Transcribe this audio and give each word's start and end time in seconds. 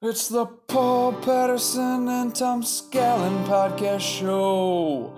It's 0.00 0.28
the 0.28 0.46
Paul 0.46 1.12
Patterson 1.12 2.06
and 2.06 2.32
Tom 2.32 2.62
Scallon 2.62 3.44
podcast 3.46 3.98
show. 3.98 5.12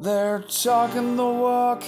They're 0.00 0.42
talking 0.42 1.16
the 1.16 1.26
walk 1.26 1.82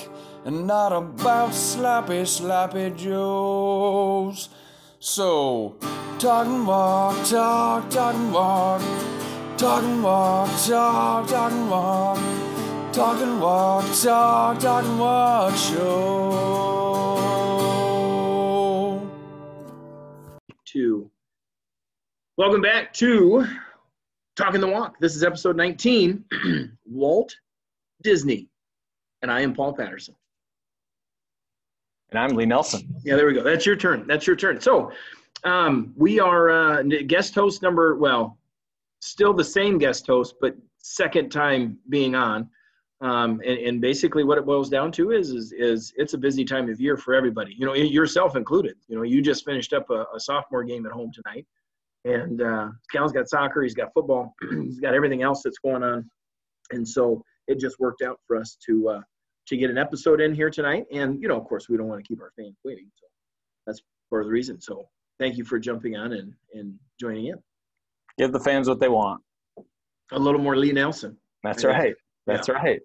and 0.44 0.66
not 0.66 0.92
about 0.92 1.54
sloppy, 1.54 2.24
sloppy 2.24 2.90
joes. 2.90 4.48
So, 4.98 5.76
talking 6.18 6.66
walk, 6.66 7.25
talk, 7.25 7.89
talking 7.89 8.32
walk, 8.32 8.82
talking 9.57 10.03
walk, 10.03 10.50
talk, 10.66 11.29
talking 11.29 11.71
walk, 11.71 12.19
talking 12.93 13.39
walk, 13.39 13.85
talk, 13.95 14.59
talking 14.59 14.98
walk 14.98 15.55
show. 15.55 16.69
Two. 20.64 21.07
Welcome 22.39 22.61
back 22.61 22.93
to 22.93 23.44
Talking 24.36 24.61
the 24.61 24.68
Walk. 24.68 25.00
This 25.00 25.17
is 25.17 25.25
episode 25.25 25.57
19 25.57 26.25
Walt 26.86 27.35
Disney. 28.00 28.49
And 29.22 29.32
I 29.32 29.40
am 29.40 29.53
Paul 29.53 29.72
Patterson. 29.72 30.14
And 32.12 32.20
I'm 32.20 32.36
Lee 32.36 32.47
Nelson. 32.47 32.95
Yeah, 33.05 33.17
there 33.17 33.27
we 33.27 33.34
go. 33.34 33.42
That's 33.42 33.67
your 33.67 33.75
turn. 33.75 34.06
That's 34.06 34.25
your 34.25 34.36
turn. 34.36 34.61
So, 34.61 34.92
um, 35.42 35.92
we 35.97 36.20
are 36.20 36.50
uh, 36.50 36.83
guest 37.09 37.34
host 37.34 37.61
number, 37.61 37.97
well, 37.97 38.39
still 39.00 39.34
the 39.34 39.42
same 39.42 39.77
guest 39.77 40.06
host, 40.06 40.36
but 40.41 40.55
second 40.77 41.31
time 41.31 41.77
being 41.89 42.14
on. 42.14 42.48
Um, 43.00 43.42
and, 43.45 43.59
and 43.59 43.81
basically, 43.81 44.23
what 44.23 44.39
it 44.39 44.47
boils 44.47 44.69
down 44.69 44.92
to 44.92 45.11
is, 45.11 45.31
is, 45.33 45.50
is 45.50 45.92
it's 45.97 46.14
a 46.14 46.19
busy 46.19 46.45
time 46.45 46.70
of 46.70 46.81
year 46.81 46.97
for 46.97 47.14
everybody. 47.14 47.53
You 47.59 47.67
know, 47.67 47.75
yourself 47.75 48.36
included. 48.36 48.77
You 48.86 48.95
know, 48.95 49.03
you 49.03 49.23
just 49.23 49.45
finished 49.45 49.73
up 49.73 49.91
a, 49.91 50.06
a 50.14 50.20
sophomore 50.20 50.62
game 50.62 50.86
at 50.86 50.92
home 50.92 51.11
tonight, 51.12 51.45
and 52.05 52.41
uh, 52.42 52.69
Cal's 52.92 53.12
got 53.12 53.28
soccer, 53.28 53.62
he's 53.62 53.75
got 53.75 53.92
football, 53.94 54.34
he's 54.50 54.80
got 54.80 54.94
everything 54.94 55.23
else 55.23 55.42
that's 55.42 55.59
going 55.59 55.83
on, 55.83 56.09
and 56.70 56.86
so 56.86 57.23
it 57.47 57.59
just 57.59 57.78
worked 57.81 58.03
out 58.03 58.19
for 58.27 58.36
us 58.36 58.56
to 58.67 58.89
uh, 58.89 59.00
to 59.47 59.56
get 59.56 59.70
an 59.70 59.78
episode 59.78 60.20
in 60.20 60.34
here 60.34 60.50
tonight. 60.50 60.84
And 60.92 61.20
you 61.20 61.28
know, 61.28 61.36
of 61.39 61.45
course, 61.45 61.69
we 61.69 61.77
don't 61.77 61.89
want 61.89 62.03
to 62.03 62.08
keep 62.08 62.20
our 62.20 62.33
fans 62.36 62.56
waiting, 62.64 62.89
so 62.95 63.06
that's 63.67 63.81
part 64.11 64.23
of 64.23 64.27
the 64.28 64.33
reason. 64.33 64.61
So 64.61 64.89
thank 65.19 65.36
you 65.36 65.45
for 65.45 65.58
jumping 65.58 65.97
on 65.97 66.12
and 66.12 66.33
and 66.55 66.75
joining 67.00 67.27
in. 67.27 67.36
Give 68.19 68.33
the 68.33 68.41
fans 68.41 68.69
what 68.69 68.80
they 68.80 68.89
want. 68.89 69.23
A 70.12 70.19
little 70.19 70.41
more 70.41 70.56
Lee 70.56 70.73
Nelson. 70.73 71.17
That's 71.45 71.64
right. 71.64 71.95
That's 72.27 72.48
Yeah. 72.48 72.55
right. 72.55 72.80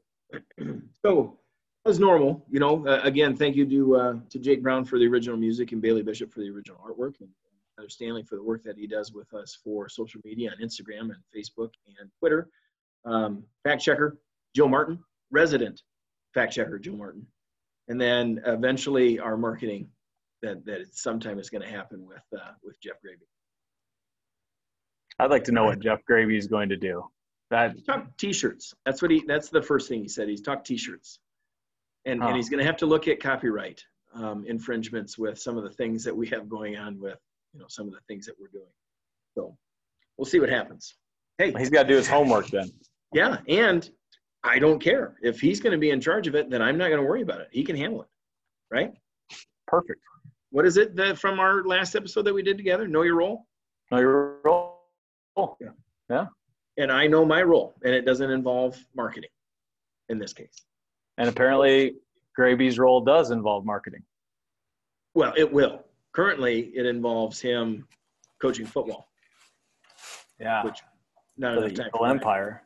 So, 1.05 1.37
as 1.85 1.99
normal, 1.99 2.45
you 2.49 2.59
know, 2.59 2.87
uh, 2.87 3.01
again, 3.03 3.35
thank 3.35 3.55
you 3.55 3.65
to 3.69 3.95
uh, 3.95 4.13
to 4.29 4.39
Jake 4.39 4.63
Brown 4.63 4.85
for 4.85 4.97
the 4.97 5.05
original 5.07 5.37
music 5.37 5.71
and 5.73 5.81
Bailey 5.81 6.01
Bishop 6.01 6.31
for 6.33 6.39
the 6.39 6.49
original 6.49 6.77
artwork, 6.83 7.19
and 7.19 7.29
Heather 7.77 7.89
Stanley 7.89 8.23
for 8.23 8.35
the 8.35 8.43
work 8.43 8.63
that 8.63 8.77
he 8.77 8.87
does 8.87 9.13
with 9.13 9.33
us 9.33 9.57
for 9.63 9.89
social 9.89 10.21
media 10.23 10.51
on 10.51 10.57
Instagram 10.65 11.11
and 11.11 11.17
Facebook 11.35 11.69
and 11.99 12.09
Twitter. 12.19 12.49
Um, 13.05 13.43
fact 13.63 13.81
checker 13.83 14.17
Joe 14.55 14.67
Martin, 14.67 14.99
resident 15.31 15.81
fact 16.33 16.53
checker 16.53 16.79
Joe 16.79 16.95
Martin, 16.95 17.25
and 17.87 17.99
then 17.99 18.41
eventually 18.45 19.19
our 19.19 19.37
marketing 19.37 19.89
that 20.41 20.65
that 20.65 20.93
sometime 20.95 21.39
is 21.39 21.49
going 21.49 21.61
to 21.63 21.69
happen 21.69 22.05
with 22.05 22.23
uh, 22.39 22.51
with 22.63 22.79
Jeff 22.81 23.01
Gravy. 23.01 23.27
I'd 25.19 25.29
like 25.31 25.43
to 25.45 25.51
know 25.51 25.65
what 25.65 25.79
Jeff 25.79 26.03
Gravy 26.05 26.37
is 26.37 26.47
going 26.47 26.69
to 26.69 26.77
do. 26.77 27.03
That 27.51 27.85
Talk 27.85 28.17
t-shirts. 28.17 28.73
That's 28.85 29.01
what 29.01 29.11
he. 29.11 29.23
That's 29.27 29.49
the 29.49 29.61
first 29.61 29.87
thing 29.89 30.01
he 30.01 30.07
said. 30.07 30.27
He's 30.27 30.41
talked 30.41 30.65
t-shirts, 30.65 31.19
and 32.05 32.21
Huh. 32.21 32.29
and 32.29 32.35
he's 32.35 32.49
going 32.49 32.59
to 32.59 32.65
have 32.65 32.77
to 32.77 32.85
look 32.85 33.07
at 33.07 33.19
copyright 33.19 33.83
um, 34.13 34.45
infringements 34.47 35.17
with 35.17 35.39
some 35.39 35.57
of 35.57 35.63
the 35.63 35.69
things 35.71 36.03
that 36.03 36.15
we 36.15 36.27
have 36.29 36.49
going 36.49 36.77
on 36.77 36.99
with 36.99 37.19
you 37.53 37.59
know 37.59 37.65
some 37.69 37.87
of 37.87 37.93
the 37.93 37.99
things 38.07 38.25
that 38.25 38.35
we're 38.39 38.47
doing. 38.47 38.69
So 39.35 39.55
we'll 40.17 40.25
see 40.25 40.39
what 40.39 40.49
happens. 40.49 40.95
Hey, 41.37 41.53
he's 41.57 41.69
got 41.69 41.83
to 41.83 41.89
do 41.89 41.95
his 41.95 42.07
homework 42.07 42.47
then. 42.47 42.69
yeah, 43.13 43.37
and 43.47 43.89
I 44.43 44.59
don't 44.59 44.79
care 44.79 45.15
if 45.21 45.39
he's 45.39 45.59
going 45.59 45.71
to 45.71 45.77
be 45.77 45.89
in 45.91 46.01
charge 46.01 46.27
of 46.27 46.35
it. 46.35 46.49
Then 46.49 46.61
I'm 46.61 46.77
not 46.77 46.89
going 46.89 46.99
to 47.01 47.07
worry 47.07 47.21
about 47.21 47.41
it. 47.41 47.47
He 47.51 47.63
can 47.63 47.75
handle 47.75 48.01
it, 48.01 48.07
right? 48.71 48.93
Perfect. 49.67 49.99
What 50.51 50.65
is 50.65 50.77
it 50.77 50.95
that 50.97 51.17
from 51.17 51.39
our 51.39 51.63
last 51.63 51.95
episode 51.95 52.23
that 52.23 52.33
we 52.33 52.43
did 52.43 52.57
together? 52.57 52.87
Know 52.87 53.01
your 53.01 53.15
role, 53.15 53.47
No, 53.91 53.99
you're 53.99 54.37
roll. 54.43 54.79
and 56.77 56.91
I 56.91 57.07
know 57.07 57.25
my 57.25 57.41
role, 57.41 57.73
and 57.83 57.93
it 57.93 58.05
doesn't 58.05 58.29
involve 58.29 58.77
marketing 58.95 59.29
in 60.09 60.19
this 60.19 60.33
case. 60.33 60.53
And 61.17 61.27
apparently, 61.29 61.95
Gravy's 62.35 62.77
role 62.77 63.01
does 63.01 63.31
involve 63.31 63.65
marketing. 63.65 64.03
Well, 65.15 65.33
it 65.37 65.51
will. 65.51 65.83
Currently, 66.13 66.71
it 66.75 66.85
involves 66.85 67.39
him 67.41 67.87
coaching 68.41 68.65
football, 68.65 69.09
Yeah. 70.39 70.63
which 70.63 70.79
enough 71.37 71.55
the 71.75 71.89
for 71.91 72.05
that. 72.07 72.09
Empire. 72.11 72.61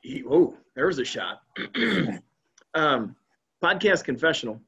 He, 0.00 0.22
oh, 0.28 0.56
there 0.74 0.86
was 0.86 0.98
a 0.98 1.04
shot. 1.04 1.42
um, 2.74 3.16
podcast 3.62 4.04
confessional. 4.04 4.60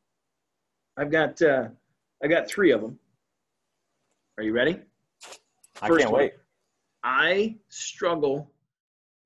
I've 0.96 1.10
got 1.10 1.42
uh, 1.42 1.68
I 2.22 2.28
got 2.28 2.48
three 2.48 2.70
of 2.70 2.80
them. 2.80 2.98
Are 4.38 4.44
you 4.44 4.52
ready? 4.52 4.80
I 5.82 5.88
First 5.88 6.00
can't 6.00 6.12
one. 6.12 6.20
wait. 6.22 6.32
I 7.02 7.56
struggle 7.68 8.50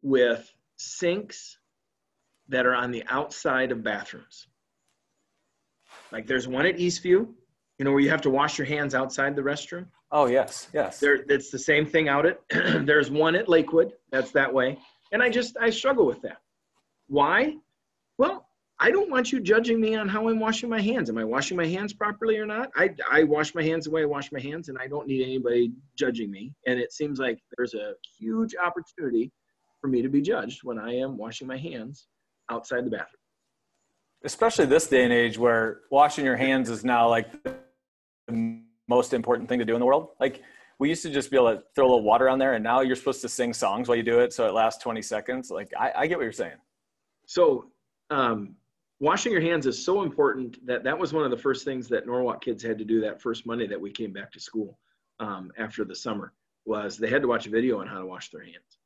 with 0.02 0.52
sinks 0.76 1.58
that 2.48 2.64
are 2.66 2.74
on 2.74 2.90
the 2.90 3.04
outside 3.08 3.70
of 3.70 3.82
bathrooms. 3.84 4.48
Like 6.10 6.26
there's 6.26 6.48
one 6.48 6.64
at 6.66 6.76
Eastview, 6.78 7.28
you 7.78 7.84
know, 7.84 7.92
where 7.92 8.00
you 8.00 8.10
have 8.10 8.22
to 8.22 8.30
wash 8.30 8.58
your 8.58 8.66
hands 8.66 8.94
outside 8.94 9.36
the 9.36 9.42
restroom. 9.42 9.86
Oh 10.10 10.26
yes, 10.26 10.68
yes. 10.72 11.00
There, 11.00 11.24
it's 11.28 11.50
the 11.50 11.58
same 11.58 11.86
thing 11.86 12.08
out 12.08 12.26
at. 12.26 12.40
there's 12.50 13.10
one 13.10 13.34
at 13.34 13.48
Lakewood. 13.48 13.92
That's 14.10 14.32
that 14.32 14.52
way, 14.52 14.78
and 15.12 15.22
I 15.22 15.30
just 15.30 15.56
I 15.60 15.70
struggle 15.70 16.06
with 16.06 16.20
that. 16.22 16.38
Why? 17.06 17.56
Well, 18.16 18.48
I 18.80 18.90
don't 18.90 19.10
want 19.10 19.32
you 19.32 19.40
judging 19.40 19.80
me 19.80 19.96
on 19.96 20.08
how 20.08 20.28
I'm 20.28 20.40
washing 20.40 20.68
my 20.68 20.80
hands. 20.80 21.10
Am 21.10 21.18
I 21.18 21.24
washing 21.24 21.56
my 21.56 21.66
hands 21.66 21.92
properly 21.92 22.36
or 22.38 22.46
not? 22.46 22.70
I 22.76 22.90
I 23.10 23.24
wash 23.24 23.54
my 23.54 23.62
hands 23.62 23.84
the 23.84 23.90
way 23.90 24.02
I 24.02 24.06
wash 24.06 24.32
my 24.32 24.40
hands, 24.40 24.68
and 24.68 24.78
I 24.78 24.88
don't 24.88 25.06
need 25.06 25.22
anybody 25.22 25.72
judging 25.96 26.30
me. 26.30 26.54
And 26.66 26.80
it 26.80 26.92
seems 26.92 27.18
like 27.18 27.38
there's 27.56 27.74
a 27.74 27.94
huge 28.18 28.54
opportunity 28.56 29.30
for 29.80 29.88
me 29.88 30.02
to 30.02 30.08
be 30.08 30.20
judged 30.20 30.60
when 30.64 30.78
I 30.78 30.96
am 30.96 31.16
washing 31.16 31.46
my 31.46 31.58
hands 31.58 32.08
outside 32.50 32.84
the 32.84 32.90
bathroom. 32.90 33.20
Especially 34.24 34.66
this 34.66 34.88
day 34.88 35.04
and 35.04 35.12
age 35.12 35.38
where 35.38 35.80
washing 35.90 36.24
your 36.24 36.36
hands 36.36 36.68
is 36.70 36.84
now 36.84 37.08
like 37.08 37.28
most 38.88 39.12
important 39.12 39.48
thing 39.48 39.58
to 39.58 39.64
do 39.64 39.74
in 39.74 39.80
the 39.80 39.86
world. 39.86 40.08
Like 40.18 40.42
we 40.78 40.88
used 40.88 41.02
to 41.02 41.10
just 41.10 41.30
be 41.30 41.36
able 41.36 41.54
to 41.54 41.62
throw 41.74 41.84
a 41.84 41.88
little 41.88 42.02
water 42.02 42.28
on 42.28 42.38
there, 42.38 42.54
and 42.54 42.64
now 42.64 42.80
you're 42.80 42.96
supposed 42.96 43.20
to 43.22 43.28
sing 43.28 43.52
songs 43.52 43.88
while 43.88 43.96
you 43.96 44.02
do 44.02 44.20
it, 44.20 44.32
so 44.32 44.48
it 44.48 44.52
lasts 44.52 44.82
20 44.82 45.02
seconds. 45.02 45.50
Like 45.50 45.72
I, 45.78 45.92
I 45.96 46.06
get 46.06 46.18
what 46.18 46.24
you're 46.24 46.32
saying. 46.32 46.56
So, 47.26 47.66
um, 48.10 48.54
washing 49.00 49.32
your 49.32 49.42
hands 49.42 49.66
is 49.66 49.84
so 49.84 50.02
important 50.02 50.64
that 50.66 50.82
that 50.84 50.98
was 50.98 51.12
one 51.12 51.24
of 51.24 51.30
the 51.30 51.36
first 51.36 51.64
things 51.64 51.88
that 51.88 52.06
Norwalk 52.06 52.42
kids 52.42 52.62
had 52.62 52.78
to 52.78 52.84
do 52.84 53.00
that 53.02 53.20
first 53.20 53.46
Monday 53.46 53.66
that 53.66 53.80
we 53.80 53.90
came 53.90 54.12
back 54.12 54.32
to 54.32 54.40
school 54.40 54.78
um, 55.20 55.52
after 55.58 55.84
the 55.84 55.94
summer 55.94 56.32
was 56.64 56.96
they 56.96 57.08
had 57.08 57.22
to 57.22 57.28
watch 57.28 57.46
a 57.46 57.50
video 57.50 57.80
on 57.80 57.86
how 57.86 57.98
to 57.98 58.06
wash 58.06 58.30
their 58.30 58.42
hands. 58.42 58.78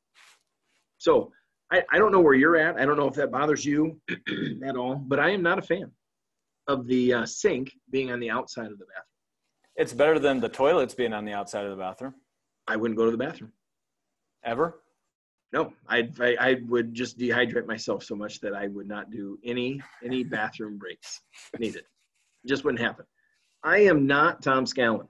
So, 0.98 1.32
I, 1.70 1.82
I 1.90 1.98
don't 1.98 2.12
know 2.12 2.20
where 2.20 2.34
you're 2.34 2.56
at. 2.56 2.76
I 2.76 2.84
don't 2.84 2.98
know 2.98 3.08
if 3.08 3.14
that 3.14 3.30
bothers 3.30 3.64
you 3.64 3.98
at 4.66 4.76
all, 4.76 4.96
but 4.96 5.18
I 5.18 5.30
am 5.30 5.42
not 5.42 5.58
a 5.58 5.62
fan 5.62 5.90
of 6.68 6.86
the 6.86 7.14
uh, 7.14 7.26
sink 7.26 7.72
being 7.90 8.12
on 8.12 8.20
the 8.20 8.30
outside 8.30 8.70
of 8.70 8.78
the 8.78 8.84
bathroom. 8.84 9.11
It's 9.76 9.92
better 9.92 10.18
than 10.18 10.40
the 10.40 10.48
toilets 10.48 10.94
being 10.94 11.12
on 11.12 11.24
the 11.24 11.32
outside 11.32 11.64
of 11.64 11.70
the 11.70 11.76
bathroom. 11.76 12.14
I 12.66 12.76
wouldn't 12.76 12.98
go 12.98 13.04
to 13.06 13.10
the 13.10 13.16
bathroom. 13.16 13.52
Ever? 14.44 14.80
No, 15.52 15.72
I, 15.88 16.08
I 16.20 16.36
I 16.40 16.56
would 16.68 16.94
just 16.94 17.18
dehydrate 17.18 17.66
myself 17.66 18.02
so 18.02 18.14
much 18.14 18.40
that 18.40 18.54
I 18.54 18.68
would 18.68 18.88
not 18.88 19.10
do 19.10 19.38
any 19.44 19.82
any 20.02 20.24
bathroom 20.36 20.78
breaks 20.78 21.20
needed. 21.58 21.84
Just 22.46 22.64
wouldn't 22.64 22.82
happen. 22.82 23.04
I 23.62 23.78
am 23.78 24.06
not 24.06 24.42
Tom 24.42 24.64
Scallon. 24.64 25.06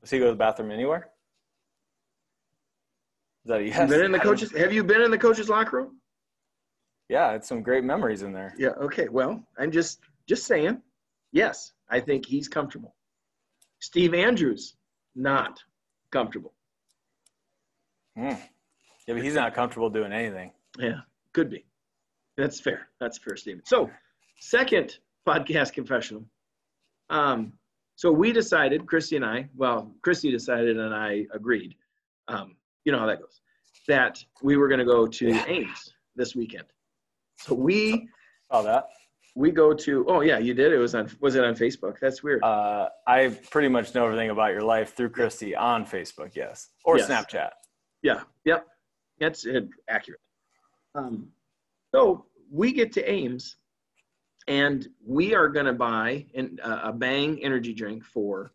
Does 0.00 0.10
he 0.10 0.18
go 0.18 0.26
to 0.26 0.30
the 0.30 0.36
bathroom 0.36 0.70
anywhere? 0.70 1.10
Is 3.44 3.48
that 3.48 3.60
a 3.60 3.64
yes? 3.64 3.76
Have 3.76 3.90
you 3.90 3.96
been 3.96 4.04
in 4.04 4.12
the 4.12 4.20
coaches? 4.20 4.52
Have 4.56 4.72
you 4.72 4.84
been 4.84 5.02
in 5.02 5.10
the 5.10 5.18
coaches 5.18 5.48
locker 5.48 5.78
room? 5.78 5.98
Yeah, 7.08 7.32
it's 7.32 7.48
some 7.48 7.62
great 7.62 7.84
memories 7.84 8.22
in 8.22 8.32
there. 8.32 8.54
Yeah. 8.56 8.70
Okay. 8.80 9.08
Well, 9.08 9.44
I'm 9.58 9.70
just 9.70 10.00
just 10.28 10.46
saying. 10.46 10.80
Yes, 11.32 11.72
I 11.90 11.98
think 11.98 12.26
he's 12.26 12.46
comfortable. 12.46 12.94
Steve 13.82 14.14
Andrews, 14.14 14.76
not 15.16 15.60
comfortable. 16.12 16.54
Hmm. 18.16 18.28
Yeah, 19.08 19.14
but 19.14 19.22
he's 19.24 19.34
not 19.34 19.54
comfortable 19.54 19.90
doing 19.90 20.12
anything. 20.12 20.52
Yeah, 20.78 21.00
could 21.32 21.50
be. 21.50 21.66
That's 22.36 22.60
fair. 22.60 22.88
That's 23.00 23.18
fair 23.18 23.36
statement. 23.36 23.66
So, 23.66 23.90
second 24.38 24.98
podcast 25.26 25.72
confessional. 25.72 26.24
Um, 27.10 27.54
so 27.96 28.12
we 28.12 28.32
decided, 28.32 28.86
Christy 28.86 29.16
and 29.16 29.24
I, 29.24 29.48
well, 29.56 29.92
Christy 30.02 30.30
decided 30.30 30.78
and 30.78 30.94
I 30.94 31.26
agreed. 31.34 31.74
Um, 32.28 32.54
you 32.84 32.92
know 32.92 33.00
how 33.00 33.06
that 33.06 33.20
goes. 33.20 33.40
That 33.88 34.24
we 34.42 34.56
were 34.56 34.68
going 34.68 34.78
to 34.78 34.86
go 34.86 35.08
to. 35.08 35.30
Ames 35.48 35.92
this 36.14 36.36
weekend. 36.36 36.66
So 37.36 37.54
we 37.54 38.08
Saw 38.52 38.62
that. 38.62 38.84
We 39.34 39.50
go 39.50 39.72
to. 39.72 40.04
Oh 40.08 40.20
yeah, 40.20 40.38
you 40.38 40.54
did. 40.54 40.72
It 40.72 40.78
was 40.78 40.94
on. 40.94 41.10
Was 41.20 41.34
it 41.34 41.44
on 41.44 41.54
Facebook? 41.54 41.98
That's 42.00 42.22
weird. 42.22 42.42
Uh, 42.42 42.88
I 43.06 43.28
pretty 43.50 43.68
much 43.68 43.94
know 43.94 44.04
everything 44.04 44.30
about 44.30 44.52
your 44.52 44.62
life 44.62 44.94
through 44.94 45.10
Christy 45.10 45.56
on 45.56 45.86
Facebook, 45.86 46.34
yes, 46.34 46.68
or 46.84 46.98
Yes. 46.98 47.08
Snapchat. 47.08 47.50
Yeah. 48.02 48.20
Yep. 48.44 48.66
That's 49.20 49.46
uh, 49.46 49.60
accurate. 49.88 50.20
Um, 50.94 51.28
so 51.94 52.26
we 52.50 52.72
get 52.72 52.92
to 52.92 53.10
Ames, 53.10 53.56
and 54.48 54.88
we 55.06 55.34
are 55.34 55.48
going 55.48 55.66
to 55.66 55.72
buy 55.72 56.26
an, 56.34 56.58
uh, 56.62 56.80
a 56.84 56.92
Bang 56.92 57.42
energy 57.42 57.72
drink 57.72 58.04
for 58.04 58.52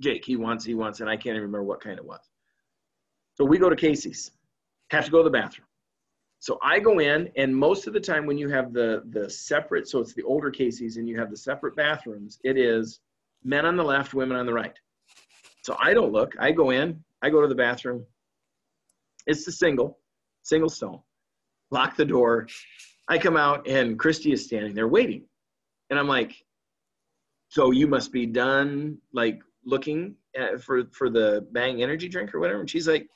Jake. 0.00 0.24
He 0.24 0.34
wants. 0.36 0.64
He 0.64 0.74
wants, 0.74 1.00
and 1.00 1.08
I 1.08 1.14
can't 1.14 1.36
even 1.36 1.42
remember 1.42 1.64
what 1.64 1.80
kind 1.80 1.96
it 1.98 2.04
was. 2.04 2.20
So 3.34 3.44
we 3.44 3.58
go 3.58 3.70
to 3.70 3.76
Casey's. 3.76 4.32
Have 4.90 5.04
to 5.04 5.10
go 5.10 5.18
to 5.18 5.24
the 5.24 5.30
bathroom. 5.30 5.67
So 6.40 6.58
I 6.62 6.78
go 6.78 7.00
in, 7.00 7.30
and 7.36 7.54
most 7.54 7.86
of 7.86 7.92
the 7.92 8.00
time 8.00 8.24
when 8.24 8.38
you 8.38 8.48
have 8.48 8.72
the 8.72 9.02
the 9.10 9.28
separate, 9.28 9.88
so 9.88 9.98
it's 10.00 10.14
the 10.14 10.22
older 10.22 10.50
Casey's, 10.50 10.96
and 10.96 11.08
you 11.08 11.18
have 11.18 11.30
the 11.30 11.36
separate 11.36 11.74
bathrooms, 11.74 12.38
it 12.44 12.56
is 12.56 13.00
men 13.44 13.66
on 13.66 13.76
the 13.76 13.84
left, 13.84 14.14
women 14.14 14.36
on 14.36 14.46
the 14.46 14.52
right. 14.52 14.78
So 15.62 15.76
I 15.80 15.94
don't 15.94 16.12
look. 16.12 16.34
I 16.38 16.52
go 16.52 16.70
in. 16.70 17.02
I 17.22 17.30
go 17.30 17.40
to 17.40 17.48
the 17.48 17.54
bathroom. 17.54 18.04
It's 19.26 19.44
the 19.44 19.52
single, 19.52 19.98
single 20.42 20.70
stall. 20.70 21.04
Lock 21.70 21.96
the 21.96 22.04
door. 22.04 22.46
I 23.08 23.18
come 23.18 23.36
out 23.36 23.68
and 23.68 23.98
Christy 23.98 24.32
is 24.32 24.44
standing 24.44 24.74
there 24.74 24.88
waiting. 24.88 25.24
And 25.90 25.98
I'm 25.98 26.08
like, 26.08 26.34
so 27.48 27.70
you 27.70 27.86
must 27.86 28.12
be 28.12 28.26
done 28.26 28.98
like 29.12 29.40
looking 29.64 30.14
at, 30.36 30.62
for 30.62 30.84
for 30.92 31.10
the 31.10 31.46
Bang 31.52 31.82
energy 31.82 32.08
drink 32.08 32.34
or 32.34 32.40
whatever. 32.40 32.60
And 32.60 32.70
she's 32.70 32.88
like, 32.88 33.08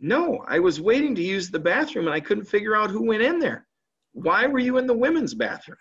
no, 0.00 0.44
I 0.46 0.58
was 0.58 0.80
waiting 0.80 1.14
to 1.14 1.22
use 1.22 1.50
the 1.50 1.58
bathroom 1.58 2.06
and 2.06 2.14
I 2.14 2.20
couldn't 2.20 2.44
figure 2.44 2.76
out 2.76 2.90
who 2.90 3.06
went 3.06 3.22
in 3.22 3.38
there. 3.38 3.66
Why 4.12 4.46
were 4.46 4.58
you 4.58 4.78
in 4.78 4.86
the 4.86 4.94
women's 4.94 5.34
bathroom? 5.34 5.78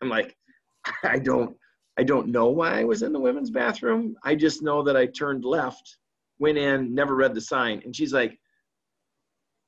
I'm 0.00 0.08
like, 0.08 0.36
I 1.04 1.18
don't 1.18 1.56
I 1.98 2.02
don't 2.02 2.28
know 2.28 2.46
why 2.46 2.80
I 2.80 2.84
was 2.84 3.02
in 3.02 3.12
the 3.12 3.20
women's 3.20 3.50
bathroom. 3.50 4.16
I 4.24 4.34
just 4.34 4.62
know 4.62 4.82
that 4.84 4.96
I 4.96 5.04
turned 5.06 5.44
left, 5.44 5.98
went 6.38 6.56
in, 6.56 6.94
never 6.94 7.14
read 7.14 7.34
the 7.34 7.42
sign. 7.42 7.82
And 7.84 7.94
she's 7.94 8.12
like, 8.12 8.38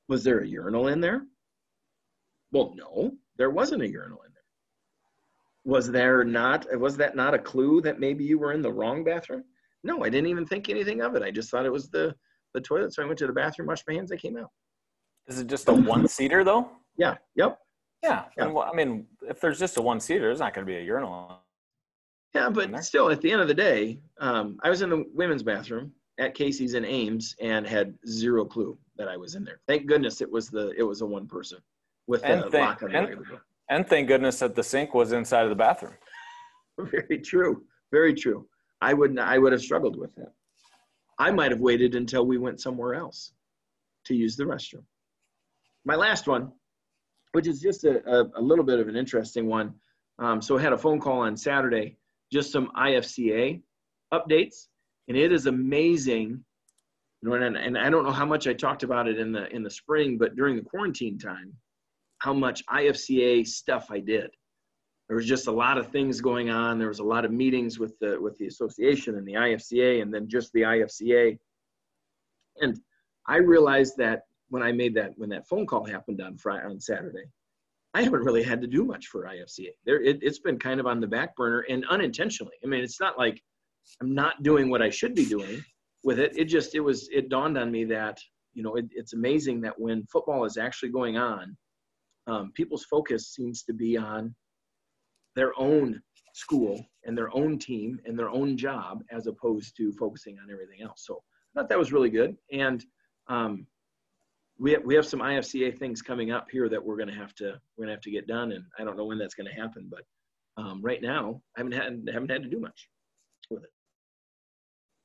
Was 0.07 0.23
there 0.23 0.39
a 0.39 0.47
urinal 0.47 0.87
in 0.87 0.99
there? 0.99 1.25
Well, 2.51 2.73
no, 2.75 3.11
there 3.37 3.51
wasn't 3.51 3.83
a 3.83 3.87
urinal 3.87 4.21
in 4.25 4.33
there. 4.33 4.43
Was 5.65 5.91
there 5.91 6.23
not, 6.23 6.65
was 6.79 6.97
that 6.97 7.15
not 7.15 7.33
a 7.33 7.39
clue 7.39 7.81
that 7.81 7.99
maybe 7.99 8.23
you 8.23 8.39
were 8.39 8.53
in 8.53 8.61
the 8.61 8.73
wrong 8.73 9.03
bathroom? 9.03 9.43
No, 9.83 10.03
I 10.03 10.09
didn't 10.09 10.29
even 10.29 10.45
think 10.45 10.69
anything 10.69 11.01
of 11.01 11.15
it. 11.15 11.23
I 11.23 11.31
just 11.31 11.51
thought 11.51 11.65
it 11.65 11.71
was 11.71 11.89
the, 11.89 12.15
the 12.53 12.61
toilet. 12.61 12.93
So 12.93 13.03
I 13.03 13.05
went 13.05 13.17
to 13.19 13.27
the 13.27 13.33
bathroom, 13.33 13.67
washed 13.67 13.83
my 13.87 13.93
hands, 13.93 14.11
I 14.11 14.15
came 14.15 14.37
out. 14.37 14.49
Is 15.27 15.39
it 15.39 15.47
just 15.47 15.67
a 15.69 15.73
one 15.73 16.07
seater 16.07 16.43
though? 16.43 16.69
Yeah, 16.97 17.15
yep. 17.35 17.57
Yeah. 18.03 18.25
Yeah. 18.37 18.45
And, 18.45 18.53
well, 18.53 18.69
I 18.71 18.75
mean, 18.75 19.05
if 19.27 19.39
there's 19.39 19.59
just 19.59 19.77
a 19.77 19.81
one 19.81 19.99
seater, 19.99 20.21
there's 20.21 20.39
not 20.39 20.53
going 20.53 20.65
to 20.67 20.71
be 20.71 20.77
a 20.77 20.81
urinal. 20.81 21.39
Yeah, 22.35 22.49
but 22.49 22.83
still, 22.83 23.09
at 23.09 23.21
the 23.21 23.31
end 23.31 23.41
of 23.41 23.47
the 23.47 23.53
day, 23.53 23.99
um, 24.19 24.57
I 24.63 24.69
was 24.69 24.81
in 24.81 24.89
the 24.89 25.05
women's 25.13 25.43
bathroom 25.43 25.93
at 26.19 26.33
Casey's 26.33 26.73
in 26.73 26.83
Ames 26.83 27.35
and 27.39 27.65
had 27.65 27.93
zero 28.07 28.43
clue 28.43 28.77
that 28.97 29.07
I 29.07 29.15
was 29.17 29.35
in 29.35 29.43
there. 29.43 29.61
Thank 29.67 29.85
goodness 29.85 30.19
it 30.21 30.29
was 30.31 30.49
the 30.49 30.73
it 30.77 30.83
was 30.83 31.01
a 31.01 31.05
one 31.05 31.27
person 31.27 31.59
with 32.07 32.23
And 32.25 32.43
the 32.43 32.49
thank- 32.49 32.65
lock 32.67 32.83
on 32.83 32.91
the 32.91 32.97
and- 32.97 33.07
back 33.07 33.17
of 33.17 33.23
the 33.23 33.29
door. 33.29 33.41
And 33.69 33.87
thank 33.87 34.07
goodness 34.09 34.39
that 34.39 34.55
the 34.55 34.63
sink 34.63 34.93
was 34.93 35.13
inside 35.13 35.43
of 35.43 35.49
the 35.49 35.55
bathroom. 35.55 35.93
Very 36.79 37.19
true. 37.19 37.63
Very 37.91 38.13
true. 38.13 38.45
I 38.81 38.93
would 38.93 39.17
I 39.17 39.37
would 39.37 39.53
have 39.53 39.61
struggled 39.61 39.95
with 39.97 40.13
that. 40.15 40.33
I 41.19 41.31
might 41.31 41.51
have 41.51 41.59
waited 41.59 41.95
until 41.95 42.25
we 42.25 42.37
went 42.37 42.61
somewhere 42.61 42.95
else 42.95 43.33
to 44.05 44.15
use 44.15 44.35
the 44.35 44.43
restroom. 44.43 44.83
My 45.85 45.95
last 45.95 46.27
one, 46.27 46.51
which 47.33 47.47
is 47.47 47.59
just 47.59 47.83
a, 47.83 48.03
a, 48.09 48.29
a 48.35 48.41
little 48.41 48.63
bit 48.63 48.79
of 48.79 48.87
an 48.87 48.95
interesting 48.95 49.47
one. 49.47 49.73
Um, 50.19 50.41
so 50.41 50.57
I 50.57 50.61
had 50.61 50.73
a 50.73 50.77
phone 50.77 50.99
call 50.99 51.21
on 51.21 51.35
Saturday, 51.35 51.97
just 52.31 52.51
some 52.51 52.71
IFCA 52.77 53.61
updates, 54.13 54.67
and 55.07 55.17
it 55.17 55.31
is 55.31 55.47
amazing. 55.47 56.43
And, 57.23 57.57
and 57.57 57.77
I 57.77 57.89
don't 57.89 58.03
know 58.03 58.11
how 58.11 58.25
much 58.25 58.47
I 58.47 58.53
talked 58.53 58.83
about 58.83 59.07
it 59.07 59.17
in 59.17 59.31
the 59.31 59.47
in 59.53 59.63
the 59.63 59.69
spring, 59.69 60.17
but 60.17 60.35
during 60.35 60.55
the 60.55 60.61
quarantine 60.61 61.17
time, 61.17 61.53
how 62.19 62.33
much 62.33 62.65
IFCA 62.67 63.47
stuff 63.47 63.87
I 63.89 63.99
did 63.99 64.29
there 65.13 65.17
was 65.17 65.27
just 65.27 65.45
a 65.45 65.51
lot 65.51 65.77
of 65.77 65.89
things 65.89 66.21
going 66.21 66.49
on. 66.49 66.79
There 66.79 66.87
was 66.87 66.97
a 66.97 67.03
lot 67.03 67.23
of 67.23 67.31
meetings 67.31 67.77
with 67.77 67.93
the 67.99 68.19
with 68.19 68.35
the 68.39 68.47
association 68.47 69.15
and 69.15 69.27
the 69.27 69.33
IFCA, 69.33 70.01
and 70.01 70.11
then 70.11 70.27
just 70.27 70.51
the 70.53 70.61
IFCA. 70.61 71.37
And 72.61 72.79
I 73.27 73.37
realized 73.37 73.93
that 73.97 74.23
when 74.49 74.63
I 74.63 74.71
made 74.71 74.95
that 74.95 75.11
when 75.15 75.29
that 75.29 75.47
phone 75.47 75.67
call 75.67 75.85
happened 75.85 76.19
on 76.19 76.35
Friday 76.35 76.65
on 76.65 76.79
Saturday, 76.79 77.25
I 77.93 78.01
haven't 78.01 78.23
really 78.23 78.41
had 78.41 78.59
to 78.61 78.67
do 78.67 78.85
much 78.85 79.05
for 79.05 79.25
IFCA. 79.25 79.69
There, 79.85 80.01
it, 80.01 80.17
it's 80.23 80.39
been 80.39 80.57
kind 80.57 80.79
of 80.79 80.87
on 80.87 80.99
the 80.99 81.05
back 81.05 81.35
burner 81.35 81.63
and 81.69 81.85
unintentionally. 81.91 82.55
I 82.63 82.67
mean, 82.67 82.83
it's 82.83 82.99
not 82.99 83.15
like 83.15 83.39
I'm 84.01 84.15
not 84.15 84.41
doing 84.41 84.71
what 84.71 84.81
I 84.81 84.89
should 84.89 85.13
be 85.13 85.25
doing 85.25 85.63
with 86.03 86.17
it. 86.17 86.35
It 86.35 86.45
just 86.45 86.73
it 86.73 86.79
was 86.79 87.07
it 87.11 87.29
dawned 87.29 87.55
on 87.55 87.71
me 87.71 87.83
that 87.83 88.17
you 88.55 88.63
know 88.63 88.77
it, 88.77 88.85
it's 88.89 89.13
amazing 89.13 89.61
that 89.61 89.79
when 89.79 90.07
football 90.07 90.43
is 90.43 90.57
actually 90.57 90.89
going 90.89 91.17
on, 91.17 91.55
um, 92.25 92.51
people's 92.55 92.85
focus 92.85 93.31
seems 93.31 93.61
to 93.65 93.73
be 93.73 93.95
on 93.95 94.33
their 95.35 95.57
own 95.59 96.01
school 96.33 96.85
and 97.05 97.17
their 97.17 97.35
own 97.35 97.59
team 97.59 97.99
and 98.05 98.17
their 98.17 98.29
own 98.29 98.57
job 98.57 99.03
as 99.11 99.27
opposed 99.27 99.75
to 99.77 99.91
focusing 99.93 100.37
on 100.39 100.51
everything 100.51 100.81
else. 100.81 101.03
So 101.05 101.21
I 101.55 101.59
thought 101.59 101.69
that 101.69 101.77
was 101.77 101.91
really 101.91 102.09
good. 102.09 102.35
And 102.51 102.83
um, 103.27 103.67
we 104.59 104.71
have, 104.71 104.83
we 104.83 104.95
have 104.95 105.05
some 105.05 105.19
IFCA 105.19 105.77
things 105.77 106.01
coming 106.01 106.31
up 106.31 106.49
here 106.51 106.69
that 106.69 106.83
we're 106.83 106.97
going 106.97 107.09
to 107.09 107.15
have 107.15 107.33
to 107.35 107.59
we're 107.77 107.85
going 107.85 107.87
to 107.87 107.93
have 107.93 108.01
to 108.01 108.11
get 108.11 108.27
done. 108.27 108.51
And 108.51 108.65
I 108.79 108.83
don't 108.83 108.97
know 108.97 109.05
when 109.05 109.17
that's 109.17 109.35
going 109.35 109.47
to 109.47 109.53
happen, 109.61 109.89
but 109.89 110.01
um, 110.61 110.81
right 110.81 111.01
now 111.01 111.41
I 111.55 111.59
haven't 111.59 111.73
had 111.73 112.09
haven't 112.11 112.31
had 112.31 112.43
to 112.43 112.49
do 112.49 112.59
much 112.59 112.89
with 113.49 113.63
it. 113.63 113.69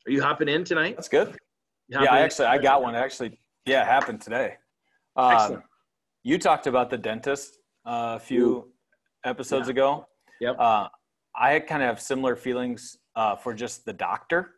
Are 0.06 0.10
you 0.10 0.22
hopping 0.22 0.48
in 0.48 0.64
tonight? 0.64 0.96
That's 0.96 1.08
good. 1.08 1.36
Yeah, 1.88 2.02
I 2.04 2.20
actually, 2.20 2.46
I 2.46 2.58
got 2.58 2.82
one. 2.82 2.94
Actually, 2.94 3.40
yeah, 3.64 3.84
happened 3.84 4.20
today. 4.20 4.56
Um, 5.16 5.62
you 6.22 6.38
talked 6.38 6.66
about 6.66 6.90
the 6.90 6.98
dentist 6.98 7.58
uh, 7.86 8.16
a 8.16 8.20
few 8.20 8.70
episodes 9.24 9.68
Yeah. 9.68 9.72
ago. 9.72 10.06
Yep. 10.40 10.56
Uh, 10.58 10.88
I 11.36 11.58
kind 11.60 11.82
of 11.82 11.88
have 11.88 12.00
similar 12.00 12.36
feelings 12.36 12.96
uh, 13.16 13.36
for 13.36 13.54
just 13.54 13.84
the 13.84 13.92
doctor. 13.92 14.54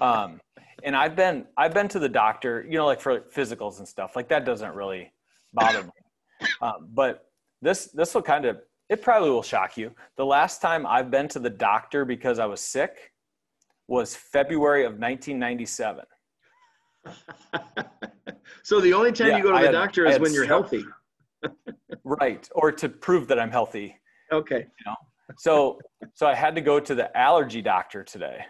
Um, 0.00 0.40
and 0.84 0.96
I've 0.96 1.14
been, 1.16 1.46
I've 1.56 1.74
been 1.74 1.88
to 1.88 1.98
the 1.98 2.08
doctor, 2.08 2.64
you 2.68 2.76
know, 2.78 2.86
like 2.86 3.00
for 3.00 3.20
physicals 3.20 3.78
and 3.78 3.86
stuff 3.86 4.16
like 4.16 4.28
that 4.28 4.44
doesn't 4.44 4.74
really 4.74 5.12
bother 5.52 5.82
me. 5.84 5.90
Um, 6.60 6.88
but 6.92 7.26
this, 7.60 7.86
this 7.92 8.14
will 8.14 8.22
kind 8.22 8.44
of, 8.46 8.58
it 8.88 9.00
probably 9.02 9.30
will 9.30 9.42
shock 9.42 9.76
you. 9.76 9.92
The 10.16 10.24
last 10.26 10.60
time 10.60 10.86
I've 10.86 11.10
been 11.10 11.28
to 11.28 11.38
the 11.38 11.50
doctor 11.50 12.04
because 12.04 12.38
I 12.38 12.46
was 12.46 12.60
sick 12.60 13.12
was 13.88 14.14
February 14.16 14.84
of 14.84 14.92
1997. 14.92 16.04
so 18.62 18.80
the 18.80 18.92
only 18.92 19.12
time 19.12 19.28
Yeah, 19.28 19.36
you 19.38 19.42
go 19.42 19.50
to 19.50 19.56
I 19.56 19.60
the 19.62 19.66
had- 19.68 19.72
doctor 19.72 20.06
is 20.06 20.18
when 20.18 20.32
you're 20.32 20.44
strep. 20.44 20.48
healthy. 20.48 20.84
Right. 22.04 22.48
Or 22.54 22.72
to 22.72 22.88
prove 22.88 23.28
that 23.28 23.38
I'm 23.38 23.50
healthy. 23.50 23.96
Okay. 24.32 24.66
So, 25.38 25.78
so 26.14 26.26
I 26.26 26.34
had 26.34 26.54
to 26.54 26.60
go 26.60 26.80
to 26.80 26.94
the 26.94 27.16
allergy 27.16 27.62
doctor 27.62 28.02
today. 28.02 28.44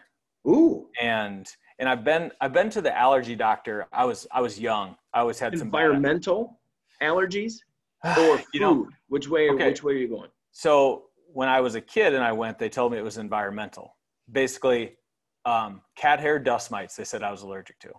Ooh. 0.47 0.89
and 1.01 1.47
and 1.79 1.89
I've 1.89 2.05
been 2.05 2.33
I've 2.41 2.53
been 2.53 2.71
to 2.71 2.81
the 2.81 2.97
allergy 2.97 3.37
doctor. 3.37 3.87
I 3.93 4.05
was 4.05 4.27
I 4.33 4.41
was 4.41 4.59
young. 4.59 4.97
I 5.15 5.21
always 5.21 5.39
had 5.39 5.57
some 5.57 5.69
Environmental 5.69 6.61
allergies 7.03 7.55
or 8.05 8.39
food? 8.39 8.45
you 8.53 8.61
know. 8.61 8.89
which 9.09 9.29
way? 9.29 9.51
Okay. 9.51 9.69
Which 9.69 9.83
way 9.83 9.93
are 9.95 9.97
you 9.99 10.09
going? 10.09 10.31
So 10.53 11.05
when 11.33 11.49
I 11.49 11.61
was 11.61 11.75
a 11.75 11.81
kid 11.81 12.15
and 12.15 12.23
I 12.23 12.33
went, 12.33 12.59
they 12.59 12.69
told 12.69 12.93
me 12.93 12.99
it 12.99 13.05
was 13.05 13.19
environmental. 13.19 13.97
Basically, 14.31 14.97
um, 15.45 15.81
cat 15.97 16.21
hair, 16.21 16.39
dust 16.39 16.71
mites. 16.71 16.97
They 16.97 17.05
said 17.05 17.23
I 17.23 17.31
was 17.31 17.43
allergic 17.43 17.79
to. 17.81 17.93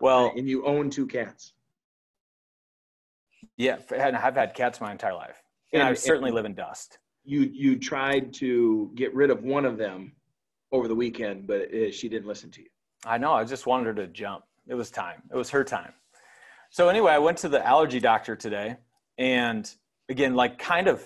Well, 0.00 0.32
and 0.36 0.48
you 0.48 0.64
own 0.66 0.90
two 0.90 1.06
cats. 1.06 1.52
yeah, 3.56 3.78
and 3.94 4.16
I've 4.16 4.34
had 4.34 4.54
cats 4.54 4.80
my 4.80 4.92
entire 4.92 5.14
life, 5.14 5.42
and, 5.72 5.82
I 5.82 5.94
certainly 5.94 6.30
live 6.30 6.44
in 6.44 6.54
dust. 6.54 6.98
You 7.24 7.40
you 7.52 7.78
tried 7.78 8.32
to 8.34 8.90
get 8.94 9.14
rid 9.14 9.30
of 9.30 9.42
one 9.42 9.64
of 9.64 9.78
them 9.78 10.12
over 10.72 10.88
the 10.88 10.94
weekend, 10.94 11.46
but 11.46 11.72
uh, 11.74 11.90
she 11.90 12.08
didn't 12.08 12.26
listen 12.26 12.50
to 12.52 12.62
you. 12.62 12.68
I 13.04 13.18
know. 13.18 13.32
I 13.32 13.44
just 13.44 13.66
wanted 13.66 13.86
her 13.86 13.94
to 13.94 14.06
jump. 14.06 14.44
It 14.68 14.74
was 14.74 14.90
time. 14.90 15.22
It 15.30 15.36
was 15.36 15.50
her 15.50 15.64
time. 15.64 15.92
So 16.70 16.88
anyway, 16.88 17.12
I 17.12 17.18
went 17.18 17.38
to 17.38 17.48
the 17.48 17.64
allergy 17.64 18.00
doctor 18.00 18.36
today, 18.36 18.76
and 19.18 19.70
again, 20.08 20.34
like 20.34 20.58
kind 20.58 20.88
of 20.88 21.02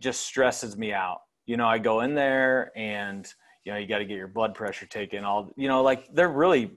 just 0.00 0.20
stresses 0.22 0.76
me 0.76 0.92
out. 0.92 1.20
You 1.46 1.56
know, 1.56 1.66
I 1.66 1.78
go 1.78 2.00
in 2.00 2.14
there, 2.14 2.72
and 2.76 3.26
you 3.64 3.72
know, 3.72 3.78
you 3.78 3.86
got 3.86 3.98
to 3.98 4.04
get 4.04 4.16
your 4.16 4.28
blood 4.28 4.54
pressure 4.54 4.86
taken. 4.86 5.24
All 5.24 5.52
you 5.56 5.68
know, 5.68 5.82
like 5.82 6.12
they're 6.14 6.28
really 6.28 6.72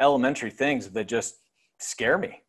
elementary 0.00 0.50
things 0.50 0.88
that 0.90 1.08
just 1.08 1.36
scare 1.78 2.18
me. 2.18 2.42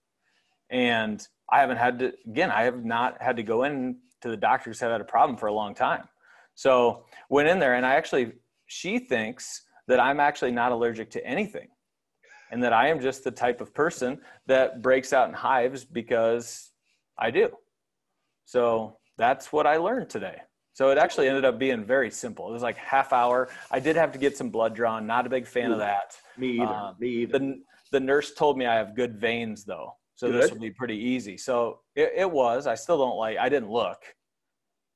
And 0.70 1.26
I 1.52 1.60
haven't 1.60 1.78
had 1.78 2.00
to. 2.00 2.14
Again, 2.28 2.52
I 2.52 2.64
have 2.64 2.84
not 2.84 3.22
had 3.22 3.38
to 3.38 3.44
go 3.44 3.64
in 3.64 3.98
to 4.22 4.30
the 4.30 4.38
doctor 4.38 4.70
who's 4.70 4.80
had 4.80 5.00
a 5.00 5.04
problem 5.04 5.38
for 5.38 5.48
a 5.48 5.54
long 5.54 5.74
time. 5.74 6.04
So 6.56 7.06
went 7.30 7.48
in 7.48 7.60
there, 7.60 7.76
and 7.76 7.86
I 7.86 7.96
actually 7.96 8.34
she 8.68 9.00
thinks 9.00 9.64
that 9.88 10.00
I'm 10.00 10.20
actually 10.20 10.52
not 10.52 10.72
allergic 10.72 11.10
to 11.12 11.26
anything 11.26 11.68
and 12.52 12.64
that 12.64 12.74
I 12.74 12.90
am 12.90 13.00
just 13.00 13.24
the 13.24 13.32
type 13.32 13.62
of 13.62 13.74
person 13.74 14.22
that 14.48 14.82
breaks 14.82 15.14
out 15.14 15.28
in 15.28 15.34
hives 15.34 15.84
because 15.84 16.72
I 17.18 17.32
do. 17.32 17.50
So 18.46 18.98
that's 19.18 19.52
what 19.52 19.68
I 19.68 19.78
learned 19.78 20.10
today. 20.10 20.38
So 20.74 20.92
it 20.92 20.98
actually 20.98 21.28
ended 21.28 21.46
up 21.46 21.60
being 21.60 21.84
very 21.84 22.10
simple. 22.10 22.48
It 22.50 22.54
was 22.54 22.62
like 22.62 22.78
half 22.78 23.12
hour. 23.12 23.50
I 23.70 23.80
did 23.80 23.96
have 23.96 24.12
to 24.14 24.20
get 24.20 24.38
some 24.38 24.50
blood 24.50 24.74
drawn. 24.74 25.06
Not 25.06 25.26
a 25.26 25.30
big 25.30 25.46
fan 25.46 25.72
of 25.72 25.80
that. 25.80 26.16
Me 26.38 26.62
either. 26.62 26.66
Um, 26.66 26.96
me 27.00 27.10
either. 27.10 27.38
The 27.38 27.62
the 27.92 28.00
nurse 28.00 28.34
told 28.34 28.58
me 28.58 28.66
I 28.66 28.76
have 28.76 28.96
good 28.96 29.18
veins 29.18 29.66
though, 29.66 29.96
so 30.20 30.30
this 30.30 30.48
Good. 30.48 30.56
will 30.56 30.60
be 30.60 30.72
pretty 30.72 30.98
easy. 30.98 31.38
So 31.38 31.80
it, 31.96 32.12
it 32.14 32.30
was. 32.30 32.68
I 32.68 32.76
still 32.76 32.98
don't 32.98 33.16
like. 33.16 33.38
I 33.38 33.48
didn't 33.48 33.70
look. 33.70 34.00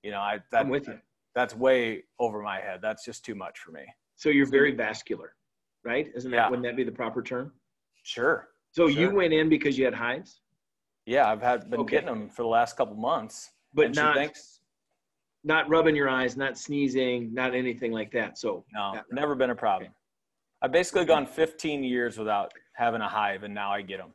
You 0.03 0.11
know, 0.11 0.19
I 0.19 0.39
that, 0.51 0.59
I'm 0.65 0.69
with 0.69 0.85
you. 0.89 0.99
That's 1.33 1.55
way 1.55 2.03
over 2.19 2.41
my 2.41 2.59
head. 2.59 2.81
That's 2.81 3.05
just 3.05 3.23
too 3.23 3.33
much 3.33 3.59
for 3.59 3.71
me. 3.71 3.85
So 4.17 4.27
you're 4.27 4.49
very 4.49 4.75
vascular, 4.75 5.35
right? 5.85 6.11
Isn't 6.13 6.29
that 6.31 6.37
Yeah. 6.37 6.49
wouldn't 6.49 6.65
that 6.65 6.75
be 6.75 6.83
the 6.83 6.91
proper 6.91 7.21
term? 7.21 7.53
Sure. 8.03 8.49
So 8.71 8.87
you 8.87 9.11
went 9.11 9.31
in 9.31 9.47
because 9.47 9.77
you 9.77 9.85
had 9.85 9.93
hives, 9.93 10.41
Yeah, 11.05 11.29
I've 11.31 11.41
had 11.41 11.69
been 11.69 11.79
Okay. 11.81 11.95
getting 11.95 12.07
them 12.09 12.29
for 12.29 12.41
the 12.41 12.49
last 12.49 12.75
couple 12.75 12.95
months. 12.97 13.49
but 13.73 13.95
not 13.95 14.17
thinks 14.17 14.59
not 15.45 15.69
rubbing 15.69 15.95
your 15.95 16.09
eyes, 16.09 16.35
not 16.35 16.57
sneezing, 16.57 17.33
not 17.33 17.55
anything 17.55 17.93
like 17.93 18.11
that. 18.11 18.37
So 18.37 18.65
no, 18.73 18.99
never 19.09 19.35
been 19.35 19.51
a 19.51 19.55
problem. 19.55 19.93
I've 20.61 20.73
basically 20.73 21.05
gone 21.05 21.25
15 21.25 21.81
years 21.81 22.17
without 22.17 22.53
having 22.73 22.99
a 22.99 23.07
hive, 23.07 23.43
and 23.43 23.53
now 23.53 23.71
I 23.71 23.81
get 23.83 23.99
them. 23.99 24.13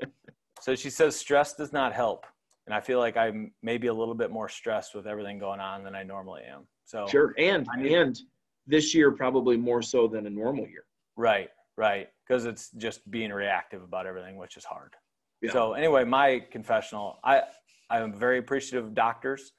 so 0.62 0.74
she 0.74 0.90
says 0.90 1.16
stress 1.16 1.54
does 1.54 1.72
not 1.72 1.92
help, 1.92 2.24
and 2.66 2.74
I 2.74 2.80
feel 2.80 2.98
like 2.98 3.16
I'm 3.16 3.52
maybe 3.62 3.88
a 3.88 3.94
little 3.94 4.14
bit 4.14 4.30
more 4.30 4.48
stressed 4.48 4.94
with 4.94 5.06
everything 5.06 5.38
going 5.38 5.60
on 5.60 5.82
than 5.82 5.94
I 5.94 6.02
normally 6.02 6.42
am. 6.44 6.66
So 6.84 7.06
sure, 7.08 7.34
and 7.38 7.66
need- 7.76 7.92
and 7.92 8.18
this 8.66 8.94
year 8.94 9.10
probably 9.10 9.56
more 9.56 9.82
so 9.82 10.06
than 10.06 10.26
a 10.26 10.30
normal 10.30 10.68
year. 10.68 10.84
Right, 11.16 11.50
right. 11.76 12.08
Because 12.26 12.44
it's 12.46 12.70
just 12.70 13.08
being 13.10 13.32
reactive 13.32 13.82
about 13.82 14.06
everything, 14.06 14.36
which 14.36 14.56
is 14.56 14.64
hard. 14.64 14.94
Yeah. 15.40 15.50
So 15.52 15.72
anyway, 15.72 16.04
my 16.04 16.44
confessional, 16.50 17.18
I 17.24 17.42
I 17.90 17.98
am 17.98 18.12
very 18.14 18.38
appreciative 18.38 18.84
of 18.86 18.94
doctors, 18.94 19.52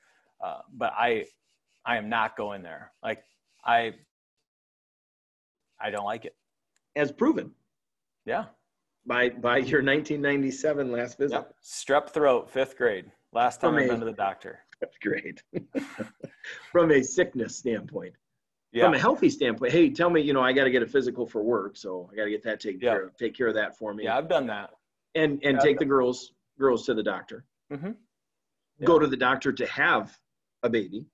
uh, 0.44 0.62
but 0.72 0.94
I 0.98 1.26
I 1.86 1.98
am 1.98 2.08
not 2.08 2.38
going 2.38 2.64
there. 2.64 2.94
Like 3.04 3.24
I 3.66 3.94
I 5.80 5.90
don't 5.90 6.06
like 6.06 6.24
it. 6.26 6.36
As 6.96 7.12
proven 7.12 7.54
Yeah. 8.26 8.46
By 9.06 9.30
by 9.30 9.58
your 9.58 9.82
1997 9.82 10.92
last 10.92 11.18
visit. 11.18 11.36
Yep. 11.36 11.54
Strep 11.64 12.10
throat, 12.10 12.50
fifth 12.50 12.78
grade. 12.78 13.12
Last 13.34 13.62
time 13.62 13.76
I've 13.76 13.90
been 13.90 14.00
to 14.00 14.06
the 14.06 14.12
doctor. 14.12 14.60
That's 14.80 14.98
great. 14.98 15.42
From 16.72 16.92
a 16.92 17.02
sickness 17.02 17.58
standpoint. 17.58 18.14
Yeah. 18.72 18.86
From 18.86 18.96
a 18.96 19.00
healthy 19.00 19.30
standpoint, 19.30 19.72
hey, 19.72 19.90
tell 19.90 20.10
me, 20.10 20.22
you 20.22 20.34
know, 20.34 20.42
I 20.42 20.52
got 20.52 20.64
to 20.64 20.72
get 20.72 20.82
a 20.82 20.88
physical 20.88 21.28
for 21.28 21.44
work, 21.44 21.78
so 21.78 22.10
I 22.12 22.16
got 22.16 22.24
to 22.26 22.32
get 22.32 22.44
that 22.44 22.60
taken 22.60 22.82
Yeah. 22.82 22.92
care 22.94 23.04
of. 23.06 23.18
Take 23.18 23.36
care 23.36 23.48
of 23.48 23.54
that 23.56 23.78
for 23.78 23.94
me. 23.94 24.06
yeah, 24.06 24.18
I've 24.18 24.28
done 24.30 24.48
that. 24.48 24.72
and 25.16 25.40
and 25.44 25.58
Yeah, 25.58 25.64
take 25.64 25.80
the 25.80 25.86
girls 25.86 26.32
girls 26.60 26.86
to 26.88 26.94
the 26.94 27.04
doctor. 27.04 27.46
Mm-hmm. 27.72 27.92
Go 28.86 29.00
to 29.00 29.08
the 29.08 29.18
doctor 29.18 29.52
to 29.54 29.66
have 29.68 30.18
a 30.64 30.70
baby. 30.70 31.06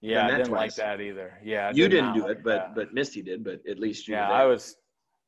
Yeah, 0.00 0.26
I 0.26 0.30
didn't 0.30 0.46
twice. 0.46 0.78
like 0.78 0.86
that 0.86 1.00
either. 1.00 1.38
Yeah. 1.42 1.66
I 1.68 1.70
you 1.70 1.88
did 1.88 1.90
didn't 1.90 2.14
do 2.14 2.22
like 2.22 2.30
it, 2.38 2.44
but 2.44 2.56
that. 2.56 2.74
but 2.74 2.94
Misty 2.94 3.20
did. 3.22 3.42
But 3.42 3.60
at 3.68 3.78
least 3.80 4.06
you. 4.06 4.14
yeah 4.14 4.30
i 4.30 4.44
was 4.44 4.76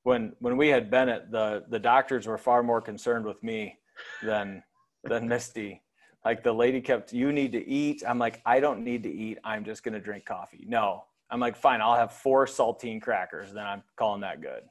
when 0.02 0.32
when 0.40 0.56
we 0.56 0.68
had 0.68 0.90
bennett 0.90 1.30
the 1.30 1.64
the 1.68 1.78
doctors 1.78 2.26
were 2.26 2.38
far 2.38 2.62
more 2.62 2.80
concerned 2.80 3.24
with 3.24 3.42
me 3.42 3.78
than 4.22 4.62
than 5.04 5.28
misty 5.28 5.82
like 6.24 6.42
the 6.42 6.52
lady 6.52 6.80
kept 6.80 7.12
you 7.12 7.32
need 7.32 7.52
to 7.52 7.66
eat 7.68 8.02
i'm 8.06 8.18
like 8.18 8.40
i 8.46 8.60
don't 8.60 8.82
need 8.82 9.02
to 9.02 9.10
eat 9.12 9.38
i'm 9.44 9.64
just 9.64 9.82
going 9.82 9.94
to 9.94 10.00
drink 10.00 10.24
coffee 10.24 10.64
no 10.68 11.04
i'm 11.30 11.40
like 11.40 11.56
fine 11.56 11.80
i'll 11.80 11.96
have 11.96 12.12
four 12.12 12.46
saltine 12.46 13.00
crackers 13.00 13.52
then 13.52 13.66
i'm 13.66 13.82
calling 13.96 14.20
that 14.22 14.40
good 14.40 14.62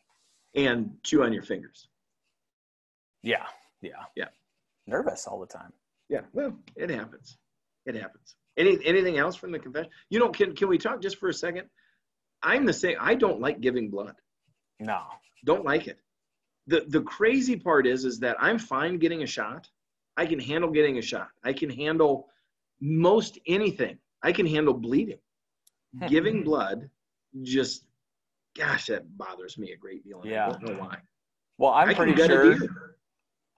and 0.55 0.91
chew 1.03 1.24
on 1.24 1.31
your 1.31 1.43
fingers. 1.43 1.88
yeah 3.21 3.45
yeah 3.81 3.91
Yeah. 4.15 4.25
nervous 4.88 5.27
all 5.27 5.39
the 5.39 5.45
time 5.45 5.71
Yeah, 6.09 6.21
well, 6.33 6.53
it 6.75 6.89
happens. 6.89 7.38
It 7.86 7.95
happens. 7.95 8.36
Any 8.57 8.79
anything 8.83 9.17
else 9.19 9.36
from 9.36 9.51
the 9.51 9.59
confession? 9.59 9.91
You 10.09 10.19
know, 10.19 10.29
can 10.29 10.55
can 10.55 10.67
we 10.67 10.77
talk 10.79 11.01
just 11.03 11.17
for 11.19 11.29
a 11.29 11.33
second? 11.33 11.69
I'm 12.41 12.65
the 12.65 12.74
same. 12.74 12.98
I 13.00 13.13
don't 13.15 13.39
like 13.39 13.62
giving 13.62 13.89
blood. 13.91 14.15
No 14.79 15.01
Don't 15.45 15.63
like 15.65 15.88
it. 15.88 16.00
The 16.67 16.86
the 16.89 17.01
crazy 17.01 17.55
part 17.55 17.88
is 17.88 18.05
is 18.05 18.19
that 18.19 18.36
I'm 18.39 18.59
fine 18.59 18.98
getting 19.00 19.24
a 19.24 19.27
shot. 19.27 19.69
I 20.17 20.25
can 20.25 20.39
handle 20.39 20.69
getting 20.69 20.98
a 20.98 21.01
shot. 21.01 21.29
I 21.43 21.53
can 21.53 21.69
handle 21.69 22.27
most 22.81 23.39
anything. 23.48 23.98
I 24.21 24.31
can 24.31 24.45
handle 24.45 24.74
bleeding. 24.74 25.19
Hmm. 25.98 26.07
Giving 26.07 26.43
blood 26.43 26.89
just 27.43 27.86
gosh, 28.57 28.88
that 28.88 29.03
bothers 29.17 29.57
me 29.57 29.71
a 29.71 29.77
great 29.77 30.03
deal. 30.03 30.21
Yeah. 30.25 30.48
I 30.48 30.51
don't 30.51 30.63
know 30.63 30.79
why. 30.79 30.98
well 31.57 31.71
i'm 31.71 31.89
I 31.89 31.93
pretty 31.93 32.15
sure 32.15 32.57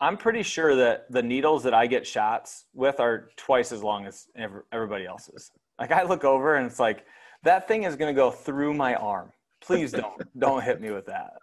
i'm 0.02 0.18
pretty 0.18 0.44
sure 0.44 0.76
that 0.76 1.12
the 1.12 1.22
needles 1.22 1.64
that 1.64 1.74
i 1.74 1.88
get 1.88 2.06
shots 2.06 2.66
with 2.74 3.00
are 3.00 3.30
twice 3.38 3.72
as 3.72 3.82
long 3.84 4.06
as 4.06 4.28
everybody 4.72 5.06
else's 5.06 5.52
like 5.80 5.92
i 5.92 6.04
look 6.04 6.24
over 6.24 6.56
and 6.56 6.66
it's 6.66 6.80
like 6.80 7.06
that 7.44 7.68
thing 7.68 7.84
is 7.84 7.96
going 7.96 8.14
to 8.14 8.20
go 8.20 8.32
through 8.32 8.74
my 8.74 8.96
arm 8.96 9.32
please 9.62 9.92
don't 9.92 10.22
don't 10.40 10.64
hit 10.64 10.82
me 10.82 10.92
with 10.92 11.06
that 11.06 11.34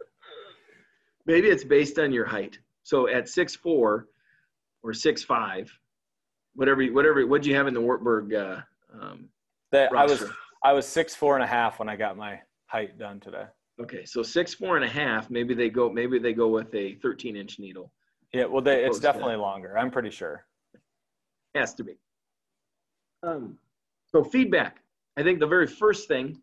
Maybe 1.27 1.49
it's 1.49 1.63
based 1.63 1.99
on 1.99 2.11
your 2.11 2.25
height. 2.25 2.59
So 2.85 3.07
at 3.07 3.29
six 3.29 3.55
four 3.55 4.07
or 4.83 4.95
six 4.95 5.23
five, 5.23 5.71
whatever 6.55 6.83
whatever 6.87 7.27
what'd 7.27 7.45
you 7.45 7.55
have 7.55 7.67
in 7.67 7.75
the 7.75 7.81
Wartburg 7.83 8.33
uh, 8.33 8.61
um, 8.99 9.29
that 9.71 9.93
i 9.95 10.05
was 10.05 10.23
roster? 10.23 10.35
i 10.65 10.73
was 10.73 10.87
six 10.87 11.15
four 11.15 11.35
and 11.35 11.45
a 11.45 11.47
half 11.47 11.79
when 11.79 11.89
i 11.91 11.97
got 11.97 12.17
my 12.17 12.41
height 12.67 12.99
done 12.99 13.21
today 13.21 13.45
Okay, 13.81 14.05
so 14.07 14.23
six 14.25 14.55
four 14.55 14.75
and 14.77 14.85
a 14.85 14.89
half. 14.89 15.31
Maybe 15.31 15.55
they 15.55 15.69
go 15.71 15.89
maybe 15.89 16.19
they 16.19 16.33
go 16.33 16.49
with 16.49 16.75
a 16.75 16.95
thirteen 16.97 17.37
inch 17.37 17.59
needle. 17.61 17.93
yeah 18.33 18.47
well 18.47 18.63
they, 18.63 18.85
it's 18.85 18.99
definitely 18.99 19.37
longer 19.37 19.79
i'm 19.79 19.91
pretty 19.91 20.11
sure 20.11 20.47
Has 21.55 21.75
to 21.75 21.85
be. 21.85 21.93
Um, 23.23 23.59
so 24.07 24.25
feedback. 24.25 24.79
I 25.19 25.23
think 25.23 25.39
the 25.41 25.47
very 25.47 25.67
first 25.67 26.09
thing 26.09 26.41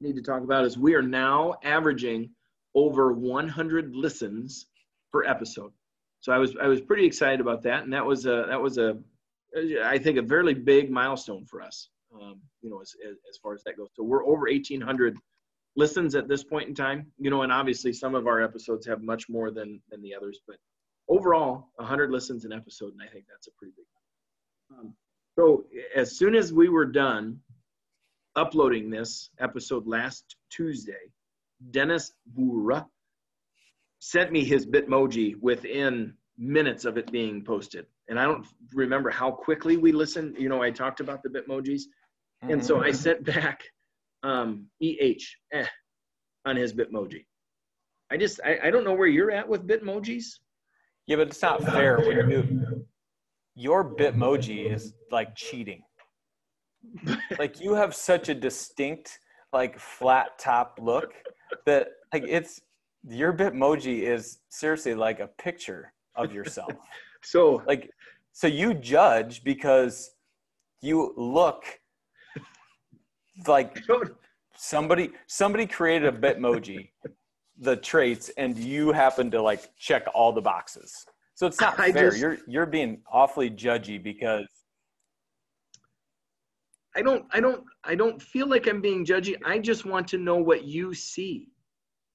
need 0.00 0.16
to 0.16 0.22
talk 0.22 0.42
about 0.42 0.64
is 0.64 0.78
we 0.78 0.94
are 0.94 1.02
now 1.02 1.54
averaging 1.62 2.30
over 2.74 3.12
100 3.12 3.94
listens 3.94 4.66
per 5.12 5.24
episode. 5.24 5.72
So 6.20 6.32
I 6.32 6.38
was 6.38 6.54
I 6.60 6.66
was 6.66 6.80
pretty 6.80 7.06
excited 7.06 7.40
about 7.40 7.62
that, 7.62 7.82
and 7.82 7.92
that 7.92 8.04
was 8.04 8.26
a 8.26 8.46
that 8.48 8.60
was 8.60 8.78
a 8.78 8.98
I 9.84 9.98
think 9.98 10.18
a 10.18 10.26
fairly 10.26 10.54
big 10.54 10.90
milestone 10.90 11.44
for 11.46 11.62
us. 11.62 11.88
Um, 12.14 12.40
you 12.60 12.70
know, 12.70 12.80
as, 12.80 12.94
as 13.08 13.16
as 13.28 13.38
far 13.42 13.54
as 13.54 13.62
that 13.64 13.76
goes. 13.76 13.88
So 13.94 14.04
we're 14.04 14.26
over 14.26 14.46
1,800 14.50 15.16
listens 15.76 16.14
at 16.14 16.28
this 16.28 16.44
point 16.44 16.68
in 16.68 16.74
time. 16.74 17.10
You 17.18 17.30
know, 17.30 17.42
and 17.42 17.52
obviously 17.52 17.92
some 17.92 18.14
of 18.14 18.26
our 18.26 18.42
episodes 18.42 18.86
have 18.86 19.02
much 19.02 19.28
more 19.28 19.50
than 19.50 19.80
than 19.90 20.02
the 20.02 20.14
others, 20.14 20.40
but 20.46 20.56
overall 21.08 21.68
100 21.76 22.10
listens 22.10 22.44
an 22.44 22.52
episode, 22.52 22.92
and 22.92 23.02
I 23.02 23.10
think 23.10 23.24
that's 23.28 23.48
a 23.48 23.52
pretty 23.58 23.72
big. 23.76 24.78
Um, 24.78 24.94
so 25.38 25.64
as 25.96 26.16
soon 26.16 26.34
as 26.34 26.52
we 26.52 26.68
were 26.68 26.84
done 26.84 27.40
uploading 28.36 28.90
this 28.90 29.30
episode 29.40 29.86
last 29.86 30.36
Tuesday, 30.50 31.10
Dennis 31.70 32.12
Bura 32.36 32.86
sent 33.98 34.32
me 34.32 34.44
his 34.44 34.66
Bitmoji 34.66 35.34
within 35.40 36.14
minutes 36.38 36.84
of 36.84 36.96
it 36.96 37.10
being 37.12 37.44
posted. 37.44 37.86
And 38.08 38.18
I 38.18 38.24
don't 38.24 38.46
remember 38.72 39.10
how 39.10 39.30
quickly 39.30 39.76
we 39.76 39.92
listened. 39.92 40.36
You 40.38 40.48
know, 40.48 40.62
I 40.62 40.70
talked 40.70 41.00
about 41.00 41.22
the 41.22 41.28
Bitmojis. 41.28 41.82
And 42.42 42.64
so 42.64 42.82
I 42.82 42.90
sent 42.92 43.24
back 43.24 43.62
um, 44.22 44.66
EH 44.82 45.22
eh, 45.52 45.66
on 46.46 46.56
his 46.56 46.72
Bitmoji. 46.72 47.26
I 48.10 48.16
just, 48.16 48.40
I, 48.44 48.58
I 48.64 48.70
don't 48.70 48.84
know 48.84 48.94
where 48.94 49.06
you're 49.06 49.30
at 49.30 49.48
with 49.48 49.66
Bitmojis. 49.66 50.24
yeah 51.06 51.16
but 51.16 51.28
it's 51.28 51.42
not 51.42 51.62
fair 51.62 51.98
when 51.98 52.30
you 52.30 52.86
your 53.54 53.94
bitmoji 53.94 54.72
is 54.72 54.94
like 55.10 55.34
cheating 55.34 55.82
like 57.38 57.60
you 57.60 57.74
have 57.74 57.94
such 57.94 58.28
a 58.28 58.34
distinct 58.34 59.18
like 59.52 59.78
flat 59.78 60.38
top 60.38 60.78
look 60.80 61.12
that 61.66 61.88
like 62.12 62.24
it's 62.26 62.60
your 63.08 63.32
bitmoji 63.32 64.02
is 64.02 64.38
seriously 64.50 64.94
like 64.94 65.20
a 65.20 65.26
picture 65.26 65.92
of 66.16 66.32
yourself. 66.32 66.72
So 67.22 67.62
like 67.66 67.90
so 68.32 68.46
you 68.46 68.72
judge 68.72 69.44
because 69.44 70.12
you 70.80 71.12
look 71.18 71.64
like 73.46 73.78
somebody 74.56 75.10
somebody 75.26 75.66
created 75.66 76.14
a 76.14 76.18
bitmoji 76.18 76.90
the 77.58 77.76
traits 77.76 78.30
and 78.38 78.56
you 78.56 78.90
happen 78.92 79.30
to 79.32 79.42
like 79.42 79.68
check 79.76 80.06
all 80.14 80.32
the 80.32 80.40
boxes. 80.40 81.04
So 81.34 81.46
it's 81.46 81.60
not 81.60 81.78
I 81.78 81.92
fair. 81.92 82.08
just- 82.08 82.20
you're 82.20 82.38
you're 82.46 82.64
being 82.66 83.02
awfully 83.12 83.50
judgy 83.50 84.02
because 84.02 84.46
I 86.96 87.02
don't 87.02 87.24
I 87.30 87.40
don't 87.40 87.64
I 87.84 87.94
don't 87.94 88.20
feel 88.20 88.48
like 88.48 88.66
I'm 88.66 88.80
being 88.80 89.04
judgy. 89.04 89.36
I 89.44 89.58
just 89.58 89.84
want 89.84 90.08
to 90.08 90.18
know 90.18 90.36
what 90.36 90.64
you 90.64 90.92
see. 90.94 91.48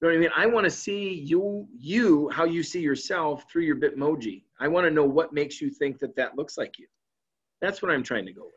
You 0.00 0.08
know 0.08 0.08
what 0.08 0.16
I 0.16 0.20
mean? 0.20 0.30
I 0.36 0.46
want 0.46 0.64
to 0.64 0.70
see 0.70 1.14
you 1.14 1.66
you 1.76 2.28
how 2.30 2.44
you 2.44 2.62
see 2.62 2.80
yourself 2.80 3.44
through 3.50 3.62
your 3.62 3.76
Bitmoji. 3.76 4.42
I 4.60 4.68
want 4.68 4.84
to 4.86 4.90
know 4.90 5.04
what 5.04 5.32
makes 5.32 5.60
you 5.60 5.70
think 5.70 5.98
that 6.00 6.14
that 6.16 6.36
looks 6.36 6.58
like 6.58 6.78
you. 6.78 6.86
That's 7.62 7.80
what 7.80 7.90
I'm 7.90 8.02
trying 8.02 8.26
to 8.26 8.32
go 8.32 8.44
with. 8.44 8.52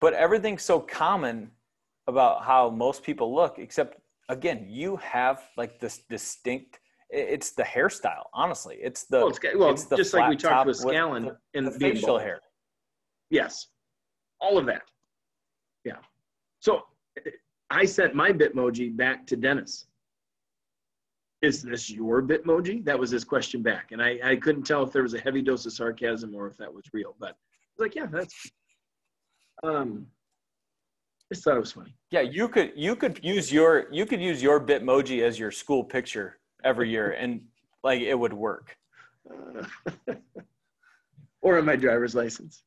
but 0.00 0.12
everything's 0.14 0.62
so 0.62 0.80
common 0.80 1.50
about 2.08 2.44
how 2.44 2.68
most 2.68 3.02
people 3.02 3.34
look 3.34 3.58
except 3.58 3.98
again 4.28 4.66
you 4.68 4.96
have 4.96 5.42
like 5.56 5.78
this 5.80 6.00
distinct 6.10 6.80
it's 7.10 7.52
the 7.52 7.62
hairstyle 7.62 8.24
honestly 8.34 8.76
it's 8.82 9.04
the 9.04 9.18
Well, 9.18 9.28
it's, 9.28 9.38
well 9.56 9.70
it's 9.70 9.84
the 9.84 9.96
just 9.96 10.12
like 10.12 10.28
we 10.28 10.36
talked 10.36 10.66
with 10.66 10.78
Scallon 10.80 11.36
and 11.54 11.66
the 11.66 11.70
facial 11.70 12.08
bald. 12.08 12.22
hair 12.22 12.40
Yes, 13.30 13.68
all 14.44 14.58
of 14.58 14.66
that. 14.66 14.82
Yeah. 15.84 15.96
So 16.60 16.82
I 17.70 17.84
sent 17.84 18.14
my 18.14 18.30
Bitmoji 18.30 18.94
back 18.94 19.26
to 19.28 19.36
Dennis. 19.36 19.86
Is 21.42 21.62
this 21.62 21.90
your 21.90 22.22
Bitmoji? 22.22 22.84
That 22.84 22.98
was 22.98 23.10
his 23.10 23.24
question 23.24 23.62
back. 23.62 23.92
And 23.92 24.02
I, 24.02 24.18
I 24.22 24.36
couldn't 24.36 24.64
tell 24.64 24.82
if 24.82 24.92
there 24.92 25.02
was 25.02 25.14
a 25.14 25.20
heavy 25.20 25.42
dose 25.42 25.66
of 25.66 25.72
sarcasm 25.72 26.34
or 26.34 26.46
if 26.46 26.56
that 26.58 26.72
was 26.72 26.84
real. 26.92 27.16
But 27.18 27.30
I 27.30 27.36
was 27.76 27.80
like, 27.86 27.94
yeah, 27.94 28.06
that's 28.06 28.34
um 29.62 30.06
I 31.30 31.34
just 31.34 31.44
thought 31.44 31.56
it 31.56 31.60
was 31.60 31.72
funny. 31.72 31.94
Yeah, 32.10 32.20
you 32.20 32.48
could 32.48 32.72
you 32.76 32.96
could 32.96 33.20
use 33.22 33.50
your 33.50 33.86
you 33.90 34.04
could 34.04 34.20
use 34.20 34.42
your 34.42 34.60
Bitmoji 34.60 35.22
as 35.22 35.38
your 35.38 35.50
school 35.50 35.82
picture 35.82 36.38
every 36.64 36.90
year, 36.90 37.12
and 37.12 37.40
like 37.82 38.00
it 38.00 38.18
would 38.18 38.34
work. 38.34 38.76
Uh, 39.30 39.64
or 41.42 41.58
on 41.58 41.64
my 41.64 41.76
driver's 41.76 42.14
license. 42.14 42.62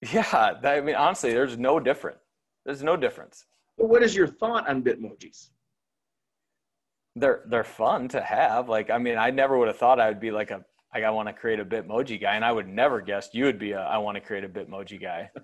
Yeah, 0.00 0.54
I 0.62 0.80
mean, 0.80 0.94
honestly, 0.94 1.32
there's 1.32 1.58
no 1.58 1.80
difference. 1.80 2.20
There's 2.64 2.82
no 2.82 2.96
difference. 2.96 3.46
What 3.76 4.02
is 4.02 4.14
your 4.14 4.26
thought 4.26 4.68
on 4.68 4.82
Bitmojis? 4.82 5.48
They're 7.16 7.42
they're 7.48 7.64
fun 7.64 8.08
to 8.08 8.20
have. 8.20 8.68
Like, 8.68 8.90
I 8.90 8.98
mean, 8.98 9.18
I 9.18 9.30
never 9.30 9.58
would 9.58 9.68
have 9.68 9.76
thought 9.76 9.98
I 10.00 10.08
would 10.08 10.20
be 10.20 10.30
like 10.30 10.50
a 10.50 10.64
like 10.94 11.04
I 11.04 11.10
want 11.10 11.28
to 11.28 11.32
create 11.32 11.58
a 11.58 11.64
Bitmoji 11.64 12.20
guy, 12.20 12.36
and 12.36 12.44
I 12.44 12.52
would 12.52 12.68
never 12.68 13.00
guess 13.00 13.30
you 13.32 13.44
would 13.44 13.58
be 13.58 13.72
a 13.72 13.80
I 13.80 13.98
want 13.98 14.14
to 14.16 14.20
create 14.20 14.44
a 14.44 14.48
Bitmoji 14.48 15.00
guy. 15.00 15.30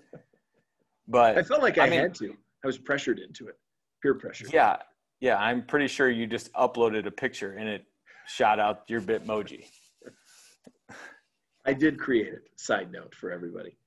But 1.07 1.37
I 1.37 1.43
felt 1.43 1.61
like 1.61 1.77
I, 1.77 1.85
I 1.85 1.89
mean- 1.91 1.99
had 1.99 2.15
to. 2.15 2.35
I 2.63 2.67
was 2.67 2.79
pressured 2.79 3.19
into 3.19 3.47
it. 3.47 3.59
Peer 4.01 4.15
pressure. 4.15 4.47
yeah, 4.51 4.77
yeah, 5.19 5.37
I'm 5.37 5.63
pretty 5.63 5.87
sure 5.87 6.09
you 6.09 6.25
just 6.25 6.51
uploaded 6.53 7.05
a 7.05 7.11
picture 7.11 7.53
and 7.53 7.69
it 7.69 7.85
shot 8.27 8.59
out 8.59 8.81
your 8.87 9.01
Bitmoji. 9.01 9.65
I 11.65 11.73
did 11.73 11.99
create 11.99 12.33
it. 12.33 12.41
Side 12.55 12.91
note 12.91 13.13
for 13.13 13.31
everybody. 13.31 13.77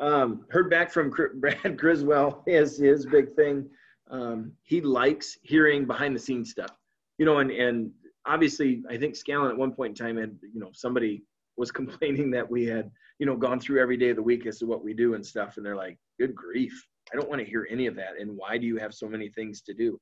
Um, 0.00 0.44
heard 0.50 0.70
back 0.70 0.90
from 0.90 1.12
Brad 1.40 1.76
Griswell. 1.76 2.42
His 2.46 2.78
his 2.78 3.06
big 3.06 3.34
thing. 3.34 3.68
Um, 4.10 4.52
he 4.62 4.80
likes 4.80 5.38
hearing 5.42 5.84
behind 5.86 6.14
the 6.14 6.20
scenes 6.20 6.50
stuff. 6.50 6.70
You 7.18 7.26
know, 7.26 7.38
and 7.38 7.50
and 7.50 7.90
obviously, 8.26 8.82
I 8.88 8.96
think 8.96 9.14
Scallon 9.14 9.50
at 9.50 9.56
one 9.56 9.72
point 9.72 9.98
in 9.98 10.06
time 10.06 10.16
had 10.16 10.36
you 10.52 10.60
know 10.60 10.70
somebody 10.72 11.24
was 11.56 11.70
complaining 11.80 12.30
that 12.32 12.48
we 12.48 12.64
had 12.66 12.90
you 13.18 13.26
know 13.26 13.36
gone 13.36 13.60
through 13.60 13.80
every 13.80 13.96
day 13.96 14.10
of 14.10 14.16
the 14.16 14.22
week 14.22 14.46
as 14.46 14.58
to 14.58 14.66
what 14.66 14.84
we 14.84 14.94
do 14.94 15.14
and 15.14 15.24
stuff, 15.24 15.56
and 15.56 15.66
they're 15.66 15.76
like, 15.76 15.98
"Good 16.18 16.34
grief, 16.34 16.72
I 17.12 17.16
don't 17.16 17.28
want 17.28 17.40
to 17.40 17.48
hear 17.48 17.66
any 17.70 17.86
of 17.86 17.96
that." 17.96 18.20
And 18.20 18.36
why 18.36 18.58
do 18.58 18.66
you 18.66 18.76
have 18.78 18.94
so 18.94 19.08
many 19.08 19.28
things 19.28 19.62
to 19.62 19.74
do? 19.74 19.98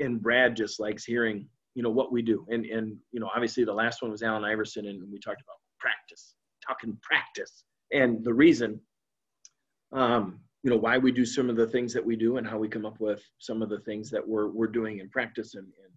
And 0.00 0.22
Brad 0.22 0.56
just 0.56 0.80
likes 0.80 1.04
hearing 1.04 1.46
you 1.74 1.82
know 1.82 1.90
what 1.90 2.12
we 2.12 2.22
do. 2.22 2.46
And 2.48 2.64
and 2.64 2.96
you 3.12 3.20
know, 3.20 3.30
obviously, 3.34 3.64
the 3.64 3.74
last 3.74 4.02
one 4.02 4.10
was 4.10 4.22
Allen 4.22 4.44
Iverson, 4.44 4.86
and 4.86 5.02
we 5.12 5.18
talked 5.18 5.42
about 5.42 5.56
practice 5.78 6.34
talking 6.66 6.98
practice 7.02 7.64
and 7.92 8.24
the 8.24 8.32
reason 8.32 8.80
um, 9.92 10.40
you 10.62 10.70
know 10.70 10.76
why 10.76 10.98
we 10.98 11.12
do 11.12 11.24
some 11.24 11.48
of 11.48 11.56
the 11.56 11.66
things 11.66 11.92
that 11.94 12.04
we 12.04 12.16
do 12.16 12.36
and 12.36 12.46
how 12.46 12.58
we 12.58 12.68
come 12.68 12.84
up 12.84 13.00
with 13.00 13.22
some 13.38 13.62
of 13.62 13.68
the 13.68 13.78
things 13.80 14.10
that 14.10 14.26
we're, 14.26 14.48
we're 14.48 14.66
doing 14.66 14.98
in 14.98 15.08
practice 15.08 15.54
and, 15.54 15.64
and 15.64 15.92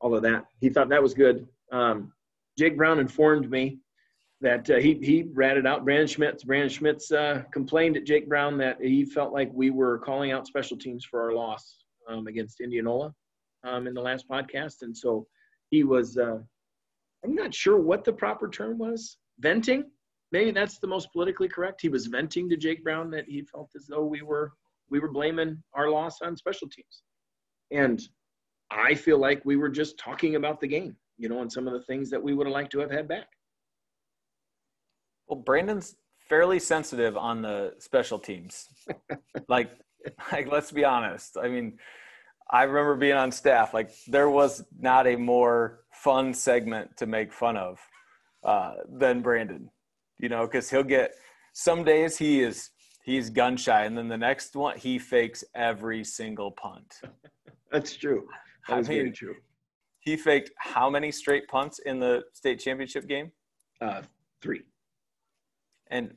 all 0.00 0.14
of 0.14 0.22
that. 0.22 0.46
He 0.60 0.68
thought 0.68 0.88
that 0.90 1.02
was 1.02 1.14
good. 1.14 1.46
Um, 1.72 2.12
jake 2.58 2.76
brown 2.76 2.98
informed 2.98 3.50
me 3.50 3.78
that 4.40 4.68
uh, 4.70 4.76
he, 4.76 4.94
he 5.02 5.28
ratted 5.34 5.66
out 5.66 5.84
brandon 5.84 6.06
schmitz. 6.06 6.44
Brandon 6.44 6.68
schmitz 6.68 7.10
uh, 7.10 7.42
complained 7.52 7.96
at 7.96 8.04
jake 8.04 8.28
brown 8.28 8.56
that 8.58 8.80
he 8.80 9.04
felt 9.04 9.32
like 9.32 9.50
we 9.52 9.70
were 9.70 9.98
calling 9.98 10.30
out 10.30 10.46
special 10.46 10.76
teams 10.76 11.04
for 11.04 11.20
our 11.22 11.32
loss 11.32 11.84
um, 12.08 12.26
against 12.26 12.60
indianola 12.60 13.12
um, 13.64 13.86
in 13.86 13.94
the 13.94 14.00
last 14.00 14.28
podcast. 14.28 14.82
And 14.82 14.96
so 14.96 15.26
he 15.70 15.82
was 15.82 16.16
uh, 16.16 16.38
i'm 17.24 17.34
not 17.34 17.52
sure 17.52 17.78
what 17.78 18.04
the 18.04 18.12
proper 18.12 18.48
term 18.48 18.78
was. 18.78 19.18
Venting 19.40 19.84
maybe 20.32 20.50
that's 20.50 20.78
the 20.78 20.86
most 20.86 21.12
politically 21.12 21.48
correct. 21.48 21.80
He 21.80 21.88
was 21.88 22.06
venting 22.06 22.48
to 22.48 22.56
Jake 22.56 22.82
Brown 22.82 23.10
that 23.10 23.26
he 23.26 23.42
felt 23.42 23.70
as 23.76 23.86
though 23.86 24.04
we 24.04 24.22
were 24.22 24.52
we 24.90 25.00
were 25.00 25.10
blaming 25.10 25.62
our 25.74 25.90
loss 25.90 26.20
on 26.22 26.36
special 26.36 26.68
teams. 26.68 27.02
And 27.72 28.00
I 28.70 28.94
feel 28.94 29.18
like 29.18 29.44
we 29.44 29.56
were 29.56 29.68
just 29.68 29.98
talking 29.98 30.36
about 30.36 30.60
the 30.60 30.68
game, 30.68 30.96
you 31.18 31.28
know, 31.28 31.42
and 31.42 31.50
some 31.50 31.66
of 31.66 31.72
the 31.72 31.82
things 31.82 32.10
that 32.10 32.22
we 32.22 32.34
would 32.34 32.46
have 32.46 32.54
liked 32.54 32.72
to 32.72 32.78
have 32.80 32.90
had 32.90 33.08
back. 33.08 33.26
Well, 35.26 35.40
Brandon's 35.40 35.96
fairly 36.18 36.58
sensitive 36.58 37.16
on 37.16 37.42
the 37.42 37.74
special 37.78 38.18
teams. 38.18 38.68
like, 39.48 39.70
like 40.32 40.50
let's 40.50 40.70
be 40.70 40.84
honest. 40.84 41.36
I 41.40 41.48
mean, 41.48 41.78
I 42.50 42.62
remember 42.62 42.94
being 42.96 43.16
on 43.16 43.32
staff. 43.32 43.74
Like, 43.74 43.90
there 44.06 44.30
was 44.30 44.64
not 44.78 45.06
a 45.06 45.16
more 45.16 45.80
fun 45.90 46.32
segment 46.32 46.96
to 46.98 47.06
make 47.06 47.32
fun 47.32 47.56
of 47.56 47.80
uh, 48.44 48.74
than 48.88 49.20
Brandon. 49.20 49.68
You 50.18 50.28
know, 50.28 50.46
because 50.46 50.70
he'll 50.70 50.82
get 50.82 51.14
some 51.52 51.84
days 51.84 52.16
he 52.16 52.40
is 52.40 52.70
he's 53.04 53.30
gun 53.30 53.56
shy, 53.56 53.84
and 53.84 53.96
then 53.96 54.08
the 54.08 54.16
next 54.16 54.56
one 54.56 54.76
he 54.78 54.98
fakes 54.98 55.44
every 55.54 56.04
single 56.04 56.50
punt. 56.52 56.94
That's 57.72 57.96
true. 57.96 58.26
That 58.68 58.74
I 58.74 58.78
was 58.78 58.88
very 58.88 59.10
true. 59.10 59.34
He 60.00 60.16
faked 60.16 60.50
how 60.58 60.88
many 60.88 61.10
straight 61.10 61.48
punts 61.48 61.80
in 61.80 61.98
the 61.98 62.22
state 62.32 62.60
championship 62.60 63.08
game? 63.08 63.32
Uh, 63.80 64.02
three. 64.40 64.62
And 65.90 66.14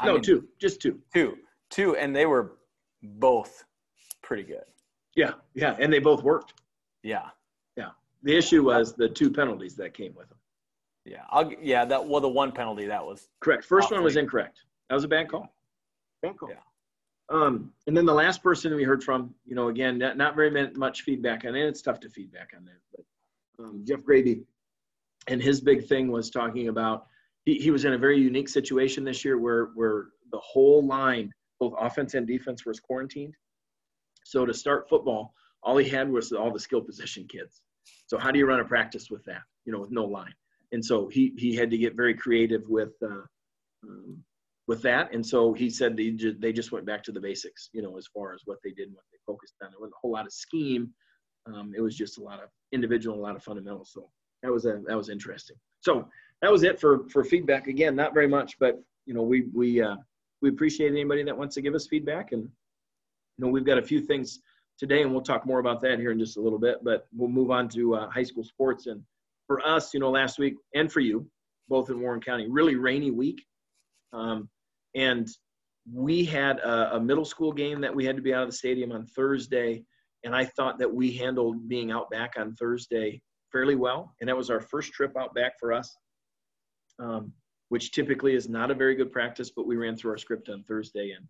I 0.00 0.06
No, 0.06 0.14
mean, 0.14 0.22
two. 0.22 0.48
Just 0.60 0.80
two. 0.80 0.98
two, 1.14 1.36
two, 1.70 1.96
and 1.96 2.14
they 2.16 2.24
were 2.26 2.56
both 3.02 3.64
pretty 4.22 4.42
good. 4.44 4.64
Yeah, 5.14 5.32
yeah, 5.54 5.76
and 5.78 5.92
they 5.92 5.98
both 5.98 6.22
worked. 6.22 6.54
Yeah, 7.02 7.28
yeah, 7.76 7.90
The 8.22 8.36
issue 8.36 8.64
was 8.64 8.94
the 8.94 9.08
two 9.08 9.30
penalties 9.30 9.74
that 9.76 9.92
came 9.94 10.14
with 10.14 10.28
them. 10.28 10.38
Yeah, 11.08 11.22
I'll 11.30 11.50
yeah 11.60 11.84
that 11.84 12.06
well 12.06 12.20
the 12.20 12.28
one 12.28 12.52
penalty 12.52 12.86
that 12.86 13.04
was 13.04 13.28
Correct. 13.40 13.64
First 13.64 13.90
one 13.90 14.02
was 14.02 14.12
Awfully. 14.12 14.24
incorrect. 14.24 14.58
That 14.88 14.94
was 14.94 15.04
a 15.04 15.08
bad 15.08 15.28
call. 15.28 15.54
Bad 16.22 16.36
call. 16.36 16.50
Yeah. 16.50 16.56
Um, 17.30 17.72
and 17.86 17.96
then 17.96 18.06
the 18.06 18.14
last 18.14 18.42
person 18.42 18.74
we 18.74 18.84
heard 18.84 19.04
from, 19.04 19.34
you 19.44 19.54
know, 19.54 19.68
again, 19.68 19.98
not, 19.98 20.16
not 20.16 20.34
very 20.34 20.50
much 20.74 21.02
feedback 21.02 21.44
on 21.44 21.54
it. 21.54 21.66
It's 21.66 21.82
tough 21.82 22.00
to 22.00 22.08
feedback 22.08 22.52
on 22.56 22.64
that, 22.64 22.80
but 22.90 23.64
um, 23.64 23.84
Jeff 23.86 24.02
Gravy, 24.02 24.44
and 25.26 25.42
his 25.42 25.60
big 25.60 25.86
thing 25.86 26.10
was 26.10 26.30
talking 26.30 26.68
about 26.68 27.06
he, 27.44 27.58
he 27.58 27.70
was 27.70 27.84
in 27.84 27.92
a 27.92 27.98
very 27.98 28.18
unique 28.18 28.48
situation 28.48 29.04
this 29.04 29.24
year 29.24 29.38
where 29.38 29.66
where 29.74 30.06
the 30.32 30.38
whole 30.38 30.86
line, 30.86 31.32
both 31.60 31.74
offense 31.78 32.14
and 32.14 32.26
defense, 32.26 32.64
was 32.66 32.80
quarantined. 32.80 33.34
So 34.24 34.44
to 34.44 34.54
start 34.54 34.88
football, 34.88 35.34
all 35.62 35.76
he 35.78 35.88
had 35.88 36.10
was 36.10 36.32
all 36.32 36.50
the 36.52 36.60
skill 36.60 36.80
position 36.82 37.26
kids. 37.26 37.62
So 38.06 38.18
how 38.18 38.30
do 38.30 38.38
you 38.38 38.46
run 38.46 38.60
a 38.60 38.64
practice 38.64 39.10
with 39.10 39.24
that? 39.24 39.42
You 39.64 39.72
know, 39.72 39.80
with 39.80 39.90
no 39.90 40.04
line. 40.04 40.34
And 40.72 40.84
so 40.84 41.08
he 41.08 41.32
he 41.36 41.54
had 41.54 41.70
to 41.70 41.78
get 41.78 41.96
very 41.96 42.14
creative 42.14 42.68
with 42.68 42.92
uh, 43.02 43.22
um, 43.84 44.22
with 44.66 44.82
that. 44.82 45.12
And 45.14 45.24
so 45.24 45.54
he 45.54 45.70
said 45.70 45.96
they 45.96 46.10
just, 46.10 46.40
they 46.40 46.52
just 46.52 46.72
went 46.72 46.84
back 46.84 47.02
to 47.04 47.12
the 47.12 47.20
basics, 47.20 47.70
you 47.72 47.80
know, 47.80 47.96
as 47.96 48.06
far 48.06 48.34
as 48.34 48.42
what 48.44 48.58
they 48.62 48.70
did 48.70 48.88
and 48.88 48.94
what 48.94 49.04
they 49.10 49.18
focused 49.26 49.54
on. 49.62 49.70
There 49.70 49.80
wasn't 49.80 49.94
a 49.94 50.00
whole 50.02 50.12
lot 50.12 50.26
of 50.26 50.32
scheme. 50.32 50.92
Um, 51.46 51.72
it 51.74 51.80
was 51.80 51.96
just 51.96 52.18
a 52.18 52.22
lot 52.22 52.42
of 52.42 52.50
individual, 52.72 53.18
a 53.18 53.20
lot 53.20 53.34
of 53.34 53.42
fundamentals. 53.42 53.90
So 53.94 54.10
that 54.42 54.52
was 54.52 54.66
a, 54.66 54.80
that 54.86 54.96
was 54.96 55.08
interesting. 55.08 55.56
So 55.80 56.08
that 56.42 56.52
was 56.52 56.62
it 56.62 56.78
for 56.78 57.08
for 57.08 57.24
feedback. 57.24 57.66
Again, 57.66 57.96
not 57.96 58.14
very 58.14 58.28
much, 58.28 58.58
but 58.60 58.80
you 59.06 59.14
know, 59.14 59.22
we 59.22 59.46
we 59.54 59.80
uh, 59.80 59.96
we 60.42 60.50
appreciate 60.50 60.92
anybody 60.92 61.22
that 61.24 61.36
wants 61.36 61.54
to 61.54 61.62
give 61.62 61.74
us 61.74 61.86
feedback. 61.86 62.32
And 62.32 62.42
you 62.42 63.44
know, 63.44 63.48
we've 63.48 63.64
got 63.64 63.78
a 63.78 63.82
few 63.82 64.00
things 64.00 64.40
today, 64.78 65.02
and 65.02 65.12
we'll 65.12 65.22
talk 65.22 65.46
more 65.46 65.60
about 65.60 65.80
that 65.80 65.98
here 65.98 66.10
in 66.10 66.18
just 66.18 66.36
a 66.36 66.40
little 66.40 66.58
bit. 66.58 66.84
But 66.84 67.06
we'll 67.16 67.30
move 67.30 67.50
on 67.50 67.68
to 67.70 67.94
uh, 67.94 68.10
high 68.10 68.22
school 68.22 68.44
sports. 68.44 68.86
And 68.86 69.02
for 69.48 69.66
us, 69.66 69.92
you 69.92 69.98
know, 69.98 70.10
last 70.10 70.38
week 70.38 70.54
and 70.74 70.92
for 70.92 71.00
you, 71.00 71.28
both 71.68 71.90
in 71.90 72.00
Warren 72.00 72.20
County, 72.20 72.46
really 72.48 72.76
rainy 72.76 73.10
week. 73.10 73.44
Um, 74.12 74.48
and 74.94 75.28
we 75.92 76.24
had 76.24 76.58
a, 76.58 76.96
a 76.96 77.00
middle 77.00 77.24
school 77.24 77.52
game 77.52 77.80
that 77.80 77.94
we 77.94 78.04
had 78.04 78.14
to 78.14 78.22
be 78.22 78.32
out 78.32 78.44
of 78.44 78.50
the 78.50 78.56
stadium 78.56 78.92
on 78.92 79.06
Thursday. 79.06 79.82
And 80.24 80.36
I 80.36 80.44
thought 80.44 80.78
that 80.78 80.92
we 80.92 81.12
handled 81.12 81.68
being 81.68 81.90
out 81.90 82.10
back 82.10 82.34
on 82.38 82.54
Thursday 82.54 83.20
fairly 83.50 83.74
well. 83.74 84.14
And 84.20 84.28
that 84.28 84.36
was 84.36 84.50
our 84.50 84.60
first 84.60 84.92
trip 84.92 85.16
out 85.18 85.34
back 85.34 85.54
for 85.58 85.72
us, 85.72 85.96
um, 86.98 87.32
which 87.70 87.92
typically 87.92 88.34
is 88.34 88.48
not 88.48 88.70
a 88.70 88.74
very 88.74 88.94
good 88.94 89.10
practice, 89.10 89.50
but 89.54 89.66
we 89.66 89.76
ran 89.76 89.96
through 89.96 90.12
our 90.12 90.18
script 90.18 90.48
on 90.48 90.62
Thursday. 90.62 91.12
And 91.16 91.26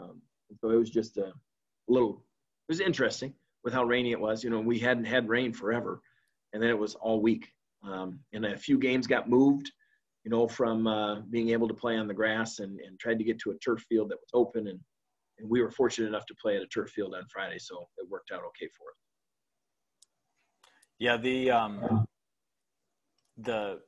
um, 0.00 0.22
so 0.60 0.70
it 0.70 0.76
was 0.76 0.90
just 0.90 1.16
a 1.16 1.32
little, 1.88 2.24
it 2.68 2.72
was 2.72 2.80
interesting 2.80 3.34
with 3.64 3.74
how 3.74 3.84
rainy 3.84 4.12
it 4.12 4.20
was. 4.20 4.44
You 4.44 4.50
know, 4.50 4.60
we 4.60 4.78
hadn't 4.78 5.04
had 5.04 5.28
rain 5.28 5.52
forever. 5.52 6.00
And 6.52 6.62
then 6.62 6.70
it 6.70 6.78
was 6.78 6.94
all 6.94 7.20
week. 7.20 7.52
Um, 7.86 8.20
and 8.32 8.44
a 8.44 8.56
few 8.56 8.78
games 8.78 9.06
got 9.06 9.28
moved 9.28 9.70
you 10.26 10.30
know, 10.30 10.48
from 10.48 10.88
uh, 10.88 11.20
being 11.30 11.50
able 11.50 11.68
to 11.68 11.74
play 11.74 11.96
on 11.96 12.08
the 12.08 12.14
grass 12.14 12.58
and, 12.58 12.80
and 12.80 12.98
tried 12.98 13.16
to 13.16 13.22
get 13.22 13.38
to 13.38 13.52
a 13.52 13.58
turf 13.58 13.80
field 13.88 14.10
that 14.10 14.16
was 14.16 14.30
open. 14.34 14.66
And, 14.66 14.80
and 15.38 15.48
we 15.48 15.62
were 15.62 15.70
fortunate 15.70 16.08
enough 16.08 16.26
to 16.26 16.34
play 16.34 16.56
at 16.56 16.62
a 16.62 16.66
turf 16.66 16.90
field 16.90 17.14
on 17.14 17.22
Friday, 17.32 17.58
so 17.60 17.86
it 17.96 18.10
worked 18.10 18.32
out 18.32 18.40
okay 18.40 18.68
for 18.76 18.88
us. 18.90 18.96
yeah 20.98 21.16
the 21.16 21.50
um 21.52 22.06
the 23.36 23.78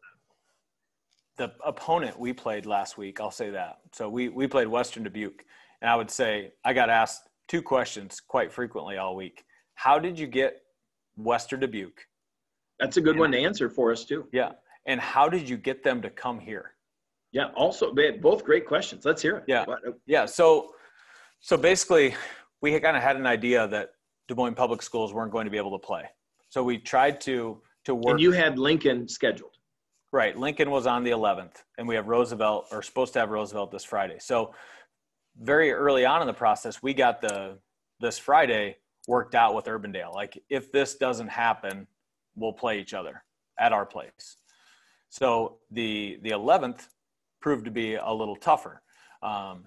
the 1.39 1.53
opponent 1.65 2.17
we 2.17 2.33
played 2.33 2.67
last 2.67 2.97
week. 2.97 3.21
I'll 3.21 3.33
say 3.33 3.51
that. 3.51 3.79
So 3.93 4.09
we 4.09 4.29
we 4.29 4.47
played 4.47 4.69
Western 4.69 5.03
Dubuque, 5.03 5.45
and 5.83 5.91
I 5.91 5.97
would 5.97 6.11
say 6.11 6.53
I 6.65 6.73
got 6.73 6.89
asked 6.89 7.23
two 7.49 7.63
questions 7.63 8.21
quite 8.21 8.53
frequently 8.53 8.97
all 8.97 9.17
week. 9.17 9.43
How 9.75 9.99
did 9.99 10.17
you 10.17 10.29
get 10.29 10.61
Western 11.17 11.59
Dubuque? 11.59 12.01
That's 12.81 12.97
a 12.97 13.01
good 13.01 13.19
one 13.19 13.33
to 13.33 13.39
answer 13.39 13.69
for 13.69 13.93
us, 13.93 14.05
too. 14.05 14.29
Yeah. 14.33 14.53
And 14.87 15.01
how 15.01 15.29
did 15.29 15.49
you 15.49 15.57
get 15.57 15.83
them 15.83 16.01
to 16.03 16.11
come 16.11 16.39
here? 16.39 16.73
Yeah. 17.33 17.49
Also, 17.57 17.95
both 18.21 18.45
great 18.45 18.67
questions. 18.67 19.05
Let's 19.05 19.21
hear 19.21 19.39
it. 19.39 19.45
Yeah. 19.47 19.65
Yeah. 20.07 20.27
So, 20.27 20.71
so 21.41 21.57
basically, 21.57 22.15
we 22.63 22.79
kind 22.81 22.97
of 22.97 23.03
had 23.03 23.17
an 23.17 23.27
idea 23.27 23.69
that 23.69 23.91
Des 24.29 24.35
Moines 24.35 24.55
public 24.55 24.83
schools 24.83 25.13
weren't 25.13 25.33
going 25.33 25.45
to 25.45 25.51
be 25.51 25.59
able 25.59 25.79
to 25.79 25.87
play. 25.87 26.05
So 26.49 26.63
we 26.63 26.79
tried 26.79 27.21
to 27.23 27.61
to 27.89 27.95
work. 27.95 28.13
And 28.13 28.21
you 28.21 28.33
had 28.33 28.59
Lincoln 28.59 29.09
scheduled. 29.09 29.53
Right. 30.13 30.37
Lincoln 30.37 30.71
was 30.71 30.87
on 30.87 31.05
the 31.05 31.11
11th, 31.11 31.63
and 31.77 31.87
we 31.87 31.95
have 31.95 32.09
Roosevelt, 32.09 32.67
or 32.71 32.83
supposed 32.83 33.13
to 33.15 33.19
have 33.19 33.31
Roosevelt 33.31 33.71
this 33.71 33.85
Friday. 33.85 34.17
So 34.21 34.55
very 35.39 35.73
early 35.73 36.07
on 36.07 36.21
in 36.21 36.27
the 36.27 36.35
process, 36.35 36.83
we 36.83 36.95
got 36.95 37.21
the 37.21 37.59
this 38.01 38.19
Friday 38.19 38.77
worked 39.07 39.35
out 39.35 39.55
with 39.55 39.65
Urbandale. 39.67 40.15
Like 40.15 40.43
if 40.49 40.71
this 40.73 40.97
doesn't 40.97 41.29
happen, 41.29 41.87
we'll 42.39 42.53
play 42.53 42.81
each 42.81 42.95
other 42.95 43.23
at 43.59 43.73
our 43.73 43.87
place. 43.87 44.37
So 45.11 45.59
the 45.71 46.19
the 46.23 46.31
11th 46.31 46.89
proved 47.41 47.65
to 47.65 47.71
be 47.71 47.95
a 47.95 48.13
little 48.13 48.37
tougher. 48.37 48.83
Um, 49.23 49.67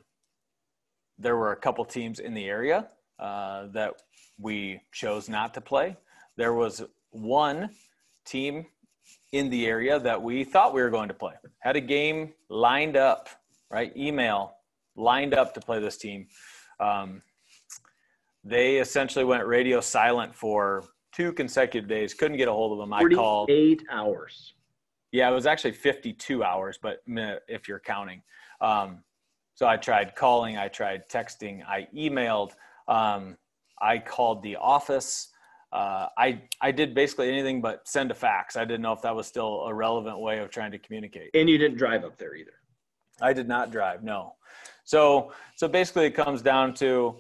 there 1.17 1.38
were 1.38 1.51
a 1.51 1.55
couple 1.55 1.86
teams 1.86 2.19
in 2.19 2.34
the 2.34 2.45
area 2.45 2.88
uh, 3.19 3.67
that 3.67 3.93
we 4.39 4.81
chose 4.91 5.29
not 5.29 5.53
to 5.53 5.62
play. 5.62 5.95
There 6.38 6.53
was 6.53 6.84
one 7.12 7.69
team 8.25 8.65
in 9.31 9.49
the 9.49 9.67
area 9.67 9.99
that 9.99 10.21
we 10.21 10.43
thought 10.43 10.73
we 10.73 10.81
were 10.81 10.89
going 10.89 11.07
to 11.07 11.13
play. 11.13 11.34
Had 11.60 11.75
a 11.75 11.81
game 11.81 12.34
lined 12.49 12.97
up, 12.97 13.29
right? 13.69 13.95
Email 13.95 14.53
lined 14.95 15.34
up 15.34 15.53
to 15.53 15.62
play 15.62 15.79
this 15.79 15.97
team. 15.97 16.27
Um, 16.79 17.21
they 18.43 18.77
essentially 18.77 19.23
went 19.23 19.45
radio 19.45 19.79
silent 19.81 20.36
for 20.36 20.84
two 21.21 21.31
consecutive 21.31 21.88
days. 21.88 22.13
Couldn't 22.13 22.38
get 22.38 22.47
a 22.47 22.51
hold 22.51 22.71
of 22.71 22.79
them. 22.79 22.93
I 22.93 23.03
called 23.03 23.49
eight 23.51 23.84
hours. 23.91 24.53
Yeah, 25.12 25.29
it 25.29 25.34
was 25.34 25.45
actually 25.45 25.73
52 25.73 26.43
hours, 26.43 26.79
but 26.81 27.03
if 27.47 27.67
you're 27.67 27.79
counting. 27.79 28.23
Um, 28.60 29.03
so 29.53 29.67
I 29.67 29.77
tried 29.77 30.15
calling, 30.15 30.57
I 30.57 30.67
tried 30.67 31.07
texting, 31.10 31.63
I 31.67 31.88
emailed, 31.95 32.51
um, 32.88 33.38
I 33.79 33.99
called 33.99 34.41
the 34.41 34.55
office. 34.55 35.27
Uh, 35.71 36.07
I 36.17 36.41
I 36.60 36.71
did 36.71 36.93
basically 36.93 37.29
anything 37.29 37.62
but 37.62 37.88
send 37.88 38.12
a 38.12 38.13
fax. 38.13 38.55
I 38.55 38.65
didn't 38.65 38.81
know 38.81 38.93
if 38.93 39.01
that 39.03 39.15
was 39.15 39.27
still 39.27 39.62
a 39.62 39.73
relevant 39.73 40.19
way 40.19 40.39
of 40.39 40.49
trying 40.49 40.71
to 40.71 40.79
communicate. 40.79 41.29
And 41.34 41.49
you 41.49 41.57
didn't 41.57 41.77
drive 41.77 42.03
up 42.03 42.17
there 42.17 42.36
either. 42.36 42.51
I 43.21 43.34
did 43.34 43.47
not 43.47 43.71
drive. 43.71 44.03
No. 44.03 44.36
So 44.84 45.31
so 45.55 45.67
basically, 45.67 46.05
it 46.05 46.12
comes 46.12 46.41
down 46.41 46.73
to 46.75 47.15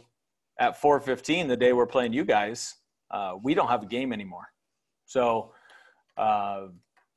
at 0.59 0.79
4:15, 0.79 1.47
the 1.47 1.57
day 1.57 1.73
we're 1.73 1.87
playing 1.87 2.13
you 2.13 2.25
guys, 2.25 2.75
uh, 3.11 3.35
we 3.41 3.53
don't 3.53 3.67
have 3.67 3.83
a 3.83 3.87
game 3.87 4.11
anymore. 4.11 4.47
So 5.05 5.53
uh, 6.17 6.67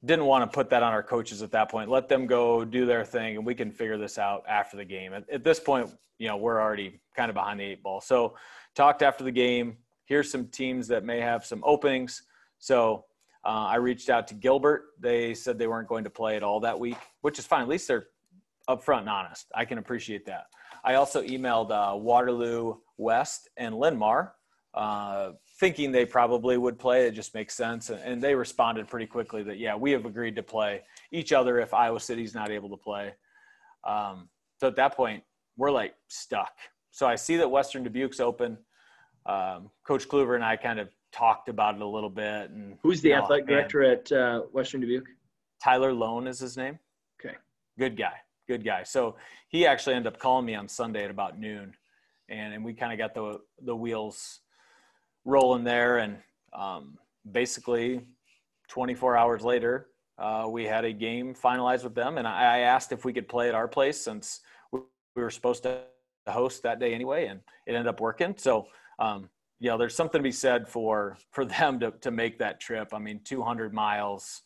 didn't 0.04 0.26
want 0.26 0.50
to 0.50 0.54
put 0.54 0.70
that 0.70 0.82
on 0.82 0.92
our 0.92 1.02
coaches 1.02 1.42
at 1.42 1.52
that 1.52 1.70
point. 1.70 1.88
Let 1.88 2.08
them 2.08 2.26
go 2.26 2.64
do 2.64 2.84
their 2.84 3.04
thing, 3.04 3.36
and 3.36 3.46
we 3.46 3.54
can 3.54 3.70
figure 3.70 3.96
this 3.96 4.18
out 4.18 4.44
after 4.48 4.76
the 4.76 4.84
game. 4.84 5.14
At, 5.14 5.28
at 5.30 5.44
this 5.44 5.58
point, 5.58 5.90
you 6.18 6.28
know, 6.28 6.36
we're 6.36 6.60
already 6.60 7.00
kind 7.16 7.30
of 7.30 7.34
behind 7.34 7.60
the 7.60 7.64
eight 7.64 7.82
ball. 7.82 8.00
So 8.00 8.36
talked 8.74 9.02
after 9.02 9.24
the 9.24 9.32
game 9.32 9.78
here's 10.06 10.30
some 10.30 10.46
teams 10.48 10.88
that 10.88 11.04
may 11.04 11.20
have 11.20 11.44
some 11.44 11.62
openings. 11.64 12.22
So 12.58 13.04
uh, 13.44 13.66
I 13.66 13.76
reached 13.76 14.10
out 14.10 14.28
to 14.28 14.34
Gilbert. 14.34 14.84
They 15.00 15.34
said 15.34 15.58
they 15.58 15.66
weren't 15.66 15.88
going 15.88 16.04
to 16.04 16.10
play 16.10 16.36
at 16.36 16.42
all 16.42 16.60
that 16.60 16.78
week, 16.78 16.98
which 17.22 17.38
is 17.38 17.46
fine. 17.46 17.62
At 17.62 17.68
least 17.68 17.88
they're 17.88 18.06
upfront 18.68 19.00
and 19.00 19.08
honest. 19.08 19.46
I 19.54 19.64
can 19.64 19.78
appreciate 19.78 20.26
that. 20.26 20.46
I 20.84 20.94
also 20.94 21.22
emailed 21.22 21.70
uh, 21.70 21.96
Waterloo 21.96 22.76
West 22.96 23.48
and 23.56 23.74
Linn-Mar, 23.74 24.34
uh, 24.74 25.32
thinking 25.58 25.92
they 25.92 26.04
probably 26.04 26.58
would 26.58 26.78
play. 26.78 27.06
It 27.06 27.12
just 27.12 27.34
makes 27.34 27.54
sense. 27.54 27.90
And 27.90 28.22
they 28.22 28.34
responded 28.34 28.88
pretty 28.88 29.06
quickly 29.06 29.42
that, 29.44 29.58
yeah, 29.58 29.76
we 29.76 29.92
have 29.92 30.04
agreed 30.04 30.36
to 30.36 30.42
play 30.42 30.82
each 31.12 31.32
other 31.32 31.60
if 31.60 31.72
Iowa 31.72 32.00
City's 32.00 32.34
not 32.34 32.50
able 32.50 32.70
to 32.70 32.76
play. 32.76 33.14
Um, 33.84 34.28
so 34.58 34.66
at 34.66 34.76
that 34.76 34.96
point, 34.96 35.22
we're 35.56 35.70
like 35.70 35.94
stuck. 36.08 36.52
So 36.90 37.06
I 37.06 37.14
see 37.14 37.36
that 37.36 37.48
Western 37.48 37.84
Dubuque's 37.84 38.20
open 38.20 38.58
um, 39.26 39.70
Coach 39.86 40.08
Kluver 40.08 40.34
and 40.34 40.44
I 40.44 40.56
kind 40.56 40.78
of 40.78 40.88
talked 41.12 41.48
about 41.48 41.76
it 41.76 41.80
a 41.80 41.86
little 41.86 42.10
bit. 42.10 42.50
And 42.50 42.76
who's 42.82 43.00
the 43.00 43.14
athletic 43.14 43.46
director 43.46 43.82
at 43.82 44.10
uh, 44.12 44.40
Western 44.52 44.80
Dubuque? 44.80 45.08
Tyler 45.62 45.92
Lone 45.92 46.26
is 46.26 46.38
his 46.38 46.56
name. 46.56 46.78
Okay, 47.18 47.36
good 47.78 47.96
guy, 47.96 48.14
good 48.46 48.64
guy. 48.64 48.82
So 48.82 49.16
he 49.48 49.66
actually 49.66 49.94
ended 49.94 50.12
up 50.12 50.18
calling 50.18 50.44
me 50.44 50.54
on 50.54 50.68
Sunday 50.68 51.04
at 51.04 51.10
about 51.10 51.38
noon, 51.38 51.72
and 52.28 52.52
and 52.52 52.64
we 52.64 52.74
kind 52.74 52.92
of 52.92 52.98
got 52.98 53.14
the 53.14 53.40
the 53.62 53.74
wheels 53.74 54.40
rolling 55.24 55.64
there, 55.64 55.98
and 55.98 56.18
um, 56.52 56.98
basically 57.30 58.00
24 58.68 59.16
hours 59.16 59.42
later. 59.42 59.88
Uh, 60.16 60.46
we 60.48 60.64
had 60.64 60.84
a 60.84 60.92
game 60.92 61.34
finalized 61.34 61.82
with 61.82 61.94
them, 61.94 62.18
and 62.18 62.28
I, 62.28 62.60
asked 62.60 62.92
if 62.92 63.04
we 63.04 63.12
could 63.12 63.28
play 63.28 63.48
at 63.48 63.54
our 63.54 63.66
place 63.66 64.00
since 64.00 64.40
we 64.70 64.80
were 65.16 65.30
supposed 65.30 65.64
to 65.64 65.80
host 66.28 66.62
that 66.62 66.78
day 66.78 66.94
anyway, 66.94 67.26
and 67.26 67.40
it 67.66 67.72
ended 67.72 67.88
up 67.88 68.00
working. 68.00 68.34
So 68.38 68.68
um, 68.98 69.28
you 69.60 69.70
know, 69.70 69.78
there's 69.78 69.94
something 69.94 70.18
to 70.18 70.22
be 70.22 70.32
said 70.32 70.68
for 70.68 71.16
for 71.30 71.44
them 71.56 71.80
to 71.80 71.92
to 72.02 72.10
make 72.10 72.38
that 72.38 72.60
trip. 72.60 72.92
I 72.92 72.98
mean, 72.98 73.20
200 73.24 73.72
miles, 73.72 74.42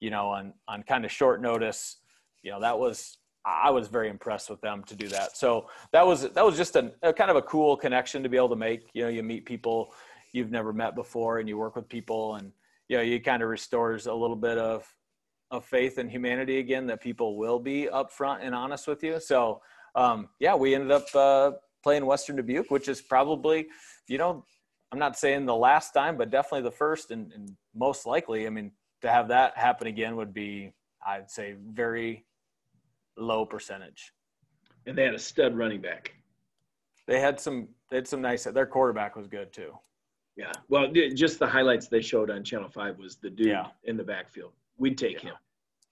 you 0.00 0.10
know, 0.10 0.28
on 0.30 0.54
on 0.68 0.82
kind 0.82 1.04
of 1.04 1.12
short 1.12 1.40
notice. 1.40 1.98
You 2.42 2.52
know, 2.52 2.60
that 2.60 2.78
was 2.78 3.18
I 3.44 3.70
was 3.70 3.88
very 3.88 4.08
impressed 4.08 4.50
with 4.50 4.60
them 4.60 4.82
to 4.84 4.96
do 4.96 5.08
that. 5.08 5.36
So 5.36 5.68
that 5.92 6.06
was 6.06 6.22
that 6.30 6.44
was 6.44 6.56
just 6.56 6.76
a, 6.76 6.92
a, 7.02 7.12
kind 7.12 7.30
of 7.30 7.36
a 7.36 7.42
cool 7.42 7.76
connection 7.76 8.22
to 8.22 8.28
be 8.28 8.36
able 8.36 8.48
to 8.48 8.56
make. 8.56 8.88
You 8.92 9.04
know, 9.04 9.08
you 9.08 9.22
meet 9.22 9.46
people 9.46 9.92
you've 10.36 10.50
never 10.50 10.72
met 10.72 10.94
before, 10.94 11.38
and 11.38 11.48
you 11.48 11.56
work 11.56 11.76
with 11.76 11.88
people, 11.88 12.36
and 12.36 12.52
you 12.88 12.96
know, 12.96 13.02
you 13.02 13.20
kind 13.20 13.42
of 13.42 13.48
restores 13.48 14.06
a 14.06 14.14
little 14.14 14.36
bit 14.36 14.58
of 14.58 14.86
of 15.50 15.64
faith 15.64 15.98
in 15.98 16.08
humanity 16.08 16.58
again 16.58 16.86
that 16.86 17.00
people 17.00 17.36
will 17.36 17.60
be 17.60 17.88
upfront 17.92 18.38
and 18.42 18.54
honest 18.54 18.88
with 18.88 19.02
you. 19.02 19.20
So 19.20 19.60
um, 19.94 20.28
yeah, 20.38 20.54
we 20.54 20.74
ended 20.74 20.90
up 20.90 21.06
uh, 21.14 21.52
playing 21.82 22.04
Western 22.04 22.36
Dubuque, 22.36 22.70
which 22.70 22.88
is 22.88 23.00
probably, 23.00 23.66
you 24.08 24.18
know, 24.18 24.44
I'm 24.92 24.98
not 24.98 25.16
saying 25.16 25.46
the 25.46 25.54
last 25.54 25.92
time, 25.92 26.16
but 26.16 26.30
definitely 26.30 26.62
the 26.62 26.76
first 26.76 27.10
and, 27.10 27.32
and 27.32 27.56
most 27.74 28.06
likely. 28.06 28.46
I 28.46 28.50
mean, 28.50 28.72
to 29.02 29.10
have 29.10 29.28
that 29.28 29.56
happen 29.56 29.86
again 29.86 30.16
would 30.16 30.34
be, 30.34 30.72
I'd 31.04 31.30
say, 31.30 31.54
very 31.72 32.26
low 33.16 33.46
percentage. 33.46 34.12
And 34.86 34.96
they 34.96 35.04
had 35.04 35.14
a 35.14 35.18
stud 35.18 35.56
running 35.56 35.80
back. 35.80 36.12
They 37.06 37.20
had 37.20 37.40
some. 37.40 37.68
They 37.90 37.96
had 37.96 38.08
some 38.08 38.20
nice. 38.20 38.44
Their 38.44 38.66
quarterback 38.66 39.16
was 39.16 39.28
good 39.28 39.52
too. 39.52 39.72
Yeah. 40.36 40.52
Well, 40.68 40.92
just 41.14 41.38
the 41.38 41.46
highlights 41.46 41.88
they 41.88 42.02
showed 42.02 42.30
on 42.30 42.44
Channel 42.44 42.68
Five 42.68 42.98
was 42.98 43.16
the 43.16 43.30
dude 43.30 43.46
yeah. 43.46 43.68
in 43.84 43.96
the 43.96 44.04
backfield. 44.04 44.52
We'd 44.76 44.98
take 44.98 45.22
yeah. 45.22 45.30
him. 45.30 45.36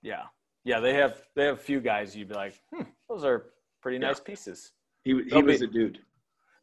Yeah. 0.03 0.23
Yeah. 0.65 0.81
They 0.81 0.95
have. 0.95 1.23
They 1.35 1.47
have 1.47 1.57
a 1.57 1.61
few 1.63 1.81
guys. 1.81 2.15
You'd 2.15 2.29
be 2.29 2.35
like, 2.35 2.61
hmm, 2.73 2.83
those 3.09 3.25
are 3.25 3.47
pretty 3.81 3.99
nice 3.99 4.21
pieces. 4.21 4.73
He 5.03 5.23
he 5.31 5.43
was 5.43 5.61
be, 5.61 5.67
a 5.67 5.69
dude. 5.69 5.99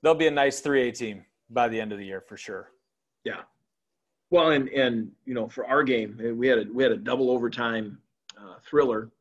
They'll 0.02 0.16
be 0.16 0.28
a 0.28 0.32
nice 0.32 0.62
3A 0.62 0.96
team 0.96 1.26
by 1.50 1.68
the 1.68 1.80
end 1.80 1.92
of 1.92 1.98
the 1.98 2.06
year 2.06 2.22
for 2.22 2.38
sure. 2.38 2.72
Yeah. 3.24 3.42
Well, 4.30 4.52
and 4.52 4.70
and 4.70 5.12
you 5.26 5.34
know, 5.34 5.48
for 5.48 5.66
our 5.66 5.84
game, 5.84 6.20
we 6.38 6.48
had 6.48 6.60
a 6.60 6.66
we 6.74 6.84
had 6.84 6.92
a 6.92 6.98
double 6.98 7.30
overtime 7.32 7.98
uh, 8.38 8.56
thriller. 8.64 9.12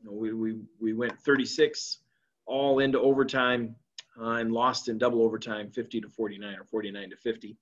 You 0.00 0.10
know, 0.10 0.16
we 0.16 0.32
we 0.32 0.56
we 0.80 0.92
went 0.92 1.18
36 1.20 1.98
all 2.46 2.78
into 2.78 2.98
overtime 3.00 3.74
uh, 4.20 4.36
and 4.36 4.52
lost 4.52 4.88
in 4.88 4.98
double 4.98 5.22
overtime, 5.22 5.70
50 5.70 6.00
to 6.00 6.08
49 6.08 6.54
or 6.54 6.64
49 6.64 7.10
to 7.10 7.16
50. 7.16 7.56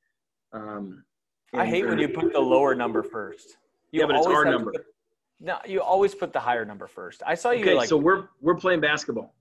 Um, 0.52 1.04
I 1.54 1.66
hate 1.66 1.86
when 1.86 1.98
you 1.98 2.08
put 2.08 2.32
the 2.32 2.40
lower 2.40 2.74
number 2.74 3.02
first. 3.02 3.56
You 3.90 4.00
yeah, 4.00 4.06
but 4.06 4.16
it's 4.16 4.26
our 4.26 4.44
number. 4.44 4.72
Put, 4.72 4.86
no, 5.40 5.58
you 5.66 5.82
always 5.82 6.14
put 6.14 6.32
the 6.32 6.40
higher 6.40 6.64
number 6.64 6.86
first. 6.86 7.22
I 7.26 7.34
saw 7.34 7.50
you 7.50 7.62
okay, 7.62 7.74
like. 7.74 7.88
So 7.88 7.96
we're 7.96 8.28
we're 8.40 8.54
playing 8.54 8.80
basketball. 8.80 9.34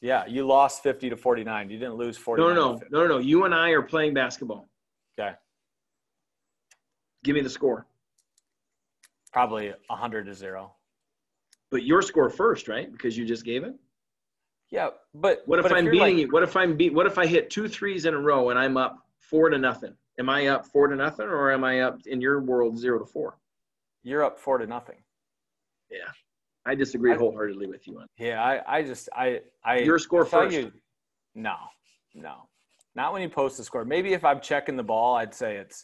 Yeah, 0.00 0.26
you 0.26 0.46
lost 0.46 0.82
50 0.84 1.10
to 1.10 1.16
49. 1.16 1.70
You 1.70 1.78
didn't 1.78 1.96
lose 1.96 2.16
40. 2.16 2.40
No, 2.40 2.54
no, 2.54 2.80
no, 2.90 3.00
no, 3.02 3.06
no. 3.08 3.18
You 3.18 3.44
and 3.44 3.54
I 3.54 3.70
are 3.70 3.82
playing 3.82 4.14
basketball. 4.14 4.68
Okay. 5.18 5.34
Give 7.24 7.34
me 7.34 7.40
the 7.40 7.50
score. 7.50 7.86
Probably 9.32 9.72
100 9.88 10.26
to 10.26 10.34
0. 10.34 10.72
But 11.70 11.82
your 11.82 12.00
score 12.00 12.30
first, 12.30 12.68
right? 12.68 12.90
Because 12.90 13.18
you 13.18 13.24
just 13.24 13.44
gave 13.44 13.64
it? 13.64 13.74
Yeah, 14.70 14.90
but 15.14 15.42
what 15.46 15.58
if 15.58 15.64
but 15.64 15.72
I'm 15.72 15.86
beating 15.86 16.00
like, 16.00 16.16
you? 16.16 16.28
What 16.30 16.42
if 16.42 16.56
I'm 16.56 16.76
beat 16.76 16.92
what 16.92 17.06
if 17.06 17.18
I 17.18 17.26
hit 17.26 17.50
two 17.50 17.68
threes 17.68 18.04
in 18.04 18.14
a 18.14 18.18
row 18.18 18.50
and 18.50 18.58
I'm 18.58 18.76
up 18.76 19.06
4 19.20 19.50
to 19.50 19.58
nothing? 19.58 19.94
Am 20.18 20.28
I 20.28 20.48
up 20.48 20.66
4 20.66 20.88
to 20.88 20.96
nothing 20.96 21.26
or 21.26 21.52
am 21.52 21.64
I 21.64 21.80
up 21.80 22.00
in 22.06 22.20
your 22.20 22.40
world 22.40 22.78
0 22.78 22.98
to 22.98 23.06
4? 23.06 23.38
You're 24.02 24.24
up 24.24 24.38
4 24.38 24.58
to 24.58 24.66
nothing. 24.66 24.96
Yeah. 25.90 26.10
I 26.68 26.74
disagree 26.74 27.16
wholeheartedly 27.16 27.66
with 27.66 27.86
you 27.86 27.98
on. 27.98 28.06
Yeah, 28.18 28.42
I, 28.42 28.78
I 28.78 28.82
just 28.82 29.08
I 29.16 29.40
I 29.64 29.78
your 29.78 29.98
score 29.98 30.26
first. 30.26 30.54
You, 30.54 30.70
no, 31.34 31.54
no, 32.14 32.46
not 32.94 33.14
when 33.14 33.22
you 33.22 33.30
post 33.30 33.56
the 33.56 33.64
score. 33.64 33.86
Maybe 33.86 34.12
if 34.12 34.22
I'm 34.22 34.38
checking 34.38 34.76
the 34.76 34.82
ball, 34.82 35.16
I'd 35.16 35.32
say 35.32 35.56
it's 35.56 35.82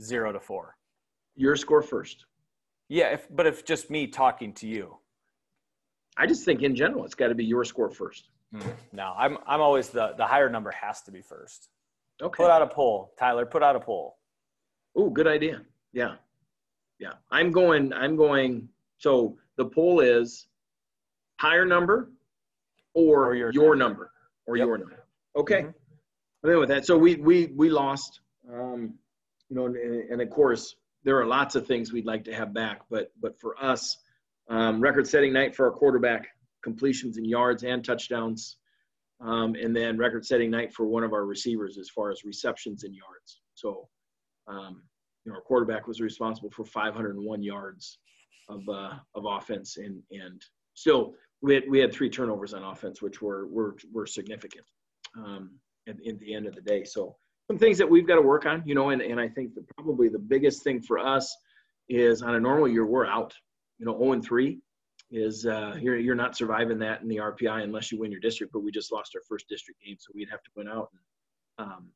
zero 0.00 0.30
to 0.30 0.38
four. 0.38 0.76
Your 1.34 1.56
score 1.56 1.82
first. 1.82 2.26
Yeah, 2.88 3.06
if 3.14 3.26
but 3.28 3.46
if 3.46 3.64
just 3.64 3.90
me 3.90 4.06
talking 4.06 4.52
to 4.54 4.68
you. 4.68 4.96
I 6.16 6.26
just 6.28 6.44
think 6.44 6.62
in 6.62 6.76
general 6.76 7.04
it's 7.04 7.16
got 7.16 7.28
to 7.28 7.34
be 7.34 7.44
your 7.44 7.64
score 7.64 7.90
first. 7.90 8.28
Mm, 8.54 8.72
no, 8.92 9.14
I'm 9.18 9.38
I'm 9.48 9.60
always 9.60 9.88
the 9.88 10.14
the 10.16 10.26
higher 10.26 10.48
number 10.48 10.70
has 10.70 11.02
to 11.02 11.10
be 11.10 11.22
first. 11.22 11.70
Okay. 12.22 12.42
Put 12.44 12.50
out 12.50 12.62
a 12.62 12.66
poll, 12.66 13.12
Tyler. 13.18 13.44
Put 13.46 13.62
out 13.62 13.76
a 13.76 13.80
poll. 13.80 14.16
Oh, 14.96 15.10
good 15.10 15.26
idea. 15.26 15.62
Yeah, 15.92 16.14
yeah. 16.98 17.14
I'm 17.30 17.50
going. 17.50 17.92
I'm 17.92 18.16
going. 18.16 18.68
So 18.98 19.36
the 19.56 19.64
poll 19.66 20.00
is 20.00 20.46
higher 21.40 21.64
number 21.64 22.12
or, 22.94 23.26
Or 23.30 23.34
your 23.34 23.52
your, 23.52 23.74
number. 23.74 23.84
number 23.84 24.10
or 24.46 24.56
Yep. 24.56 24.66
your 24.66 24.78
number. 24.78 25.04
Okay. 25.36 25.62
Mhm. 25.62 25.74
I 26.44 26.46
think 26.48 26.60
with 26.60 26.68
that, 26.68 26.84
so 26.86 26.96
we 26.96 27.16
we 27.16 27.46
we 27.56 27.70
lost. 27.70 28.20
Um, 28.52 28.98
you 29.48 29.56
know, 29.56 29.66
and, 29.66 29.76
and 30.10 30.20
of 30.22 30.30
course 30.30 30.76
there 31.02 31.18
are 31.18 31.26
lots 31.26 31.54
of 31.54 31.66
things 31.66 31.92
we'd 31.92 32.06
like 32.06 32.24
to 32.24 32.34
have 32.34 32.52
back, 32.54 32.82
but 32.90 33.10
but 33.20 33.38
for 33.40 33.62
us, 33.62 33.96
um, 34.48 34.80
record-setting 34.80 35.32
night 35.32 35.54
for 35.54 35.66
our 35.66 35.72
quarterback 35.72 36.28
completions 36.62 37.16
and 37.18 37.26
yards 37.26 37.62
and 37.64 37.84
touchdowns, 37.84 38.56
um, 39.24 39.54
and 39.54 39.74
then 39.74 39.96
record-setting 39.96 40.50
night 40.50 40.72
for 40.72 40.86
one 40.86 41.02
of 41.02 41.12
our 41.12 41.24
receivers 41.24 41.78
as 41.78 41.88
far 41.88 42.10
as 42.10 42.24
receptions 42.24 42.84
and 42.84 42.94
yards. 42.94 43.40
So, 43.54 43.88
um, 44.46 44.82
you 45.24 45.32
know, 45.32 45.36
our 45.36 45.42
quarterback 45.42 45.88
was 45.88 46.00
responsible 46.00 46.50
for 46.50 46.64
501 46.64 47.42
yards 47.42 47.98
of 48.50 48.60
uh, 48.68 48.94
of 49.14 49.24
offense, 49.26 49.78
and 49.78 50.02
and 50.10 50.42
still 50.74 51.14
we 51.40 51.54
had 51.54 51.64
we 51.68 51.78
had 51.78 51.92
three 51.92 52.10
turnovers 52.10 52.52
on 52.52 52.62
offense, 52.62 53.00
which 53.00 53.22
were 53.22 53.46
were 53.46 53.76
were 53.92 54.06
significant 54.06 54.66
um, 55.16 55.52
at, 55.88 55.96
at 56.06 56.18
the 56.18 56.34
end 56.34 56.46
of 56.46 56.54
the 56.54 56.60
day. 56.60 56.84
So 56.84 57.16
some 57.46 57.58
things 57.58 57.78
that 57.78 57.88
we've 57.88 58.06
got 58.06 58.16
to 58.16 58.22
work 58.22 58.44
on, 58.44 58.62
you 58.66 58.74
know, 58.74 58.90
and, 58.90 59.00
and 59.00 59.18
I 59.18 59.28
think 59.28 59.54
that 59.54 59.66
probably 59.76 60.08
the 60.08 60.18
biggest 60.18 60.62
thing 60.62 60.82
for 60.82 60.98
us 60.98 61.34
is 61.88 62.22
on 62.22 62.34
a 62.34 62.40
normal 62.40 62.68
year 62.68 62.86
we're 62.86 63.06
out. 63.06 63.32
You 63.78 63.86
know, 63.86 63.98
0 63.98 64.12
and 64.12 64.24
3 64.24 64.60
is 65.10 65.46
uh, 65.46 65.76
you're 65.80 65.98
you're 65.98 66.14
not 66.14 66.36
surviving 66.36 66.78
that 66.80 67.02
in 67.02 67.08
the 67.08 67.16
RPI 67.16 67.62
unless 67.62 67.92
you 67.92 67.98
win 67.98 68.10
your 68.10 68.20
district. 68.20 68.52
But 68.52 68.60
we 68.60 68.70
just 68.70 68.92
lost 68.92 69.14
our 69.14 69.22
first 69.28 69.48
district 69.48 69.82
game, 69.82 69.96
so 69.98 70.12
we'd 70.14 70.30
have 70.30 70.42
to 70.42 70.50
win 70.56 70.68
out. 70.68 70.90
And, 71.58 71.68
um, 71.68 71.86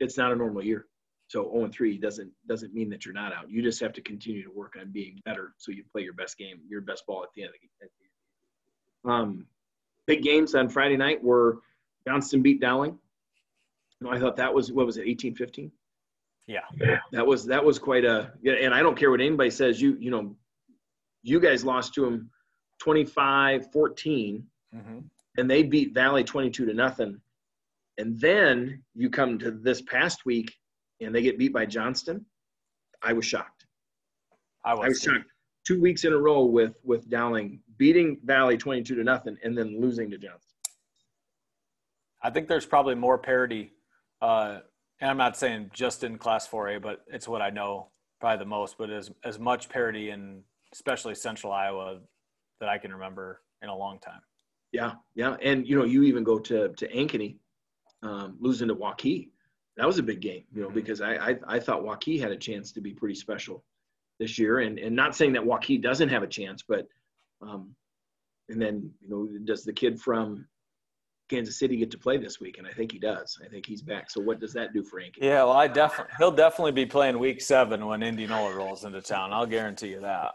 it's 0.00 0.18
not 0.18 0.32
a 0.32 0.36
normal 0.36 0.62
year. 0.62 0.86
So 1.28 1.50
0 1.50 1.64
and 1.64 1.72
3 1.72 1.98
doesn't 1.98 2.30
doesn't 2.46 2.74
mean 2.74 2.88
that 2.90 3.04
you're 3.04 3.14
not 3.14 3.32
out. 3.32 3.50
You 3.50 3.62
just 3.62 3.80
have 3.80 3.92
to 3.94 4.00
continue 4.00 4.44
to 4.44 4.50
work 4.50 4.74
on 4.80 4.92
being 4.92 5.20
better 5.24 5.54
so 5.56 5.72
you 5.72 5.84
play 5.90 6.02
your 6.02 6.12
best 6.12 6.38
game, 6.38 6.60
your 6.68 6.80
best 6.80 7.04
ball 7.06 7.22
at 7.22 7.30
the 7.34 7.42
end 7.42 7.50
of 7.50 7.54
the 7.54 7.60
game. 7.60 9.12
Um, 9.12 9.46
big 10.06 10.22
games 10.22 10.54
on 10.54 10.68
Friday 10.68 10.96
night 10.96 11.22
were 11.22 11.58
Johnston 12.06 12.42
beat 12.42 12.60
Dowling. 12.60 12.98
You 14.00 14.06
know, 14.06 14.12
I 14.12 14.20
thought 14.20 14.36
that 14.36 14.52
was 14.52 14.70
what 14.70 14.86
was 14.86 14.98
it, 14.98 15.06
18-15? 15.06 15.70
Yeah. 16.46 16.60
That 17.10 17.26
was 17.26 17.44
that 17.46 17.64
was 17.64 17.78
quite 17.78 18.04
a 18.04 18.32
and 18.44 18.72
I 18.72 18.82
don't 18.82 18.96
care 18.96 19.10
what 19.10 19.20
anybody 19.20 19.50
says, 19.50 19.80
you 19.80 19.96
you 19.98 20.10
know, 20.10 20.36
you 21.26 21.40
guys 21.40 21.64
lost 21.64 21.94
to 21.94 22.02
them 22.02 22.30
25-14 22.82 24.42
hmm 24.72 24.98
and 25.36 25.50
they 25.50 25.62
beat 25.62 25.94
Valley 25.94 26.24
22 26.24 26.66
to 26.66 26.74
nothing. 26.74 27.20
And 27.98 28.18
then 28.20 28.82
you 28.94 29.10
come 29.10 29.38
to 29.38 29.50
this 29.50 29.82
past 29.82 30.24
week 30.26 30.54
and 31.00 31.14
they 31.14 31.22
get 31.22 31.38
beat 31.38 31.52
by 31.52 31.66
Johnston. 31.66 32.24
I 33.02 33.12
was 33.12 33.24
shocked. 33.24 33.66
I 34.64 34.74
was, 34.74 34.84
I 34.84 34.88
was 34.88 35.00
shocked. 35.02 35.30
Two 35.66 35.80
weeks 35.80 36.04
in 36.04 36.12
a 36.12 36.18
row 36.18 36.44
with 36.44 36.78
with 36.84 37.08
Dowling 37.10 37.60
beating 37.76 38.18
Valley 38.24 38.56
22 38.56 38.94
to 38.94 39.04
nothing 39.04 39.36
and 39.42 39.56
then 39.56 39.80
losing 39.80 40.10
to 40.10 40.18
Johnston. 40.18 40.54
I 42.22 42.30
think 42.30 42.48
there's 42.48 42.66
probably 42.66 42.94
more 42.94 43.18
parity, 43.18 43.72
uh, 44.22 44.60
and 45.00 45.10
I'm 45.10 45.16
not 45.16 45.36
saying 45.36 45.70
just 45.74 46.02
in 46.02 46.18
Class 46.18 46.48
4A, 46.48 46.80
but 46.80 47.04
it's 47.08 47.28
what 47.28 47.42
I 47.42 47.50
know 47.50 47.88
probably 48.20 48.38
the 48.38 48.48
most. 48.48 48.78
But 48.78 48.90
as 48.90 49.10
as 49.24 49.38
much 49.38 49.68
parity 49.68 50.10
in 50.10 50.42
especially 50.76 51.14
Central 51.14 51.52
Iowa 51.52 51.98
that 52.60 52.68
I 52.68 52.76
can 52.78 52.92
remember 52.92 53.40
in 53.62 53.68
a 53.70 53.76
long 53.76 53.98
time. 53.98 54.20
Yeah, 54.72 54.92
yeah, 55.14 55.36
and 55.42 55.66
you 55.66 55.78
know, 55.78 55.84
you 55.84 56.02
even 56.02 56.22
go 56.22 56.38
to 56.38 56.68
to 56.68 56.88
Ankeny, 56.88 57.36
um, 58.02 58.36
losing 58.38 58.68
to 58.68 58.74
Waukee. 58.74 59.30
That 59.78 59.86
was 59.86 59.98
a 59.98 60.02
big 60.02 60.20
game, 60.20 60.44
you 60.52 60.62
know, 60.62 60.68
Mhm. 60.68 60.74
because 60.74 61.00
I, 61.00 61.14
I 61.30 61.38
I 61.46 61.60
thought 61.60 61.82
Waukee 61.82 62.20
had 62.20 62.30
a 62.32 62.36
chance 62.36 62.72
to 62.72 62.80
be 62.80 62.92
pretty 62.92 63.14
special 63.14 63.64
this 64.18 64.38
year, 64.38 64.58
and 64.60 64.78
and 64.78 64.94
not 64.94 65.14
saying 65.16 65.32
that 65.32 65.42
Waukee 65.42 65.80
doesn't 65.80 66.10
have 66.10 66.22
a 66.22 66.26
chance, 66.28 66.62
but 66.62 66.86
um, 67.40 67.74
and 68.48 68.60
then 68.60 68.92
you 69.00 69.08
know, 69.08 69.26
does 69.44 69.64
the 69.64 69.72
kid 69.72 69.98
from 70.00 70.46
Kansas 71.28 71.58
City 71.58 71.76
get 71.76 71.90
to 71.90 71.98
play 71.98 72.16
this 72.16 72.40
week? 72.40 72.58
And 72.58 72.66
I 72.66 72.72
think 72.72 72.92
he 72.92 72.98
does. 72.98 73.38
I 73.44 73.48
think 73.48 73.66
he's 73.66 73.82
back. 73.82 74.10
So 74.10 74.20
what 74.20 74.40
does 74.40 74.52
that 74.54 74.72
do 74.72 74.82
for 74.82 75.00
Ankeny? 75.00 75.22
Yeah, 75.22 75.44
well, 75.44 75.52
I 75.52 75.66
definitely 75.68 76.12
he'll 76.18 76.30
definitely 76.32 76.72
be 76.72 76.86
playing 76.86 77.18
Week 77.18 77.40
Seven 77.40 77.86
when 77.86 78.02
Indianola 78.02 78.54
rolls 78.54 78.84
into 78.84 79.00
town. 79.00 79.32
I'll 79.32 79.46
guarantee 79.46 79.88
you 79.88 80.00
that. 80.00 80.34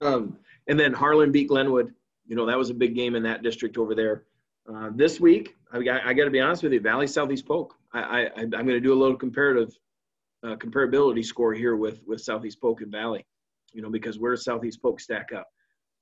Um, 0.00 0.38
and 0.68 0.78
then 0.78 0.92
Harlan 0.92 1.32
beat 1.32 1.48
Glenwood. 1.48 1.92
You 2.26 2.36
know, 2.36 2.46
that 2.46 2.56
was 2.58 2.70
a 2.70 2.74
big 2.74 2.94
game 2.94 3.14
in 3.14 3.22
that 3.24 3.42
district 3.42 3.76
over 3.76 3.94
there. 3.94 4.24
Uh, 4.72 4.90
this 4.94 5.20
week, 5.20 5.54
I, 5.72 5.82
got- 5.82 6.06
I 6.06 6.14
got 6.14 6.24
to 6.24 6.30
be 6.30 6.40
honest 6.40 6.62
with 6.62 6.72
you, 6.72 6.80
Valley 6.80 7.06
Southeast 7.06 7.46
Polk. 7.46 7.74
I, 7.92 8.00
I, 8.00 8.30
I'm 8.36 8.50
going 8.50 8.68
to 8.68 8.80
do 8.80 8.94
a 8.94 8.98
little 9.00 9.16
comparative 9.16 9.76
uh, 10.42 10.56
comparability 10.56 11.24
score 11.24 11.54
here 11.54 11.76
with 11.76 12.02
with 12.06 12.20
Southeast 12.20 12.60
Polk 12.60 12.80
and 12.80 12.90
Valley. 12.90 13.24
You 13.72 13.82
know, 13.82 13.90
because 13.90 14.18
where 14.18 14.32
does 14.34 14.44
Southeast 14.44 14.80
Polk 14.82 15.00
stack 15.00 15.30
up? 15.36 15.48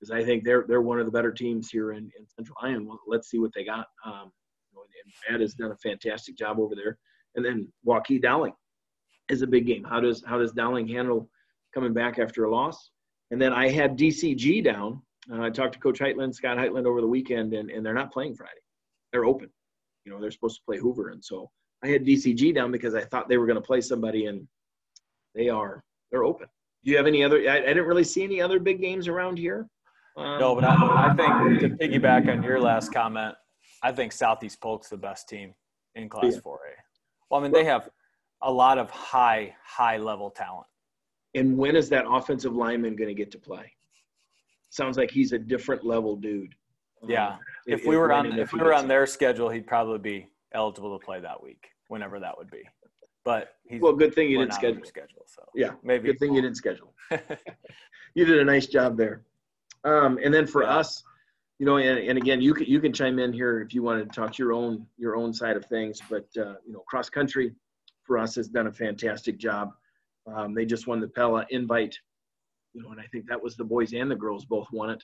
Because 0.03 0.21
I 0.21 0.25
think 0.25 0.43
they're 0.43 0.65
they're 0.67 0.81
one 0.81 0.99
of 0.99 1.05
the 1.05 1.11
better 1.11 1.31
teams 1.31 1.69
here 1.69 1.93
in, 1.93 2.11
in 2.17 2.27
Central 2.35 2.57
Iowa. 2.61 2.83
Well, 2.85 2.99
let's 3.07 3.29
see 3.29 3.39
what 3.39 3.51
they 3.53 3.63
got. 3.63 3.87
Um, 4.05 4.31
and 4.75 5.13
Brad 5.27 5.41
has 5.41 5.53
done 5.53 5.71
a 5.71 5.77
fantastic 5.77 6.35
job 6.37 6.59
over 6.59 6.75
there. 6.75 6.97
And 7.35 7.45
then 7.45 7.71
Waukee 7.87 8.21
Dowling 8.21 8.53
is 9.29 9.43
a 9.43 9.47
big 9.47 9.65
game. 9.65 9.83
How 9.83 10.01
does 10.01 10.21
how 10.25 10.37
does 10.37 10.51
Dowling 10.51 10.87
handle 10.89 11.29
coming 11.73 11.93
back 11.93 12.19
after 12.19 12.43
a 12.43 12.51
loss? 12.51 12.91
And 13.31 13.41
then 13.41 13.53
I 13.53 13.69
had 13.69 13.97
DCG 13.97 14.63
down. 14.63 15.01
Uh, 15.31 15.41
I 15.41 15.49
talked 15.49 15.73
to 15.73 15.79
Coach 15.79 15.99
Heitland, 15.99 16.35
Scott 16.35 16.57
Heitland, 16.57 16.85
over 16.85 16.99
the 16.99 17.07
weekend, 17.07 17.53
and, 17.53 17.71
and 17.71 17.85
they're 17.85 17.93
not 17.93 18.11
playing 18.11 18.35
Friday. 18.35 18.59
They're 19.13 19.25
open. 19.25 19.49
You 20.03 20.11
know, 20.11 20.19
they're 20.19 20.31
supposed 20.31 20.57
to 20.57 20.65
play 20.65 20.77
Hoover. 20.77 21.09
And 21.09 21.23
so 21.23 21.49
I 21.81 21.87
had 21.87 22.05
DCG 22.05 22.53
down 22.53 22.73
because 22.73 22.93
I 22.93 23.05
thought 23.05 23.29
they 23.29 23.37
were 23.37 23.47
going 23.47 23.55
to 23.55 23.61
play 23.61 23.79
somebody, 23.79 24.25
and 24.25 24.45
they 25.33 25.47
are. 25.47 25.81
They're 26.11 26.25
open. 26.25 26.47
Do 26.83 26.91
you 26.91 26.97
have 26.97 27.07
any 27.07 27.23
other? 27.23 27.37
I, 27.49 27.59
I 27.59 27.67
didn't 27.67 27.85
really 27.85 28.03
see 28.03 28.23
any 28.23 28.41
other 28.41 28.59
big 28.59 28.81
games 28.81 29.07
around 29.07 29.37
here. 29.37 29.65
Um, 30.15 30.39
No, 30.39 30.55
but 30.55 30.63
I, 30.63 31.09
I 31.09 31.13
think 31.15 31.59
to 31.61 31.69
piggyback 31.69 32.29
on 32.31 32.43
your 32.43 32.59
last 32.59 32.93
comment, 32.93 33.35
I 33.81 33.91
think 33.91 34.11
Southeast 34.11 34.61
Polk's 34.61 34.89
the 34.89 34.97
best 34.97 35.27
team 35.27 35.53
in 35.95 36.09
Class 36.09 36.33
Yeah. 36.35 36.39
4A. 36.41 36.57
Well, 37.29 37.39
I 37.39 37.43
mean, 37.43 37.51
they 37.51 37.65
have 37.65 37.89
a 38.41 38.51
lot 38.51 38.77
of 38.77 38.89
high, 38.89 39.55
high 39.63 39.97
level 39.97 40.29
talent. 40.29 40.67
And 41.35 41.57
when 41.57 41.75
is 41.75 41.89
that 41.89 42.05
offensive 42.07 42.53
lineman 42.55 42.95
going 42.95 43.07
to 43.07 43.13
get 43.15 43.31
to 43.31 43.39
play? 43.39 43.71
Sounds 44.69 44.97
like 44.97 45.09
he's 45.11 45.31
a 45.33 45.39
different 45.39 45.83
level 45.85 46.15
dude. 46.15 46.53
Yeah. 47.07 47.29
Um, 47.29 47.39
If 47.67 47.85
we 47.85 47.97
were 47.97 48.11
on, 48.13 48.37
if 48.39 48.53
we 48.53 48.59
were 48.59 48.73
on 48.73 48.87
their 48.87 49.05
schedule, 49.05 49.49
he'd 49.49 49.67
probably 49.67 49.97
be 49.99 50.29
eligible 50.53 50.97
to 50.97 51.03
play 51.03 51.19
that 51.19 51.41
week, 51.41 51.69
whenever 51.87 52.19
that 52.19 52.37
would 52.37 52.49
be. 52.51 52.61
But 53.25 53.55
he's 53.67 53.81
Well, 53.81 53.93
good 53.93 54.13
thing 54.13 54.29
you 54.29 54.37
didn't 54.39 54.53
schedule. 54.53 54.83
schedule. 54.85 55.23
So 55.25 55.43
Yeah, 55.55 55.71
maybe 55.81 56.07
Good 56.09 56.19
thing 56.19 56.33
you 56.33 56.41
didn't 56.41 56.57
schedule. 56.63 56.93
you 58.13 58.25
did 58.25 58.39
a 58.39 58.43
nice 58.45 58.67
job 58.67 58.95
there. 58.97 59.21
Um, 59.83 60.19
and 60.23 60.33
then 60.33 60.47
for 60.47 60.63
Yeah. 60.63 60.77
us, 60.77 61.03
you 61.59 61.65
know, 61.65 61.77
and, 61.77 61.99
and 61.99 62.17
again, 62.17 62.41
you 62.41 62.53
can 62.53 62.65
you 62.65 62.79
can 62.79 62.93
chime 62.93 63.19
in 63.19 63.31
here 63.31 63.61
if 63.61 63.73
you 63.73 63.83
want 63.83 63.99
to 64.03 64.15
talk 64.15 64.37
your 64.37 64.53
own 64.53 64.87
your 64.97 65.15
own 65.15 65.33
side 65.33 65.55
of 65.55 65.65
things. 65.65 66.01
But 66.09 66.27
uh, 66.37 66.55
you 66.65 66.73
know, 66.73 66.83
cross 66.87 67.09
country 67.09 67.53
for 68.03 68.17
us 68.17 68.35
has 68.35 68.47
done 68.47 68.67
a 68.67 68.71
fantastic 68.71 69.37
job. 69.37 69.71
Um, 70.25 70.53
they 70.53 70.65
just 70.65 70.87
won 70.87 70.99
the 70.99 71.07
Pella 71.07 71.45
Invite, 71.49 71.97
you 72.73 72.81
know, 72.81 72.91
and 72.91 72.99
I 72.99 73.05
think 73.11 73.27
that 73.27 73.41
was 73.41 73.55
the 73.55 73.63
boys 73.63 73.93
and 73.93 74.09
the 74.09 74.15
girls 74.15 74.45
both 74.45 74.67
won 74.71 74.89
it. 74.89 75.03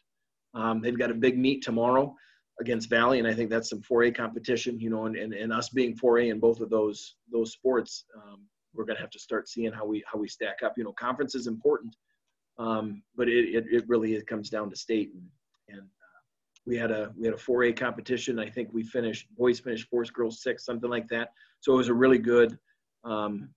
Um, 0.54 0.82
they've 0.82 0.98
got 0.98 1.12
a 1.12 1.16
big 1.16 1.38
meet 1.38 1.62
tomorrow 1.62 2.16
against 2.60 2.90
Valley, 2.90 3.20
and 3.20 3.28
I 3.28 3.34
think 3.34 3.50
that's 3.50 3.70
some 3.70 3.82
4A 3.82 4.16
competition, 4.16 4.80
you 4.80 4.90
know, 4.90 5.06
and, 5.06 5.16
and, 5.16 5.34
and 5.34 5.54
us 5.54 5.70
being 5.70 5.96
4A 5.96 6.32
in 6.32 6.40
both 6.40 6.60
of 6.62 6.70
those 6.70 7.16
those 7.32 7.52
sports, 7.52 8.06
um, 8.16 8.42
we're 8.74 8.86
going 8.86 8.96
to 8.98 9.02
have 9.02 9.12
to 9.12 9.20
start 9.20 9.48
seeing 9.48 9.72
how 9.72 9.86
we 9.86 10.04
how 10.12 10.20
we 10.20 10.28
stack 10.28 10.58
up. 10.64 10.74
You 10.78 10.84
know, 10.84 10.94
conference 10.94 11.36
is 11.36 11.48
important, 11.48 11.96
um, 12.60 13.02
but 13.16 13.28
it, 13.28 13.56
it, 13.56 13.66
it 13.72 13.84
really 13.88 14.14
it 14.14 14.28
comes 14.28 14.50
down 14.50 14.70
to 14.70 14.76
state. 14.76 15.12
And, 15.14 15.24
and 15.70 15.82
uh, 15.88 16.20
we 16.68 16.78
had 16.78 16.92
a 16.92 17.12
we 17.18 17.26
had 17.26 17.34
a 17.34 17.38
4A 17.40 17.76
competition. 17.76 18.38
I 18.38 18.50
think 18.50 18.70
we 18.74 18.84
finished 18.84 19.28
boys 19.36 19.60
finished 19.60 19.88
fourth, 19.90 20.14
girls 20.14 20.44
sixth, 20.44 20.66
something 20.66 20.90
like 20.90 21.08
that. 21.08 21.30
So 21.62 21.74
it 21.74 21.78
was 21.78 21.88
a 21.88 21.94
really 21.94 22.20
good 22.20 22.58
um, 23.04 23.50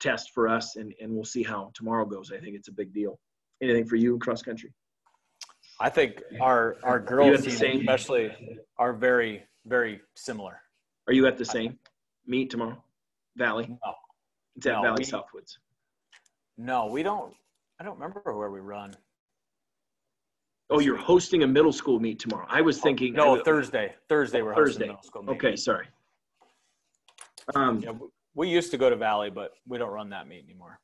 test 0.00 0.32
for 0.34 0.48
us, 0.48 0.76
and 0.76 0.92
and 1.00 1.12
we'll 1.14 1.24
see 1.24 1.42
how 1.42 1.70
tomorrow 1.74 2.04
goes. 2.06 2.32
I 2.32 2.38
think 2.38 2.56
it's 2.56 2.68
a 2.68 2.72
big 2.72 2.92
deal. 2.92 3.18
Anything 3.62 3.86
for 3.86 3.96
you 3.96 4.18
cross 4.18 4.42
country? 4.42 4.72
I 5.78 5.90
think 5.90 6.22
our 6.40 6.76
our 6.82 6.98
girls 6.98 7.44
team 7.44 7.80
especially 7.80 8.58
are 8.78 8.94
very 8.94 9.44
very 9.66 10.00
similar. 10.14 10.60
Are 11.06 11.12
you 11.12 11.26
at 11.26 11.36
the 11.36 11.44
same 11.44 11.78
meet 12.26 12.50
tomorrow? 12.50 12.82
Valley. 13.36 13.66
No. 13.68 13.94
It's 14.56 14.66
at 14.66 14.72
No, 14.76 14.82
Valley 14.82 14.96
we- 15.00 15.04
Southwoods. 15.04 15.58
No, 16.56 16.86
we 16.86 17.02
don't. 17.02 17.34
I 17.80 17.84
don't 17.84 17.94
remember 17.94 18.20
where 18.36 18.50
we 18.50 18.60
run. 18.60 18.94
Oh, 20.70 20.80
you're 20.80 20.96
hosting 20.96 21.42
a 21.42 21.46
middle 21.46 21.72
school 21.72 22.00
meet 22.00 22.18
tomorrow. 22.18 22.46
I 22.48 22.60
was 22.60 22.80
thinking. 22.80 23.12
No, 23.12 23.42
Thursday. 23.42 23.94
Thursday 24.08 24.42
we're 24.42 24.52
hosting 24.54 24.64
Thursday. 24.64 24.86
middle 24.86 25.02
school 25.02 25.22
meet. 25.22 25.32
Okay, 25.36 25.56
sorry. 25.56 25.86
Um, 27.54 27.80
Yeah, 27.80 27.90
we- 27.92 28.08
we 28.34 28.48
used 28.50 28.70
to 28.72 28.76
go 28.78 28.90
to 28.90 28.96
Valley, 28.96 29.30
but 29.30 29.52
we 29.66 29.78
don't 29.78 29.90
run 29.92 30.10
that 30.10 30.26
meet 30.28 30.44
anymore. 30.44 30.78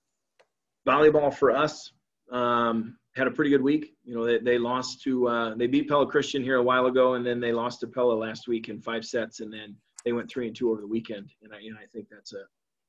volleyball 0.88 1.32
for 1.34 1.50
us 1.50 1.92
um, 2.30 2.96
had 3.14 3.26
a 3.26 3.30
pretty 3.30 3.50
good 3.50 3.60
week. 3.62 3.94
You 4.04 4.14
know, 4.14 4.24
they, 4.24 4.38
they 4.38 4.56
lost 4.58 5.02
to 5.02 5.28
uh, 5.28 5.54
they 5.54 5.66
beat 5.66 5.86
Pella 5.88 6.06
Christian 6.06 6.42
here 6.42 6.56
a 6.56 6.62
while 6.62 6.86
ago, 6.86 7.14
and 7.14 7.26
then 7.26 7.40
they 7.40 7.52
lost 7.52 7.80
to 7.80 7.86
Pella 7.88 8.14
last 8.14 8.48
week 8.48 8.68
in 8.68 8.80
five 8.80 9.04
sets, 9.04 9.40
and 9.40 9.52
then 9.52 9.76
they 10.04 10.12
went 10.12 10.30
three 10.30 10.46
and 10.46 10.56
two 10.56 10.70
over 10.70 10.80
the 10.80 10.86
weekend. 10.86 11.30
And 11.42 11.52
I, 11.54 11.58
you 11.58 11.72
know, 11.72 11.78
I 11.82 11.86
think 11.86 12.08
that's 12.10 12.32
a 12.32 12.40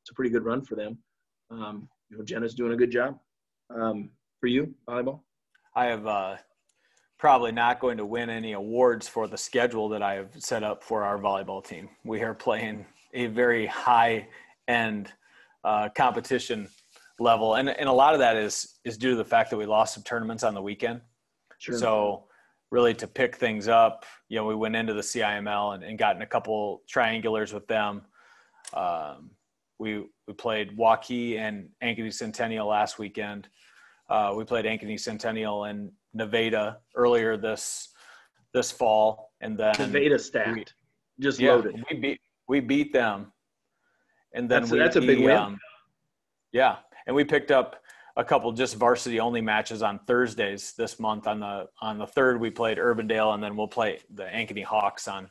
it's 0.01 0.11
a 0.11 0.13
pretty 0.13 0.29
good 0.31 0.45
run 0.45 0.61
for 0.61 0.75
them. 0.75 0.97
Um, 1.51 1.89
you 2.09 2.17
know, 2.17 2.23
Jenna's 2.23 2.53
doing 2.55 2.71
a 2.73 2.77
good 2.77 2.91
job. 2.91 3.19
Um, 3.73 4.09
for 4.39 4.47
you, 4.47 4.73
volleyball. 4.87 5.21
I 5.75 5.85
have 5.85 6.05
uh, 6.05 6.35
probably 7.17 7.51
not 7.51 7.79
going 7.79 7.97
to 7.97 8.05
win 8.05 8.29
any 8.29 8.53
awards 8.53 9.07
for 9.07 9.27
the 9.27 9.37
schedule 9.37 9.89
that 9.89 10.03
I 10.03 10.15
have 10.15 10.29
set 10.37 10.63
up 10.63 10.83
for 10.83 11.03
our 11.03 11.17
volleyball 11.17 11.65
team. 11.65 11.89
We 12.03 12.21
are 12.21 12.33
playing 12.33 12.85
a 13.13 13.27
very 13.27 13.65
high 13.65 14.27
end 14.67 15.11
uh, 15.63 15.89
competition 15.95 16.67
level, 17.19 17.55
and 17.55 17.69
and 17.69 17.89
a 17.89 17.93
lot 17.93 18.13
of 18.13 18.19
that 18.19 18.35
is 18.35 18.79
is 18.83 18.97
due 18.97 19.11
to 19.11 19.15
the 19.15 19.25
fact 19.25 19.49
that 19.49 19.57
we 19.57 19.65
lost 19.65 19.93
some 19.93 20.03
tournaments 20.03 20.43
on 20.43 20.53
the 20.53 20.61
weekend. 20.61 21.01
Sure. 21.57 21.77
So 21.77 22.25
really 22.69 22.93
to 22.95 23.07
pick 23.07 23.35
things 23.35 23.67
up, 23.67 24.03
you 24.29 24.37
know, 24.37 24.45
we 24.45 24.55
went 24.55 24.75
into 24.75 24.93
the 24.93 25.01
CIML 25.01 25.75
and, 25.75 25.83
and 25.83 25.97
got 25.97 26.15
in 26.15 26.23
a 26.23 26.25
couple 26.25 26.81
triangulars 26.91 27.53
with 27.53 27.67
them. 27.67 28.01
Um, 28.73 29.29
we 29.79 30.05
we 30.27 30.33
played 30.33 30.77
Waukee 30.77 31.37
and 31.37 31.69
Ankeny 31.83 32.13
Centennial 32.13 32.67
last 32.67 32.99
weekend. 32.99 33.47
Uh, 34.09 34.33
we 34.35 34.43
played 34.43 34.65
Ankeny 34.65 34.99
Centennial 34.99 35.65
and 35.65 35.91
Nevada 36.13 36.77
earlier 36.95 37.37
this 37.37 37.89
this 38.53 38.71
fall, 38.71 39.31
and 39.41 39.57
then 39.57 39.73
Nevada 39.79 40.19
stacked, 40.19 40.55
we- 40.55 40.65
just 41.19 41.39
yeah, 41.39 41.53
loaded. 41.53 41.83
we 41.89 41.97
beat 41.97 42.21
we 42.47 42.59
beat 42.59 42.93
them, 42.93 43.31
and 44.33 44.49
then 44.49 44.61
That's- 44.63 44.71
we, 44.71 44.77
that's 44.79 44.95
a 44.97 45.01
big 45.01 45.19
win. 45.19 45.31
um, 45.37 45.59
yeah, 46.51 46.77
and 47.07 47.15
we 47.15 47.23
picked 47.23 47.49
up 47.51 47.81
a 48.15 48.23
couple 48.23 48.51
just 48.51 48.75
varsity 48.75 49.19
only 49.19 49.41
matches 49.41 49.81
on 49.81 49.97
Thursdays 50.05 50.73
this 50.77 50.99
month. 50.99 51.25
On 51.25 51.39
the 51.39 51.67
on 51.81 51.97
the 51.97 52.05
third, 52.05 52.39
we 52.39 52.51
played 52.51 52.77
Urbandale, 52.77 53.33
and 53.33 53.41
then 53.43 53.55
we'll 53.55 53.67
play 53.67 53.99
the 54.13 54.23
Ankeny 54.25 54.63
Hawks 54.63 55.07
on 55.07 55.29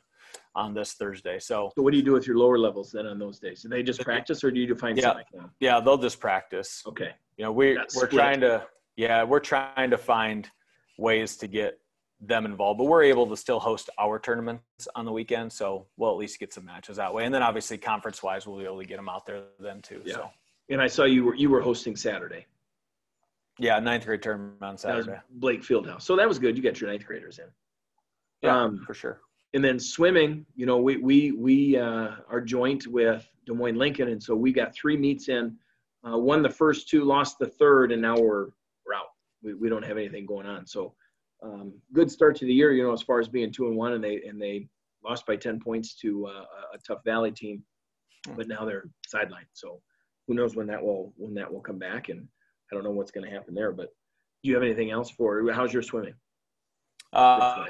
on 0.57 0.75
this 0.75 0.95
Thursday. 0.95 1.39
So 1.39 1.71
So 1.77 1.83
what 1.83 1.93
do 1.93 1.97
you 1.97 2.03
do 2.03 2.13
with 2.13 2.27
your 2.27 2.37
lower 2.39 2.59
levels 2.59 2.91
then 2.91 3.07
on 3.07 3.19
those 3.19 3.39
days? 3.39 3.63
Do 3.63 3.69
they 3.69 3.83
just 3.85 4.01
practice, 4.01 4.43
or 4.43 4.51
do 4.51 4.59
you 4.61 4.75
find 4.75 4.97
Yeah. 4.99 5.05
something? 5.05 5.25
like 5.35 5.43
that? 5.45 5.51
yeah, 5.61 5.79
they'll 5.81 5.97
just 5.99 6.19
practice. 6.21 6.83
Okay. 6.87 7.13
You 7.37 7.45
know, 7.45 7.53
we 7.53 7.75
That's 7.75 7.97
we're 7.97 8.07
split. 8.07 8.19
trying 8.21 8.41
to 8.41 8.67
yeah, 8.97 9.25
we're 9.25 9.41
trying 9.41 9.91
to 9.91 9.99
find 9.99 10.49
ways 10.99 11.37
to 11.39 11.47
get 11.47 11.79
them 12.21 12.45
involved, 12.45 12.79
but 12.79 12.85
we're 12.85 13.03
able 13.03 13.27
to 13.27 13.37
still 13.37 13.59
host 13.59 13.91
our 13.99 14.19
tournaments 14.19 14.87
on 14.95 15.05
the 15.05 15.11
weekend, 15.13 15.53
so 15.53 15.87
we'll 15.97 16.11
at 16.11 16.17
least 16.19 16.39
get 16.39 16.53
some 16.53 16.65
matches 16.65 16.97
that 16.99 17.13
way. 17.13 17.25
And 17.25 17.35
then 17.35 17.43
obviously 17.43 17.79
conference 17.79 18.23
wise, 18.23 18.47
we'll 18.47 18.59
be 18.59 18.65
able 18.65 18.79
to 18.81 18.87
get 18.87 18.97
them 18.97 19.09
out 19.09 19.27
there 19.27 19.43
then 19.59 19.81
too. 19.83 20.03
Yeah. 20.05 20.15
So 20.15 20.31
And 20.69 20.81
I 20.81 20.87
saw 20.87 21.05
you 21.05 21.25
were 21.25 21.35
you 21.35 21.51
were 21.51 21.61
hosting 21.63 21.97
Saturday. 21.97 22.47
yeah, 23.59 23.79
ninth 23.81 24.07
grade 24.07 24.23
tournament 24.23 24.63
on 24.63 24.77
saturday 24.79 25.07
That 25.13 25.25
was. 25.31 25.41
Blake 25.41 25.63
Fieldhouse. 25.63 26.03
So 26.03 26.15
that 26.17 26.29
was 26.29 26.39
good. 26.39 26.57
You 26.57 26.63
got 26.63 26.81
your 26.81 26.91
ninth 26.91 27.05
graders 27.07 27.39
in. 27.39 27.47
Yeah, 28.43 28.61
um, 28.61 28.83
for 28.87 28.95
sure. 28.95 29.21
and 29.55 29.63
then 29.65 29.79
swimming, 29.79 30.45
you 30.57 30.67
know, 30.67 30.79
we 30.79 30.97
we 30.99 31.33
we 31.33 31.77
uh, 31.77 32.11
are 32.29 32.41
joint 32.41 32.87
with 32.87 33.27
Des 33.47 33.53
Moines 33.55 33.77
Lincoln, 33.79 34.09
and 34.09 34.23
so 34.23 34.35
we 34.37 34.53
got 34.53 34.75
three 34.75 34.97
meets 34.97 35.29
in. 35.29 35.57
Uh, 36.07 36.19
won 36.19 36.43
the 36.43 36.51
first 36.51 36.89
two, 36.89 37.05
lost 37.05 37.39
the 37.39 37.47
third, 37.47 37.93
and 37.93 38.03
now 38.03 38.17
we're 38.17 38.47
we're 38.85 38.95
out. 38.95 39.11
We 39.43 39.55
we 39.55 39.69
don't 39.69 39.85
have 39.85 39.97
anything 39.97 40.27
going 40.27 40.47
on. 40.47 40.67
So 40.67 40.95
um, 41.43 41.73
good 41.93 42.11
start 42.11 42.37
to 42.37 42.45
the 42.45 42.53
year, 42.53 42.73
you 42.73 42.83
know, 42.83 42.93
as 42.93 43.03
far 43.03 43.21
as 43.21 43.29
being 43.29 43.53
two 43.53 43.69
and 43.69 43.77
one, 43.77 43.93
and 43.93 44.03
they 44.03 44.23
and 44.23 44.41
they 44.41 44.69
lost 45.05 45.27
by 45.27 45.37
ten 45.37 45.61
points 45.61 45.95
to 45.97 46.27
uh, 46.27 46.45
a 46.75 46.79
tough 46.87 47.05
Valley 47.05 47.31
team, 47.31 47.63
but 48.37 48.49
now 48.49 48.65
they're 48.65 48.89
sidelined. 49.13 49.51
So 49.53 49.81
who 50.27 50.35
knows 50.35 50.57
when 50.57 50.67
that 50.69 50.83
will 50.83 51.13
when 51.17 51.35
that 51.35 51.53
will 51.53 51.61
come 51.61 51.79
back, 51.79 52.09
and 52.09 52.27
I 52.71 52.75
don't 52.75 52.85
know 52.85 52.91
what's 52.91 53.11
going 53.11 53.27
to 53.27 53.33
happen 53.33 53.55
there. 53.55 53.73
But 53.73 53.89
do 54.43 54.49
you 54.49 54.55
have 54.55 54.63
anything 54.65 54.91
else 54.91 55.11
for? 55.11 55.51
How's 55.53 55.73
your 55.73 55.83
swimming? 55.83 56.15
Uh, 57.13 57.67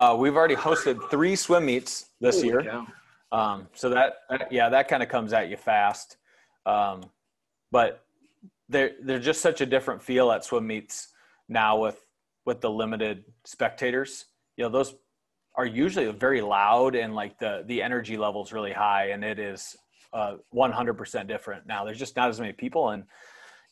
uh, 0.00 0.16
we've 0.18 0.36
already 0.36 0.56
hosted 0.56 0.98
three 1.10 1.36
swim 1.36 1.66
meets 1.66 2.06
this 2.20 2.36
Holy 2.36 2.48
year. 2.48 2.84
Um, 3.32 3.68
so 3.74 3.90
that, 3.90 4.14
yeah, 4.50 4.68
that 4.68 4.86
kind 4.88 5.02
of 5.02 5.08
comes 5.08 5.32
at 5.32 5.48
you 5.50 5.56
fast. 5.56 6.16
Um, 6.66 7.02
but 7.74 8.04
they're, 8.68 8.92
they're 9.02 9.18
just 9.18 9.42
such 9.42 9.60
a 9.60 9.66
different 9.66 10.00
feel 10.00 10.30
at 10.30 10.44
swim 10.44 10.64
meets 10.64 11.08
now 11.48 11.76
with, 11.76 12.00
with 12.46 12.60
the 12.60 12.70
limited 12.70 13.24
spectators. 13.44 14.26
You 14.56 14.62
know, 14.62 14.70
those 14.70 14.94
are 15.56 15.66
usually 15.66 16.08
very 16.12 16.40
loud 16.40 16.94
and 16.94 17.16
like 17.16 17.36
the, 17.40 17.64
the 17.66 17.82
energy 17.82 18.16
level's 18.16 18.52
really 18.52 18.70
high 18.70 19.06
and 19.08 19.24
it 19.24 19.40
is 19.40 19.74
uh, 20.12 20.36
100% 20.54 21.26
different 21.26 21.66
now. 21.66 21.84
There's 21.84 21.98
just 21.98 22.14
not 22.14 22.28
as 22.28 22.38
many 22.38 22.52
people 22.52 22.90
and, 22.90 23.02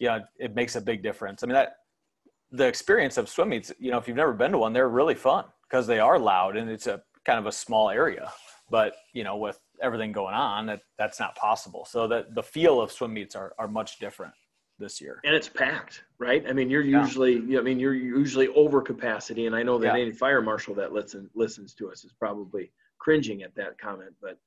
you 0.01 0.09
know, 0.09 0.19
it 0.37 0.57
makes 0.57 0.75
a 0.75 0.81
big 0.81 1.01
difference. 1.05 1.45
I 1.45 1.47
mean, 1.47 1.55
that 1.55 1.77
the 2.51 2.67
experience 2.67 3.19
of 3.19 3.29
swim 3.29 3.51
meets, 3.51 3.71
you 3.79 3.93
know, 3.93 3.99
if 3.99 4.09
you've 4.09 4.17
never 4.17 4.33
been 4.33 4.51
to 4.51 4.59
one, 4.59 4.73
they're 4.73 4.89
really 4.89 5.15
fun 5.15 5.45
because 5.71 5.87
they 5.87 6.01
are 6.01 6.19
loud 6.19 6.57
and 6.57 6.69
it's 6.69 6.89
a 6.89 7.01
kind 7.25 7.39
of 7.39 7.47
a 7.47 7.53
small 7.53 7.89
area 7.89 8.33
but 8.73 8.95
you 9.13 9.23
know 9.23 9.37
with 9.37 9.61
everything 9.81 10.13
going 10.13 10.35
on 10.35 10.67
that 10.67 10.81
that's 10.99 11.19
not 11.19 11.35
possible 11.37 11.85
so 11.85 12.07
that 12.07 12.35
the 12.35 12.43
feel 12.43 12.81
of 12.81 12.93
swim 12.93 13.13
meets 13.15 13.35
are, 13.35 13.53
are 13.59 13.69
much 13.69 13.99
different 13.99 14.33
this 14.79 15.01
year 15.01 15.21
and 15.25 15.35
it's 15.35 15.49
packed, 15.49 16.03
right? 16.19 16.45
I 16.49 16.53
mean, 16.53 16.69
you're 16.69 16.83
Yeah. 16.83 17.01
usually, 17.01 17.35
you 17.35 17.41
know, 17.55 17.61
I 17.61 17.63
mean, 17.63 17.79
you're 17.79 17.95
usually 17.95 18.49
over 18.49 18.83
capacity, 18.83 19.47
and 19.47 19.55
I 19.55 19.63
know 19.63 19.79
that 19.79 19.95
Yeah. 19.95 20.01
any 20.03 20.11
fire 20.13 20.43
marshal 20.43 20.75
that 20.75 20.93
listen, 20.93 21.31
listens 21.35 21.75
to 21.75 21.91
us 21.93 22.05
is 22.05 22.13
probably 22.13 22.73
cringing 22.99 23.43
at 23.43 23.55
that 23.55 23.79
comment, 23.79 24.15
but 24.21 24.39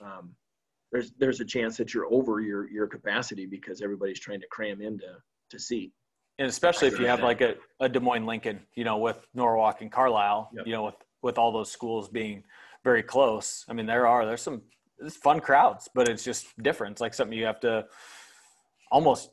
um, 0.00 0.34
there's 0.90 1.12
there's 1.12 1.40
a 1.40 1.44
chance 1.44 1.76
that 1.76 1.94
you're 1.94 2.06
over 2.12 2.40
your 2.40 2.68
your 2.70 2.86
capacity 2.88 3.46
because 3.46 3.80
everybody's 3.82 4.18
trying 4.20 4.40
to 4.40 4.46
cram 4.48 4.80
into 4.80 5.16
to 5.50 5.58
seat. 5.58 5.92
and 6.38 6.48
especially 6.48 6.88
if 6.88 6.98
you 6.98 7.06
have 7.06 7.22
like 7.22 7.40
a, 7.40 7.54
a 7.80 7.88
des 7.88 8.00
moines 8.00 8.26
lincoln 8.26 8.60
you 8.74 8.84
know 8.84 8.98
with 8.98 9.26
norwalk 9.34 9.80
and 9.80 9.90
carlisle 9.92 10.50
Yep. 10.54 10.66
you 10.66 10.72
know 10.72 10.84
with 10.84 10.96
with 11.22 11.38
all 11.38 11.50
those 11.52 11.70
schools 11.70 12.08
being 12.08 12.44
very 12.86 13.02
close. 13.02 13.64
I 13.68 13.72
mean 13.74 13.86
there 13.86 14.06
are 14.06 14.24
there's 14.24 14.42
some 14.42 14.62
fun 15.10 15.40
crowds 15.40 15.88
but 15.94 16.08
it's 16.08 16.24
just 16.24 16.46
different. 16.62 16.92
It's 16.92 17.00
like 17.00 17.14
something 17.14 17.36
you 17.36 17.46
have 17.46 17.60
to 17.60 17.86
almost 18.90 19.30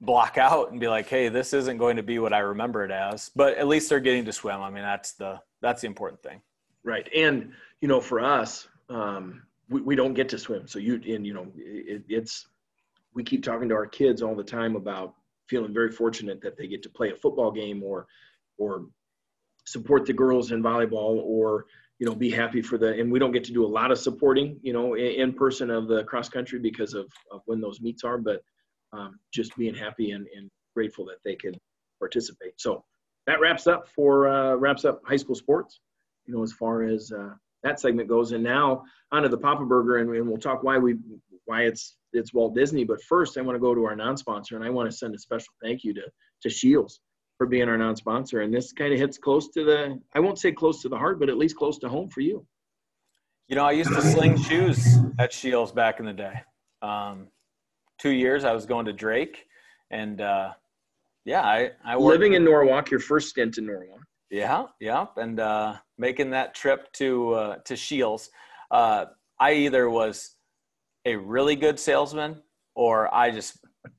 block 0.00 0.36
out 0.36 0.70
and 0.70 0.80
be 0.80 0.88
like 0.88 1.08
hey 1.08 1.28
this 1.28 1.54
isn't 1.54 1.78
going 1.78 1.96
to 1.96 2.02
be 2.02 2.18
what 2.18 2.34
i 2.34 2.40
remember 2.40 2.84
it 2.84 2.90
as. 2.90 3.30
But 3.34 3.56
at 3.56 3.68
least 3.68 3.88
they're 3.88 4.06
getting 4.08 4.26
to 4.26 4.32
swim. 4.32 4.60
I 4.60 4.70
mean 4.70 4.82
that's 4.82 5.12
the 5.12 5.40
that's 5.62 5.80
the 5.80 5.86
important 5.86 6.22
thing. 6.22 6.40
Right, 6.84 7.08
and 7.16 7.52
you 7.80 7.88
know, 7.88 8.00
for 8.00 8.20
us, 8.20 8.68
um, 8.90 9.42
we, 9.68 9.80
we 9.80 9.96
don't 9.96 10.14
get 10.14 10.28
to 10.30 10.38
swim. 10.38 10.66
So 10.66 10.78
you 10.78 10.94
and 10.94 11.26
you 11.26 11.32
know, 11.32 11.46
it, 11.56 12.02
it's 12.08 12.46
we 13.14 13.24
keep 13.24 13.42
talking 13.42 13.68
to 13.70 13.74
our 13.74 13.86
kids 13.86 14.22
all 14.22 14.34
the 14.34 14.44
time 14.44 14.76
about 14.76 15.14
feeling 15.48 15.72
very 15.72 15.90
fortunate 15.90 16.40
that 16.42 16.56
they 16.56 16.66
get 16.66 16.82
to 16.82 16.90
play 16.90 17.10
a 17.10 17.16
football 17.16 17.50
game 17.50 17.82
or 17.82 18.06
or 18.58 18.86
support 19.64 20.04
the 20.04 20.12
girls 20.12 20.52
in 20.52 20.62
volleyball 20.62 21.20
or 21.24 21.64
you 21.98 22.06
know 22.06 22.14
be 22.14 22.30
happy 22.30 22.60
for 22.60 22.76
the 22.76 22.98
and 23.00 23.10
we 23.10 23.18
don't 23.18 23.32
get 23.32 23.44
to 23.44 23.52
do 23.52 23.64
a 23.64 23.66
lot 23.66 23.90
of 23.90 23.98
supporting 23.98 24.58
you 24.62 24.72
know 24.72 24.94
in, 24.94 25.06
in 25.06 25.32
person 25.32 25.70
of 25.70 25.88
the 25.88 26.04
cross 26.04 26.28
country 26.28 26.58
because 26.58 26.94
of, 26.94 27.06
of 27.30 27.40
when 27.46 27.60
those 27.60 27.80
meets 27.80 28.04
are 28.04 28.18
but 28.18 28.40
um, 28.92 29.18
just 29.32 29.56
being 29.56 29.74
happy 29.74 30.12
and, 30.12 30.26
and 30.36 30.50
grateful 30.74 31.04
that 31.04 31.18
they 31.24 31.34
could 31.34 31.58
participate 31.98 32.54
so 32.56 32.84
that 33.26 33.40
wraps 33.40 33.66
up 33.66 33.88
for 33.88 34.28
uh, 34.28 34.54
wraps 34.54 34.84
up 34.84 35.00
high 35.06 35.16
school 35.16 35.34
sports 35.34 35.80
you 36.26 36.34
know, 36.34 36.42
as 36.42 36.52
far 36.52 36.82
as 36.82 37.12
uh, 37.12 37.30
that 37.62 37.80
segment 37.80 38.08
goes. 38.08 38.32
And 38.32 38.42
now 38.42 38.84
onto 39.12 39.28
the 39.28 39.38
Papa 39.38 39.64
Burger, 39.64 39.98
and, 39.98 40.10
and 40.14 40.28
we'll 40.28 40.38
talk 40.38 40.62
why 40.62 40.78
we 40.78 40.96
why 41.44 41.62
it's 41.62 41.96
it's 42.12 42.32
Walt 42.32 42.54
Disney. 42.54 42.84
But 42.84 43.02
first, 43.02 43.36
I 43.36 43.42
want 43.42 43.56
to 43.56 43.60
go 43.60 43.74
to 43.74 43.84
our 43.84 43.96
non-sponsor, 43.96 44.56
and 44.56 44.64
I 44.64 44.70
want 44.70 44.90
to 44.90 44.96
send 44.96 45.14
a 45.14 45.18
special 45.18 45.52
thank 45.62 45.84
you 45.84 45.94
to 45.94 46.02
to 46.42 46.50
Scheels 46.50 47.00
for 47.38 47.46
being 47.46 47.68
our 47.68 47.76
non-sponsor. 47.76 48.42
And 48.42 48.52
this 48.52 48.72
kind 48.72 48.92
of 48.92 48.98
hits 48.98 49.18
close 49.18 49.48
to 49.50 49.64
the 49.64 50.00
I 50.14 50.20
won't 50.20 50.38
say 50.38 50.52
close 50.52 50.82
to 50.82 50.88
the 50.88 50.96
heart, 50.96 51.18
but 51.18 51.28
at 51.28 51.36
least 51.36 51.56
close 51.56 51.78
to 51.78 51.88
home 51.88 52.08
for 52.08 52.20
you. 52.20 52.46
You 53.48 53.56
know, 53.56 53.64
I 53.64 53.72
used 53.72 53.92
to 53.92 54.00
sling 54.00 54.40
shoes 54.42 54.96
at 55.18 55.32
Scheels 55.32 55.72
back 55.72 56.00
in 56.00 56.06
the 56.06 56.12
day. 56.12 56.40
Um, 56.80 57.28
two 58.00 58.10
years 58.10 58.44
I 58.44 58.52
was 58.52 58.64
going 58.64 58.86
to 58.86 58.92
Drake, 58.92 59.44
and 59.90 60.20
uh, 60.20 60.52
yeah, 61.24 61.42
I, 61.42 61.70
I 61.84 61.96
worked, 61.96 62.20
Living 62.20 62.34
in 62.34 62.44
Norwalk, 62.44 62.90
your 62.90 63.00
first 63.00 63.28
stint 63.28 63.58
in 63.58 63.66
Norwalk. 63.66 64.00
yeah, 64.30 64.64
yeah, 64.80 65.06
and 65.16 65.40
uh, 65.40 65.74
making 65.98 66.30
that 66.30 66.54
trip 66.54 66.90
to 66.94 67.34
uh, 67.34 67.56
to 67.66 67.76
Scheels. 67.76 68.30
Uh, 68.70 69.06
I 69.38 69.52
either 69.52 69.90
was 69.90 70.36
a 71.04 71.16
really 71.16 71.56
good 71.56 71.78
salesman 71.78 72.42
or 72.74 73.14
I 73.14 73.30
just 73.30 73.58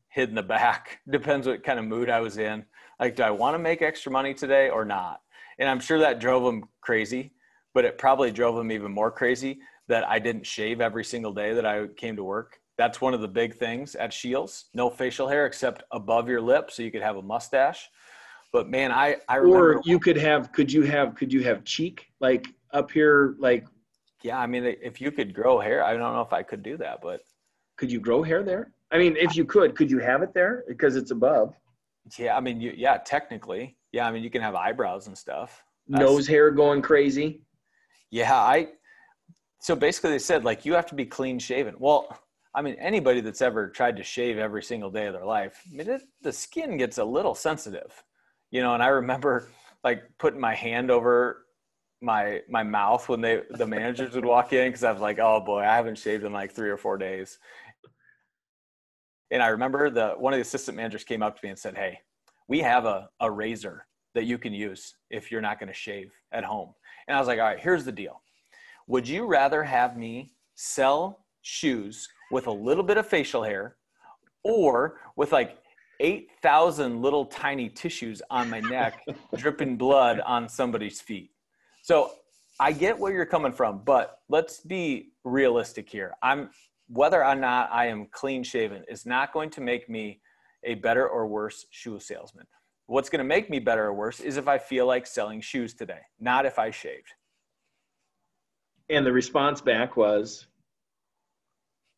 hid 0.09 0.29
in 0.29 0.35
the 0.35 0.43
back. 0.43 0.99
Depends 1.09 1.47
what 1.47 1.63
kind 1.63 1.77
of 1.77 1.85
mood 1.85 2.09
I 2.09 2.19
was 2.19 2.37
in. 2.37 2.65
Like, 2.99 3.15
do 3.15 3.23
I 3.23 3.31
want 3.31 3.55
to 3.55 3.59
make 3.59 3.81
extra 3.81 4.11
money 4.11 4.33
today 4.33 4.69
or 4.69 4.85
not? 4.85 5.21
And 5.59 5.69
I'm 5.69 5.79
sure 5.79 5.99
that 5.99 6.19
drove 6.19 6.43
him 6.51 6.65
crazy, 6.81 7.31
but 7.73 7.85
it 7.85 7.97
probably 7.97 8.31
drove 8.31 8.57
him 8.59 8.71
even 8.71 8.91
more 8.91 9.11
crazy 9.11 9.59
that 9.87 10.07
I 10.07 10.19
didn't 10.19 10.45
shave 10.45 10.81
every 10.81 11.03
single 11.03 11.33
day 11.33 11.53
that 11.53 11.65
I 11.65 11.87
came 11.87 12.15
to 12.15 12.23
work. 12.23 12.59
That's 12.77 12.99
one 12.99 13.13
of 13.13 13.21
the 13.21 13.27
big 13.27 13.55
things 13.55 13.95
at 13.95 14.13
Scheels. 14.13 14.65
No 14.73 14.89
facial 14.89 15.27
hair 15.27 15.45
except 15.45 15.83
above 15.91 16.27
your 16.27 16.41
lip, 16.41 16.71
so 16.71 16.83
you 16.83 16.91
could 16.91 17.01
have 17.01 17.15
a 17.15 17.21
mustache. 17.21 17.89
But 18.51 18.69
man, 18.69 18.91
I 18.91 19.17
I 19.29 19.37
remember. 19.37 19.75
Or 19.75 19.81
you 19.85 19.99
could 19.99 20.17
have 20.17 20.51
could 20.51 20.71
you 20.71 20.83
have 20.83 21.15
could 21.15 21.31
you 21.31 21.43
have 21.43 21.63
cheek 21.63 22.07
like 22.19 22.47
up 22.71 22.91
here 22.91 23.35
like 23.39 23.65
yeah, 24.25 24.39
I 24.39 24.47
mean, 24.47 24.65
if 24.65 24.99
you 24.99 25.11
could 25.11 25.35
grow 25.35 25.59
hair, 25.59 25.83
I 25.83 25.91
don't 25.93 26.13
know 26.13 26.21
if 26.21 26.33
I 26.33 26.41
could 26.41 26.63
do 26.63 26.77
that, 26.77 26.99
but 26.99 27.21
could 27.77 27.91
you 27.91 27.99
grow 27.99 28.23
hair 28.23 28.41
there? 28.41 28.71
I 28.91 28.97
mean, 28.97 29.15
if 29.17 29.35
you 29.35 29.45
could, 29.45 29.75
could 29.75 29.91
you 29.91 29.99
have 29.99 30.23
it 30.23 30.33
there 30.33 30.63
because 30.67 30.95
it's 30.95 31.11
above? 31.11 31.53
Yeah, 32.17 32.35
I 32.35 32.39
mean, 32.39 32.61
you, 32.61 32.73
yeah, 32.75 32.97
technically, 32.97 33.77
yeah, 33.91 34.07
I 34.07 34.11
mean, 34.11 34.23
you 34.23 34.29
can 34.29 34.41
have 34.41 34.55
eyebrows 34.55 35.07
and 35.07 35.17
stuff. 35.17 35.63
That's- 35.87 36.07
Nose 36.07 36.27
hair 36.27 36.51
going 36.51 36.81
crazy. 36.81 37.41
Yeah, 38.11 38.33
I. 38.33 38.69
So 39.59 39.75
basically, 39.75 40.11
they 40.11 40.19
said 40.19 40.43
like 40.43 40.65
you 40.65 40.73
have 40.73 40.85
to 40.87 40.95
be 40.95 41.05
clean 41.05 41.39
shaven. 41.39 41.75
Well, 41.79 42.07
I 42.53 42.61
mean, 42.61 42.75
anybody 42.75 43.19
that's 43.19 43.41
ever 43.41 43.69
tried 43.69 43.97
to 43.97 44.03
shave 44.03 44.37
every 44.37 44.63
single 44.63 44.89
day 44.89 45.07
of 45.07 45.13
their 45.13 45.25
life, 45.25 45.61
I 45.65 45.75
mean, 45.75 45.89
it, 45.89 46.01
the 46.21 46.31
skin 46.31 46.77
gets 46.77 46.97
a 46.99 47.03
little 47.03 47.35
sensitive, 47.35 48.03
you 48.51 48.61
know. 48.61 48.73
And 48.73 48.83
I 48.83 48.87
remember 48.87 49.49
like 49.83 50.03
putting 50.19 50.39
my 50.39 50.55
hand 50.55 50.91
over 50.91 51.45
my 52.01 52.41
my 52.49 52.63
mouth 52.63 53.09
when 53.09 53.21
they 53.21 53.41
the 53.51 53.65
managers 53.65 54.15
would 54.15 54.25
walk 54.25 54.53
in 54.53 54.67
because 54.69 54.83
I 54.83 54.91
was 54.91 55.01
like, 55.01 55.19
oh 55.19 55.39
boy, 55.39 55.61
I 55.61 55.75
haven't 55.75 55.97
shaved 55.97 56.23
in 56.23 56.31
like 56.31 56.51
three 56.51 56.69
or 56.69 56.77
four 56.77 56.97
days. 56.97 57.39
And 59.31 59.41
I 59.41 59.47
remember 59.47 59.89
the 59.89 60.13
one 60.17 60.33
of 60.33 60.37
the 60.37 60.41
assistant 60.41 60.77
managers 60.77 61.03
came 61.03 61.23
up 61.23 61.39
to 61.39 61.45
me 61.45 61.49
and 61.49 61.59
said, 61.59 61.75
Hey, 61.75 61.99
we 62.47 62.59
have 62.59 62.85
a, 62.85 63.09
a 63.19 63.29
razor 63.29 63.87
that 64.13 64.25
you 64.25 64.37
can 64.37 64.53
use 64.53 64.95
if 65.11 65.31
you're 65.31 65.41
not 65.41 65.59
going 65.59 65.67
to 65.67 65.73
shave 65.73 66.11
at 66.31 66.43
home. 66.43 66.73
And 67.07 67.15
I 67.15 67.19
was 67.19 67.27
like, 67.27 67.37
all 67.37 67.45
right, 67.45 67.59
here's 67.59 67.85
the 67.85 67.91
deal. 67.91 68.21
Would 68.87 69.07
you 69.07 69.25
rather 69.25 69.63
have 69.63 69.97
me 69.97 70.31
sell 70.55 71.25
shoes 71.41 72.07
with 72.31 72.47
a 72.47 72.51
little 72.51 72.83
bit 72.83 72.97
of 72.97 73.05
facial 73.05 73.43
hair 73.43 73.75
or 74.43 75.01
with 75.15 75.31
like 75.31 75.57
8,000 75.99 77.01
little 77.01 77.25
tiny 77.25 77.69
tissues 77.69 78.21
on 78.29 78.49
my 78.49 78.59
neck, 78.61 79.03
dripping 79.35 79.77
blood 79.77 80.19
on 80.21 80.47
somebody's 80.49 81.01
feet? 81.01 81.31
So 81.83 82.11
I 82.59 82.71
get 82.71 82.97
where 82.97 83.11
you're 83.11 83.25
coming 83.25 83.51
from, 83.51 83.81
but 83.85 84.19
let's 84.29 84.61
be 84.61 85.11
realistic 85.23 85.89
here. 85.89 86.13
I'm 86.23 86.49
whether 86.87 87.23
or 87.25 87.35
not 87.35 87.69
I 87.71 87.87
am 87.87 88.07
clean 88.11 88.43
shaven 88.43 88.83
is 88.87 89.05
not 89.05 89.33
going 89.33 89.49
to 89.51 89.61
make 89.61 89.89
me 89.89 90.21
a 90.63 90.75
better 90.75 91.07
or 91.07 91.27
worse 91.27 91.65
shoe 91.69 91.99
salesman. 91.99 92.45
What's 92.87 93.09
going 93.09 93.19
to 93.19 93.25
make 93.25 93.49
me 93.49 93.59
better 93.59 93.85
or 93.85 93.93
worse 93.93 94.19
is 94.19 94.37
if 94.37 94.47
I 94.47 94.57
feel 94.57 94.85
like 94.85 95.07
selling 95.07 95.41
shoes 95.41 95.73
today, 95.73 96.01
not 96.19 96.45
if 96.45 96.59
I 96.59 96.69
shaved. 96.69 97.13
And 98.89 99.05
the 99.05 99.11
response 99.11 99.61
back 99.61 99.97
was 99.97 100.45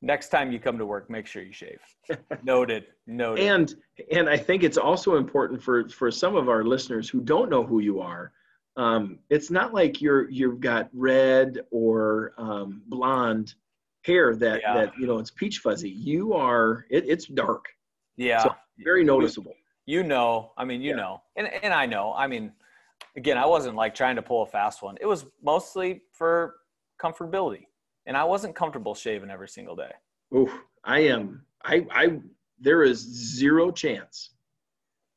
next 0.01 0.29
time 0.29 0.51
you 0.51 0.59
come 0.59 0.77
to 0.77 0.85
work, 0.85 1.09
make 1.09 1.27
sure 1.27 1.41
you 1.41 1.51
shave. 1.51 1.79
noted. 2.43 2.85
Noted. 3.05 3.45
And 3.45 3.75
and 4.11 4.29
I 4.29 4.37
think 4.37 4.63
it's 4.63 4.77
also 4.77 5.17
important 5.17 5.61
for 5.61 5.89
for 5.89 6.09
some 6.11 6.35
of 6.35 6.47
our 6.47 6.63
listeners 6.63 7.09
who 7.09 7.21
don't 7.21 7.49
know 7.49 7.63
who 7.65 7.79
you 7.79 7.99
are. 7.99 8.31
Um, 8.77 9.19
it's 9.29 9.49
not 9.49 9.73
like 9.73 10.01
you're 10.01 10.29
you've 10.29 10.61
got 10.61 10.89
red 10.93 11.59
or 11.71 12.33
um, 12.37 12.83
blonde 12.87 13.55
hair 14.07 14.35
that 14.35 14.61
yeah. 14.61 14.73
that 14.73 14.93
you 14.97 15.05
know 15.05 15.19
it's 15.19 15.29
peach 15.31 15.59
fuzzy. 15.59 15.89
You 15.89 16.33
are 16.33 16.85
it, 16.89 17.05
it's 17.07 17.25
dark. 17.25 17.65
Yeah. 18.15 18.43
So 18.43 18.55
very 18.79 19.03
noticeable. 19.03 19.53
You 19.85 20.03
know, 20.03 20.51
I 20.57 20.65
mean, 20.65 20.81
you 20.81 20.91
yeah. 20.91 20.95
know, 20.97 21.21
and 21.35 21.47
and 21.47 21.73
I 21.73 21.85
know. 21.85 22.13
I 22.17 22.27
mean, 22.27 22.51
again, 23.15 23.37
I 23.37 23.45
wasn't 23.45 23.75
like 23.75 23.93
trying 23.93 24.15
to 24.15 24.21
pull 24.21 24.41
a 24.41 24.47
fast 24.47 24.81
one. 24.81 24.97
It 24.99 25.05
was 25.05 25.25
mostly 25.43 26.01
for 26.11 26.55
comfortability, 27.01 27.67
and 28.05 28.17
I 28.17 28.23
wasn't 28.23 28.55
comfortable 28.55 28.95
shaving 28.95 29.29
every 29.29 29.49
single 29.49 29.75
day. 29.75 29.91
Oof, 30.35 30.51
I 30.83 30.99
am. 30.99 31.45
I 31.63 31.85
I 31.91 32.19
there 32.59 32.83
is 32.83 32.99
zero 32.99 33.71
chance 33.71 34.31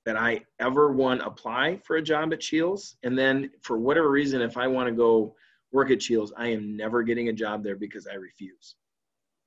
that 0.07 0.17
I 0.17 0.43
ever 0.59 0.93
want 0.93 1.21
to 1.21 1.27
apply 1.27 1.79
for 1.85 1.97
a 1.97 2.03
job 2.03 2.33
at 2.33 2.43
Scheels, 2.43 2.97
and 3.03 3.19
then 3.19 3.51
for 3.63 3.79
whatever 3.79 4.11
reason, 4.11 4.41
if 4.41 4.57
I 4.57 4.67
want 4.67 4.89
to 4.89 4.95
go 4.95 5.35
work 5.73 5.91
at 5.91 6.03
Scheels, 6.03 6.33
I 6.37 6.49
am 6.49 6.77
never 6.77 7.03
getting 7.03 7.29
a 7.29 7.33
job 7.33 7.63
there 7.63 7.77
because 7.77 8.07
I 8.07 8.15
refuse. 8.15 8.77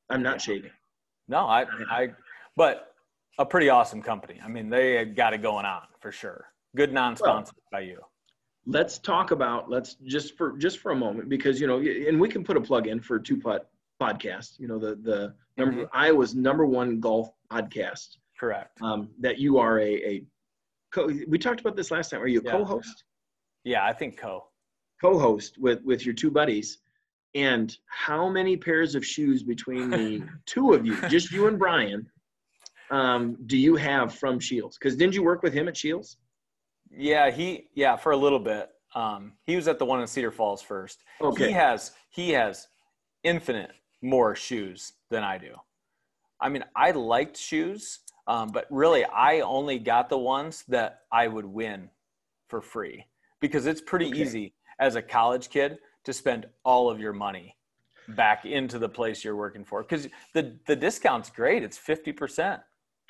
I'm 0.10 0.24
not 0.24 0.42
shaving. 0.42 0.72
No, 1.28 1.40
I, 1.40 1.66
I, 1.90 2.10
but 2.56 2.94
a 3.40 3.46
pretty 3.46 3.70
awesome 3.70 4.02
company. 4.02 4.40
I 4.44 4.48
mean, 4.48 4.70
they 4.70 5.06
got 5.06 5.34
it 5.34 5.42
going 5.42 5.66
on 5.66 5.84
for 6.00 6.12
sure. 6.12 6.46
Good 6.76 6.94
non-sponsored 6.94 7.56
well, 7.72 7.82
by 7.82 7.86
you. 7.86 8.00
Let's 8.66 8.98
talk 8.98 9.32
about 9.32 9.70
let's 9.70 9.96
just 10.06 10.38
for 10.38 10.58
just 10.58 10.80
for 10.80 10.92
a 10.92 10.96
moment 10.96 11.30
because 11.30 11.60
you 11.60 11.68
know, 11.68 11.80
and 11.80 12.20
we 12.20 12.30
can 12.30 12.44
put 12.44 12.56
a 12.56 12.62
plug 12.62 12.88
in 12.88 13.00
for 13.00 13.20
two 13.20 13.38
putt 13.38 13.70
podcast. 14.02 14.60
You 14.60 14.68
know, 14.68 14.80
the 14.80 14.96
the 14.96 15.34
number 15.58 15.82
mm-hmm. 15.82 15.98
Iowa's 15.98 16.34
number 16.34 16.66
one 16.66 17.00
golf 17.00 17.30
podcast. 17.52 18.18
Correct. 18.40 18.82
Um, 18.82 19.10
that 19.20 19.38
you 19.38 19.58
are 19.58 19.80
a 19.80 19.94
a 20.06 20.24
co- 20.94 21.12
we 21.28 21.38
talked 21.38 21.60
about 21.60 21.76
this 21.76 21.92
last 21.92 22.12
time. 22.12 22.22
Are 22.22 22.28
you 22.28 22.40
a 22.40 22.44
yeah. 22.44 22.52
co-host? 22.52 23.04
Yeah, 23.66 23.86
I 23.86 23.92
think 23.92 24.18
co. 24.18 24.46
Co-host 25.02 25.58
with 25.58 25.84
with 25.84 26.06
your 26.06 26.16
two 26.16 26.32
buddies 26.32 26.80
and 27.36 27.76
how 27.88 28.30
many 28.30 28.56
pairs 28.58 28.96
of 28.96 29.06
shoes 29.06 29.44
between 29.44 29.90
the 29.90 30.24
two 30.46 30.74
of 30.74 30.86
you, 30.86 31.00
just 31.10 31.32
you 31.32 31.48
and 31.48 31.58
Brian, 31.58 32.06
um, 32.92 33.38
do 33.48 33.58
you 33.58 33.76
have 33.76 34.14
from 34.14 34.40
Scheels? 34.40 34.78
Because 34.78 34.96
didn't 34.96 35.16
you 35.16 35.24
work 35.24 35.42
with 35.42 35.54
him 35.54 35.68
at 35.68 35.76
Scheels? 35.76 36.18
Yeah, 36.92 37.32
he 37.32 37.70
yeah 37.74 37.96
for 37.96 38.12
a 38.12 38.18
little 38.18 38.40
bit. 38.40 38.70
Um, 38.96 39.34
he 39.46 39.56
was 39.56 39.68
at 39.68 39.80
the 39.80 39.86
one 39.86 40.00
in 40.00 40.06
Cedar 40.08 40.32
Falls 40.32 40.62
first. 40.62 41.04
Okay. 41.22 41.48
He 41.48 41.52
has 41.54 41.92
he 42.10 42.30
has 42.32 42.68
infinite 43.24 43.72
more 44.02 44.36
shoes 44.36 44.94
than 45.10 45.24
I 45.24 45.38
do. 45.38 45.56
I 46.40 46.50
mean, 46.50 46.64
I 46.76 46.92
liked 46.92 47.38
shoes, 47.38 48.00
um, 48.28 48.50
but 48.50 48.68
really, 48.70 49.06
I 49.06 49.40
only 49.40 49.80
got 49.80 50.10
the 50.10 50.18
ones 50.18 50.64
that 50.68 51.00
I 51.12 51.28
would 51.28 51.46
win 51.46 51.90
for 52.48 52.62
free 52.62 53.06
because 53.40 53.66
it's 53.66 53.82
pretty 53.82 54.08
okay. 54.08 54.22
easy 54.22 54.54
as 54.80 54.96
a 54.96 55.02
college 55.02 55.50
kid 55.50 55.78
to 56.06 56.14
spend 56.14 56.48
all 56.64 56.90
of 56.90 57.00
your 57.00 57.14
money 57.14 57.56
back 58.10 58.46
into 58.46 58.80
the 58.80 58.90
place 58.90 59.24
you're 59.24 59.36
working 59.36 59.64
for. 59.64 59.82
Because 59.82 60.08
the 60.34 60.58
the 60.68 60.76
discount's 60.76 61.30
great. 61.30 61.64
It's 61.64 61.78
50% 61.78 62.62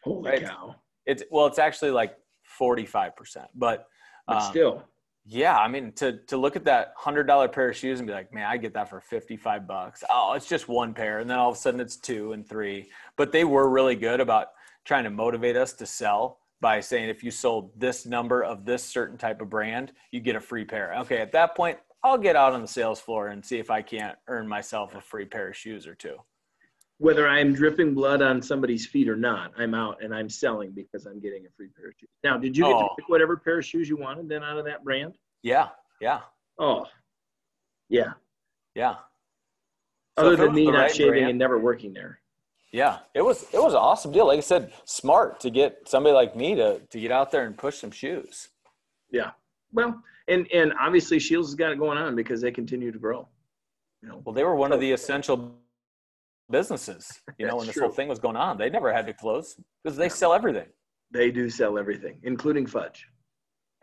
holy 0.04 0.32
right? 0.32 0.46
cow. 0.46 0.76
It's 1.06 1.24
well 1.32 1.48
it's 1.48 1.60
actually 1.60 1.92
like 1.92 2.18
45% 2.60 3.48
but, 3.56 3.88
but 4.28 4.38
um, 4.38 4.42
still. 4.44 4.84
yeah 5.26 5.58
i 5.58 5.68
mean 5.68 5.92
to 5.94 6.20
to 6.28 6.38
look 6.38 6.56
at 6.56 6.66
that 6.66 6.94
hundred 6.96 7.24
dollar 7.24 7.48
pair 7.48 7.70
of 7.70 7.76
shoes 7.76 8.00
and 8.00 8.08
be 8.08 8.14
like 8.14 8.34
man 8.34 8.46
i 8.46 8.58
get 8.58 8.74
that 8.74 8.90
for 8.90 9.02
55 9.02 9.68
bucks. 9.68 10.04
Oh 10.10 10.34
it's 10.34 10.48
just 10.48 10.68
one 10.68 10.94
pair 10.94 11.20
and 11.20 11.30
then 11.30 11.38
all 11.38 11.50
of 11.50 11.56
a 11.56 11.60
sudden 11.60 11.80
it's 11.80 11.96
two 11.98 12.34
and 12.34 12.48
three. 12.48 12.90
But 13.18 13.32
they 13.32 13.44
were 13.44 13.70
really 13.70 13.96
good 13.96 14.20
about 14.20 14.48
trying 14.86 15.06
to 15.06 15.10
motivate 15.10 15.56
us 15.56 15.74
to 15.74 15.86
sell 15.86 16.40
by 16.62 16.80
saying 16.80 17.10
if 17.10 17.24
you 17.24 17.32
sold 17.32 17.72
this 17.78 18.06
number 18.06 18.44
of 18.44 18.66
this 18.66 18.84
certain 18.84 19.18
type 19.18 19.42
of 19.42 19.50
brand 19.50 19.94
you 20.12 20.20
get 20.20 20.36
a 20.36 20.42
free 20.42 20.66
pair. 20.66 20.94
Okay 21.00 21.18
at 21.18 21.32
that 21.32 21.56
point 21.56 21.78
I'll 22.04 22.18
get 22.18 22.36
out 22.36 22.54
on 22.54 22.62
the 22.62 22.68
sales 22.68 23.00
floor 23.00 23.30
and 23.30 23.44
see 23.44 23.60
if 23.60 23.72
I 23.72 23.82
can't 23.82 24.18
earn 24.28 24.48
myself 24.48 24.96
a 24.96 25.02
free 25.02 25.26
pair 25.26 25.50
of 25.50 25.56
shoes 25.56 25.88
or 25.88 25.96
two. 25.96 26.18
Whether 26.98 27.28
I'm 27.28 27.54
dripping 27.54 27.94
blood 27.94 28.22
on 28.22 28.42
somebody's 28.42 28.86
feet 28.86 29.10
or 29.10 29.16
not, 29.16 29.52
I'm 29.58 29.74
out 29.74 30.04
and 30.04 30.14
I'm 30.14 30.30
selling 30.30 30.72
because 30.72 31.06
I'm 31.06 31.20
getting 31.20 31.46
a 31.46 31.50
free 31.56 31.70
pair 31.76 31.90
of 31.90 31.96
shoes. 32.00 32.10
Now, 32.24 32.38
did 32.38 32.56
you 32.56 32.66
get 32.66 32.74
oh. 32.74 32.82
to 32.82 32.90
pick 32.98 33.10
whatever 33.10 33.38
pair 33.38 33.60
of 33.60 33.66
shoes 33.66 33.90
you 33.90 33.98
wanted 33.98 34.30
then 34.30 34.44
out 34.44 34.58
of 34.58 34.66
that 34.66 34.84
brand? 34.84 35.16
Yeah, 35.42 35.70
yeah. 36.02 36.22
Oh, 36.60 36.86
yeah. 37.90 38.14
Yeah. 38.76 38.96
So 40.18 40.28
Other 40.28 40.36
than 40.36 40.54
me 40.54 40.66
not 40.66 40.78
right 40.78 40.96
shaving 40.96 41.12
brand, 41.12 41.30
and 41.32 41.40
never 41.40 41.58
working 41.58 41.94
there. 41.94 42.20
Yeah, 42.72 43.00
it 43.14 43.22
was 43.22 43.44
it 43.54 43.62
was 43.62 43.74
an 43.74 43.80
awesome 43.80 44.12
deal. 44.12 44.28
Like 44.28 44.38
I 44.38 44.42
said, 44.42 44.74
smart 44.86 45.40
to 45.42 45.50
get 45.50 45.88
somebody 45.88 46.14
like 46.14 46.36
me 46.36 46.56
to 46.56 46.80
to 46.80 47.00
get 47.00 47.12
out 47.12 47.32
there 47.32 47.46
and 47.46 47.58
push 47.58 47.78
some 47.78 47.92
shoes. 47.92 48.50
Yeah. 49.12 49.32
Well, 49.72 50.02
and 50.28 50.48
and 50.54 50.74
obviously 50.80 51.20
Scheels 51.20 51.48
has 51.48 51.56
got 51.56 51.72
it 51.72 51.80
going 51.80 51.98
on 51.98 52.16
because 52.16 52.42
they 52.42 52.52
continue 52.52 52.92
to 52.92 53.00
grow. 53.00 53.28
You 54.02 54.10
know, 54.10 54.22
well, 54.26 54.34
they 54.34 54.44
were 54.44 54.56
one 54.56 54.72
of 54.72 54.80
the 54.80 54.92
essential 54.92 55.56
businesses. 56.50 57.10
You 57.38 57.48
know, 57.48 57.56
when 57.56 57.68
this 57.68 57.76
true. 57.76 57.84
whole 57.84 57.92
thing 57.92 58.08
was 58.08 58.20
going 58.20 58.36
on, 58.36 58.58
they 58.58 58.70
never 58.70 58.92
had 58.94 59.08
to 59.08 59.14
close 59.14 59.56
because 59.84 59.98
they 59.98 60.10
sell 60.10 60.34
everything. 60.34 60.68
They 61.12 61.32
do 61.32 61.50
sell 61.50 61.78
everything, 61.78 62.20
including 62.24 62.66
fudge 62.66 63.08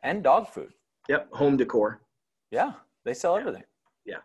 and 0.03 0.23
dog 0.23 0.49
food. 0.49 0.73
Yep, 1.09 1.33
home 1.33 1.57
decor. 1.57 2.03
Yeah, 2.51 2.73
they 3.05 3.15
sell 3.15 3.37
everything. 3.37 3.65
Yeah. 4.05 4.19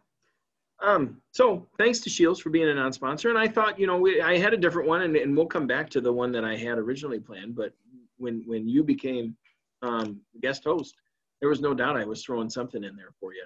Um, 0.82 1.22
so 1.32 1.68
thanks 1.78 2.00
to 2.02 2.10
Scheels 2.10 2.40
for 2.40 2.50
being 2.50 2.68
a 2.70 2.74
non-sponsor. 2.74 3.30
And 3.30 3.38
I 3.38 3.48
thought, 3.48 3.80
you 3.80 3.88
know, 3.88 3.98
we, 3.98 4.22
I 4.22 4.38
had 4.38 4.54
a 4.54 4.58
different 4.58 4.88
one, 4.88 5.04
and, 5.04 5.16
and 5.16 5.36
we'll 5.36 5.46
come 5.46 5.68
back 5.68 5.90
to 5.92 6.02
the 6.02 6.12
one 6.12 6.32
that 6.34 6.44
I 6.44 6.56
had 6.56 6.78
originally 6.78 7.20
planned. 7.20 7.56
But 7.56 7.74
when 8.18 8.44
when 8.46 8.68
you 8.68 8.84
became 8.84 9.36
um, 9.82 10.20
guest 10.42 10.64
host, 10.64 10.96
there 11.42 11.50
was 11.50 11.62
no 11.62 11.74
doubt 11.74 11.98
I 11.98 12.06
was 12.06 12.24
throwing 12.24 12.50
something 12.50 12.84
in 12.84 12.96
there 12.96 13.12
for 13.20 13.34
you. 13.34 13.44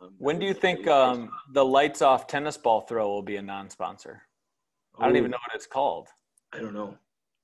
Um, 0.00 0.14
when 0.18 0.38
do 0.38 0.46
you 0.46 0.54
think 0.54 0.86
um, 0.86 1.30
the 1.52 1.64
lights 1.64 2.02
off 2.02 2.26
tennis 2.26 2.56
ball 2.56 2.82
throw 2.82 3.08
will 3.08 3.22
be 3.22 3.36
a 3.36 3.42
non-sponsor? 3.42 4.22
I 4.98 5.06
don't 5.06 5.16
even 5.16 5.32
oh. 5.32 5.36
know 5.36 5.38
what 5.46 5.54
it's 5.54 5.66
called. 5.66 6.08
I 6.52 6.58
don't 6.58 6.74
know. 6.74 6.96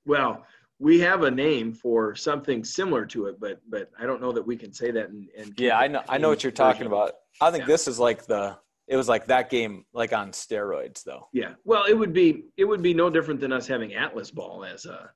Well, 0.05 0.45
we 0.79 0.99
have 0.99 1.23
a 1.23 1.31
name 1.31 1.73
for 1.73 2.15
something 2.15 2.63
similar 2.63 3.05
to 3.07 3.27
it, 3.27 3.39
but 3.39 3.61
but 3.69 3.89
I 3.99 4.05
don't 4.05 4.21
know 4.21 4.31
that 4.31 4.45
we 4.45 4.57
can 4.57 4.73
say 4.73 4.91
that. 4.91 5.09
And, 5.09 5.27
and 5.37 5.53
yeah, 5.57 5.77
I 5.77 5.87
know 5.87 6.01
I 6.09 6.17
know 6.17 6.29
what 6.29 6.43
you're 6.43 6.51
talking 6.51 6.85
about. 6.85 7.13
I 7.41 7.51
think 7.51 7.61
yeah. 7.61 7.67
this 7.67 7.87
is 7.87 7.99
like 7.99 8.25
the 8.25 8.57
it 8.87 8.97
was 8.97 9.07
like 9.07 9.25
that 9.27 9.49
game 9.49 9.85
like 9.93 10.13
on 10.13 10.31
steroids 10.31 11.03
though. 11.03 11.27
Yeah. 11.33 11.53
Well, 11.63 11.85
it 11.85 11.93
would 11.93 12.13
be 12.13 12.45
it 12.57 12.65
would 12.65 12.81
be 12.81 12.93
no 12.93 13.09
different 13.09 13.39
than 13.39 13.53
us 13.53 13.67
having 13.67 13.93
Atlas 13.93 14.31
Ball 14.31 14.65
as 14.65 14.85
a 14.85 15.09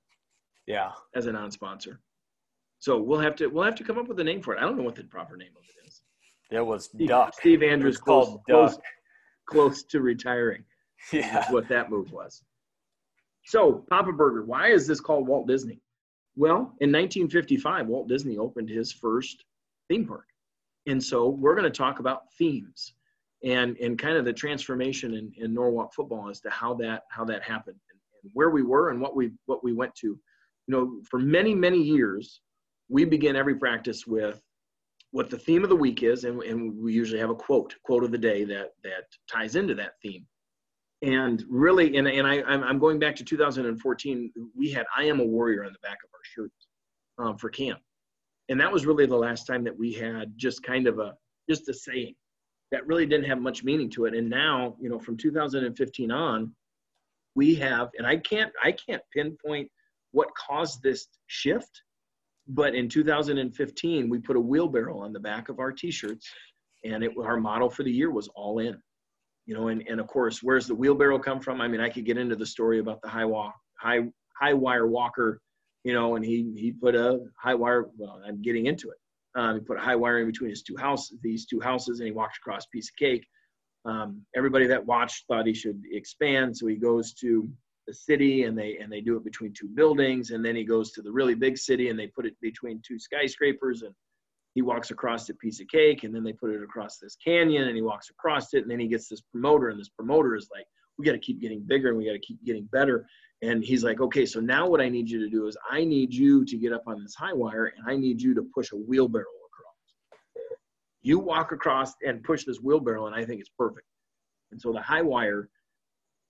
yeah 0.65 0.91
as 1.13 1.25
a 1.25 1.31
non-sponsor. 1.31 1.99
So 2.79 2.97
we'll 2.97 3.19
have 3.19 3.35
to 3.37 3.47
we'll 3.47 3.65
have 3.65 3.75
to 3.75 3.83
come 3.83 3.97
up 3.97 4.07
with 4.07 4.19
a 4.19 4.23
name 4.23 4.41
for 4.41 4.55
it. 4.55 4.59
I 4.59 4.61
don't 4.61 4.77
know 4.77 4.83
what 4.83 4.95
the 4.95 5.03
proper 5.03 5.35
name 5.35 5.51
of 5.57 5.63
it 5.63 5.87
is. 5.87 6.01
It 6.49 6.65
was 6.65 6.85
Steve, 6.85 7.09
Duck. 7.09 7.33
Steve 7.35 7.61
Andrews 7.61 7.97
close, 7.97 8.37
close, 8.49 8.77
close 9.45 9.83
to 9.83 10.01
retiring. 10.01 10.63
Yeah, 11.13 11.49
what 11.49 11.69
that 11.69 11.89
move 11.89 12.11
was. 12.11 12.43
So 13.45 13.85
Papa 13.89 14.11
Burger, 14.11 14.43
why 14.43 14.67
is 14.67 14.85
this 14.85 14.99
called 14.99 15.25
Walt 15.29 15.47
Disney? 15.47 15.79
Well, 16.35 16.75
in 16.81 16.91
1955, 16.91 17.87
Walt 17.87 18.09
Disney 18.09 18.37
opened 18.37 18.69
his 18.69 18.91
first 18.91 19.45
theme 19.87 20.05
park, 20.05 20.25
and 20.87 21.01
so 21.01 21.29
we're 21.29 21.55
going 21.55 21.71
to 21.71 21.77
talk 21.77 21.99
about 21.99 22.23
themes 22.37 22.95
and 23.45 23.77
and 23.77 23.97
kind 23.97 24.17
of 24.17 24.25
the 24.25 24.33
transformation 24.33 25.13
in, 25.13 25.31
in 25.37 25.53
Norwalk 25.53 25.93
football 25.93 26.29
as 26.29 26.41
to 26.41 26.49
how 26.49 26.73
that 26.75 27.03
how 27.09 27.23
that 27.23 27.43
happened 27.43 27.79
and, 27.91 27.99
and 28.23 28.31
where 28.33 28.49
we 28.49 28.61
were 28.61 28.89
and 28.89 28.99
what 28.99 29.15
we 29.15 29.31
what 29.45 29.63
we 29.63 29.71
went 29.71 29.95
to. 29.95 30.07
You 30.07 30.19
know, 30.67 31.01
for 31.09 31.17
many 31.17 31.55
many 31.55 31.81
years, 31.81 32.41
we 32.89 33.05
begin 33.05 33.35
every 33.35 33.55
practice 33.55 34.05
with 34.05 34.41
what 35.11 35.29
the 35.29 35.37
theme 35.37 35.63
of 35.63 35.69
the 35.69 35.75
week 35.75 36.03
is, 36.03 36.23
and, 36.23 36.41
and 36.43 36.75
we 36.77 36.93
usually 36.93 37.19
have 37.19 37.29
a 37.29 37.35
quote, 37.35 37.75
quote 37.83 38.03
of 38.03 38.11
the 38.11 38.17
day 38.17 38.43
that 38.43 38.71
that 38.83 39.05
ties 39.31 39.55
into 39.55 39.75
that 39.75 39.93
theme. 40.01 40.25
And 41.01 41.43
really, 41.49 41.95
and, 41.95 42.07
and 42.07 42.27
I, 42.27 42.41
I'm 42.41 42.77
going 42.77 42.99
back 42.99 43.15
to 43.17 43.23
2014. 43.23 44.31
We 44.55 44.69
had 44.71 44.85
"I 44.95 45.05
am 45.05 45.19
a 45.19 45.25
warrior" 45.25 45.63
on 45.63 45.71
the 45.71 45.79
back 45.87 45.97
of 46.03 46.09
our 46.13 46.19
shirts 46.23 46.67
um, 47.17 47.37
for 47.37 47.49
camp, 47.49 47.79
and 48.49 48.59
that 48.59 48.71
was 48.71 48.85
really 48.85 49.05
the 49.05 49.15
last 49.15 49.47
time 49.47 49.63
that 49.63 49.77
we 49.77 49.93
had 49.93 50.33
just 50.35 50.61
kind 50.61 50.87
of 50.87 50.99
a 50.99 51.13
just 51.49 51.69
a 51.69 51.73
saying 51.73 52.15
that 52.71 52.85
really 52.85 53.05
didn't 53.05 53.25
have 53.25 53.39
much 53.39 53.63
meaning 53.63 53.89
to 53.89 54.05
it. 54.05 54.13
And 54.13 54.29
now, 54.29 54.75
you 54.79 54.89
know, 54.89 54.99
from 54.99 55.17
2015 55.17 56.11
on, 56.11 56.53
we 57.33 57.55
have, 57.55 57.89
and 57.97 58.05
I 58.05 58.17
can't 58.17 58.51
I 58.61 58.73
can't 58.73 59.01
pinpoint 59.13 59.69
what 60.11 60.29
caused 60.35 60.83
this 60.83 61.07
shift 61.27 61.81
but 62.49 62.73
in 62.73 62.89
2015 62.89 64.09
we 64.09 64.19
put 64.19 64.35
a 64.35 64.39
wheelbarrow 64.39 64.99
on 64.99 65.13
the 65.13 65.19
back 65.19 65.49
of 65.49 65.59
our 65.59 65.71
t-shirts 65.71 66.27
and 66.83 67.03
it 67.03 67.11
our 67.21 67.37
motto 67.39 67.69
for 67.69 67.83
the 67.83 67.91
year 67.91 68.11
was 68.11 68.27
all 68.29 68.59
in. 68.59 68.77
You 69.45 69.55
know 69.55 69.67
and, 69.69 69.83
and 69.87 69.99
of 69.99 70.07
course 70.07 70.43
where's 70.43 70.67
the 70.67 70.75
wheelbarrow 70.75 71.19
come 71.19 71.39
from? 71.39 71.61
I 71.61 71.67
mean 71.67 71.79
i 71.79 71.89
could 71.89 72.05
get 72.05 72.17
into 72.17 72.35
the 72.35 72.45
story 72.45 72.79
about 72.79 73.01
the 73.01 73.09
high 73.09 73.25
walk 73.25 73.55
high 73.79 74.01
high 74.39 74.53
wire 74.53 74.87
walker 74.87 75.41
you 75.83 75.93
know 75.93 76.15
and 76.15 76.25
he 76.25 76.51
he 76.55 76.71
put 76.71 76.95
a 76.95 77.19
high 77.37 77.55
wire 77.55 77.87
well 77.97 78.21
i'm 78.27 78.41
getting 78.41 78.65
into 78.65 78.89
it. 78.89 78.97
Um, 79.35 79.55
he 79.55 79.61
put 79.61 79.77
a 79.77 79.81
high 79.81 79.95
wire 79.95 80.19
in 80.19 80.27
between 80.27 80.49
his 80.49 80.63
two 80.63 80.75
houses 80.75 81.17
these 81.21 81.45
two 81.45 81.59
houses 81.59 81.99
and 81.99 82.07
he 82.07 82.11
walked 82.11 82.37
across 82.37 82.65
a 82.65 82.69
piece 82.69 82.89
of 82.89 82.95
cake. 82.95 83.25
Um, 83.85 84.21
everybody 84.35 84.67
that 84.67 84.85
watched 84.85 85.25
thought 85.27 85.47
he 85.47 85.53
should 85.53 85.81
expand 85.91 86.57
so 86.57 86.67
he 86.67 86.75
goes 86.75 87.13
to 87.13 87.47
the 87.89 87.93
city 87.95 88.43
and 88.43 88.57
they 88.57 88.77
and 88.77 88.91
they 88.91 89.01
do 89.01 89.17
it 89.17 89.23
between 89.23 89.51
two 89.51 89.67
buildings. 89.67 90.29
And 90.29 90.45
then 90.45 90.55
he 90.55 90.63
goes 90.63 90.91
to 90.91 91.01
the 91.01 91.11
really 91.11 91.33
big 91.33 91.57
city 91.57 91.89
and 91.89 91.99
they 91.99 92.07
put 92.07 92.25
it 92.25 92.35
between 92.39 92.81
two 92.85 92.99
skyscrapers 92.99 93.81
and 93.81 93.93
he 94.53 94.61
walks 94.61 94.91
across 94.91 95.27
a 95.29 95.33
piece 95.35 95.59
of 95.59 95.67
cake 95.67 96.03
and 96.03 96.13
then 96.13 96.23
they 96.23 96.33
put 96.33 96.51
it 96.51 96.61
across 96.61 96.97
this 96.97 97.15
canyon 97.15 97.67
and 97.67 97.75
he 97.75 97.81
walks 97.81 98.09
across 98.09 98.53
it 98.53 98.61
and 98.61 98.71
then 98.71 98.79
he 98.79 98.87
gets 98.87 99.09
this 99.09 99.21
promoter 99.31 99.69
and 99.69 99.79
this 99.79 99.89
promoter 99.89 100.35
is 100.35 100.49
like 100.55 100.65
we 100.97 101.05
got 101.05 101.13
to 101.13 101.19
keep 101.19 101.41
getting 101.41 101.61
bigger 101.65 101.89
and 101.89 101.97
we 101.97 102.05
got 102.05 102.13
to 102.13 102.19
keep 102.19 102.43
getting 102.45 102.65
better. 102.71 103.07
And 103.41 103.63
he's 103.63 103.83
like 103.83 103.99
okay 104.01 104.25
so 104.25 104.39
now 104.39 104.67
what 104.67 104.81
i 104.81 104.89
need 104.89 105.09
you 105.09 105.19
to 105.19 105.29
do 105.29 105.47
is 105.47 105.57
i 105.71 105.83
need 105.83 106.13
you 106.13 106.45
to 106.45 106.57
get 106.57 106.73
up 106.73 106.83
on 106.87 107.01
this 107.01 107.15
high 107.15 107.33
wire 107.33 107.73
and 107.75 107.89
i 107.89 107.95
need 107.95 108.21
you 108.21 108.35
to 108.35 108.43
push 108.53 108.71
a 108.73 108.75
wheelbarrow 108.75 109.23
across. 109.49 110.57
You 111.01 111.19
walk 111.19 111.51
across 111.53 111.93
and 112.05 112.21
push 112.23 112.43
this 112.43 112.59
wheelbarrow 112.61 113.07
and 113.07 113.15
i 113.15 113.25
think 113.25 113.39
it's 113.39 113.51
perfect. 113.57 113.87
And 114.51 114.61
so 114.61 114.73
the 114.73 114.81
high 114.81 115.01
wire 115.01 115.49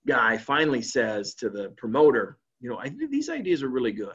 guy 0.06 0.36
finally 0.36 0.82
says 0.82 1.34
to 1.34 1.50
the 1.50 1.70
promoter, 1.76 2.38
you 2.60 2.68
know, 2.68 2.78
I 2.78 2.88
think 2.88 3.10
these 3.10 3.28
ideas 3.28 3.62
are 3.62 3.68
really 3.68 3.92
good. 3.92 4.14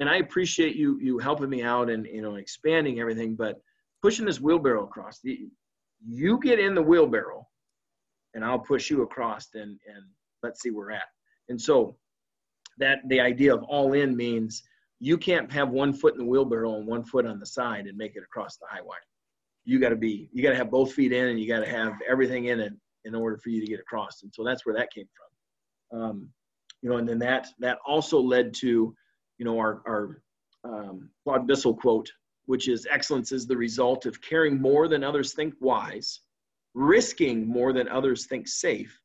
And 0.00 0.08
I 0.08 0.16
appreciate 0.16 0.76
you 0.76 0.98
you 0.98 1.18
helping 1.18 1.50
me 1.50 1.62
out 1.62 1.90
and 1.90 2.06
you 2.06 2.22
know 2.22 2.36
expanding 2.36 3.00
everything, 3.00 3.34
but 3.34 3.60
pushing 4.02 4.24
this 4.24 4.40
wheelbarrow 4.40 4.84
across. 4.84 5.20
The, 5.22 5.48
you 6.06 6.40
get 6.40 6.58
in 6.58 6.74
the 6.74 6.82
wheelbarrow 6.82 7.46
and 8.34 8.44
I'll 8.44 8.58
push 8.58 8.90
you 8.90 9.02
across 9.02 9.48
and 9.54 9.78
and 9.86 10.04
let's 10.42 10.62
see 10.62 10.70
where 10.70 10.86
we're 10.86 10.92
at. 10.92 11.08
And 11.50 11.60
so 11.60 11.96
that 12.78 13.00
the 13.08 13.20
idea 13.20 13.54
of 13.54 13.62
all 13.64 13.92
in 13.92 14.16
means 14.16 14.62
you 15.00 15.18
can't 15.18 15.50
have 15.52 15.70
one 15.70 15.92
foot 15.92 16.14
in 16.14 16.20
the 16.20 16.26
wheelbarrow 16.26 16.76
and 16.76 16.86
one 16.86 17.04
foot 17.04 17.26
on 17.26 17.38
the 17.38 17.46
side 17.46 17.86
and 17.86 17.96
make 17.96 18.16
it 18.16 18.22
across 18.22 18.56
the 18.56 18.66
high 18.70 18.82
wire. 18.82 18.98
You 19.64 19.78
got 19.78 19.90
to 19.90 19.96
be 19.96 20.30
you 20.32 20.42
got 20.42 20.50
to 20.50 20.56
have 20.56 20.70
both 20.70 20.94
feet 20.94 21.12
in 21.12 21.28
and 21.28 21.38
you 21.38 21.46
got 21.46 21.60
to 21.60 21.70
have 21.70 21.94
everything 22.08 22.46
in 22.46 22.60
it 22.60 22.72
in 23.04 23.14
order 23.14 23.38
for 23.38 23.50
you 23.50 23.60
to 23.60 23.66
get 23.66 23.80
across. 23.80 24.22
And 24.22 24.32
so 24.34 24.44
that's 24.44 24.64
where 24.64 24.74
that 24.74 24.92
came 24.92 25.06
from. 25.16 26.00
Um, 26.00 26.28
you 26.82 26.90
know, 26.90 26.96
and 26.96 27.08
then 27.08 27.18
that 27.18 27.48
that 27.58 27.78
also 27.86 28.20
led 28.20 28.54
to, 28.54 28.94
you 29.38 29.44
know, 29.44 29.58
our 29.58 29.82
our 29.86 30.22
um, 30.64 31.10
Claude 31.24 31.46
Bissell 31.46 31.74
quote, 31.74 32.10
which 32.46 32.68
is 32.68 32.86
excellence 32.90 33.32
is 33.32 33.46
the 33.46 33.56
result 33.56 34.06
of 34.06 34.20
caring 34.22 34.60
more 34.60 34.88
than 34.88 35.04
others 35.04 35.34
think 35.34 35.54
wise, 35.60 36.20
risking 36.74 37.46
more 37.46 37.72
than 37.72 37.88
others 37.88 38.26
think 38.26 38.48
safe, 38.48 38.98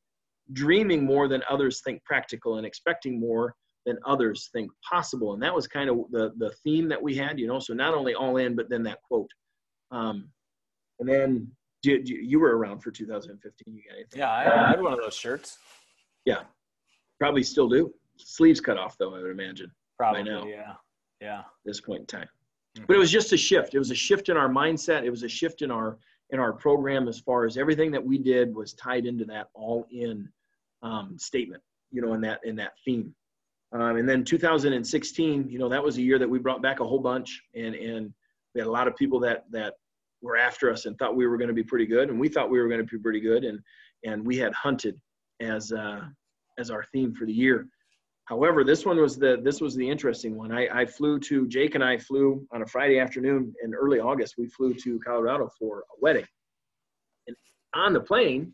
dreaming 0.53 1.05
more 1.05 1.27
than 1.27 1.43
others 1.49 1.81
think 1.83 2.03
practical, 2.03 2.57
and 2.57 2.65
expecting 2.65 3.19
more 3.19 3.55
than 3.85 3.97
others 4.05 4.49
think 4.51 4.71
possible. 4.89 5.33
And 5.33 5.43
that 5.43 5.53
was 5.53 5.67
kind 5.67 5.89
of 5.89 5.97
the 6.11 6.33
the 6.37 6.51
theme 6.63 6.87
that 6.89 7.01
we 7.01 7.15
had, 7.15 7.39
you 7.39 7.47
know. 7.47 7.59
So 7.59 7.73
not 7.73 7.93
only 7.93 8.15
all 8.15 8.37
in, 8.37 8.55
but 8.55 8.69
then 8.69 8.83
that 8.83 8.99
quote. 9.07 9.29
Um, 9.91 10.29
and 10.99 11.09
then 11.09 11.51
you, 11.85 12.01
you 12.05 12.39
were 12.39 12.57
around 12.57 12.79
for 12.79 12.91
2015. 12.91 13.75
You 13.75 13.81
got 13.87 13.95
anything? 13.95 14.19
Yeah, 14.19 14.31
I, 14.31 14.65
I 14.65 14.69
had 14.69 14.81
one 14.81 14.93
of 14.93 14.99
those 14.99 15.15
shirts. 15.15 15.57
Yeah, 16.25 16.41
probably 17.19 17.43
still 17.43 17.69
do. 17.69 17.93
Sleeves 18.17 18.59
cut 18.59 18.77
off 18.77 18.97
though, 18.97 19.15
I 19.15 19.21
would 19.21 19.31
imagine. 19.31 19.71
Probably, 19.97 20.23
now, 20.23 20.45
yeah, 20.45 20.73
yeah. 21.21 21.39
At 21.39 21.45
this 21.65 21.81
point 21.81 22.01
in 22.01 22.05
time, 22.05 22.27
mm-hmm. 22.77 22.85
but 22.87 22.95
it 22.95 22.99
was 22.99 23.11
just 23.11 23.33
a 23.33 23.37
shift. 23.37 23.75
It 23.75 23.79
was 23.79 23.91
a 23.91 23.95
shift 23.95 24.29
in 24.29 24.37
our 24.37 24.49
mindset. 24.49 25.03
It 25.03 25.09
was 25.09 25.23
a 25.23 25.29
shift 25.29 25.61
in 25.61 25.71
our 25.71 25.97
in 26.31 26.39
our 26.39 26.53
program 26.53 27.07
as 27.07 27.19
far 27.19 27.45
as 27.45 27.57
everything 27.57 27.91
that 27.91 28.03
we 28.03 28.17
did 28.17 28.53
was 28.53 28.73
tied 28.73 29.05
into 29.05 29.25
that 29.25 29.47
all 29.53 29.85
in 29.91 30.27
um, 30.81 31.17
statement. 31.17 31.61
You 31.91 32.01
know, 32.01 32.13
in 32.13 32.21
that 32.21 32.39
in 32.43 32.55
that 32.57 32.73
theme. 32.83 33.13
Um, 33.71 33.97
and 33.97 34.07
then 34.07 34.23
2016, 34.23 35.49
you 35.49 35.59
know, 35.59 35.67
that 35.67 35.83
was 35.83 35.97
a 35.97 36.01
year 36.01 36.17
that 36.19 36.29
we 36.29 36.39
brought 36.39 36.61
back 36.61 36.79
a 36.79 36.85
whole 36.85 36.99
bunch, 36.99 37.41
and 37.55 37.75
and 37.75 38.13
we 38.53 38.61
had 38.61 38.67
a 38.67 38.71
lot 38.71 38.87
of 38.87 38.95
people 38.95 39.19
that 39.21 39.45
that 39.51 39.75
were 40.21 40.37
after 40.37 40.71
us 40.71 40.85
and 40.85 40.97
thought 40.97 41.15
we 41.15 41.27
were 41.27 41.37
going 41.37 41.47
to 41.47 41.53
be 41.53 41.63
pretty 41.63 41.85
good, 41.85 42.09
and 42.09 42.19
we 42.19 42.29
thought 42.29 42.49
we 42.49 42.59
were 42.59 42.67
going 42.67 42.85
to 42.85 42.85
be 42.85 43.01
pretty 43.01 43.19
good, 43.19 43.43
and 43.43 43.59
and 44.03 44.25
we 44.25 44.37
had 44.37 44.53
hunted 44.53 44.99
as 45.41 45.71
uh, 45.71 46.01
as 46.57 46.71
our 46.71 46.83
theme 46.91 47.13
for 47.13 47.25
the 47.25 47.33
year. 47.33 47.67
However, 48.25 48.63
this 48.63 48.85
one 48.85 48.97
was 48.97 49.17
the 49.17 49.39
this 49.43 49.61
was 49.61 49.75
the 49.75 49.87
interesting 49.87 50.35
one. 50.35 50.51
I, 50.51 50.67
I 50.81 50.85
flew 50.85 51.19
to 51.21 51.47
Jake 51.47 51.75
and 51.75 51.83
I 51.83 51.97
flew 51.97 52.45
on 52.51 52.63
a 52.63 52.67
Friday 52.67 52.99
afternoon 52.99 53.53
in 53.63 53.73
early 53.75 53.99
August. 53.99 54.35
We 54.37 54.47
flew 54.47 54.73
to 54.73 54.99
Colorado 54.99 55.49
for 55.59 55.79
a 55.79 56.01
wedding, 56.01 56.25
and 57.27 57.35
on 57.75 57.93
the 57.93 57.99
plane, 57.99 58.53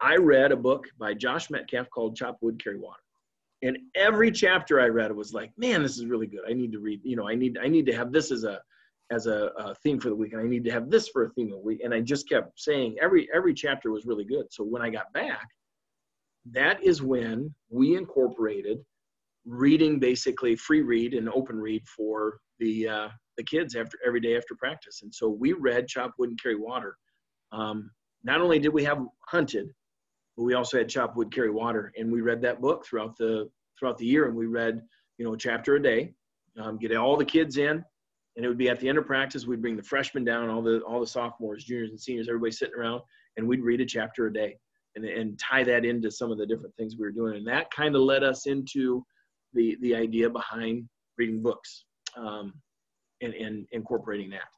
I 0.00 0.16
read 0.16 0.52
a 0.52 0.56
book 0.56 0.86
by 0.98 1.14
Josh 1.14 1.48
Medcalf 1.48 1.88
called 1.90 2.16
"Chop 2.16 2.38
Wood, 2.42 2.62
Carry 2.62 2.78
Water." 2.78 3.00
And 3.62 3.78
every 3.96 4.30
chapter 4.30 4.80
I 4.80 4.86
read 4.86 5.10
was 5.10 5.34
like, 5.34 5.50
man, 5.56 5.82
this 5.82 5.98
is 5.98 6.06
really 6.06 6.28
good. 6.28 6.42
I 6.48 6.52
need 6.52 6.70
to 6.72 6.78
read. 6.78 7.00
You 7.02 7.16
know, 7.16 7.28
I 7.28 7.34
need 7.34 7.58
I 7.58 7.66
need 7.66 7.86
to 7.86 7.96
have 7.96 8.12
this 8.12 8.30
as 8.30 8.44
a 8.44 8.60
as 9.10 9.26
a, 9.26 9.50
a, 9.56 9.74
theme 9.76 9.98
for 9.98 10.08
the 10.10 10.14
week 10.14 10.32
and 10.32 10.42
i 10.42 10.46
need 10.46 10.64
to 10.64 10.70
have 10.70 10.90
this 10.90 11.08
for 11.08 11.24
a 11.24 11.30
theme 11.30 11.48
of 11.48 11.58
the 11.58 11.64
week 11.64 11.80
and 11.82 11.94
i 11.94 12.00
just 12.00 12.28
kept 12.28 12.60
saying 12.60 12.96
every 13.00 13.28
every 13.34 13.54
chapter 13.54 13.90
was 13.90 14.06
really 14.06 14.24
good. 14.24 14.46
So 14.50 14.64
when 14.64 14.82
i 14.82 14.90
got 14.90 15.12
back 15.12 15.48
that 16.52 16.82
is 16.82 17.02
when 17.02 17.54
we 17.70 17.96
incorporated 17.96 18.78
reading 19.44 19.98
basically 19.98 20.56
free 20.56 20.82
read 20.82 21.14
and 21.14 21.28
open 21.30 21.58
read 21.58 21.86
for 21.86 22.38
the 22.58 22.88
uh, 22.88 23.08
the 23.36 23.44
kids 23.44 23.76
after 23.76 23.98
every 24.04 24.20
day 24.20 24.36
after 24.36 24.54
practice. 24.56 25.00
And 25.02 25.14
so 25.14 25.28
we 25.28 25.52
read 25.52 25.86
chop 25.86 26.12
wood 26.18 26.30
and 26.30 26.42
carry 26.42 26.56
water. 26.56 26.96
Um, 27.52 27.90
not 28.24 28.40
only 28.40 28.58
did 28.58 28.72
we 28.72 28.84
have 28.84 28.98
hunted 29.28 29.68
but 30.36 30.44
we 30.44 30.54
also 30.54 30.78
had 30.78 30.88
chop 30.88 31.16
wood 31.16 31.32
carry 31.32 31.50
water 31.50 31.92
and 31.96 32.12
we 32.12 32.20
read 32.20 32.42
that 32.42 32.60
book 32.60 32.84
throughout 32.84 33.16
the 33.16 33.48
throughout 33.78 33.96
the 33.98 34.06
year 34.06 34.26
and 34.26 34.36
we 34.36 34.46
read 34.46 34.80
you 35.16 35.24
know 35.24 35.34
a 35.34 35.38
chapter 35.38 35.76
a 35.76 35.82
day 35.82 36.12
um, 36.60 36.76
get 36.78 36.94
all 36.96 37.16
the 37.16 37.24
kids 37.24 37.56
in 37.56 37.82
and 38.38 38.44
it 38.46 38.48
would 38.48 38.56
be 38.56 38.70
at 38.70 38.80
the 38.80 38.88
end 38.88 38.96
of 38.96 39.04
practice 39.04 39.46
we'd 39.46 39.60
bring 39.60 39.76
the 39.76 39.82
freshmen 39.82 40.24
down 40.24 40.48
all 40.48 40.62
the 40.62 40.78
all 40.80 41.00
the 41.00 41.06
sophomores 41.06 41.64
juniors 41.64 41.90
and 41.90 42.00
seniors 42.00 42.28
everybody 42.28 42.52
sitting 42.52 42.74
around 42.78 43.02
and 43.36 43.46
we'd 43.46 43.62
read 43.62 43.80
a 43.80 43.84
chapter 43.84 44.28
a 44.28 44.32
day 44.32 44.56
and, 44.98 45.04
and 45.04 45.38
tie 45.38 45.64
that 45.64 45.84
into 45.84 46.10
some 46.10 46.30
of 46.30 46.38
the 46.38 46.46
different 46.46 46.74
things 46.76 46.96
we 46.96 47.06
were 47.06 47.12
doing. 47.12 47.36
And 47.36 47.46
that 47.46 47.70
kind 47.70 47.94
of 47.94 48.02
led 48.02 48.24
us 48.24 48.46
into 48.46 49.04
the 49.54 49.76
the 49.80 49.94
idea 49.94 50.28
behind 50.28 50.88
reading 51.16 51.42
books 51.42 51.84
um, 52.16 52.52
and, 53.22 53.34
and 53.34 53.66
incorporating 53.72 54.30
that. 54.30 54.48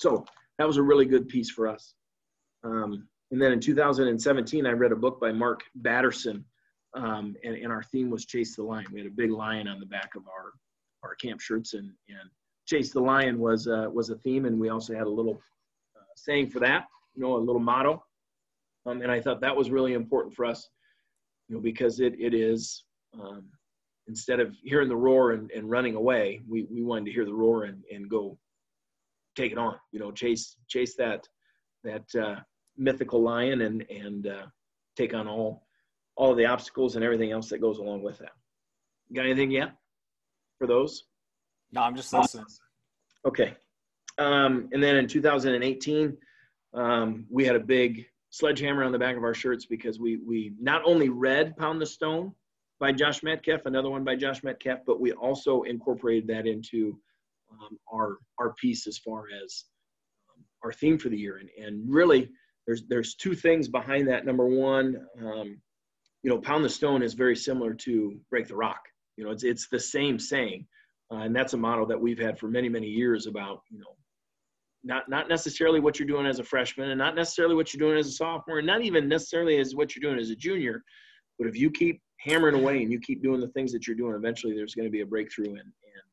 So 0.00 0.24
that 0.58 0.66
was 0.66 0.76
a 0.76 0.82
really 0.82 1.04
good 1.04 1.28
piece 1.28 1.50
for 1.50 1.68
us. 1.68 1.94
Um, 2.64 3.08
and 3.30 3.40
then 3.40 3.52
in 3.52 3.60
2017 3.60 4.66
i 4.66 4.70
read 4.70 4.92
a 4.92 4.96
book 4.96 5.18
by 5.20 5.32
mark 5.32 5.62
batterson 5.80 6.44
um, 6.94 7.34
and, 7.42 7.54
and 7.54 7.72
our 7.72 7.82
theme 7.82 8.10
was 8.10 8.26
chase 8.26 8.54
the 8.56 8.62
lion. 8.62 8.84
We 8.92 9.00
had 9.00 9.08
a 9.08 9.14
big 9.14 9.30
lion 9.30 9.68
on 9.68 9.80
the 9.80 9.86
back 9.86 10.14
of 10.16 10.22
our 10.26 10.52
our 11.02 11.14
camp 11.16 11.40
shirts 11.40 11.74
and 11.74 11.90
and 12.08 12.30
chase 12.66 12.92
the 12.92 13.00
lion 13.00 13.38
was 13.38 13.66
uh, 13.66 13.88
was 13.92 14.10
a 14.10 14.16
theme, 14.16 14.44
and 14.44 14.58
we 14.58 14.68
also 14.68 14.94
had 14.94 15.06
a 15.06 15.10
little 15.10 15.40
uh, 15.96 16.12
saying 16.16 16.50
for 16.50 16.60
that, 16.60 16.86
you 17.14 17.22
know, 17.22 17.36
a 17.36 17.38
little 17.38 17.60
motto. 17.60 18.04
Um, 18.86 19.02
and 19.02 19.10
I 19.10 19.20
thought 19.20 19.40
that 19.40 19.56
was 19.56 19.70
really 19.70 19.92
important 19.94 20.34
for 20.34 20.44
us, 20.44 20.68
you 21.48 21.54
know, 21.54 21.60
because 21.60 22.00
it 22.00 22.14
it 22.18 22.34
is 22.34 22.84
um, 23.20 23.44
instead 24.08 24.40
of 24.40 24.56
hearing 24.62 24.88
the 24.88 24.96
roar 24.96 25.32
and, 25.32 25.50
and 25.50 25.70
running 25.70 25.94
away, 25.94 26.40
we 26.48 26.66
we 26.70 26.82
wanted 26.82 27.06
to 27.06 27.12
hear 27.12 27.24
the 27.24 27.34
roar 27.34 27.64
and 27.64 27.82
and 27.92 28.08
go 28.08 28.38
take 29.36 29.52
it 29.52 29.58
on, 29.58 29.76
you 29.92 29.98
know, 29.98 30.10
chase 30.10 30.56
chase 30.68 30.94
that 30.96 31.26
that 31.84 32.04
uh, 32.20 32.36
mythical 32.76 33.22
lion 33.22 33.62
and 33.62 33.84
and 33.90 34.26
uh, 34.26 34.46
take 34.96 35.14
on 35.14 35.28
all 35.28 35.66
all 36.16 36.30
of 36.32 36.36
the 36.36 36.46
obstacles 36.46 36.96
and 36.96 37.04
everything 37.04 37.32
else 37.32 37.48
that 37.48 37.60
goes 37.60 37.78
along 37.78 38.02
with 38.02 38.18
that. 38.18 38.32
Got 39.14 39.26
anything 39.26 39.50
yet 39.50 39.72
for 40.58 40.66
those? 40.66 41.04
No, 41.72 41.82
I'm 41.82 41.96
just 41.96 42.12
listening. 42.12 42.46
Okay. 43.26 43.54
Um, 44.18 44.68
and 44.72 44.82
then 44.82 44.96
in 44.96 45.08
2018, 45.08 46.16
um, 46.74 47.26
we 47.30 47.44
had 47.44 47.56
a 47.56 47.60
big 47.60 48.06
sledgehammer 48.30 48.82
on 48.82 48.92
the 48.92 48.98
back 48.98 49.16
of 49.16 49.24
our 49.24 49.34
shirts 49.34 49.66
because 49.66 50.00
we 50.00 50.16
we 50.16 50.54
not 50.60 50.82
only 50.84 51.08
read 51.08 51.56
Pound 51.56 51.80
the 51.80 51.86
Stone 51.86 52.32
by 52.80 52.92
Josh 52.92 53.20
Medcalf, 53.20 53.66
another 53.66 53.90
one 53.90 54.04
by 54.04 54.16
Josh 54.16 54.40
Medcalf, 54.40 54.80
but 54.86 55.00
we 55.00 55.12
also 55.12 55.62
incorporated 55.62 56.26
that 56.28 56.46
into 56.46 56.98
um, 57.50 57.78
our 57.92 58.18
our 58.38 58.54
piece 58.54 58.86
as 58.86 58.98
far 58.98 59.24
as 59.44 59.64
um, 60.30 60.44
our 60.64 60.72
theme 60.72 60.98
for 60.98 61.08
the 61.08 61.18
year. 61.18 61.38
And, 61.38 61.48
and 61.62 61.88
really, 61.88 62.30
there's 62.66 62.84
there's 62.88 63.14
two 63.14 63.34
things 63.34 63.68
behind 63.68 64.08
that. 64.08 64.26
Number 64.26 64.46
one, 64.46 65.06
um, 65.20 65.60
you 66.22 66.30
know, 66.30 66.38
pound 66.38 66.64
the 66.64 66.68
stone 66.68 67.02
is 67.02 67.14
very 67.14 67.36
similar 67.36 67.74
to 67.74 68.18
break 68.30 68.48
the 68.48 68.56
rock. 68.56 68.80
You 69.16 69.24
know, 69.24 69.30
it's 69.30 69.44
it's 69.44 69.68
the 69.68 69.80
same 69.80 70.18
saying, 70.18 70.66
uh, 71.12 71.16
and 71.16 71.36
that's 71.36 71.52
a 71.52 71.56
model 71.58 71.84
that 71.86 72.00
we've 72.00 72.18
had 72.18 72.38
for 72.38 72.48
many 72.48 72.68
many 72.68 72.86
years 72.86 73.26
about 73.26 73.62
you 73.70 73.78
know, 73.78 73.94
not 74.82 75.08
not 75.08 75.28
necessarily 75.28 75.78
what 75.78 75.98
you're 75.98 76.08
doing 76.08 76.26
as 76.26 76.38
a 76.38 76.44
freshman, 76.44 76.90
and 76.90 76.98
not 76.98 77.14
necessarily 77.14 77.54
what 77.54 77.72
you're 77.72 77.86
doing 77.86 77.98
as 77.98 78.08
a 78.08 78.12
sophomore, 78.12 78.58
and 78.58 78.66
not 78.66 78.82
even 78.82 79.08
necessarily 79.08 79.58
as 79.58 79.74
what 79.74 79.94
you're 79.94 80.08
doing 80.08 80.20
as 80.20 80.30
a 80.30 80.36
junior, 80.36 80.82
but 81.38 81.46
if 81.46 81.56
you 81.56 81.70
keep 81.70 82.00
hammering 82.18 82.54
away 82.54 82.82
and 82.82 82.90
you 82.90 82.98
keep 83.00 83.22
doing 83.22 83.40
the 83.40 83.48
things 83.48 83.72
that 83.72 83.86
you're 83.86 83.96
doing, 83.96 84.14
eventually 84.14 84.54
there's 84.54 84.74
going 84.74 84.86
to 84.86 84.92
be 84.92 85.02
a 85.02 85.06
breakthrough, 85.06 85.50
and 85.50 85.58
and 85.58 86.10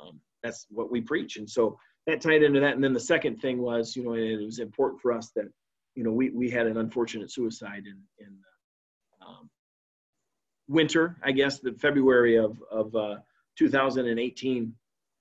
uh, 0.00 0.08
um, 0.08 0.20
that's 0.42 0.66
what 0.70 0.90
we 0.90 1.00
preach. 1.00 1.36
And 1.36 1.48
so 1.48 1.76
that 2.06 2.20
tied 2.20 2.42
into 2.42 2.60
that. 2.60 2.74
And 2.74 2.82
then 2.82 2.92
the 2.92 3.00
second 3.00 3.40
thing 3.40 3.58
was, 3.60 3.94
you 3.94 4.04
know, 4.04 4.14
it 4.14 4.44
was 4.44 4.58
important 4.58 5.00
for 5.00 5.12
us 5.12 5.30
that, 5.36 5.46
you 5.94 6.02
know, 6.02 6.12
we 6.12 6.30
we 6.30 6.50
had 6.50 6.66
an 6.66 6.78
unfortunate 6.78 7.30
suicide 7.30 7.84
in 7.86 7.98
in 8.18 8.32
um, 9.26 9.50
winter, 10.68 11.16
I 11.22 11.32
guess, 11.32 11.60
the 11.60 11.72
February 11.72 12.36
of 12.36 12.60
of 12.70 12.94
uh, 12.94 13.16
2018, 13.58 14.74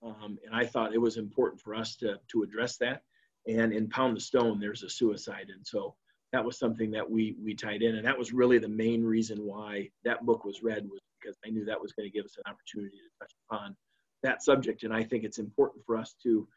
um, 0.03 0.38
and 0.45 0.55
I 0.55 0.65
thought 0.65 0.93
it 0.93 1.01
was 1.01 1.17
important 1.17 1.61
for 1.61 1.75
us 1.75 1.95
to 1.97 2.19
to 2.32 2.43
address 2.43 2.77
that. 2.77 3.03
And 3.47 3.73
in 3.73 3.89
Pound 3.89 4.15
the 4.15 4.21
Stone, 4.21 4.59
there's 4.59 4.84
a 4.84 4.89
suicide, 4.89 5.47
and 5.53 5.65
so 5.65 5.95
that 6.32 6.43
was 6.43 6.57
something 6.57 6.91
that 6.91 7.09
we 7.09 7.36
we 7.43 7.55
tied 7.55 7.82
in, 7.82 7.95
and 7.95 8.05
that 8.05 8.17
was 8.17 8.34
really 8.34 8.57
the 8.57 8.67
main 8.67 9.03
reason 9.03 9.45
why 9.45 9.89
that 10.03 10.25
book 10.25 10.45
was 10.45 10.63
read 10.63 10.88
was 10.89 10.99
because 11.19 11.38
I 11.45 11.49
knew 11.49 11.65
that 11.65 11.82
was 11.82 11.91
going 11.91 12.09
to 12.09 12.13
give 12.13 12.25
us 12.25 12.38
an 12.38 12.51
opportunity 12.51 12.97
to 12.97 13.19
touch 13.19 13.34
upon 13.49 13.75
that 14.23 14.43
subject, 14.43 14.84
and 14.84 14.93
I 14.93 15.03
think 15.03 15.23
it's 15.23 15.39
important 15.39 15.86
for 15.86 15.97
us 15.97 16.15
to 16.23 16.47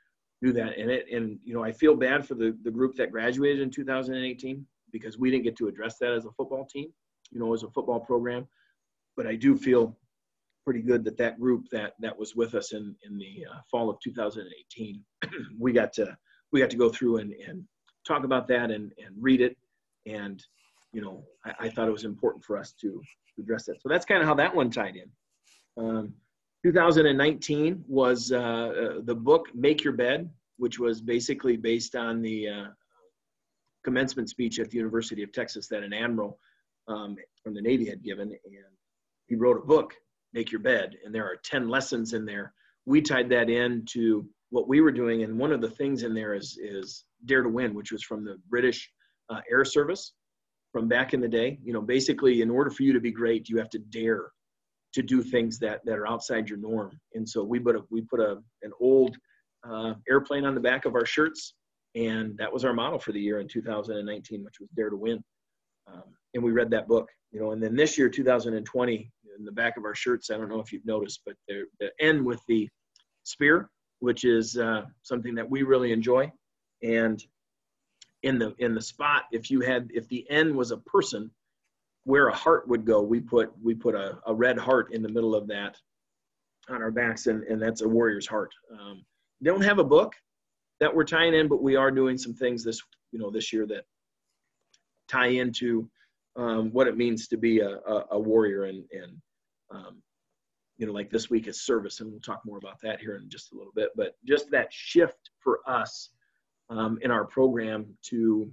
do 0.42 0.52
that. 0.52 0.78
And 0.78 0.90
it 0.90 1.06
and 1.10 1.38
you 1.44 1.54
know 1.54 1.64
I 1.64 1.72
feel 1.72 1.96
bad 1.96 2.26
for 2.26 2.34
the 2.34 2.56
the 2.62 2.70
group 2.70 2.96
that 2.96 3.10
graduated 3.10 3.60
in 3.60 3.70
2018 3.70 4.66
because 4.92 5.18
we 5.18 5.30
didn't 5.30 5.44
get 5.44 5.56
to 5.56 5.68
address 5.68 5.98
that 5.98 6.12
as 6.12 6.24
a 6.24 6.30
football 6.32 6.64
team, 6.64 6.92
you 7.32 7.40
know, 7.40 7.52
as 7.52 7.64
a 7.64 7.70
football 7.70 8.00
program. 8.00 8.46
But 9.16 9.26
I 9.26 9.34
do 9.34 9.56
feel 9.56 9.96
pretty 10.64 10.80
good 10.80 11.04
that 11.04 11.16
that 11.18 11.38
group 11.38 11.66
that 11.70 11.94
that 12.00 12.18
was 12.18 12.34
with 12.34 12.54
us 12.54 12.72
in 12.72 12.94
in 13.04 13.18
the 13.18 13.46
uh, 13.50 13.58
fall 13.70 13.90
of 13.90 13.98
2018, 14.00 15.02
we 15.58 15.72
got 15.72 15.92
to 15.94 16.16
we 16.52 16.60
got 16.60 16.70
to 16.70 16.76
go 16.76 16.88
through 16.88 17.18
and 17.18 17.32
and 17.46 17.64
talk 18.06 18.24
about 18.24 18.46
that 18.48 18.70
and 18.70 18.92
and 18.98 19.14
read 19.18 19.40
it. 19.40 19.56
And 20.06 20.42
you 20.92 21.00
know 21.00 21.24
I, 21.44 21.66
I, 21.66 21.68
thought 21.70 21.88
it 21.88 21.92
was 21.92 22.04
important 22.04 22.44
for 22.44 22.56
us 22.56 22.72
to, 22.80 23.00
address 23.38 23.64
that. 23.64 23.82
So 23.82 23.88
that's 23.88 24.04
kind 24.04 24.22
of 24.22 24.28
how 24.28 24.34
that 24.34 24.54
one 24.54 24.70
tied 24.70 24.94
in. 24.94 25.10
Um, 25.76 26.14
2019 26.64 27.84
was 27.88 28.30
uh, 28.30 28.36
uh, 28.38 29.00
the 29.02 29.14
book 29.14 29.48
make 29.54 29.82
your 29.82 29.92
bed 29.92 30.30
which 30.56 30.78
was 30.78 31.00
basically 31.00 31.56
based 31.56 31.96
on 31.96 32.22
the 32.22 32.48
uh, 32.48 32.66
commencement 33.82 34.30
speech 34.30 34.60
at 34.60 34.70
the 34.70 34.76
university 34.76 35.24
of 35.24 35.32
texas 35.32 35.66
that 35.66 35.82
an 35.82 35.92
admiral 35.92 36.38
um, 36.88 37.16
from 37.42 37.54
the 37.54 37.60
navy 37.60 37.88
had 37.88 38.02
given. 38.02 38.28
And 38.28 38.74
he 39.26 39.34
wrote 39.34 39.56
a 39.56 39.66
book 39.66 39.94
make 40.34 40.52
your 40.52 40.60
bed 40.60 40.96
and 41.04 41.14
there 41.14 41.24
are 41.24 41.36
10 41.44 41.68
lessons 41.68 42.12
in 42.12 42.26
there 42.26 42.52
we 42.84 43.00
tied 43.00 43.30
that 43.30 43.48
in 43.48 43.84
to 43.86 44.26
what 44.50 44.68
we 44.68 44.80
were 44.80 44.92
doing 44.92 45.22
and 45.22 45.38
one 45.38 45.52
of 45.52 45.60
the 45.62 45.70
things 45.70 46.02
in 46.02 46.12
there 46.12 46.34
is 46.34 46.58
is 46.62 47.04
dare 47.24 47.42
to 47.42 47.48
win 47.48 47.74
which 47.74 47.92
was 47.92 48.02
from 48.02 48.24
the 48.24 48.36
british 48.50 48.90
uh, 49.30 49.40
air 49.50 49.64
service 49.64 50.12
from 50.74 50.88
back 50.88 51.14
in 51.14 51.20
the 51.20 51.28
day. 51.28 51.56
You 51.62 51.72
know, 51.72 51.80
basically, 51.80 52.42
in 52.42 52.50
order 52.50 52.68
for 52.68 52.82
you 52.82 52.92
to 52.92 53.00
be 53.00 53.12
great, 53.12 53.48
you 53.48 53.56
have 53.58 53.70
to 53.70 53.78
dare 53.78 54.32
to 54.92 55.02
do 55.02 55.22
things 55.22 55.58
that 55.60 55.80
that 55.84 55.96
are 55.96 56.08
outside 56.08 56.48
your 56.48 56.58
norm. 56.58 56.98
And 57.14 57.26
so 57.26 57.44
we 57.44 57.60
put 57.60 57.76
a 57.76 57.82
we 57.90 58.02
put 58.02 58.20
a 58.20 58.38
an 58.62 58.72
old 58.80 59.16
uh, 59.66 59.94
airplane 60.10 60.44
on 60.44 60.54
the 60.54 60.60
back 60.60 60.84
of 60.84 60.96
our 60.96 61.06
shirts, 61.06 61.54
and 61.94 62.36
that 62.38 62.52
was 62.52 62.64
our 62.64 62.74
model 62.74 62.98
for 62.98 63.12
the 63.12 63.20
year 63.20 63.38
in 63.38 63.46
2019, 63.46 64.44
which 64.44 64.58
was 64.60 64.68
Dare 64.76 64.90
to 64.90 64.96
Win. 64.96 65.22
Um, 65.86 66.02
and 66.34 66.42
we 66.42 66.50
read 66.50 66.70
that 66.70 66.88
book, 66.88 67.08
you 67.30 67.40
know. 67.40 67.52
And 67.52 67.62
then 67.62 67.76
this 67.76 67.96
year, 67.96 68.08
2020, 68.08 69.12
in 69.38 69.44
the 69.44 69.52
back 69.52 69.76
of 69.76 69.84
our 69.84 69.94
shirts, 69.94 70.30
I 70.30 70.36
don't 70.36 70.48
know 70.48 70.60
if 70.60 70.72
you've 70.72 70.86
noticed, 70.86 71.22
but 71.24 71.34
the 71.48 71.90
end 72.00 72.24
with 72.24 72.40
the 72.48 72.68
spear, 73.24 73.70
which 74.00 74.24
is 74.24 74.56
uh, 74.56 74.82
something 75.02 75.34
that 75.34 75.48
we 75.48 75.62
really 75.62 75.92
enjoy, 75.92 76.30
and 76.82 77.24
in 78.24 78.38
the 78.38 78.54
in 78.58 78.74
the 78.74 78.80
spot 78.80 79.24
if 79.32 79.50
you 79.50 79.60
had 79.60 79.88
if 79.92 80.08
the 80.08 80.28
n 80.30 80.56
was 80.56 80.70
a 80.70 80.78
person 80.78 81.30
where 82.04 82.28
a 82.28 82.34
heart 82.34 82.66
would 82.66 82.84
go 82.84 83.02
we 83.02 83.20
put 83.20 83.52
we 83.62 83.74
put 83.74 83.94
a, 83.94 84.18
a 84.26 84.34
red 84.34 84.58
heart 84.58 84.92
in 84.92 85.02
the 85.02 85.08
middle 85.08 85.34
of 85.34 85.46
that 85.46 85.76
on 86.70 86.82
our 86.82 86.90
backs 86.90 87.26
and, 87.26 87.44
and 87.44 87.60
that's 87.60 87.82
a 87.82 87.88
warrior's 87.88 88.26
heart. 88.26 88.50
Um, 88.72 89.04
don't 89.42 89.62
have 89.62 89.78
a 89.78 89.84
book 89.84 90.14
that 90.80 90.94
we're 90.94 91.04
tying 91.04 91.34
in 91.34 91.48
but 91.48 91.62
we 91.62 91.76
are 91.76 91.90
doing 91.90 92.16
some 92.16 92.32
things 92.32 92.64
this 92.64 92.80
you 93.12 93.18
know 93.18 93.30
this 93.30 93.52
year 93.52 93.66
that 93.66 93.84
tie 95.06 95.26
into 95.26 95.88
um, 96.36 96.70
what 96.72 96.86
it 96.86 96.96
means 96.96 97.28
to 97.28 97.36
be 97.36 97.60
a, 97.60 97.78
a, 97.86 98.04
a 98.12 98.18
warrior 98.18 98.64
and 98.64 98.84
and 98.92 99.16
um, 99.70 100.02
you 100.78 100.86
know 100.86 100.92
like 100.92 101.10
this 101.10 101.30
week 101.30 101.46
is 101.46 101.62
service 101.62 102.00
and 102.00 102.10
we'll 102.10 102.20
talk 102.20 102.42
more 102.44 102.58
about 102.58 102.80
that 102.82 103.00
here 103.00 103.16
in 103.16 103.28
just 103.28 103.52
a 103.52 103.56
little 103.56 103.72
bit 103.74 103.90
but 103.96 104.16
just 104.24 104.50
that 104.50 104.72
shift 104.72 105.30
for 105.38 105.60
us 105.66 106.10
um, 106.70 106.98
in 107.02 107.10
our 107.10 107.24
program 107.24 107.86
to 108.02 108.50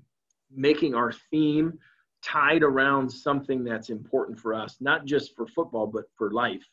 making 0.54 0.96
our 0.96 1.12
theme 1.32 1.78
tied 2.24 2.64
around 2.64 3.10
something 3.10 3.64
that's 3.64 3.90
important 3.90 4.40
for 4.40 4.54
us, 4.54 4.78
not 4.80 5.06
just 5.06 5.36
for 5.36 5.48
football, 5.48 5.88
but 5.88 6.04
for 6.16 6.32
life. 6.32 6.66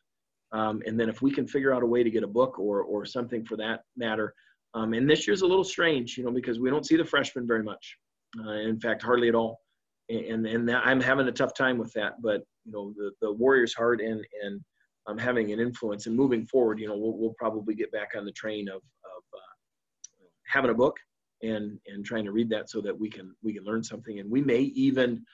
Um, 0.53 0.83
and 0.87 0.99
then 0.99 1.09
if 1.09 1.23
we 1.23 1.31
can 1.31 1.47
figure 1.47 1.73
out 1.73 1.83
a 1.83 1.87
way 1.87 2.03
to 2.03 2.11
get 2.11 2.23
a 2.23 2.29
book 2.29 2.59
or, 2.59 2.83
or 2.83 3.05
something 3.05 3.45
for 3.45 3.57
that 3.57 3.83
matter. 3.97 4.35
Um, 4.75 4.93
and 4.95 5.09
this 5.09 5.27
year's 5.27 5.43
a 5.43 5.47
little 5.47 5.65
strange, 5.65 6.17
you 6.19 6.25
know, 6.25 6.31
because 6.31 6.61
we 6.61 6.71
don't 6.71 6.87
see 6.87 6.97
the 6.97 7.05
freshmen 7.05 7.47
very 7.47 7.63
much. 7.63 7.97
Uh, 8.39 8.53
in 8.53 8.79
fact, 8.79 9.03
hardly 9.03 9.29
at 9.29 9.35
all. 9.35 9.61
And, 10.09 10.47
and 10.47 10.69
that, 10.69 10.87
I'm 10.87 11.01
having 11.01 11.29
a 11.29 11.33
tough 11.33 11.55
time 11.55 11.77
with 11.79 11.93
that. 11.93 12.23
But, 12.23 12.43
you 12.65 12.73
know, 12.73 12.95
the, 12.97 13.11
the 13.21 13.33
Warriors 13.33 13.75
heart 13.75 14.01
and, 14.01 14.25
and 14.43 14.61
um, 15.07 15.19
having 15.19 15.53
an 15.53 15.61
influence 15.61 16.07
and 16.07 16.17
moving 16.17 16.47
forward, 16.47 16.79
you 16.79 16.89
know, 16.89 16.97
we'll, 16.97 17.17
we'll 17.17 17.35
probably 17.39 17.75
get 17.75 17.93
back 17.93 18.11
on 18.17 18.25
the 18.25 18.33
train 18.33 18.69
of, 18.69 18.77
of 18.77 19.23
uh, 19.35 20.25
having 20.47 20.71
a 20.71 20.75
book 20.75 20.97
and 21.43 21.79
and 21.87 22.05
trying 22.05 22.25
to 22.25 22.33
read 22.33 22.51
that 22.51 22.69
so 22.71 22.81
that 22.81 22.99
we 22.99 23.09
can 23.09 23.35
we 23.43 23.53
can 23.53 23.65
learn 23.65 23.83
something 23.83 24.19
and 24.19 24.31
we 24.31 24.41
may 24.41 24.61
even 24.61 25.25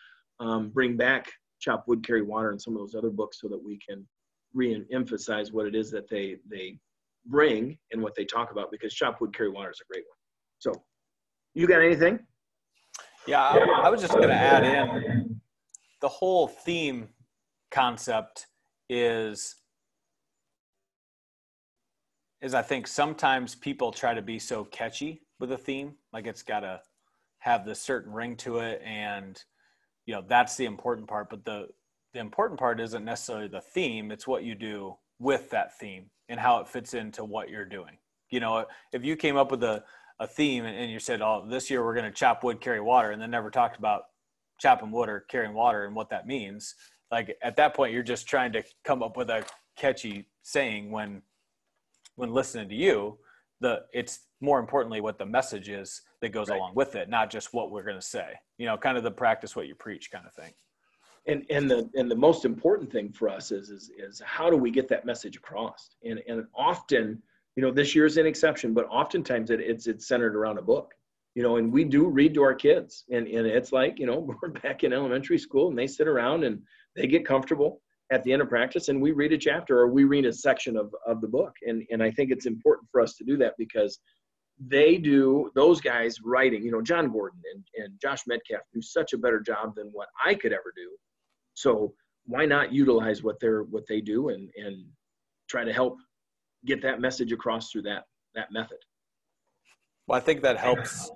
um, 0.40 0.68
bring 0.70 0.96
back 0.96 1.32
chop 1.60 1.84
wood 1.86 2.04
carry 2.06 2.22
water 2.22 2.50
and 2.50 2.60
some 2.60 2.74
of 2.74 2.80
those 2.80 2.94
other 2.94 3.10
books 3.10 3.40
so 3.40 3.48
that 3.48 3.62
we 3.62 3.78
can 3.86 4.06
re-emphasize 4.52 5.52
what 5.52 5.66
it 5.66 5.74
is 5.74 5.90
that 5.90 6.08
they 6.08 6.36
they 6.50 6.78
bring 7.26 7.78
and 7.92 8.02
what 8.02 8.14
they 8.14 8.24
talk 8.24 8.50
about 8.52 8.70
because 8.70 8.92
chop 8.92 9.20
wood 9.20 9.34
carry 9.34 9.48
water 9.48 9.70
is 9.70 9.80
a 9.80 9.92
great 9.92 10.04
one 10.08 10.18
so 10.58 10.84
you 11.54 11.66
got 11.66 11.80
anything 11.80 12.18
yeah 13.26 13.42
i, 13.42 13.82
I 13.84 13.88
was 13.90 14.00
just 14.00 14.14
going 14.14 14.28
to 14.28 14.34
add 14.34 14.64
in 14.64 15.40
the 16.00 16.08
whole 16.08 16.48
theme 16.48 17.08
concept 17.70 18.46
is 18.88 19.56
is 22.40 22.54
i 22.54 22.62
think 22.62 22.86
sometimes 22.86 23.54
people 23.54 23.90
try 23.90 24.14
to 24.14 24.22
be 24.22 24.38
so 24.38 24.64
catchy 24.64 25.24
with 25.38 25.52
a 25.52 25.58
theme. 25.58 25.94
Like 26.12 26.26
it's 26.26 26.42
got 26.42 26.60
to 26.60 26.80
have 27.38 27.64
this 27.64 27.80
certain 27.80 28.12
ring 28.12 28.36
to 28.36 28.58
it, 28.58 28.80
and 28.84 29.42
you 30.06 30.14
know 30.14 30.24
that's 30.26 30.56
the 30.56 30.64
important 30.64 31.08
part. 31.08 31.30
But 31.30 31.44
the 31.44 31.68
the 32.12 32.20
important 32.20 32.58
part 32.58 32.80
isn't 32.80 33.04
necessarily 33.04 33.48
the 33.48 33.60
theme; 33.60 34.10
it's 34.10 34.26
what 34.26 34.44
you 34.44 34.54
do 34.54 34.96
with 35.18 35.50
that 35.50 35.78
theme 35.78 36.10
and 36.28 36.40
how 36.40 36.58
it 36.58 36.68
fits 36.68 36.94
into 36.94 37.24
what 37.24 37.50
you're 37.50 37.64
doing. 37.64 37.98
You 38.30 38.40
know, 38.40 38.64
if 38.92 39.04
you 39.04 39.16
came 39.16 39.36
up 39.36 39.50
with 39.50 39.62
a 39.62 39.84
a 40.20 40.26
theme 40.26 40.64
and 40.64 40.90
you 40.90 40.98
said, 40.98 41.20
"Oh, 41.22 41.44
this 41.48 41.70
year 41.70 41.84
we're 41.84 41.94
going 41.94 42.06
to 42.06 42.12
chop 42.12 42.44
wood, 42.44 42.60
carry 42.60 42.80
water," 42.80 43.10
and 43.10 43.20
then 43.20 43.30
never 43.30 43.50
talked 43.50 43.78
about 43.78 44.02
chopping 44.60 44.90
wood 44.90 45.08
or 45.08 45.20
carrying 45.28 45.54
water 45.54 45.84
and 45.84 45.94
what 45.94 46.10
that 46.10 46.26
means, 46.26 46.74
like 47.10 47.36
at 47.42 47.56
that 47.56 47.74
point 47.74 47.92
you're 47.92 48.02
just 48.02 48.26
trying 48.26 48.52
to 48.52 48.62
come 48.84 49.02
up 49.02 49.16
with 49.16 49.30
a 49.30 49.44
catchy 49.76 50.26
saying 50.42 50.90
when 50.90 51.22
when 52.16 52.32
listening 52.32 52.68
to 52.68 52.74
you 52.74 53.18
the 53.60 53.82
it's 53.92 54.26
more 54.40 54.58
importantly 54.58 55.00
what 55.00 55.18
the 55.18 55.26
message 55.26 55.68
is 55.68 56.02
that 56.20 56.30
goes 56.30 56.48
right. 56.48 56.56
along 56.56 56.74
with 56.74 56.94
it 56.96 57.08
not 57.08 57.30
just 57.30 57.54
what 57.54 57.70
we're 57.70 57.82
going 57.82 57.98
to 57.98 58.06
say. 58.06 58.34
You 58.58 58.66
know 58.66 58.76
kind 58.76 58.96
of 58.96 59.04
the 59.04 59.10
practice 59.10 59.54
what 59.56 59.66
you 59.66 59.74
preach 59.74 60.10
kind 60.10 60.26
of 60.26 60.34
thing. 60.34 60.52
And 61.26 61.46
and 61.50 61.70
the 61.70 61.88
and 61.94 62.10
the 62.10 62.16
most 62.16 62.44
important 62.44 62.90
thing 62.90 63.12
for 63.12 63.28
us 63.28 63.52
is 63.52 63.70
is 63.70 63.90
is 63.96 64.20
how 64.24 64.50
do 64.50 64.56
we 64.56 64.70
get 64.70 64.88
that 64.88 65.06
message 65.06 65.36
across? 65.36 65.96
And 66.04 66.20
and 66.28 66.44
often 66.54 67.22
you 67.56 67.62
know 67.62 67.70
this 67.70 67.94
year 67.94 68.06
is 68.06 68.16
an 68.16 68.26
exception 68.26 68.74
but 68.74 68.86
oftentimes 68.86 69.50
it, 69.50 69.60
it's 69.60 69.86
it's 69.86 70.08
centered 70.08 70.34
around 70.36 70.58
a 70.58 70.62
book 70.62 70.92
you 71.34 71.42
know 71.42 71.56
and 71.56 71.72
we 71.72 71.84
do 71.84 72.06
read 72.06 72.34
to 72.34 72.42
our 72.42 72.54
kids 72.54 73.04
and 73.10 73.26
and 73.26 73.46
it's 73.46 73.72
like 73.72 73.98
you 73.98 74.06
know 74.06 74.18
we're 74.42 74.50
back 74.50 74.84
in 74.84 74.92
elementary 74.92 75.38
school 75.38 75.68
and 75.68 75.78
they 75.78 75.86
sit 75.86 76.08
around 76.08 76.44
and 76.44 76.60
they 76.96 77.06
get 77.06 77.26
comfortable 77.26 77.80
at 78.10 78.22
the 78.22 78.32
end 78.32 78.42
of 78.42 78.48
practice 78.48 78.88
and 78.88 79.00
we 79.00 79.12
read 79.12 79.32
a 79.32 79.38
chapter 79.38 79.78
or 79.78 79.88
we 79.88 80.04
read 80.04 80.26
a 80.26 80.32
section 80.32 80.76
of, 80.76 80.94
of 81.06 81.20
the 81.20 81.28
book. 81.28 81.54
And, 81.66 81.82
and 81.90 82.02
I 82.02 82.10
think 82.10 82.30
it's 82.30 82.46
important 82.46 82.88
for 82.90 83.00
us 83.00 83.14
to 83.16 83.24
do 83.24 83.36
that 83.38 83.54
because 83.58 83.98
they 84.58 84.98
do, 84.98 85.50
those 85.54 85.80
guys 85.80 86.18
writing, 86.22 86.62
you 86.62 86.70
know, 86.70 86.82
Jon 86.82 87.10
Gordon 87.10 87.40
and, 87.52 87.64
and 87.82 88.00
Josh 88.00 88.22
Medcalf 88.30 88.60
do 88.72 88.82
such 88.82 89.14
a 89.14 89.18
better 89.18 89.40
job 89.40 89.74
than 89.74 89.88
what 89.92 90.08
I 90.24 90.34
could 90.34 90.52
ever 90.52 90.72
do. 90.76 90.90
So 91.54 91.94
why 92.26 92.44
not 92.44 92.72
utilize 92.72 93.22
what 93.22 93.40
they're, 93.40 93.62
what 93.64 93.86
they 93.88 94.00
do 94.00 94.28
and, 94.28 94.50
and 94.56 94.84
try 95.48 95.64
to 95.64 95.72
help 95.72 95.96
get 96.66 96.82
that 96.82 97.00
message 97.00 97.32
across 97.32 97.70
through 97.70 97.82
that, 97.82 98.04
that 98.34 98.52
method. 98.52 98.78
Well, 100.06 100.18
I 100.18 100.20
think 100.20 100.42
that 100.42 100.58
helps 100.58 101.10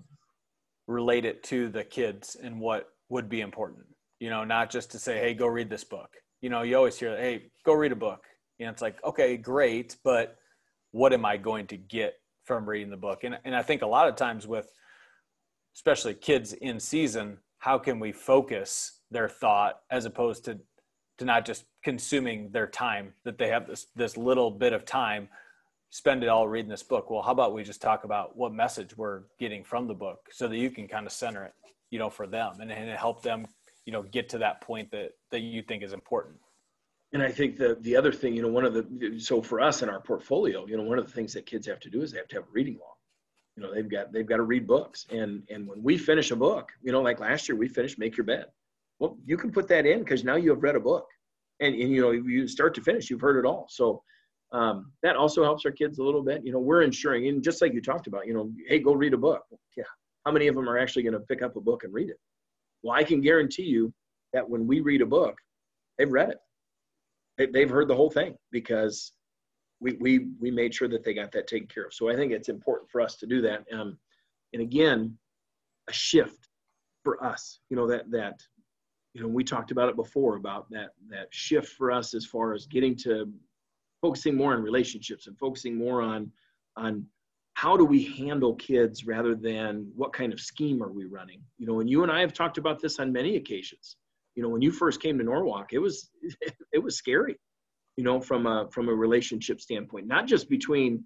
relate 0.87 1.25
it 1.25 1.43
to 1.45 1.69
the 1.69 1.85
kids 1.85 2.37
and 2.43 2.61
what 2.61 2.89
would 3.09 3.29
be 3.29 3.41
important. 3.41 3.87
You 4.21 4.31
know, 4.31 4.45
not 4.45 4.71
just 4.71 4.91
to 4.93 4.99
say, 4.99 5.19
"Hey, 5.19 5.35
go 5.35 5.47
read 5.47 5.71
this 5.71 5.85
book." 5.85 6.11
You 6.41 6.51
know, 6.51 6.63
you 6.63 6.77
always 6.77 6.99
hear, 6.99 7.17
"Hey, 7.17 7.51
go 7.65 7.75
read 7.75 7.93
a 7.93 7.97
book." 7.97 8.25
and 8.61 8.71
it's 8.71 8.83
like, 8.83 9.03
okay, 9.05 9.37
great, 9.37 9.97
but 10.05 10.37
what 10.91 11.13
am 11.13 11.25
I 11.25 11.37
going 11.37 11.67
to 11.69 11.77
get 11.77 12.15
from 12.45 12.69
reading 12.69 12.91
the 12.91 12.97
book? 12.97 13.25
And 13.25 13.39
and 13.45 13.55
I 13.55 13.63
think 13.63 13.83
a 13.83 13.87
lot 13.87 14.09
of 14.09 14.17
times 14.17 14.47
with, 14.47 14.71
especially 15.77 16.15
kids 16.15 16.53
in 16.55 16.81
season, 16.81 17.39
how 17.59 17.79
can 17.79 18.01
we 18.01 18.13
focus 18.13 19.01
their 19.11 19.29
thought 19.29 19.81
as 19.91 20.05
opposed 20.05 20.45
to 20.47 20.59
to 21.19 21.25
not 21.25 21.45
just 21.45 21.65
consuming 21.83 22.51
their 22.51 22.67
time 22.67 23.13
that 23.25 23.39
they 23.39 23.49
have 23.49 23.67
this 23.67 23.87
this 23.95 24.17
little 24.17 24.51
bit 24.51 24.73
of 24.73 24.85
time 24.85 25.29
spend 25.91 26.23
it 26.23 26.29
all 26.29 26.47
reading 26.47 26.71
this 26.71 26.83
book. 26.83 27.11
Well 27.11 27.23
how 27.23 27.33
about 27.33 27.55
we 27.55 27.63
just 27.63 27.83
talk 27.83 28.05
about 28.05 28.37
what 28.37 28.53
message 28.53 28.97
we're 28.97 29.23
getting 29.39 29.65
from 29.65 29.87
the 29.87 29.95
book 29.95 30.29
so 30.31 30.49
that 30.49 30.57
you 30.57 30.71
can 30.71 30.89
kind 30.89 31.07
of 31.07 31.13
center 31.13 31.45
it 31.45 31.55
you 31.91 31.99
know 31.99 32.11
for 32.11 32.27
them 32.27 32.61
and, 32.61 32.71
and 32.71 32.91
help 32.91 33.23
them 33.23 33.47
you 33.85 33.93
know 33.93 34.03
get 34.03 34.29
to 34.31 34.39
that 34.39 34.61
point 34.61 34.91
that 34.91 35.13
that 35.31 35.41
you 35.41 35.63
think 35.63 35.83
is 35.83 35.93
important. 35.93 36.37
And 37.13 37.23
i 37.23 37.31
think 37.31 37.57
the 37.57 37.79
the 37.81 37.97
other 37.97 38.13
thing 38.13 38.35
you 38.35 38.43
know 38.43 38.49
one 38.49 38.65
of 38.65 38.75
the 38.75 39.19
so 39.19 39.41
for 39.43 39.61
us 39.61 39.83
in 39.83 39.89
our 39.89 40.01
portfolio 40.01 40.67
you 40.67 40.77
know 40.77 40.83
one 40.83 40.99
of 40.99 41.07
the 41.07 41.13
things 41.13 41.33
that 41.35 41.47
kids 41.47 41.67
have 41.67 41.81
to 41.81 41.91
do 41.91 42.03
is 42.03 42.13
they 42.13 42.19
have 42.19 42.29
to 42.29 42.37
have 42.37 42.45
a 42.45 42.53
reading 42.53 42.75
log. 42.75 42.97
You 43.57 43.63
know 43.63 43.75
they've 43.75 43.89
got 43.89 44.13
they've 44.13 44.27
got 44.27 44.37
to 44.37 44.43
read 44.43 44.67
books. 44.67 45.07
And 45.11 45.43
and 45.51 45.67
when 45.67 45.83
we 45.83 45.99
finish 45.99 46.31
a 46.31 46.37
book 46.37 46.71
you 46.83 46.93
know 46.93 47.01
like 47.01 47.19
last 47.19 47.49
year 47.49 47.57
we 47.57 47.69
finished 47.69 47.99
make 47.99 48.17
your 48.17 48.27
bed 48.27 48.47
well 48.99 49.17
you 49.25 49.37
can 49.37 49.51
put 49.51 49.69
that 49.69 49.87
in 49.87 50.01
because 50.01 50.25
now 50.25 50.37
you 50.37 50.51
have 50.51 50.63
read 50.63 50.77
a 50.77 50.81
book 50.81 51.07
and, 51.61 51.75
and 51.75 51.91
you 51.93 52.01
know 52.01 52.11
you 52.11 52.47
start 52.47 52.75
to 52.75 52.83
finish 52.83 53.11
you've 53.11 53.21
heard 53.21 53.39
it 53.39 53.49
all. 53.49 53.67
So 53.69 54.03
um, 54.51 54.93
that 55.03 55.17
also 55.17 55.45
helps 55.45 55.67
our 55.67 55.73
kids 55.73 55.99
a 55.99 56.03
little 56.03 56.23
bit. 56.23 56.45
You 56.45 56.53
know 56.53 56.61
we're 56.61 56.83
ensuring 56.83 57.29
and 57.29 57.43
just 57.43 57.61
like 57.61 57.75
you 57.75 57.83
talked 57.83 58.07
about 58.07 58.27
you 58.27 58.35
know 58.35 58.51
hey 58.67 58.79
go 58.79 58.95
read 58.95 59.15
a 59.15 59.19
book. 59.19 59.43
Yeah 59.77 59.85
how 60.27 60.33
many 60.33 60.49
of 60.49 60.55
them 60.55 60.69
are 60.69 60.79
actually 60.79 61.03
going 61.03 61.15
to 61.15 61.21
pick 61.21 61.43
up 61.43 61.57
a 61.57 61.61
book 61.61 61.85
and 61.85 61.93
read 61.93 62.11
it? 62.11 62.19
Well 62.83 62.97
i 62.97 63.03
can 63.03 63.21
guarantee 63.21 63.65
you 63.65 63.93
that 64.33 64.49
when 64.49 64.67
we 64.67 64.81
read 64.81 65.03
a 65.03 65.07
book 65.07 65.37
they've 65.97 66.13
read 66.13 66.31
it. 66.31 66.39
They, 67.37 67.47
they've 67.47 67.71
heard 67.71 67.89
the 67.89 67.95
whole 67.95 68.11
thing 68.11 68.37
because 68.51 69.13
we, 69.81 69.97
we 70.01 70.27
we 70.41 70.51
made 70.51 70.75
sure 70.75 70.89
that 70.89 71.05
they 71.05 71.15
got 71.15 71.31
that 71.33 71.47
taken 71.47 71.69
care 71.69 71.85
of. 71.85 71.95
So 71.95 72.09
i 72.09 72.17
think 72.17 72.33
it's 72.33 72.49
important 72.49 72.91
for 72.91 73.01
us 73.01 73.17
to 73.17 73.27
do 73.27 73.41
that. 73.43 73.65
Um, 73.73 73.99
and 74.53 74.63
again 74.63 75.17
a 75.89 75.93
shift 75.93 76.49
for 77.05 77.23
us 77.25 77.61
you 77.71 77.77
know 77.77 77.87
that 77.87 78.11
that 78.11 78.41
you 79.19 79.25
know 79.25 79.29
we 79.29 79.43
talked 79.43 79.73
about 79.73 79.89
it 79.89 79.97
before 79.97 80.37
about 80.37 80.71
that 80.71 80.91
that 81.11 81.27
shift 81.31 81.71
for 81.73 81.91
us 81.91 82.15
as 82.15 82.25
far 82.25 82.55
as 82.55 82.67
getting 82.67 82.95
to 82.95 83.29
focusing 84.01 84.37
more 84.37 84.55
on 84.55 84.63
relationships 84.63 85.27
and 85.27 85.37
focusing 85.37 85.77
more 85.77 86.01
on 86.01 86.31
on 86.77 87.05
how 87.55 87.77
do 87.77 87.85
we 87.85 88.05
handle 88.05 88.55
kids 88.55 89.05
rather 89.05 89.35
than 89.35 89.91
what 89.97 90.13
kind 90.13 90.33
of 90.33 90.39
scheme 90.39 90.81
are 90.81 90.93
we 90.93 91.05
running? 91.07 91.43
You 91.59 91.67
know 91.67 91.81
and 91.81 91.91
you 91.91 92.05
and 92.05 92.13
i 92.13 92.21
have 92.21 92.33
talked 92.33 92.59
about 92.59 92.81
this 92.81 93.01
on 93.01 93.13
many 93.13 93.37
occasions. 93.37 93.97
You 94.37 94.45
know 94.45 94.51
when 94.51 94.63
you 94.63 94.71
first 94.71 95.03
came 95.03 95.19
to 95.19 95.25
norwalk 95.25 95.73
it 95.73 95.81
was 95.81 96.11
it 96.73 96.79
was 96.79 96.97
scary 96.97 97.37
you 97.97 98.05
know 98.05 98.21
from 98.21 98.47
a 98.47 98.69
from 98.71 98.89
a 98.89 98.95
relationship 98.95 99.61
standpoint 99.61 100.07
not 100.07 100.29
just 100.29 100.49
between 100.49 101.05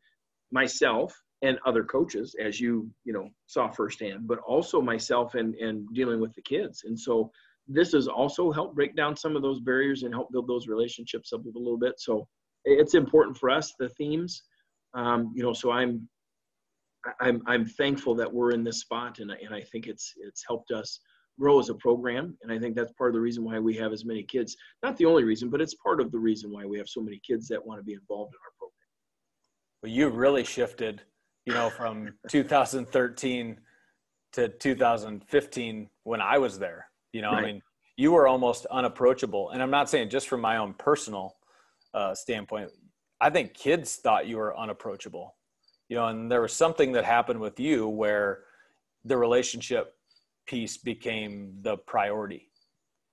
myself 0.50 1.18
and 1.40 1.58
other 1.64 1.82
coaches 1.82 2.36
as 2.38 2.60
you 2.60 2.90
you 3.04 3.14
know 3.14 3.30
saw 3.46 3.70
firsthand 3.70 4.28
but 4.28 4.38
also 4.40 4.82
myself 4.82 5.34
and 5.34 5.54
and 5.54 5.88
dealing 5.94 6.20
with 6.20 6.34
the 6.34 6.42
kids. 6.42 6.84
And 6.84 6.98
so 6.98 7.32
this 7.68 7.92
has 7.92 8.08
also 8.08 8.50
helped 8.50 8.74
break 8.74 8.96
down 8.96 9.16
some 9.16 9.36
of 9.36 9.42
those 9.42 9.60
barriers 9.60 10.02
and 10.02 10.12
help 10.12 10.32
build 10.32 10.48
those 10.48 10.66
relationships 10.66 11.32
up 11.32 11.44
a 11.44 11.58
little 11.58 11.78
bit. 11.78 11.94
So 11.98 12.26
it's 12.64 12.94
important 12.94 13.36
for 13.36 13.50
us, 13.50 13.74
the 13.78 13.88
themes, 13.90 14.42
um, 14.94 15.32
you 15.34 15.42
know, 15.42 15.52
so 15.52 15.70
I'm, 15.70 16.08
I'm, 17.20 17.42
I'm 17.46 17.64
thankful 17.64 18.14
that 18.16 18.32
we're 18.32 18.52
in 18.52 18.62
this 18.62 18.80
spot 18.80 19.18
and, 19.18 19.30
and 19.30 19.54
I 19.54 19.60
think 19.60 19.86
it's, 19.86 20.12
it's 20.18 20.44
helped 20.46 20.70
us 20.70 21.00
grow 21.40 21.58
as 21.58 21.70
a 21.70 21.74
program. 21.74 22.36
And 22.42 22.52
I 22.52 22.58
think 22.58 22.76
that's 22.76 22.92
part 22.92 23.10
of 23.10 23.14
the 23.14 23.20
reason 23.20 23.44
why 23.44 23.58
we 23.58 23.74
have 23.76 23.92
as 23.92 24.04
many 24.04 24.22
kids, 24.22 24.56
not 24.82 24.96
the 24.96 25.06
only 25.06 25.24
reason, 25.24 25.50
but 25.50 25.60
it's 25.60 25.74
part 25.74 26.00
of 26.00 26.12
the 26.12 26.18
reason 26.18 26.50
why 26.52 26.64
we 26.64 26.78
have 26.78 26.88
so 26.88 27.00
many 27.00 27.20
kids 27.26 27.48
that 27.48 27.64
want 27.64 27.80
to 27.80 27.84
be 27.84 27.94
involved 27.94 28.34
in 28.34 28.38
our 28.38 28.52
program. 28.58 28.72
Well, 29.82 29.92
you 29.92 30.08
really 30.08 30.44
shifted, 30.44 31.02
you 31.46 31.54
know, 31.54 31.70
from 31.70 32.14
2013 32.28 33.58
to 34.34 34.48
2015 34.48 35.90
when 36.04 36.20
I 36.20 36.38
was 36.38 36.58
there 36.58 36.86
you 37.12 37.22
know, 37.22 37.30
right. 37.30 37.44
I 37.44 37.46
mean, 37.46 37.62
you 37.96 38.12
were 38.12 38.26
almost 38.26 38.66
unapproachable. 38.66 39.50
And 39.50 39.62
I'm 39.62 39.70
not 39.70 39.88
saying 39.88 40.10
just 40.10 40.28
from 40.28 40.40
my 40.40 40.56
own 40.56 40.74
personal 40.74 41.36
uh, 41.94 42.14
standpoint. 42.14 42.70
I 43.20 43.30
think 43.30 43.54
kids 43.54 43.96
thought 43.96 44.26
you 44.26 44.38
were 44.38 44.56
unapproachable. 44.58 45.36
You 45.88 45.96
know, 45.96 46.06
and 46.06 46.30
there 46.30 46.40
was 46.40 46.52
something 46.52 46.92
that 46.92 47.04
happened 47.04 47.40
with 47.40 47.60
you 47.60 47.86
where 47.86 48.44
the 49.04 49.16
relationship 49.16 49.94
piece 50.46 50.76
became 50.78 51.58
the 51.60 51.76
priority. 51.76 52.48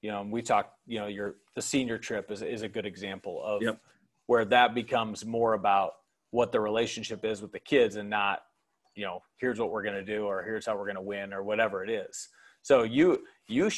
You 0.02 0.12
know, 0.12 0.26
we 0.30 0.41
talked, 0.41 0.76
you 0.88 1.00
know, 1.00 1.08
your 1.08 1.36
the 1.56 1.62
senior 1.62 1.97
trip 1.97 2.32
is 2.32 2.41
is 2.41 2.62
a 2.62 2.70
good 2.70 2.86
example 2.86 3.43
of 3.43 3.62
yep. 3.62 3.82
where 4.28 4.45
that 4.45 4.74
becomes 4.74 5.26
more 5.26 5.54
about 5.54 5.91
what 6.32 6.52
the 6.52 6.60
relationship 6.60 7.26
is 7.26 7.41
with 7.41 7.52
the 7.52 7.60
kids 7.60 7.97
and 7.97 8.10
not, 8.10 8.43
you 8.95 9.04
know, 9.04 9.22
here's 9.38 9.60
what 9.60 9.72
we're 9.72 9.84
going 9.84 9.95
to 9.95 10.06
do 10.06 10.24
or 10.24 10.43
here's 10.43 10.66
how 10.66 10.78
we're 10.78 10.86
going 10.86 10.95
to 10.95 11.02
win 11.02 11.34
or 11.34 11.43
whatever 11.43 11.84
it 11.84 11.89
is. 11.89 12.30
So 12.62 12.84
you 12.84 13.24
you 13.47 13.70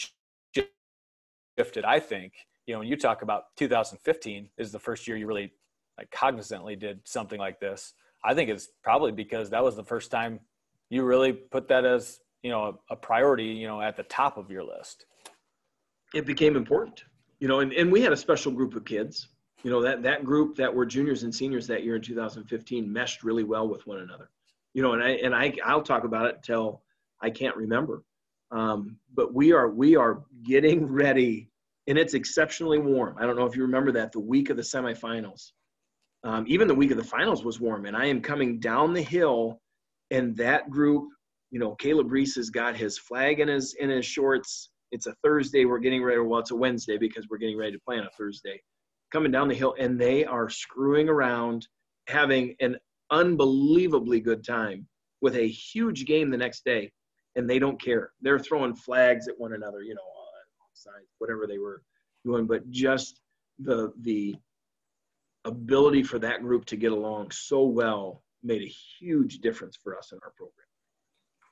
shifted. 1.58 1.86
I 1.86 2.00
think 2.00 2.34
you 2.66 2.74
know 2.74 2.80
when 2.80 2.88
you 2.88 2.98
talk 2.98 3.22
about 3.22 3.44
2015 3.58 4.50
is 4.58 4.72
the 4.72 4.80
first 4.80 5.08
year 5.08 5.18
you 5.18 5.28
really 5.28 5.54
like 5.98 6.10
cognizantly 6.12 6.80
did 6.80 7.00
something 7.06 7.40
like 7.40 7.60
this. 7.60 7.94
I 8.24 8.34
think 8.34 8.50
it's 8.50 8.70
probably 8.84 9.12
because 9.12 9.50
that 9.50 9.64
was 9.64 9.76
the 9.76 9.84
first 9.84 10.12
time 10.12 10.40
you 10.90 11.04
really 11.04 11.34
put 11.34 11.68
that 11.70 11.86
as 11.86 12.20
you 12.44 12.52
know 12.52 12.80
a, 12.90 12.94
a 12.94 12.96
priority. 12.96 13.46
You 13.46 13.68
know 13.68 13.82
at 13.82 13.96
the 13.98 14.04
top 14.04 14.38
of 14.38 14.50
your 14.52 14.64
list. 14.64 15.06
It 16.14 16.26
became 16.26 16.58
important. 16.58 17.06
You 17.40 17.48
know, 17.48 17.62
and, 17.62 17.72
and 17.74 17.92
we 17.92 18.02
had 18.02 18.12
a 18.12 18.18
special 18.18 18.52
group 18.52 18.76
of 18.76 18.86
kids 18.86 19.30
you 19.64 19.70
know 19.70 19.82
that 19.82 20.02
that 20.04 20.24
group 20.26 20.56
that 20.56 20.74
were 20.74 20.86
juniors 20.86 21.24
and 21.24 21.34
seniors 21.34 21.68
that 21.68 21.84
year 21.84 21.96
in 21.96 22.02
2015 22.02 22.92
meshed 22.92 23.24
really 23.24 23.44
well 23.44 23.68
with 23.68 23.86
one 23.86 24.00
another 24.00 24.30
you 24.74 24.82
know 24.82 24.94
and 24.94 25.04
i 25.04 25.10
and 25.10 25.36
i 25.36 25.54
i'll 25.66 25.82
talk 25.82 26.04
about 26.04 26.26
it 26.26 26.42
till 26.44 26.82
i 27.22 27.30
can't 27.30 27.56
remember 27.56 28.04
um, 28.52 28.98
but 29.14 29.34
we 29.34 29.54
are 29.54 29.70
we 29.70 29.96
are 29.96 30.24
getting 30.44 30.86
ready, 30.86 31.50
and 31.88 31.98
it's 31.98 32.14
exceptionally 32.14 32.80
warm. 32.80 33.16
I 33.18 33.26
don't 33.26 33.38
know 33.38 33.46
if 33.46 33.56
you 33.56 33.62
remember 33.64 33.92
that 33.94 34.12
the 34.12 34.20
week 34.20 34.50
of 34.50 34.58
the 34.58 34.64
semifinals, 34.64 35.52
um, 36.24 36.46
even 36.48 36.68
the 36.68 36.76
week 36.76 36.92
of 36.92 36.98
the 36.98 37.04
finals 37.04 37.44
was 37.44 37.60
warm, 37.60 37.86
and 37.86 37.96
I 37.96 38.06
am 38.06 38.22
coming 38.22 38.60
down 38.60 38.94
the 38.94 39.02
hill, 39.02 39.62
and 40.12 40.36
that 40.38 40.70
group, 40.70 41.10
you 41.50 41.60
know, 41.60 41.76
Caleb 41.76 42.12
Reese 42.12 42.36
has 42.36 42.50
got 42.50 42.76
his 42.76 42.98
flag 42.98 43.40
in 43.40 43.48
his 43.48 43.74
in 43.76 43.90
his 43.90 44.06
shorts. 44.06 44.70
It's 44.92 45.08
a 45.08 45.16
Thursday. 45.24 45.64
We're 45.64 45.80
getting 45.80 46.04
ready. 46.04 46.20
Well, 46.20 46.42
it's 46.42 46.52
a 46.52 46.56
Wednesday 46.56 46.98
because 46.98 47.28
we're 47.30 47.38
getting 47.38 47.58
ready 47.58 47.72
to 47.72 47.80
play 47.88 47.98
on 47.98 48.06
a 48.06 48.10
Thursday. 48.18 48.62
Coming 49.14 49.32
down 49.32 49.48
the 49.48 49.56
hill, 49.56 49.76
and 49.80 50.00
they 50.00 50.26
are 50.26 50.50
screwing 50.50 51.08
around, 51.08 51.68
having 52.08 52.56
an 52.60 52.78
unbelievably 53.12 54.22
good 54.22 54.44
time 54.44 54.88
with 55.22 55.36
a 55.36 55.48
huge 55.48 56.06
game 56.06 56.30
the 56.30 56.38
next 56.38 56.66
day 56.66 56.92
and 57.36 57.50
they 57.50 57.60
don't 57.60 57.82
care. 57.82 58.12
They're 58.22 58.40
throwing 58.40 58.76
flags 58.76 59.28
at 59.28 59.40
one 59.40 59.54
another, 59.54 59.82
you 59.82 59.96
know, 59.96 60.02
on 60.02 60.70
sides, 60.74 61.08
whatever 61.20 61.48
they 61.48 61.58
were 61.58 61.82
doing. 62.26 62.46
But 62.48 62.70
just 62.70 63.22
the 63.60 63.92
the 64.02 64.36
ability 65.46 66.04
for 66.04 66.20
that 66.20 66.42
group 66.42 66.66
to 66.66 66.76
get 66.76 66.92
along 66.92 67.32
so 67.32 67.64
well 67.64 68.24
made 68.44 68.62
a 68.62 68.74
huge 69.00 69.40
difference 69.40 69.78
for 69.82 69.98
us 69.98 70.12
in 70.12 70.20
our 70.24 70.32
program. 70.32 70.56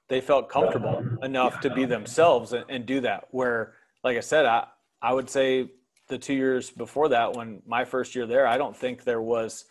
They 0.10 0.22
felt 0.22 0.50
comfortable 0.50 1.04
enough 1.24 1.60
to 1.62 1.70
be 1.70 1.86
themselves 1.86 2.54
and, 2.54 2.66
and 2.68 2.86
do 2.86 3.00
that. 3.02 3.26
Where, 3.32 3.76
like 4.04 4.18
I 4.18 4.22
said, 4.22 4.46
I 4.46 4.68
I 5.02 5.14
would 5.14 5.30
say 5.30 5.70
the 6.08 6.18
two 6.18 6.34
years 6.34 6.70
before 6.72 7.10
that, 7.10 7.34
when 7.34 7.62
my 7.66 7.86
first 7.86 8.16
year 8.16 8.26
there, 8.26 8.48
I 8.48 8.58
don't 8.58 8.76
think 8.76 9.04
there 9.04 9.22
was 9.22 9.66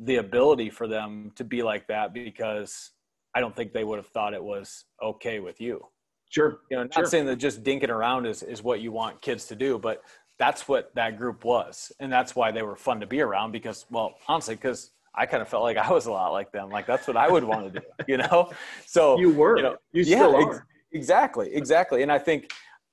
the 0.00 0.16
ability 0.16 0.70
for 0.70 0.88
them 0.88 1.30
to 1.36 1.44
be 1.44 1.62
like 1.62 1.86
that 1.86 2.12
because 2.12 2.90
I 3.34 3.40
don't 3.40 3.54
think 3.54 3.72
they 3.72 3.84
would 3.84 3.98
have 3.98 4.06
thought 4.08 4.34
it 4.34 4.42
was 4.42 4.84
okay 5.02 5.40
with 5.40 5.60
you. 5.60 5.84
Sure. 6.30 6.60
You 6.70 6.78
know, 6.78 6.82
not 6.84 6.94
sure. 6.94 7.06
saying 7.06 7.26
that 7.26 7.36
just 7.36 7.62
dinking 7.62 7.90
around 7.90 8.26
is, 8.26 8.42
is 8.42 8.62
what 8.62 8.80
you 8.80 8.92
want 8.92 9.20
kids 9.20 9.46
to 9.46 9.56
do, 9.56 9.78
but 9.78 10.02
that's 10.38 10.66
what 10.66 10.94
that 10.94 11.18
group 11.18 11.44
was. 11.44 11.92
And 12.00 12.12
that's 12.12 12.34
why 12.34 12.50
they 12.50 12.62
were 12.62 12.76
fun 12.76 13.00
to 13.00 13.06
be 13.06 13.20
around 13.20 13.52
because, 13.52 13.86
well, 13.90 14.14
honestly, 14.26 14.56
because 14.56 14.90
I 15.14 15.26
kind 15.26 15.42
of 15.42 15.48
felt 15.48 15.62
like 15.62 15.76
I 15.76 15.90
was 15.92 16.06
a 16.06 16.10
lot 16.10 16.32
like 16.32 16.50
them. 16.50 16.70
Like 16.70 16.86
that's 16.86 17.06
what 17.06 17.16
I 17.16 17.28
would 17.30 17.44
want 17.44 17.72
to 17.72 17.80
do, 17.80 17.86
you 18.08 18.16
know? 18.16 18.50
So 18.86 19.18
you 19.20 19.30
were, 19.30 19.56
you 19.56 19.62
know, 19.62 19.76
you 19.92 20.02
yeah, 20.02 20.32
ex- 20.36 20.62
exactly, 20.92 21.54
exactly. 21.54 22.02
And 22.02 22.10
I 22.10 22.18
think, 22.18 22.52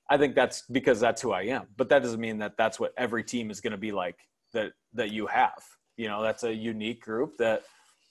I 0.10 0.18
think 0.18 0.36
that's 0.36 0.64
because 0.72 1.00
that's 1.00 1.22
who 1.22 1.32
I 1.32 1.44
am, 1.44 1.68
but 1.78 1.90
that 1.90 2.04
doesn't 2.04 2.20
mean 2.20 2.38
that 2.40 2.58
that's 2.58 2.80
what 2.80 2.94
every 2.98 3.24
team 3.24 3.50
is 3.50 3.62
going 3.62 3.72
to 3.72 3.78
be 3.78 3.92
like 3.92 4.18
that, 4.54 4.74
that 4.94 5.12
you 5.12 5.26
have, 5.28 5.64
you 5.98 6.08
know, 6.08 6.22
that's 6.22 6.44
a 6.44 6.54
unique 6.54 7.02
group 7.02 7.38
that, 7.38 7.64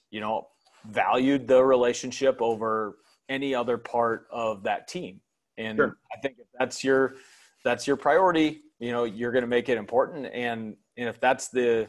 you 0.09 0.19
know, 0.19 0.47
valued 0.89 1.47
the 1.47 1.63
relationship 1.63 2.41
over 2.41 2.97
any 3.29 3.55
other 3.55 3.77
part 3.77 4.27
of 4.31 4.63
that 4.63 4.87
team. 4.87 5.21
And 5.57 5.77
sure. 5.77 5.97
I 6.15 6.19
think 6.19 6.35
if 6.39 6.47
that's 6.57 6.83
your 6.83 7.15
that's 7.63 7.85
your 7.85 7.95
priority, 7.95 8.61
you 8.79 8.91
know, 8.91 9.03
you're 9.03 9.31
going 9.31 9.43
to 9.43 9.47
make 9.47 9.69
it 9.69 9.77
important. 9.77 10.27
And 10.33 10.75
and 10.97 11.07
if 11.07 11.19
that's 11.19 11.49
the 11.49 11.87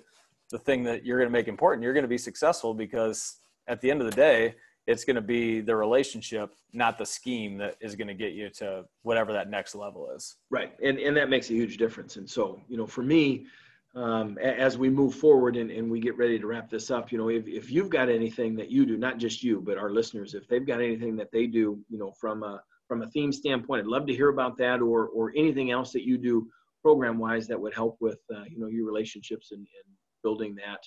the 0.51 0.59
thing 0.59 0.83
that 0.85 1.05
you're 1.05 1.19
going 1.19 1.29
to 1.29 1.33
make 1.33 1.49
important, 1.49 1.83
you're 1.83 1.95
going 1.95 2.05
to 2.05 2.09
be 2.09 2.19
successful 2.19 2.75
because 2.75 3.37
at 3.69 3.81
the 3.81 3.91
end 3.91 4.01
of 4.01 4.07
the 4.07 4.17
day, 4.17 4.55
it's 4.87 5.05
going 5.05 5.17
to 5.17 5.23
be 5.23 5.61
the 5.61 5.75
relationship, 5.75 6.55
not 6.73 6.99
the 6.99 7.07
scheme 7.07 7.57
that 7.59 7.77
is 7.81 7.95
going 7.95 8.09
to 8.09 8.15
get 8.15 8.33
you 8.33 8.51
to 8.51 8.85
whatever 9.03 9.33
that 9.33 9.49
next 9.49 9.75
level 9.75 10.11
is. 10.15 10.37
Right. 10.51 10.73
And, 10.83 10.99
and 10.99 11.17
that 11.17 11.31
makes 11.31 11.51
a 11.51 11.55
huge 11.55 11.77
difference. 11.77 12.17
And 12.17 12.29
so, 12.29 12.61
you 12.69 12.77
know, 12.77 12.87
for 12.87 13.03
me, 13.03 13.47
um, 13.95 14.39
as 14.39 14.79
we 14.79 14.89
move 14.89 15.15
forward 15.15 15.57
and, 15.57 15.71
and 15.71 15.91
we 15.91 16.01
get 16.01 16.17
ready 16.17 16.39
to 16.39 16.47
wrap 16.47 16.71
this 16.71 16.91
up, 16.91 17.13
you 17.13 17.19
know, 17.19 17.29
if, 17.29 17.47
if 17.47 17.71
you've 17.71 17.91
got 17.91 18.09
anything 18.09 18.57
that 18.57 18.71
you 18.71 18.87
do, 18.87 18.97
not 18.97 19.19
just 19.19 19.43
you, 19.43 19.61
but 19.61 19.77
our 19.77 19.91
listeners, 19.91 20.35
if 20.35 20.49
they've 20.49 20.67
got 20.67 20.81
anything 20.81 21.17
that 21.17 21.31
they 21.31 21.47
do, 21.47 21.79
you 21.91 21.99
know, 21.99 22.13
from 22.19 22.43
a, 22.43 22.63
from 22.89 23.03
a 23.03 23.11
theme 23.11 23.33
standpoint, 23.33 23.81
I'd 23.81 23.87
love 23.87 24.07
to 24.07 24.15
hear 24.15 24.31
about 24.31 24.57
that 24.59 24.81
or, 24.81 25.09
or 25.09 25.33
anything 25.37 25.71
else 25.71 25.93
that 25.93 26.07
you 26.07 26.17
do 26.17 26.49
program 26.83 27.19
wise 27.19 27.47
that 27.49 27.61
would 27.61 27.75
help 27.75 27.97
with, 28.01 28.19
uh, 28.35 28.45
you 28.49 28.59
know, 28.59 28.69
your 28.69 28.87
relationships 28.87 29.53
and, 29.53 29.61
and 29.61 29.95
building 30.23 30.55
that. 30.57 30.81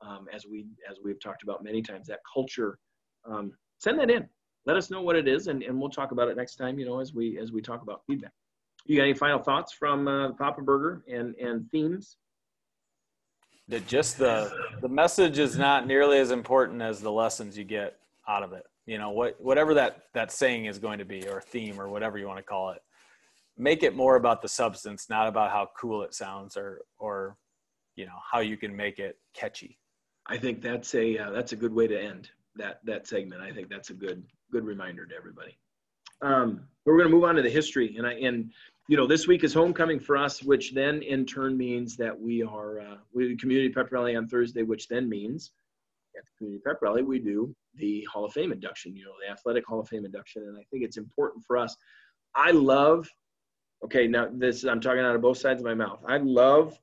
Um, 0.00 0.26
as 0.32 0.46
we, 0.46 0.66
as 0.90 0.98
we've 1.04 1.20
talked 1.20 1.44
about 1.44 1.62
many 1.62 1.82
times, 1.82 2.08
that 2.08 2.18
culture, 2.32 2.78
um, 3.24 3.52
send 3.78 3.98
that 4.00 4.10
in, 4.10 4.28
let 4.66 4.76
us 4.76 4.90
know 4.90 5.02
what 5.02 5.14
it 5.14 5.28
is. 5.28 5.46
And, 5.46 5.62
and 5.62 5.80
we'll 5.80 5.90
talk 5.90 6.10
about 6.10 6.28
it 6.28 6.36
next 6.36 6.56
time, 6.56 6.78
you 6.78 6.86
know, 6.86 7.00
as 7.00 7.12
we, 7.12 7.38
as 7.38 7.52
we 7.52 7.60
talk 7.60 7.82
about 7.82 8.02
feedback. 8.06 8.32
You 8.86 8.96
got 8.96 9.04
any 9.04 9.14
final 9.14 9.38
thoughts 9.38 9.72
from 9.72 10.08
uh, 10.08 10.32
Papa 10.32 10.62
Burger 10.62 11.04
and, 11.08 11.36
and 11.36 11.68
themes? 11.70 12.16
That 13.68 13.86
just 13.86 14.18
the 14.18 14.52
the 14.80 14.88
message 14.88 15.38
is 15.38 15.56
not 15.56 15.86
nearly 15.86 16.18
as 16.18 16.30
important 16.30 16.82
as 16.82 17.00
the 17.00 17.12
lessons 17.12 17.56
you 17.56 17.64
get 17.64 17.98
out 18.28 18.42
of 18.42 18.52
it. 18.52 18.64
You 18.86 18.98
know 18.98 19.10
what 19.10 19.40
whatever 19.40 19.74
that 19.74 20.04
that 20.14 20.32
saying 20.32 20.66
is 20.66 20.78
going 20.78 20.98
to 20.98 21.04
be 21.04 21.28
or 21.28 21.40
theme 21.40 21.80
or 21.80 21.88
whatever 21.88 22.18
you 22.18 22.26
want 22.26 22.38
to 22.38 22.44
call 22.44 22.70
it 22.70 22.82
make 23.56 23.82
it 23.82 23.94
more 23.94 24.16
about 24.16 24.42
the 24.42 24.48
substance 24.48 25.08
not 25.10 25.28
about 25.28 25.50
how 25.50 25.70
cool 25.78 26.02
it 26.02 26.14
sounds 26.14 26.56
or 26.56 26.82
or 26.98 27.36
you 27.96 28.06
know 28.06 28.18
how 28.30 28.40
you 28.40 28.56
can 28.56 28.74
make 28.74 28.98
it 28.98 29.18
catchy. 29.34 29.78
I 30.26 30.38
think 30.38 30.62
that's 30.62 30.94
a 30.94 31.18
uh, 31.18 31.30
that's 31.30 31.52
a 31.52 31.56
good 31.56 31.74
way 31.74 31.86
to 31.86 32.00
end 32.00 32.30
that 32.56 32.80
that 32.84 33.06
segment. 33.06 33.42
I 33.42 33.52
think 33.52 33.68
that's 33.68 33.90
a 33.90 33.94
good 33.94 34.24
good 34.50 34.64
reminder 34.64 35.06
to 35.06 35.14
everybody. 35.14 35.58
Um, 36.22 36.62
but 36.84 36.92
we're 36.92 36.98
going 36.98 37.10
to 37.10 37.14
move 37.14 37.24
on 37.24 37.34
to 37.34 37.42
the 37.42 37.50
history 37.50 37.96
and 37.96 38.06
i 38.06 38.12
and 38.12 38.52
you 38.88 38.96
know, 38.96 39.06
this 39.06 39.26
week 39.26 39.44
is 39.44 39.54
homecoming 39.54 40.00
for 40.00 40.16
us, 40.16 40.42
which 40.42 40.72
then 40.72 41.02
in 41.02 41.24
turn 41.24 41.56
means 41.56 41.96
that 41.96 42.18
we 42.18 42.42
are 42.42 42.80
uh, 42.80 42.96
we 43.14 43.36
community 43.36 43.68
pep 43.68 43.92
rally 43.92 44.16
on 44.16 44.26
Thursday, 44.26 44.62
which 44.62 44.88
then 44.88 45.08
means 45.08 45.52
at 46.16 46.24
the 46.24 46.30
community 46.36 46.62
pep 46.66 46.78
rally 46.82 47.02
we 47.02 47.18
do 47.18 47.54
the 47.76 48.06
Hall 48.12 48.24
of 48.24 48.32
Fame 48.32 48.52
induction. 48.52 48.96
You 48.96 49.04
know, 49.04 49.12
the 49.24 49.32
athletic 49.32 49.66
Hall 49.66 49.80
of 49.80 49.88
Fame 49.88 50.04
induction, 50.04 50.42
and 50.42 50.58
I 50.58 50.64
think 50.70 50.82
it's 50.84 50.96
important 50.96 51.44
for 51.46 51.56
us. 51.56 51.76
I 52.34 52.50
love. 52.50 53.08
Okay, 53.84 54.06
now 54.06 54.28
this 54.32 54.64
I'm 54.64 54.80
talking 54.80 55.00
out 55.00 55.14
of 55.14 55.22
both 55.22 55.38
sides 55.38 55.60
of 55.60 55.66
my 55.66 55.74
mouth. 55.74 56.02
I 56.06 56.18
love 56.18 56.76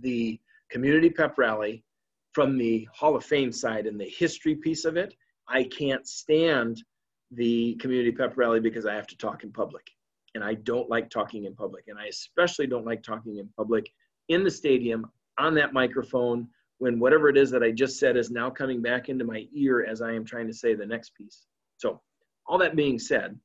the 0.00 0.38
community 0.70 1.10
pep 1.10 1.38
rally 1.38 1.84
from 2.32 2.58
the 2.58 2.86
Hall 2.94 3.16
of 3.16 3.24
Fame 3.24 3.52
side 3.52 3.86
and 3.86 3.98
the 3.98 4.08
history 4.08 4.56
piece 4.56 4.84
of 4.84 4.96
it. 4.96 5.14
I 5.48 5.64
can't 5.64 6.06
stand 6.06 6.82
the 7.30 7.74
community 7.76 8.12
pep 8.12 8.36
rally 8.36 8.60
because 8.60 8.84
I 8.84 8.94
have 8.94 9.06
to 9.08 9.16
talk 9.16 9.42
in 9.42 9.52
public 9.52 9.90
and 10.34 10.42
I 10.42 10.54
don't 10.54 10.88
like 10.88 11.10
talking 11.10 11.44
in 11.44 11.54
public. 11.54 11.84
And 11.88 11.98
I 11.98 12.06
especially 12.06 12.66
don't 12.66 12.86
like 12.86 13.02
talking 13.02 13.38
in 13.38 13.48
public 13.56 13.90
in 14.28 14.44
the 14.44 14.50
stadium 14.50 15.06
on 15.38 15.54
that 15.54 15.72
microphone 15.72 16.48
when 16.78 16.98
whatever 16.98 17.28
it 17.28 17.36
is 17.36 17.50
that 17.50 17.62
I 17.62 17.70
just 17.70 17.98
said 17.98 18.16
is 18.16 18.30
now 18.30 18.50
coming 18.50 18.82
back 18.82 19.08
into 19.08 19.24
my 19.24 19.46
ear 19.54 19.84
as 19.84 20.02
I 20.02 20.12
am 20.12 20.24
trying 20.24 20.46
to 20.48 20.54
say 20.54 20.74
the 20.74 20.86
next 20.86 21.14
piece. 21.14 21.46
So, 21.76 22.00
all 22.46 22.58
that 22.58 22.74
being 22.74 22.98
said, 22.98 23.38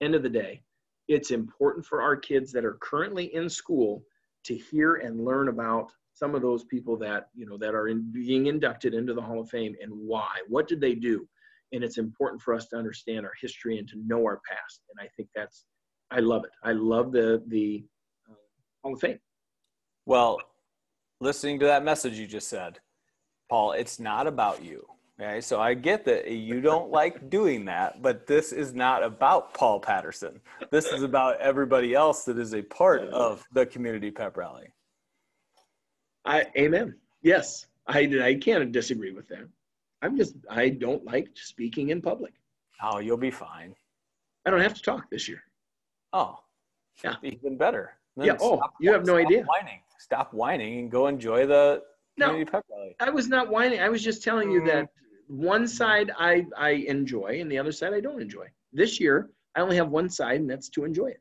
end 0.00 0.14
of 0.16 0.22
the 0.22 0.28
day, 0.28 0.62
it's 1.06 1.30
important 1.30 1.86
for 1.86 2.02
our 2.02 2.16
kids 2.16 2.50
that 2.52 2.64
are 2.64 2.78
currently 2.80 3.34
in 3.34 3.48
school 3.48 4.02
to 4.44 4.56
hear 4.56 4.96
and 4.96 5.24
learn 5.24 5.48
about 5.48 5.92
some 6.14 6.34
of 6.34 6.42
those 6.42 6.64
people 6.64 6.96
that 6.98 7.28
you 7.34 7.46
know 7.46 7.56
that 7.58 7.74
are 7.74 7.88
in, 7.88 8.10
being 8.12 8.46
inducted 8.46 8.94
into 8.94 9.14
the 9.14 9.22
Hall 9.22 9.40
of 9.40 9.48
Fame 9.48 9.74
and 9.80 9.92
why. 9.92 10.28
What 10.48 10.68
did 10.68 10.80
they 10.80 10.94
do? 10.94 11.26
And 11.72 11.82
it's 11.82 11.98
important 11.98 12.42
for 12.42 12.52
us 12.52 12.66
to 12.66 12.76
understand 12.76 13.24
our 13.24 13.32
history 13.40 13.78
and 13.78 13.88
to 13.88 13.96
know 14.06 14.24
our 14.24 14.40
past. 14.48 14.82
And 14.90 15.04
I 15.04 15.08
think 15.16 15.28
that's 15.34 15.64
I 16.12 16.20
love 16.20 16.44
it. 16.44 16.50
I 16.62 16.72
love 16.72 17.10
the 17.12 17.42
the 17.46 17.84
uh, 18.28 18.34
Hall 18.82 18.94
of 18.94 19.00
Fame. 19.00 19.18
Well, 20.04 20.38
listening 21.20 21.58
to 21.60 21.66
that 21.66 21.84
message 21.84 22.18
you 22.18 22.26
just 22.26 22.48
said, 22.48 22.80
Paul, 23.48 23.72
it's 23.72 23.98
not 23.98 24.26
about 24.26 24.62
you. 24.62 24.86
Okay, 25.20 25.40
so 25.40 25.60
I 25.60 25.74
get 25.74 26.04
that 26.06 26.30
you 26.30 26.60
don't 26.60 26.90
like 27.00 27.30
doing 27.30 27.64
that, 27.66 28.02
but 28.02 28.26
this 28.26 28.52
is 28.52 28.74
not 28.74 29.02
about 29.02 29.54
Paul 29.54 29.80
Patterson. 29.80 30.40
This 30.70 30.86
is 30.86 31.02
about 31.02 31.40
everybody 31.40 31.94
else 31.94 32.24
that 32.24 32.38
is 32.38 32.54
a 32.54 32.62
part 32.62 33.02
of 33.08 33.44
the 33.52 33.64
community 33.64 34.10
pep 34.10 34.36
rally. 34.36 34.68
I 36.24 36.46
amen. 36.56 36.96
Yes, 37.22 37.66
I 37.86 38.00
I 38.22 38.34
can't 38.34 38.70
disagree 38.70 39.12
with 39.12 39.28
that. 39.28 39.48
I'm 40.02 40.16
just 40.16 40.34
I 40.50 40.68
don't 40.68 41.04
like 41.04 41.28
speaking 41.34 41.90
in 41.90 42.02
public. 42.02 42.34
Oh, 42.82 42.98
you'll 42.98 43.16
be 43.16 43.30
fine. 43.30 43.74
I 44.44 44.50
don't 44.50 44.60
have 44.60 44.74
to 44.74 44.82
talk 44.82 45.08
this 45.08 45.28
year. 45.28 45.42
Oh, 46.12 46.38
yeah, 47.04 47.14
even 47.22 47.56
better. 47.56 47.92
Yeah. 48.16 48.36
Oh, 48.40 48.60
you 48.80 48.92
have 48.92 49.06
no 49.06 49.16
idea. 49.16 49.44
Whining. 49.44 49.80
Stop 49.98 50.34
whining 50.34 50.80
and 50.80 50.90
go 50.90 51.06
enjoy 51.06 51.46
the 51.46 51.82
no, 52.16 52.44
pep 52.44 52.64
rally. 52.70 52.94
I 53.00 53.10
was 53.10 53.28
not 53.28 53.48
whining. 53.48 53.80
I 53.80 53.88
was 53.88 54.02
just 54.02 54.22
telling 54.22 54.50
you 54.50 54.60
mm. 54.60 54.66
that 54.66 54.88
one 55.28 55.66
side 55.66 56.10
I 56.18 56.46
I 56.56 56.70
enjoy 56.70 57.40
and 57.40 57.50
the 57.50 57.58
other 57.58 57.72
side 57.72 57.94
I 57.94 58.00
don't 58.00 58.20
enjoy. 58.20 58.46
This 58.72 59.00
year 59.00 59.30
I 59.54 59.60
only 59.60 59.76
have 59.76 59.88
one 59.88 60.08
side, 60.08 60.40
and 60.40 60.50
that's 60.50 60.68
to 60.70 60.84
enjoy 60.84 61.08
it. 61.08 61.20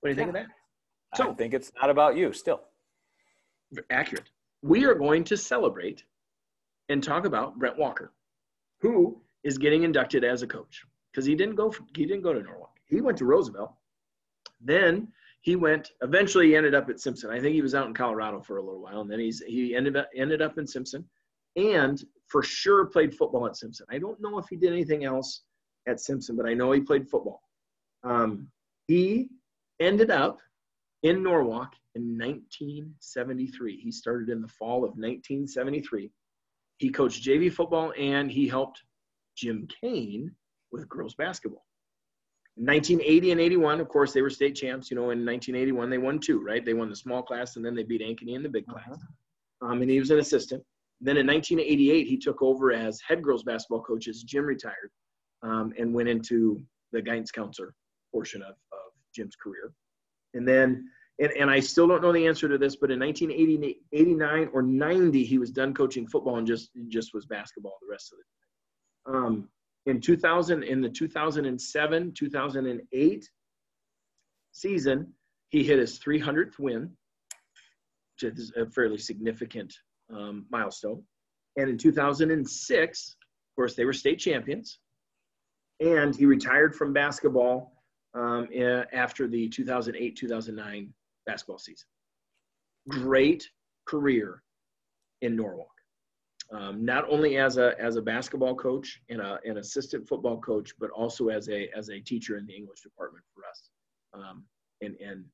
What 0.00 0.10
do 0.10 0.14
you 0.14 0.20
yeah. 0.20 0.24
think 0.24 0.28
of 0.28 0.34
that? 0.34 1.16
So, 1.16 1.30
I 1.30 1.34
think 1.34 1.54
it's 1.54 1.72
not 1.80 1.90
about 1.90 2.16
you 2.16 2.32
still. 2.32 2.62
Accurate. 3.90 4.30
We 4.62 4.84
are 4.84 4.94
going 4.94 5.24
to 5.24 5.36
celebrate 5.36 6.04
and 6.88 7.02
talk 7.02 7.24
about 7.24 7.58
Brent 7.58 7.78
Walker, 7.78 8.12
who 8.80 9.20
is 9.42 9.58
getting 9.58 9.84
inducted 9.84 10.24
as 10.24 10.42
a 10.42 10.46
coach 10.46 10.84
because 11.10 11.24
he 11.24 11.34
didn't 11.34 11.54
go 11.54 11.72
he 11.94 12.06
didn't 12.06 12.22
go 12.22 12.32
to 12.32 12.42
Norwalk. 12.42 12.73
He 12.86 13.00
went 13.00 13.18
to 13.18 13.24
Roosevelt. 13.24 13.74
Then 14.60 15.08
he 15.40 15.56
went. 15.56 15.92
Eventually, 16.02 16.48
he 16.48 16.56
ended 16.56 16.74
up 16.74 16.88
at 16.88 17.00
Simpson. 17.00 17.30
I 17.30 17.40
think 17.40 17.54
he 17.54 17.62
was 17.62 17.74
out 17.74 17.86
in 17.86 17.94
Colorado 17.94 18.40
for 18.40 18.58
a 18.58 18.62
little 18.62 18.82
while, 18.82 19.00
and 19.00 19.10
then 19.10 19.20
he's 19.20 19.42
he 19.42 19.74
ended 19.74 19.96
up 19.96 20.08
ended 20.16 20.42
up 20.42 20.58
in 20.58 20.66
Simpson, 20.66 21.04
and 21.56 22.02
for 22.28 22.42
sure 22.42 22.86
played 22.86 23.14
football 23.14 23.46
at 23.46 23.56
Simpson. 23.56 23.86
I 23.90 23.98
don't 23.98 24.20
know 24.20 24.38
if 24.38 24.46
he 24.48 24.56
did 24.56 24.72
anything 24.72 25.04
else 25.04 25.42
at 25.86 26.00
Simpson, 26.00 26.36
but 26.36 26.46
I 26.46 26.54
know 26.54 26.72
he 26.72 26.80
played 26.80 27.08
football. 27.08 27.42
Um, 28.02 28.48
he 28.86 29.28
ended 29.80 30.10
up 30.10 30.40
in 31.02 31.22
Norwalk 31.22 31.74
in 31.94 32.18
1973. 32.18 33.80
He 33.80 33.92
started 33.92 34.30
in 34.30 34.40
the 34.40 34.48
fall 34.48 34.78
of 34.78 34.96
1973. 34.96 36.10
He 36.78 36.90
coached 36.90 37.24
JV 37.24 37.52
football 37.52 37.92
and 37.98 38.30
he 38.30 38.48
helped 38.48 38.82
Jim 39.36 39.68
Kane 39.80 40.34
with 40.72 40.88
girls 40.88 41.14
basketball. 41.14 41.64
1980 42.56 43.32
and 43.32 43.40
81, 43.40 43.80
of 43.80 43.88
course, 43.88 44.12
they 44.12 44.22
were 44.22 44.30
state 44.30 44.54
champs. 44.54 44.90
You 44.90 44.96
know, 44.96 45.10
in 45.10 45.26
1981, 45.26 45.90
they 45.90 45.98
won 45.98 46.20
two, 46.20 46.40
right? 46.40 46.64
They 46.64 46.74
won 46.74 46.88
the 46.88 46.96
small 46.96 47.22
class 47.22 47.56
and 47.56 47.64
then 47.64 47.74
they 47.74 47.82
beat 47.82 48.00
Ankeny 48.00 48.36
in 48.36 48.42
the 48.42 48.48
big 48.48 48.66
class. 48.66 48.90
Uh-huh. 48.92 49.70
Um, 49.70 49.82
and 49.82 49.90
he 49.90 49.98
was 49.98 50.10
an 50.10 50.18
assistant. 50.18 50.62
Then 51.00 51.16
in 51.16 51.26
1988, 51.26 52.06
he 52.06 52.16
took 52.16 52.42
over 52.42 52.72
as 52.72 53.00
head 53.06 53.22
girls 53.22 53.42
basketball 53.42 53.82
coach 53.82 54.08
as 54.08 54.22
Jim 54.22 54.44
retired 54.44 54.90
um, 55.42 55.72
and 55.78 55.92
went 55.92 56.08
into 56.08 56.62
the 56.92 57.02
guidance 57.02 57.30
counselor 57.30 57.74
portion 58.12 58.42
of, 58.42 58.50
of 58.50 58.92
Jim's 59.14 59.36
career. 59.36 59.72
And 60.34 60.46
then, 60.46 60.88
and, 61.18 61.32
and 61.32 61.50
I 61.50 61.60
still 61.60 61.88
don't 61.88 62.02
know 62.02 62.12
the 62.12 62.26
answer 62.26 62.48
to 62.48 62.58
this, 62.58 62.76
but 62.76 62.90
in 62.90 63.00
1989 63.00 64.50
or 64.52 64.62
90, 64.62 65.24
he 65.24 65.38
was 65.38 65.50
done 65.50 65.74
coaching 65.74 66.06
football 66.06 66.38
and 66.38 66.46
just 66.46 66.70
just 66.88 67.14
was 67.14 67.26
basketball 67.26 67.76
the 67.80 67.90
rest 67.90 68.12
of 68.12 68.18
the 68.18 69.12
time. 69.12 69.24
Um, 69.24 69.48
in 69.86 70.00
2000 70.00 70.62
in 70.62 70.80
the 70.80 70.88
2007 70.88 72.12
2008 72.12 73.30
season 74.52 75.12
he 75.50 75.62
hit 75.62 75.78
his 75.78 75.98
300th 75.98 76.58
win 76.58 76.90
which 78.14 78.32
is 78.32 78.52
a 78.56 78.66
fairly 78.66 78.98
significant 78.98 79.74
um, 80.14 80.46
milestone. 80.50 81.02
And 81.56 81.68
in 81.68 81.78
2006 81.78 83.08
of 83.08 83.56
course 83.56 83.74
they 83.74 83.84
were 83.84 83.92
state 83.92 84.18
champions. 84.18 84.78
And 85.80 86.14
he 86.14 86.24
retired 86.24 86.74
from 86.74 86.92
basketball 86.92 87.82
um, 88.14 88.48
after 88.92 89.26
the 89.26 89.48
2008-2009 89.48 90.88
basketball 91.26 91.58
season. 91.58 91.86
Great 92.88 93.48
career 93.86 94.42
in 95.22 95.34
norwalk 95.34 95.73
um, 96.54 96.84
not 96.84 97.04
only 97.08 97.36
as 97.36 97.56
a 97.56 97.74
as 97.80 97.96
a 97.96 98.02
basketball 98.02 98.54
coach 98.54 99.00
and 99.08 99.20
a, 99.20 99.38
an 99.44 99.58
assistant 99.58 100.06
football 100.06 100.40
coach, 100.40 100.72
but 100.78 100.90
also 100.90 101.28
as 101.28 101.48
a 101.48 101.68
as 101.76 101.88
a 101.90 102.00
teacher 102.00 102.36
in 102.36 102.46
the 102.46 102.54
English 102.54 102.82
department 102.82 103.24
for 103.34 103.42
us. 103.50 103.70
Um, 104.14 104.44
and 104.80 104.96
and 105.00 105.24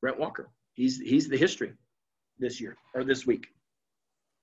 Brent 0.00 0.18
Walker, 0.18 0.50
he's 0.74 1.00
he's 1.00 1.28
the 1.28 1.36
history 1.36 1.72
this 2.38 2.60
year 2.60 2.76
or 2.94 3.02
this 3.02 3.26
week. 3.26 3.48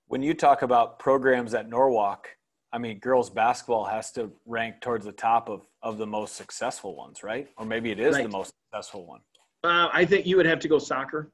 When 0.08 0.22
you 0.22 0.34
talk 0.34 0.62
about 0.62 0.98
programs 0.98 1.54
at 1.54 1.68
Norwalk, 1.68 2.28
I 2.72 2.78
mean, 2.78 2.98
girls 2.98 3.30
basketball 3.30 3.86
has 3.86 4.12
to 4.12 4.30
rank 4.44 4.80
towards 4.80 5.06
the 5.06 5.12
top 5.12 5.48
of 5.48 5.62
of 5.82 5.96
the 5.96 6.06
most 6.06 6.36
successful 6.36 6.96
ones, 6.96 7.22
right? 7.22 7.48
Or 7.56 7.64
maybe 7.64 7.90
it 7.90 7.98
is 7.98 8.14
right. 8.14 8.24
the 8.24 8.28
most 8.28 8.52
successful 8.64 9.06
one. 9.06 9.20
Uh, 9.64 9.88
I 9.92 10.04
think 10.04 10.26
you 10.26 10.36
would 10.36 10.46
have 10.46 10.60
to 10.60 10.68
go 10.68 10.78
soccer. 10.78 11.30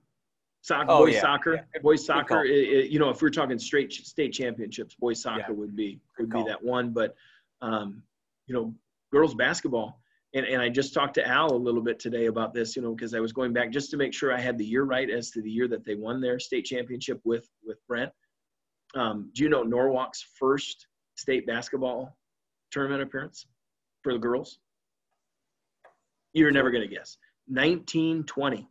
Soccer, 0.62 0.86
Oh, 0.90 0.98
boys 1.04 1.14
yeah. 1.14 1.20
soccer, 1.20 1.54
Yeah, 1.74 1.80
boys 1.82 2.06
soccer. 2.06 2.28
call. 2.28 2.38
i- 2.38 2.42
i- 2.42 2.86
you 2.88 2.98
know, 3.00 3.10
if 3.10 3.20
we're 3.20 3.30
talking 3.30 3.58
straight 3.58 3.92
state 3.92 4.32
championships, 4.32 4.94
boys 4.94 5.20
soccer 5.20 5.46
Yeah. 5.48 5.50
would 5.50 5.74
be 5.76 6.00
would 6.18 6.30
be 6.30 6.42
that 6.44 6.62
one. 6.62 6.92
But 6.92 7.16
um, 7.60 8.02
you 8.46 8.54
know, 8.54 8.74
girls 9.12 9.34
basketball. 9.34 10.00
And, 10.34 10.46
and 10.46 10.62
I 10.62 10.68
just 10.70 10.94
talked 10.94 11.14
to 11.14 11.28
Al 11.28 11.52
a 11.52 11.56
little 11.56 11.82
bit 11.82 11.98
today 11.98 12.26
about 12.26 12.54
this, 12.54 12.74
you 12.74 12.80
know, 12.80 12.94
because 12.94 13.12
I 13.12 13.20
was 13.20 13.32
going 13.32 13.52
back 13.52 13.70
just 13.70 13.90
to 13.90 13.96
make 13.98 14.14
sure 14.14 14.32
I 14.32 14.40
had 14.40 14.56
the 14.56 14.64
year 14.64 14.82
right 14.84 15.10
as 15.10 15.30
to 15.32 15.42
the 15.42 15.50
year 15.50 15.68
that 15.68 15.84
they 15.84 15.94
won 15.94 16.20
their 16.22 16.38
state 16.38 16.64
championship 16.64 17.20
with 17.24 17.48
with 17.64 17.78
Brent. 17.86 18.12
Um, 18.94 19.30
do 19.34 19.42
you 19.42 19.48
know 19.50 19.62
Norwalk's 19.64 20.22
first 20.38 20.86
state 21.16 21.46
basketball 21.46 22.16
tournament 22.70 23.02
appearance 23.02 23.46
for 24.02 24.12
the 24.12 24.18
girls? 24.18 24.58
You're 26.32 26.50
never 26.50 26.70
going 26.70 26.88
to 26.88 26.94
guess. 26.94 27.18
1920 27.48 28.68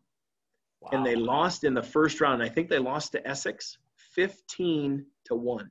and 0.92 1.06
they 1.06 1.16
lost 1.16 1.64
in 1.64 1.74
the 1.74 1.84
first 1.84 2.22
round. 2.22 2.42
I 2.42 2.50
think 2.50 2.70
they 2.70 2.80
lost 2.80 3.12
to 3.14 3.28
Essex, 3.28 3.78
fifteen 4.16 5.06
to 5.26 5.36
one. 5.36 5.70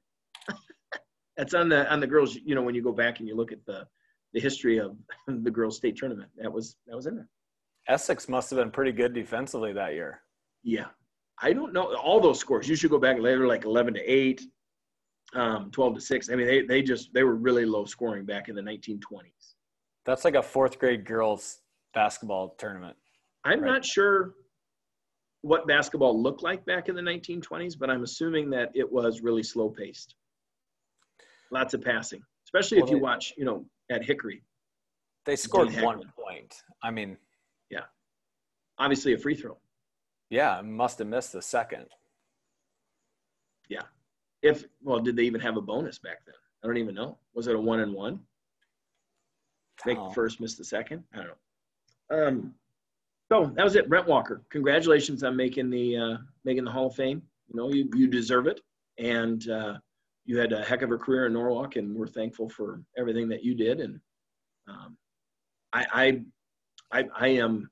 That's 1.36 1.54
on 1.54 1.68
the 1.68 1.90
on 1.92 2.00
the 2.00 2.06
girls. 2.06 2.36
You 2.36 2.54
know, 2.54 2.62
when 2.62 2.74
you 2.74 2.82
go 2.82 2.92
back 2.92 3.18
and 3.18 3.28
you 3.28 3.36
look 3.36 3.52
at 3.52 3.64
the 3.66 3.86
the 4.32 4.40
history 4.40 4.78
of 4.78 4.96
the 5.26 5.50
girls' 5.50 5.76
state 5.76 5.96
tournament, 5.96 6.30
that 6.36 6.52
was 6.52 6.76
that 6.86 6.96
was 6.96 7.06
in 7.06 7.16
there. 7.16 7.28
Essex 7.88 8.28
must 8.28 8.50
have 8.50 8.58
been 8.58 8.70
pretty 8.70 8.92
good 8.92 9.14
defensively 9.14 9.72
that 9.72 9.94
year. 9.94 10.22
Yeah, 10.62 10.86
I 11.42 11.52
don't 11.52 11.72
know 11.72 11.94
all 11.96 12.20
those 12.20 12.38
scores. 12.38 12.68
You 12.68 12.76
should 12.76 12.90
go 12.90 12.98
back 12.98 13.18
later, 13.18 13.46
like 13.46 13.64
eleven 13.64 13.94
to 13.94 14.00
eight, 14.00 14.42
um, 15.34 15.70
twelve 15.72 15.94
to 15.94 16.00
six. 16.00 16.30
I 16.30 16.36
mean, 16.36 16.46
they 16.46 16.62
they 16.62 16.82
just 16.82 17.12
they 17.14 17.24
were 17.24 17.34
really 17.34 17.64
low 17.64 17.84
scoring 17.84 18.24
back 18.24 18.48
in 18.48 18.54
the 18.54 18.62
1920s. 18.62 19.54
That's 20.06 20.24
like 20.24 20.34
a 20.34 20.42
fourth 20.42 20.78
grade 20.78 21.04
girls 21.04 21.60
basketball 21.94 22.54
tournament. 22.58 22.96
I'm 23.44 23.60
Right. 23.60 23.70
not 23.70 23.84
sure 23.84 24.34
what 25.42 25.66
basketball 25.66 26.20
looked 26.20 26.42
like 26.42 26.64
back 26.66 26.88
in 26.88 26.94
the 26.94 27.00
1920s, 27.02 27.78
but 27.78 27.90
I'm 27.90 28.02
assuming 28.02 28.50
that 28.50 28.70
it 28.74 28.90
was 28.90 29.22
really 29.22 29.42
slow 29.42 29.70
paced. 29.70 30.14
Lots 31.50 31.74
of 31.74 31.82
passing, 31.82 32.22
especially 32.46 32.78
if 32.78 32.88
you 32.90 32.96
they- 32.96 33.02
watch, 33.02 33.32
you 33.36 33.44
know, 33.44 33.64
at 33.90 34.04
Hickory. 34.04 34.42
They 35.26 35.36
scored 35.36 35.72
one 35.82 36.10
point. 36.16 36.54
I 36.82 36.90
mean, 36.90 37.16
yeah. 37.70 37.84
Obviously, 38.78 39.12
a 39.12 39.18
free 39.18 39.34
throw. 39.34 39.58
yeah, 40.30 40.60
must 40.62 40.98
have 40.98 41.08
missed 41.08 41.32
the 41.32 41.42
second. 41.42 41.86
Yeah. 43.68 43.82
If 44.42 44.64
well, 44.82 45.00
did 45.00 45.16
they 45.16 45.24
even 45.24 45.40
have 45.40 45.56
a 45.56 45.60
bonus 45.60 45.98
back 45.98 46.24
then? 46.24 46.34
I 46.62 46.66
don't 46.66 46.78
even 46.78 46.94
know. 46.94 47.18
Was 47.34 47.46
it 47.48 47.54
a 47.54 47.60
one 47.60 47.80
and 47.80 47.92
one? 47.92 48.20
Make 49.86 49.98
Oh. 49.98 50.08
the 50.08 50.14
first, 50.14 50.40
miss 50.40 50.56
the 50.56 50.64
second. 50.64 51.04
I 51.12 51.16
don't 51.18 51.26
know. 52.10 52.26
Um, 52.26 52.54
so 53.30 53.52
that 53.54 53.64
was 53.64 53.76
it. 53.76 53.88
Brent 53.88 54.08
Walker, 54.08 54.42
congratulations 54.50 55.22
on 55.22 55.36
making 55.36 55.70
the 55.70 55.96
uh, 55.96 56.16
making 56.44 56.64
the 56.64 56.70
Hall 56.70 56.88
of 56.88 56.94
Fame. 56.94 57.22
You 57.48 57.56
know, 57.56 57.72
you 57.72 57.88
you 57.94 58.08
deserve 58.08 58.46
it, 58.46 58.60
and 58.98 59.48
uh, 59.48 59.74
you 60.24 60.38
had 60.38 60.52
a 60.52 60.64
heck 60.64 60.82
of 60.82 60.90
a 60.90 60.98
career 60.98 61.26
in 61.26 61.32
Norwalk, 61.32 61.76
and 61.76 61.94
we're 61.94 62.08
thankful 62.08 62.48
for 62.48 62.82
everything 62.98 63.28
that 63.28 63.44
you 63.44 63.54
did. 63.54 63.80
And 63.80 64.00
um, 64.68 64.96
I, 65.72 66.22
I 66.92 67.00
I 67.00 67.08
I 67.14 67.28
am 67.28 67.70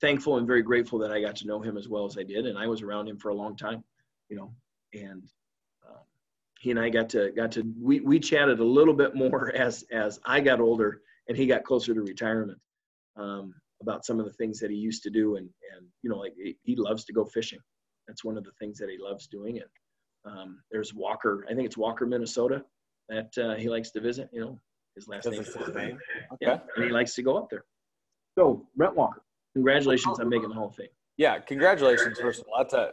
thankful 0.00 0.38
and 0.38 0.46
very 0.46 0.62
grateful 0.62 0.98
that 0.98 1.12
I 1.12 1.20
got 1.20 1.36
to 1.36 1.46
know 1.46 1.60
him 1.60 1.76
as 1.76 1.88
well 1.88 2.04
as 2.04 2.18
I 2.18 2.24
did, 2.24 2.46
and 2.46 2.58
I 2.58 2.66
was 2.66 2.82
around 2.82 3.08
him 3.08 3.18
for 3.18 3.28
a 3.28 3.34
long 3.34 3.56
time. 3.56 3.84
You 4.28 4.36
know, 4.36 4.54
and 4.94 5.22
um, 5.88 5.98
he 6.58 6.72
and 6.72 6.80
I 6.80 6.88
got 6.88 7.08
to 7.10 7.30
got 7.30 7.52
to 7.52 7.72
we 7.80 8.00
we 8.00 8.18
chatted 8.18 8.58
a 8.58 8.64
little 8.64 8.94
bit 8.94 9.14
more 9.14 9.52
as 9.54 9.84
as 9.92 10.18
I 10.24 10.40
got 10.40 10.60
older 10.60 11.02
and 11.28 11.36
he 11.36 11.46
got 11.46 11.62
closer 11.62 11.94
to 11.94 12.02
retirement 12.02 12.58
um, 13.16 13.54
about 13.82 14.04
some 14.06 14.18
of 14.18 14.26
the 14.26 14.32
things 14.32 14.58
that 14.60 14.70
he 14.70 14.76
used 14.76 15.02
to 15.02 15.10
do 15.10 15.36
and 15.36 15.48
and 15.76 15.86
you 16.02 16.08
know 16.10 16.16
like 16.18 16.34
he, 16.36 16.56
he 16.62 16.76
loves 16.76 17.04
to 17.04 17.12
go 17.12 17.24
fishing. 17.24 17.58
That's 18.08 18.24
one 18.24 18.36
of 18.38 18.44
the 18.44 18.52
things 18.60 18.78
that 18.78 18.88
he 18.88 18.96
loves 18.98 19.26
doing. 19.26 19.60
And 19.60 20.32
um, 20.32 20.58
there's 20.70 20.92
Walker, 20.94 21.44
I 21.50 21.54
think 21.54 21.66
it's 21.66 21.76
Walker, 21.76 22.04
Minnesota, 22.06 22.64
that 23.08 23.30
uh, 23.38 23.54
he 23.54 23.68
likes 23.68 23.90
to 23.92 24.00
visit. 24.00 24.28
You 24.32 24.40
know, 24.40 24.60
his 24.96 25.06
last 25.08 25.24
Because 25.24 25.38
name. 25.38 25.46
it's 25.56 25.66
his 25.66 25.74
name. 25.74 25.98
Okay. 26.32 26.46
Yeah, 26.46 26.58
and 26.76 26.84
he 26.84 26.90
likes 26.90 27.14
to 27.14 27.22
go 27.22 27.36
up 27.36 27.48
there. 27.50 27.64
So 28.36 28.66
Brent 28.76 28.96
Walker, 28.96 29.22
congratulations 29.54 30.18
on 30.18 30.28
making 30.28 30.48
the 30.48 30.54
Hall 30.54 30.68
of 30.68 30.74
Fame. 30.74 30.88
Yeah, 31.16 31.38
congratulations, 31.38 32.18
first 32.18 32.40
of 32.40 32.46
all. 32.48 32.58
That's 32.62 32.74
an 32.74 32.88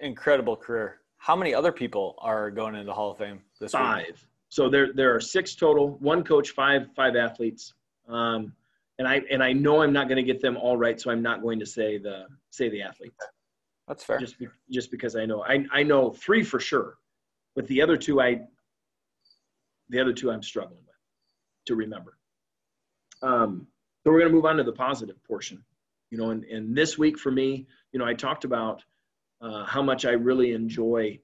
incredible 0.00 0.56
career. 0.56 1.00
How 1.18 1.36
many 1.36 1.54
other 1.54 1.72
people 1.72 2.16
are 2.20 2.50
going 2.50 2.74
into 2.74 2.86
the 2.86 2.94
Hall 2.94 3.12
of 3.12 3.18
Fame 3.18 3.40
this 3.60 3.72
week? 3.72 3.80
five. 3.82 4.26
So 4.48 4.68
there 4.68 4.92
there 4.92 5.14
are 5.14 5.20
six 5.20 5.54
total. 5.54 5.96
One 6.00 6.24
coach, 6.24 6.50
five 6.50 6.88
five 6.96 7.14
athletes. 7.16 7.72
Um, 8.08 8.52
and 9.00 9.08
I 9.08 9.22
and 9.30 9.42
I 9.42 9.54
know 9.54 9.80
I'm 9.82 9.94
not 9.94 10.08
going 10.08 10.18
to 10.18 10.22
get 10.22 10.42
them 10.42 10.58
all 10.58 10.76
right, 10.76 11.00
so 11.00 11.10
I'm 11.10 11.22
not 11.22 11.40
going 11.40 11.58
to 11.58 11.66
say 11.66 11.96
the 11.96 12.26
say 12.50 12.68
the 12.68 12.82
athletes 12.82 13.16
That's 13.88 14.04
fair. 14.04 14.18
just 14.18 14.38
be, 14.38 14.46
just 14.70 14.90
because 14.90 15.16
I 15.16 15.24
know 15.24 15.42
I 15.42 15.64
I 15.72 15.82
know 15.82 16.10
three 16.10 16.44
for 16.44 16.60
sure, 16.60 16.98
but 17.56 17.66
the 17.66 17.80
other 17.80 17.96
two 17.96 18.20
I 18.20 18.42
the 19.88 20.00
other 20.00 20.12
two 20.12 20.30
I'm 20.30 20.42
struggling 20.42 20.82
with 20.86 20.96
to 21.66 21.76
remember. 21.76 22.18
Um, 23.22 23.66
so 24.04 24.10
we're 24.10 24.18
going 24.20 24.30
to 24.30 24.34
move 24.34 24.44
on 24.44 24.56
to 24.58 24.64
the 24.64 24.72
positive 24.72 25.22
portion, 25.24 25.64
you 26.10 26.18
know, 26.18 26.30
and, 26.30 26.44
and 26.44 26.76
this 26.76 26.96
week 26.98 27.18
for 27.18 27.30
me, 27.30 27.66
you 27.92 27.98
know, 27.98 28.06
I 28.06 28.14
talked 28.14 28.44
about 28.44 28.82
uh, 29.40 29.64
how 29.64 29.82
much 29.82 30.04
I 30.04 30.12
really 30.12 30.52
enjoy 30.52 31.18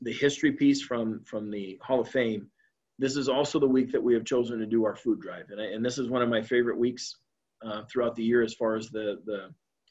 the 0.00 0.12
history 0.12 0.50
piece 0.50 0.82
from 0.82 1.22
from 1.22 1.48
the 1.48 1.78
Hall 1.80 2.00
of 2.00 2.08
Fame. 2.08 2.50
This 2.98 3.16
is 3.16 3.28
also 3.28 3.58
the 3.58 3.66
week 3.66 3.90
that 3.92 4.02
we 4.02 4.14
have 4.14 4.24
chosen 4.24 4.58
to 4.58 4.66
do 4.66 4.84
our 4.84 4.94
food 4.94 5.20
drive, 5.20 5.46
and 5.50 5.60
I, 5.60 5.64
and 5.64 5.84
this 5.84 5.98
is 5.98 6.08
one 6.08 6.22
of 6.22 6.28
my 6.28 6.40
favorite 6.40 6.78
weeks 6.78 7.16
uh, 7.64 7.82
throughout 7.90 8.14
the 8.14 8.22
year 8.22 8.42
as 8.42 8.54
far 8.54 8.76
as 8.76 8.90
the 8.90 9.20
the 9.26 9.48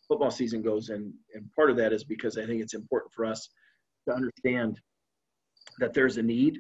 football 0.08 0.32
season 0.32 0.62
goes, 0.62 0.90
and 0.90 1.14
and 1.34 1.50
part 1.56 1.70
of 1.70 1.78
that 1.78 1.94
is 1.94 2.04
because 2.04 2.38
I 2.38 2.46
think 2.46 2.62
it's 2.62 2.74
important 2.74 3.12
for 3.14 3.26
us 3.26 3.50
to 4.08 4.16
understand 4.16 4.80
that 5.80 5.94
there's 5.94 6.18
a 6.18 6.24
need 6.24 6.60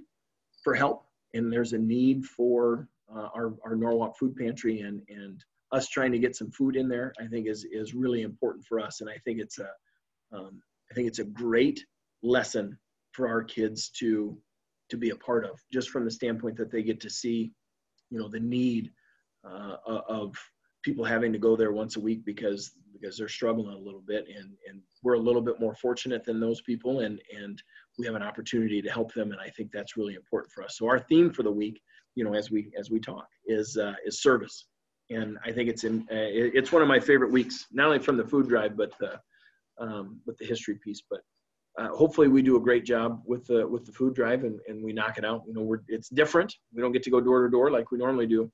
for 0.63 0.73
help, 0.73 1.05
and 1.33 1.51
there's 1.51 1.73
a 1.73 1.77
need 1.77 2.25
for 2.25 2.87
uh, 3.13 3.29
our 3.35 3.53
our 3.65 3.75
Norwalk 3.75 4.17
food 4.17 4.35
pantry, 4.35 4.81
and 4.81 5.01
and 5.09 5.43
us 5.71 5.87
trying 5.87 6.11
to 6.11 6.19
get 6.19 6.35
some 6.35 6.51
food 6.51 6.75
in 6.75 6.89
there. 6.89 7.13
I 7.19 7.27
think 7.27 7.47
is 7.47 7.65
is 7.71 7.93
really 7.93 8.21
important 8.21 8.65
for 8.65 8.79
us, 8.79 9.01
and 9.01 9.09
I 9.09 9.17
think 9.23 9.39
it's 9.39 9.59
a 9.59 9.69
um, 10.35 10.61
I 10.91 10.93
think 10.93 11.07
it's 11.07 11.19
a 11.19 11.25
great 11.25 11.85
lesson 12.21 12.77
for 13.11 13.27
our 13.27 13.43
kids 13.43 13.89
to 13.99 14.37
to 14.93 14.97
be 14.97 15.09
a 15.09 15.15
part 15.15 15.43
of, 15.43 15.59
just 15.71 15.89
from 15.89 16.05
the 16.05 16.11
standpoint 16.11 16.55
that 16.55 16.71
they 16.71 16.83
get 16.83 17.01
to 17.01 17.09
see, 17.09 17.51
you 18.11 18.19
know, 18.19 18.29
the 18.29 18.39
need 18.39 18.91
uh, 19.43 19.77
of 20.07 20.35
people 20.83 21.03
having 21.03 21.33
to 21.33 21.39
go 21.39 21.55
there 21.55 21.71
once 21.71 21.95
a 21.95 21.99
week 21.99 22.23
because 22.25 22.71
because 22.93 23.17
they're 23.17 23.27
struggling 23.27 23.73
a 23.73 23.85
little 23.87 24.03
bit, 24.05 24.27
and 24.27 24.51
and 24.69 24.79
we're 25.01 25.15
a 25.15 25.19
little 25.19 25.41
bit 25.41 25.59
more 25.59 25.73
fortunate 25.73 26.23
than 26.23 26.39
those 26.39 26.61
people, 26.61 26.99
and 26.99 27.19
and 27.35 27.61
we 27.97 28.05
have 28.05 28.13
an 28.13 28.21
opportunity 28.21 28.81
to 28.83 28.91
help 28.91 29.11
them, 29.13 29.31
and 29.31 29.41
I 29.41 29.49
think 29.49 29.71
that's 29.71 29.97
really 29.97 30.13
important 30.13 30.51
for 30.53 30.63
us. 30.63 30.77
So 30.77 30.87
our 30.87 30.99
theme 30.99 31.31
for 31.31 31.41
the 31.41 31.51
week, 31.51 31.81
you 32.15 32.23
know, 32.23 32.35
as 32.35 32.51
we 32.51 32.71
as 32.79 32.91
we 32.91 32.99
talk, 32.99 33.27
is 33.47 33.75
uh, 33.77 33.95
is 34.05 34.21
service, 34.21 34.67
and 35.09 35.39
I 35.43 35.51
think 35.51 35.69
it's 35.69 35.85
in 35.85 36.01
uh, 36.11 36.29
it's 36.59 36.71
one 36.71 36.83
of 36.83 36.87
my 36.87 36.99
favorite 36.99 37.31
weeks, 37.31 37.65
not 37.71 37.87
only 37.87 37.99
from 37.99 38.17
the 38.17 38.27
food 38.27 38.47
drive, 38.47 38.77
but 38.77 38.91
the 38.99 39.19
um, 39.79 40.21
with 40.27 40.37
the 40.37 40.45
history 40.45 40.77
piece, 40.83 41.01
but 41.09 41.21
uh, 41.79 41.89
hopefully 41.89 42.27
we 42.27 42.41
do 42.41 42.55
a 42.55 42.59
great 42.59 42.85
job 42.85 43.21
with 43.25 43.45
the 43.45 43.67
with 43.67 43.85
the 43.85 43.91
food 43.91 44.13
drive 44.13 44.43
and, 44.43 44.59
and 44.67 44.83
we 44.83 44.93
knock 44.93 45.17
it 45.17 45.25
out. 45.25 45.43
You 45.47 45.53
know, 45.53 45.61
we're 45.61 45.79
it's 45.87 46.09
different. 46.09 46.53
We 46.73 46.81
don't 46.81 46.91
get 46.91 47.03
to 47.03 47.09
go 47.09 47.19
door 47.19 47.43
to 47.43 47.49
door 47.49 47.71
like 47.71 47.91
we 47.91 47.97
normally 47.97 48.27
do, 48.27 48.51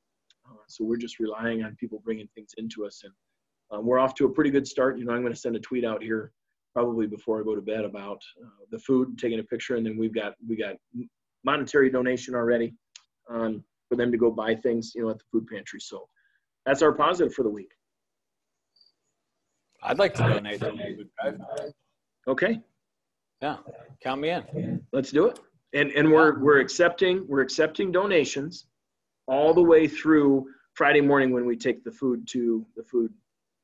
uh, 0.47 0.55
so 0.67 0.85
we're 0.85 0.97
just 0.97 1.19
relying 1.19 1.63
on 1.63 1.75
people 1.75 2.01
bringing 2.03 2.27
things 2.33 2.51
into 2.57 2.85
us, 2.85 3.01
and 3.03 3.13
um, 3.71 3.85
we're 3.85 3.99
off 3.99 4.15
to 4.15 4.25
a 4.25 4.29
pretty 4.29 4.51
good 4.51 4.67
start. 4.67 4.97
You 4.97 5.05
know, 5.05 5.13
I'm 5.13 5.21
going 5.21 5.33
to 5.33 5.39
send 5.39 5.55
a 5.55 5.59
tweet 5.59 5.83
out 5.83 6.01
here 6.01 6.31
probably 6.73 7.07
before 7.07 7.41
I 7.41 7.43
go 7.43 7.55
to 7.55 7.61
bed 7.61 7.83
about 7.83 8.21
uh, 8.41 8.65
the 8.71 8.79
food, 8.79 9.17
taking 9.17 9.39
a 9.39 9.43
picture, 9.43 9.75
and 9.75 9.85
then 9.85 9.97
we've 9.97 10.13
got 10.13 10.35
we 10.47 10.55
got 10.55 10.75
monetary 11.43 11.89
donation 11.89 12.35
already 12.35 12.73
um, 13.29 13.63
for 13.89 13.95
them 13.95 14.11
to 14.11 14.17
go 14.17 14.31
buy 14.31 14.55
things, 14.55 14.93
you 14.95 15.03
know, 15.03 15.09
at 15.09 15.17
the 15.17 15.25
food 15.31 15.47
pantry. 15.47 15.79
So 15.79 16.07
that's 16.65 16.81
our 16.81 16.93
positive 16.93 17.33
for 17.33 17.43
the 17.43 17.49
week. 17.49 17.71
I'd 19.81 19.99
like 19.99 20.13
to 20.15 20.23
donate 20.23 20.59
the. 20.59 21.73
Okay. 22.27 22.59
Yeah, 23.41 23.57
count 24.03 24.21
me 24.21 24.29
in. 24.29 24.81
Let's 24.91 25.11
do 25.11 25.27
it. 25.27 25.39
And 25.73 25.91
and 25.91 26.11
we're 26.11 26.39
we're 26.39 26.59
accepting 26.59 27.25
we're 27.27 27.41
accepting 27.41 27.91
donations 27.91 28.65
all 29.27 29.53
the 29.53 29.63
way 29.63 29.87
through 29.87 30.47
Friday 30.73 31.01
morning 31.01 31.31
when 31.31 31.45
we 31.45 31.55
take 31.55 31.83
the 31.83 31.91
food 31.91 32.27
to 32.31 32.65
the 32.75 32.83
food 32.83 33.13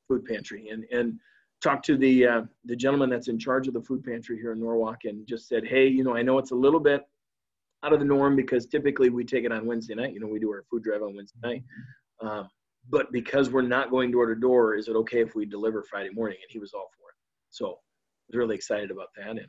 food 0.08 0.24
pantry 0.26 0.70
and 0.70 0.86
and 0.92 1.20
talk 1.62 1.82
to 1.84 1.98
the 1.98 2.28
uh, 2.28 2.42
the 2.66 2.76
gentleman 2.76 3.10
that's 3.10 3.28
in 3.28 3.40
charge 3.40 3.68
of 3.68 3.74
the 3.74 3.82
food 3.82 4.04
pantry 4.04 4.38
here 4.38 4.52
in 4.54 4.60
Norwalk 4.60 5.06
and 5.06 5.28
just 5.28 5.48
said, 5.48 5.66
hey, 5.66 5.88
you 5.88 6.04
know, 6.04 6.16
I 6.16 6.22
know 6.22 6.38
it's 6.38 6.52
a 6.52 6.56
little 6.56 6.80
bit 6.80 7.02
out 7.84 7.94
of 7.94 8.00
the 8.00 8.06
norm 8.06 8.36
because 8.36 8.66
typically 8.68 9.10
we 9.10 9.24
take 9.26 9.46
it 9.46 9.52
on 9.52 9.66
Wednesday 9.66 9.96
night. 9.96 10.14
You 10.14 10.20
know, 10.20 10.28
we 10.28 10.40
do 10.40 10.52
our 10.52 10.64
food 10.70 10.84
drive 10.84 11.02
on 11.02 11.16
Wednesday 11.16 11.40
night. 11.44 11.64
Um, 12.22 12.48
but 12.90 13.12
because 13.12 13.50
we're 13.50 13.62
not 13.64 13.90
going 13.90 14.12
door 14.12 14.28
to 14.28 14.40
door, 14.40 14.76
is 14.76 14.88
it 14.88 14.96
okay 14.96 15.22
if 15.22 15.36
we 15.36 15.46
deliver 15.46 15.84
Friday 15.84 16.12
morning? 16.12 16.38
And 16.42 16.52
he 16.52 16.60
was 16.60 16.74
all 16.74 16.90
for 16.98 17.10
it. 17.10 17.16
So 17.50 17.66
I 17.66 17.72
was 18.30 18.38
really 18.38 18.56
excited 18.56 18.92
about 18.92 19.10
that. 19.18 19.32
And, 19.32 19.48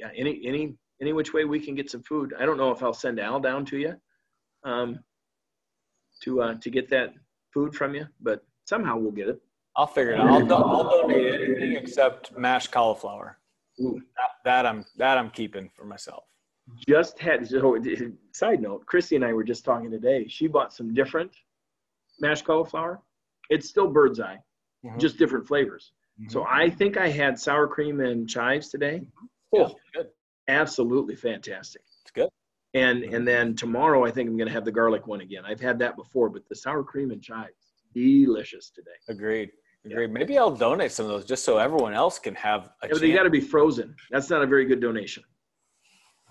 yeah, 0.00 0.08
any 0.16 0.40
any 0.46 0.74
any 1.00 1.12
which 1.12 1.32
way 1.32 1.44
we 1.44 1.60
can 1.60 1.74
get 1.74 1.90
some 1.90 2.02
food. 2.02 2.34
I 2.38 2.44
don't 2.46 2.56
know 2.56 2.70
if 2.70 2.82
I'll 2.82 2.92
send 2.94 3.20
Al 3.20 3.40
down 3.40 3.64
to 3.66 3.78
you 3.78 3.94
um, 4.64 4.98
to 6.22 6.42
uh, 6.42 6.54
to 6.60 6.70
get 6.70 6.88
that 6.90 7.14
food 7.52 7.74
from 7.74 7.94
you, 7.94 8.06
but 8.20 8.44
somehow 8.64 8.96
we'll 8.98 9.10
get 9.12 9.28
it. 9.28 9.40
I'll 9.76 9.86
figure 9.86 10.12
it 10.12 10.20
out. 10.20 10.28
I'll, 10.28 10.46
do- 10.46 10.54
I'll 10.54 10.90
donate 11.02 11.40
anything 11.40 11.72
except 11.76 12.36
mashed 12.36 12.72
cauliflower. 12.72 13.38
Ooh. 13.80 14.00
That, 14.16 14.30
that 14.44 14.66
I'm 14.66 14.84
that 14.96 15.16
I'm 15.18 15.30
keeping 15.30 15.70
for 15.74 15.84
myself. 15.84 16.24
just 16.88 17.18
had 17.18 17.46
so 17.46 17.76
side 18.32 18.60
note 18.62 18.84
christy 18.86 19.16
and 19.16 19.24
i 19.24 19.32
were 19.32 19.42
just 19.52 19.64
talking 19.64 19.90
today 19.90 20.20
she 20.28 20.46
bought 20.46 20.72
some 20.72 20.94
different 20.94 21.32
mashed 22.20 22.44
cauliflower 22.44 23.00
it's 23.48 23.68
still 23.68 23.88
bird's 23.88 24.20
eye 24.20 24.38
Mhm. 24.84 24.98
just 24.98 25.18
different 25.18 25.46
flavors 25.46 25.92
Mm-hmm. 26.20 26.30
so 26.34 26.44
i 26.48 26.68
think 26.78 26.96
i 26.96 27.08
had 27.08 27.38
sour 27.46 27.66
cream 27.66 28.00
and 28.00 28.28
chives 28.28 28.68
today 28.68 28.96
Yeah, 29.02 29.26
oh 29.54 29.74
good. 29.94 30.08
absolutely 30.48 31.14
fantastic 31.16 31.82
It's 32.02 32.10
good. 32.12 32.28
and 32.74 33.02
and 33.04 33.26
then 33.26 33.54
tomorrow 33.54 34.04
i 34.04 34.10
think 34.10 34.28
i'm 34.28 34.36
going 34.36 34.48
to 34.48 34.52
have 34.54 34.64
the 34.64 34.72
garlic 34.72 35.06
one 35.06 35.20
again 35.20 35.44
i've 35.44 35.60
had 35.60 35.78
that 35.80 35.96
before 35.96 36.28
but 36.28 36.48
the 36.48 36.54
sour 36.56 36.82
cream 36.82 37.10
and 37.10 37.22
chives 37.22 37.72
delicious 37.94 38.70
today 38.70 38.90
Agreed. 39.08 39.50
Agreed. 39.86 40.10
Maybe 40.12 40.36
I'll 40.36 40.50
donate 40.54 40.92
some 40.92 41.06
of 41.06 41.10
those 41.10 41.24
just 41.24 41.42
so 41.42 41.56
everyone 41.56 41.94
else 41.94 42.18
can 42.18 42.34
have 42.34 42.66
a 42.82 42.86
yeah, 42.86 42.88
but 42.92 43.00
they 43.00 43.12
got 43.12 43.22
to 43.22 43.30
be 43.30 43.40
frozen 43.40 43.96
that's 44.10 44.28
not 44.30 44.42
a 44.42 44.46
very 44.46 44.64
good 44.66 44.80
donation 44.80 45.22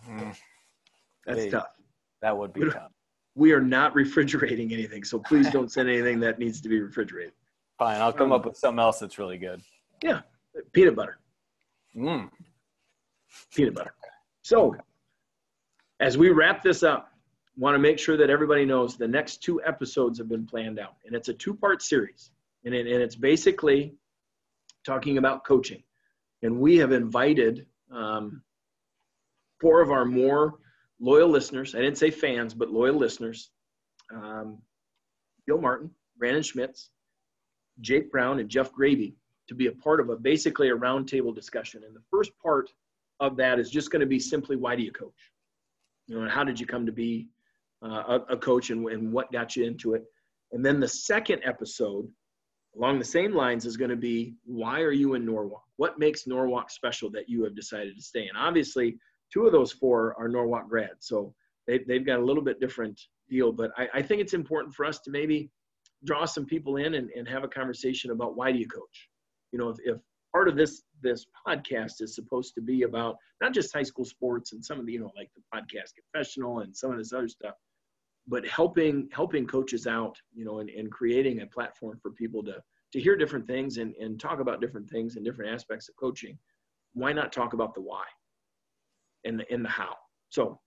Mm, 0.08 0.36
that's 1.26 1.46
tough 1.52 1.68
that 2.22 2.36
would 2.38 2.54
be 2.54 2.62
We 2.62 2.70
tough. 2.70 2.92
we 3.36 3.52
are 3.52 3.60
not 3.62 3.94
refrigerating 4.04 4.72
anything 4.72 5.04
so 5.04 5.20
please 5.20 5.50
don't 5.52 5.72
send 5.72 5.90
anything 5.90 6.20
that 6.22 6.40
needs 6.40 6.62
to 6.62 6.70
be 6.70 6.80
refrigerated 6.80 7.34
Fine. 7.78 8.02
I'll 8.02 8.14
come 8.14 8.32
Um, 8.32 8.40
up 8.40 8.46
with 8.46 8.58
something 8.58 8.80
else 8.80 9.00
that's 9.00 9.18
really 9.18 9.38
good. 9.38 9.62
Yeah, 10.04 10.22
peanut 10.74 10.96
butter 10.96 11.20
Mm. 11.98 12.30
Peanut 13.54 13.76
butter. 13.76 13.94
So, 14.42 14.76
as 16.00 16.18
we 16.18 16.30
wrap 16.30 16.64
this 16.64 16.84
up, 16.84 17.12
want 17.58 17.76
to 17.76 17.80
make 17.80 18.00
sure 18.00 18.16
that 18.18 18.30
everybody 18.30 18.66
knows 18.66 18.96
the 18.96 19.08
next 19.08 19.44
two 19.44 19.62
episodes 19.64 20.18
have 20.18 20.30
been 20.30 20.46
planned 20.46 20.80
out, 20.80 20.96
and 21.06 21.16
it's 21.16 21.30
a 21.30 21.34
two-part 21.34 21.82
series, 21.82 22.32
and, 22.64 22.74
it, 22.74 22.88
and 22.88 23.02
it's 23.02 23.16
basically 23.16 23.94
talking 24.86 25.18
about 25.18 25.44
coaching, 25.44 25.84
and 26.42 26.60
we 26.60 26.78
have 26.78 26.92
invited 26.92 27.66
um, 27.92 28.42
four 29.60 29.82
of 29.82 29.92
our 29.92 30.06
more 30.06 30.56
loyal 31.00 31.30
listeners. 31.30 31.76
I 31.76 31.80
didn't 31.80 31.98
say 31.98 32.12
fans, 32.12 32.54
but 32.54 32.70
loyal 32.70 32.98
listeners: 32.98 33.52
um, 34.14 34.60
Bill 35.46 35.60
Martin, 35.60 35.92
Brandon 36.18 36.44
Schmitz, 36.44 36.90
Jake 37.82 38.12
Brown, 38.12 38.40
and 38.40 38.50
Jeff 38.50 38.72
Gravy 38.72 39.16
to 39.48 39.56
be 39.56 39.68
a 39.68 39.72
part 39.72 40.00
of 40.00 40.10
a 40.10 40.16
basically 40.16 40.70
a 40.70 40.76
roundtable 40.76 41.34
discussion. 41.34 41.84
And 41.86 41.96
the 41.96 42.04
first 42.12 42.32
part 42.42 42.70
of 43.20 43.38
that 43.38 43.60
is 43.60 43.70
just 43.70 43.92
going 43.92 44.00
to 44.02 44.06
be 44.06 44.20
simply 44.20 44.56
why 44.56 44.76
do 44.76 44.84
you 44.84 44.92
coach? 44.92 45.32
You 46.08 46.22
know, 46.22 46.30
how 46.30 46.44
did 46.44 46.60
you 46.60 46.66
come 46.66 46.86
to 46.86 46.92
be 46.92 47.28
uh, 47.84 48.20
a, 48.30 48.34
a 48.34 48.38
coach 48.38 48.70
and, 48.70 48.88
and 48.90 49.12
what 49.12 49.32
got 49.32 49.56
you 49.56 49.66
into 49.66 49.94
it? 49.94 50.04
And 50.52 50.66
then 50.66 50.80
the 50.80 50.88
second 50.88 51.42
episode, 51.46 52.08
along 52.76 53.00
the 53.00 53.06
same 53.06 53.34
lines, 53.34 53.66
is 53.66 53.78
going 53.78 53.92
to 53.92 53.96
be 53.96 54.34
why 54.46 54.82
are 54.82 54.92
you 54.92 55.14
in 55.14 55.26
Norwalk? 55.26 55.64
What 55.78 56.00
makes 56.00 56.28
Norwalk 56.28 56.72
special 56.72 57.10
that 57.12 57.30
you 57.30 57.44
have 57.44 57.56
decided 57.56 57.96
to 57.96 58.02
stay? 58.02 58.28
And 58.28 58.38
obviously, 58.38 58.98
two 59.32 59.46
of 59.46 59.52
those 59.52 59.72
four 59.72 60.16
are 60.18 60.28
Norwalk 60.28 60.68
grads, 60.68 61.08
so 61.08 61.34
they, 61.68 61.80
they've 61.88 62.06
got 62.06 62.20
a 62.20 62.26
little 62.26 62.44
bit 62.44 62.60
different 62.60 63.00
deal. 63.30 63.52
But 63.52 63.72
I, 63.78 63.88
I 63.96 64.02
think 64.02 64.22
it's 64.22 64.34
important 64.34 64.74
for 64.74 64.86
us 64.86 65.00
to 65.02 65.12
maybe 65.12 65.52
draw 66.06 66.26
some 66.26 66.46
people 66.46 66.78
in 66.78 66.96
and, 66.96 67.10
and 67.12 67.28
have 67.28 67.44
a 67.44 67.48
conversation 67.48 68.12
about 68.12 68.36
why 68.36 68.52
do 68.52 68.58
you 68.58 68.68
coach? 68.68 69.10
You 69.52 69.60
know, 69.60 69.70
if, 69.70 69.78
if 69.84 69.98
part 70.32 70.48
of 70.48 70.56
this 70.56 70.84
this 71.02 71.26
podcast 71.48 72.02
is 72.02 72.16
supposed 72.16 72.54
to 72.56 72.62
be 72.62 72.84
about 72.84 73.16
not 73.42 73.54
just 73.54 73.74
high 73.74 73.84
school 73.84 74.06
sports 74.06 74.54
and 74.54 74.64
some 74.64 74.80
of 74.80 74.86
the 74.86 74.94
you 74.94 75.00
know 75.00 75.12
like 75.16 75.30
the 75.36 75.42
podcast 75.54 75.92
confessional 75.96 76.60
and 76.60 76.76
some 76.76 76.92
of 76.92 76.98
this 76.98 77.14
other 77.14 77.28
stuff 77.28 77.56
but 78.28 78.46
helping 78.48 79.08
helping 79.12 79.48
coaches 79.48 79.88
out 79.88 80.16
you 80.34 80.46
know 80.46 80.60
and, 80.60 80.70
and 80.70 80.92
creating 80.92 81.42
a 81.42 81.48
platform 81.48 81.98
for 82.02 82.12
people 82.12 82.44
to 82.44 82.56
to 82.92 83.00
hear 83.00 83.16
different 83.16 83.46
things 83.46 83.78
and, 83.78 83.96
and 83.96 84.20
talk 84.20 84.40
about 84.40 84.62
different 84.62 84.90
things 84.90 85.16
and 85.16 85.26
different 85.26 85.54
aspects 85.54 85.90
of 85.90 85.96
coaching. 85.96 86.38
Why 86.94 87.14
not 87.14 87.32
talk 87.32 87.54
about 87.54 87.76
the 87.76 87.82
why 87.82 88.04
and 89.26 89.40
the 89.40 89.52
and 89.52 89.64
the 89.64 89.70
how? 89.70 89.96
So 90.30 90.60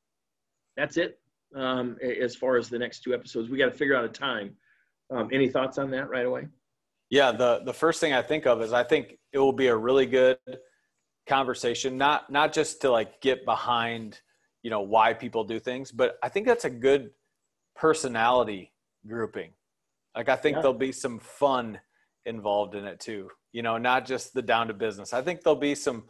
that's 0.76 0.96
it 0.96 1.18
um, 1.56 1.96
as 2.02 2.36
far 2.36 2.56
as 2.56 2.68
the 2.68 2.78
next 2.78 3.02
two 3.02 3.14
episodes. 3.14 3.50
We 3.50 3.58
got 3.58 3.66
to 3.66 3.76
figure 3.76 3.96
out 3.96 4.04
a 4.04 4.08
time. 4.08 4.56
Um, 5.10 5.28
any 5.32 5.48
thoughts 5.48 5.78
on 5.78 5.90
that 5.90 6.08
right 6.08 6.24
away? 6.24 6.46
Yeah, 7.10 7.32
the 7.32 7.62
the 7.64 7.74
first 7.74 8.00
thing 8.00 8.12
I 8.12 8.22
think 8.22 8.46
of 8.46 8.62
is 8.62 8.72
I 8.72 8.84
think 8.84 9.18
it 9.32 9.38
will 9.38 9.52
be 9.52 9.68
a 9.68 9.76
really 9.76 10.06
good 10.06 10.38
conversation, 11.26 11.96
not 11.96 12.30
not 12.30 12.52
just 12.52 12.80
to 12.82 12.90
like 12.90 13.20
get 13.20 13.44
behind, 13.44 14.20
you 14.62 14.70
know, 14.70 14.80
why 14.80 15.14
people 15.14 15.44
do 15.44 15.58
things, 15.58 15.90
but 15.90 16.16
I 16.22 16.28
think 16.28 16.46
that's 16.46 16.64
a 16.64 16.70
good 16.70 17.10
personality 17.74 18.72
grouping. 19.06 19.52
Like 20.14 20.28
I 20.28 20.36
think 20.36 20.56
Yeah. 20.56 20.62
there'll 20.62 20.78
be 20.78 20.92
some 20.92 21.18
fun 21.18 21.80
involved 22.26 22.74
in 22.74 22.84
it 22.84 23.00
too. 23.00 23.30
You 23.52 23.62
know, 23.62 23.78
not 23.78 24.06
just 24.06 24.34
the 24.34 24.42
down 24.42 24.68
to 24.68 24.74
business. 24.74 25.12
I 25.12 25.22
think 25.22 25.42
there'll 25.42 25.58
be 25.58 25.74
some 25.74 26.04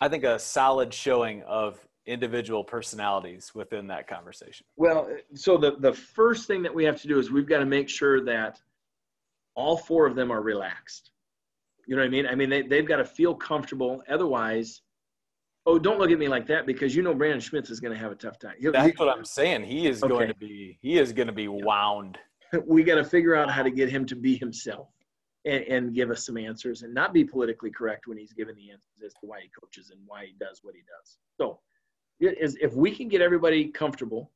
I 0.00 0.08
think 0.08 0.24
a 0.24 0.38
solid 0.38 0.92
showing 0.92 1.42
of 1.44 1.78
individual 2.06 2.64
personalities 2.64 3.52
within 3.54 3.86
that 3.86 4.06
conversation. 4.06 4.66
Well, 4.76 5.08
so 5.34 5.56
the, 5.56 5.76
the 5.78 5.92
first 5.92 6.46
thing 6.46 6.62
that 6.62 6.74
we 6.74 6.84
have 6.84 7.00
to 7.00 7.08
do 7.08 7.18
is 7.18 7.30
we've 7.30 7.48
got 7.48 7.60
to 7.60 7.64
make 7.64 7.88
sure 7.88 8.22
that 8.24 8.60
all 9.54 9.76
four 9.76 10.06
of 10.06 10.14
them 10.16 10.30
are 10.30 10.42
relaxed. 10.42 11.12
You 11.86 11.96
know 11.96 12.02
what 12.02 12.06
I 12.06 12.10
mean? 12.10 12.26
I 12.26 12.34
mean, 12.34 12.48
they, 12.50 12.62
they've 12.62 12.86
got 12.86 12.96
to 12.96 13.04
feel 13.04 13.34
comfortable. 13.34 14.02
Otherwise, 14.08 14.82
oh, 15.66 15.78
don't 15.78 15.98
look 15.98 16.10
at 16.10 16.18
me 16.18 16.28
like 16.28 16.46
that 16.48 16.66
because 16.66 16.94
you 16.94 17.02
know 17.02 17.14
Brandon 17.14 17.40
Schmitz 17.40 17.70
is 17.70 17.80
going 17.80 17.92
to 17.92 17.98
have 17.98 18.12
a 18.12 18.14
tough 18.16 18.38
time. 18.38 18.54
He'll- 18.58 18.72
That's 18.72 18.98
what 18.98 19.08
I'm 19.08 19.24
saying. 19.24 19.64
He 19.64 19.86
is 19.86 20.02
Okay. 20.02 20.12
going 20.12 20.28
to 20.28 20.34
be 20.34 20.78
he 20.80 20.98
is 20.98 21.12
going 21.12 21.26
to 21.26 21.32
be 21.32 21.48
wound. 21.48 22.18
we 22.66 22.82
got 22.84 22.96
to 22.96 23.04
figure 23.04 23.34
out 23.34 23.50
how 23.50 23.62
to 23.62 23.70
get 23.70 23.88
him 23.88 24.06
to 24.06 24.16
be 24.16 24.36
himself 24.36 24.88
and, 25.44 25.62
and 25.64 25.94
give 25.94 26.10
us 26.10 26.24
some 26.24 26.36
answers 26.38 26.82
and 26.82 26.94
not 26.94 27.12
be 27.12 27.24
politically 27.24 27.70
correct 27.70 28.06
when 28.06 28.16
he's 28.16 28.32
giving 28.32 28.54
the 28.56 28.70
answers 28.70 29.02
as 29.04 29.12
to 29.14 29.20
why 29.22 29.40
he 29.40 29.50
coaches 29.60 29.90
and 29.90 30.00
why 30.06 30.24
he 30.26 30.34
does 30.40 30.60
what 30.62 30.74
he 30.74 30.80
does. 30.82 31.18
So, 31.38 31.60
is 32.20 32.56
if 32.60 32.74
we 32.74 32.90
can 32.94 33.08
get 33.08 33.20
everybody 33.20 33.66
comfortable 33.68 34.30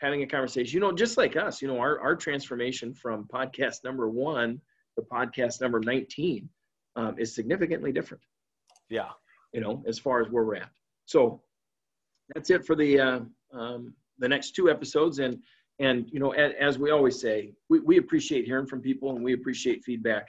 having 0.00 0.22
a 0.22 0.26
conversation, 0.26 0.74
you 0.74 0.80
know, 0.80 0.92
just 0.92 1.16
like 1.16 1.36
us, 1.36 1.62
you 1.62 1.68
know, 1.68 1.78
our, 1.78 1.98
our 2.00 2.16
transformation 2.16 2.92
from 2.92 3.24
podcast 3.32 3.84
number 3.84 4.08
one 4.10 4.60
to 4.98 5.02
podcast 5.02 5.60
number 5.60 5.78
19 5.80 6.48
um, 6.96 7.18
is 7.18 7.34
significantly 7.34 7.92
different 7.92 8.22
Yeah. 8.88 9.10
you 9.52 9.60
know, 9.60 9.82
as 9.86 9.98
far 9.98 10.20
as 10.20 10.28
where 10.30 10.44
we're 10.44 10.56
at. 10.56 10.70
So 11.06 11.42
that's 12.34 12.50
it 12.50 12.64
for 12.64 12.76
the 12.76 13.00
uh, 13.00 13.20
um, 13.52 13.94
the 14.18 14.28
next 14.28 14.52
two 14.56 14.70
episodes. 14.70 15.18
And 15.18 15.38
and 15.78 16.08
you 16.12 16.20
know, 16.20 16.30
as, 16.32 16.52
as 16.60 16.78
we 16.78 16.90
always 16.90 17.20
say, 17.20 17.52
we, 17.68 17.80
we 17.80 17.96
appreciate 17.98 18.44
hearing 18.44 18.66
from 18.66 18.80
people 18.80 19.14
and 19.14 19.24
we 19.24 19.32
appreciate 19.34 19.82
feedback. 19.84 20.28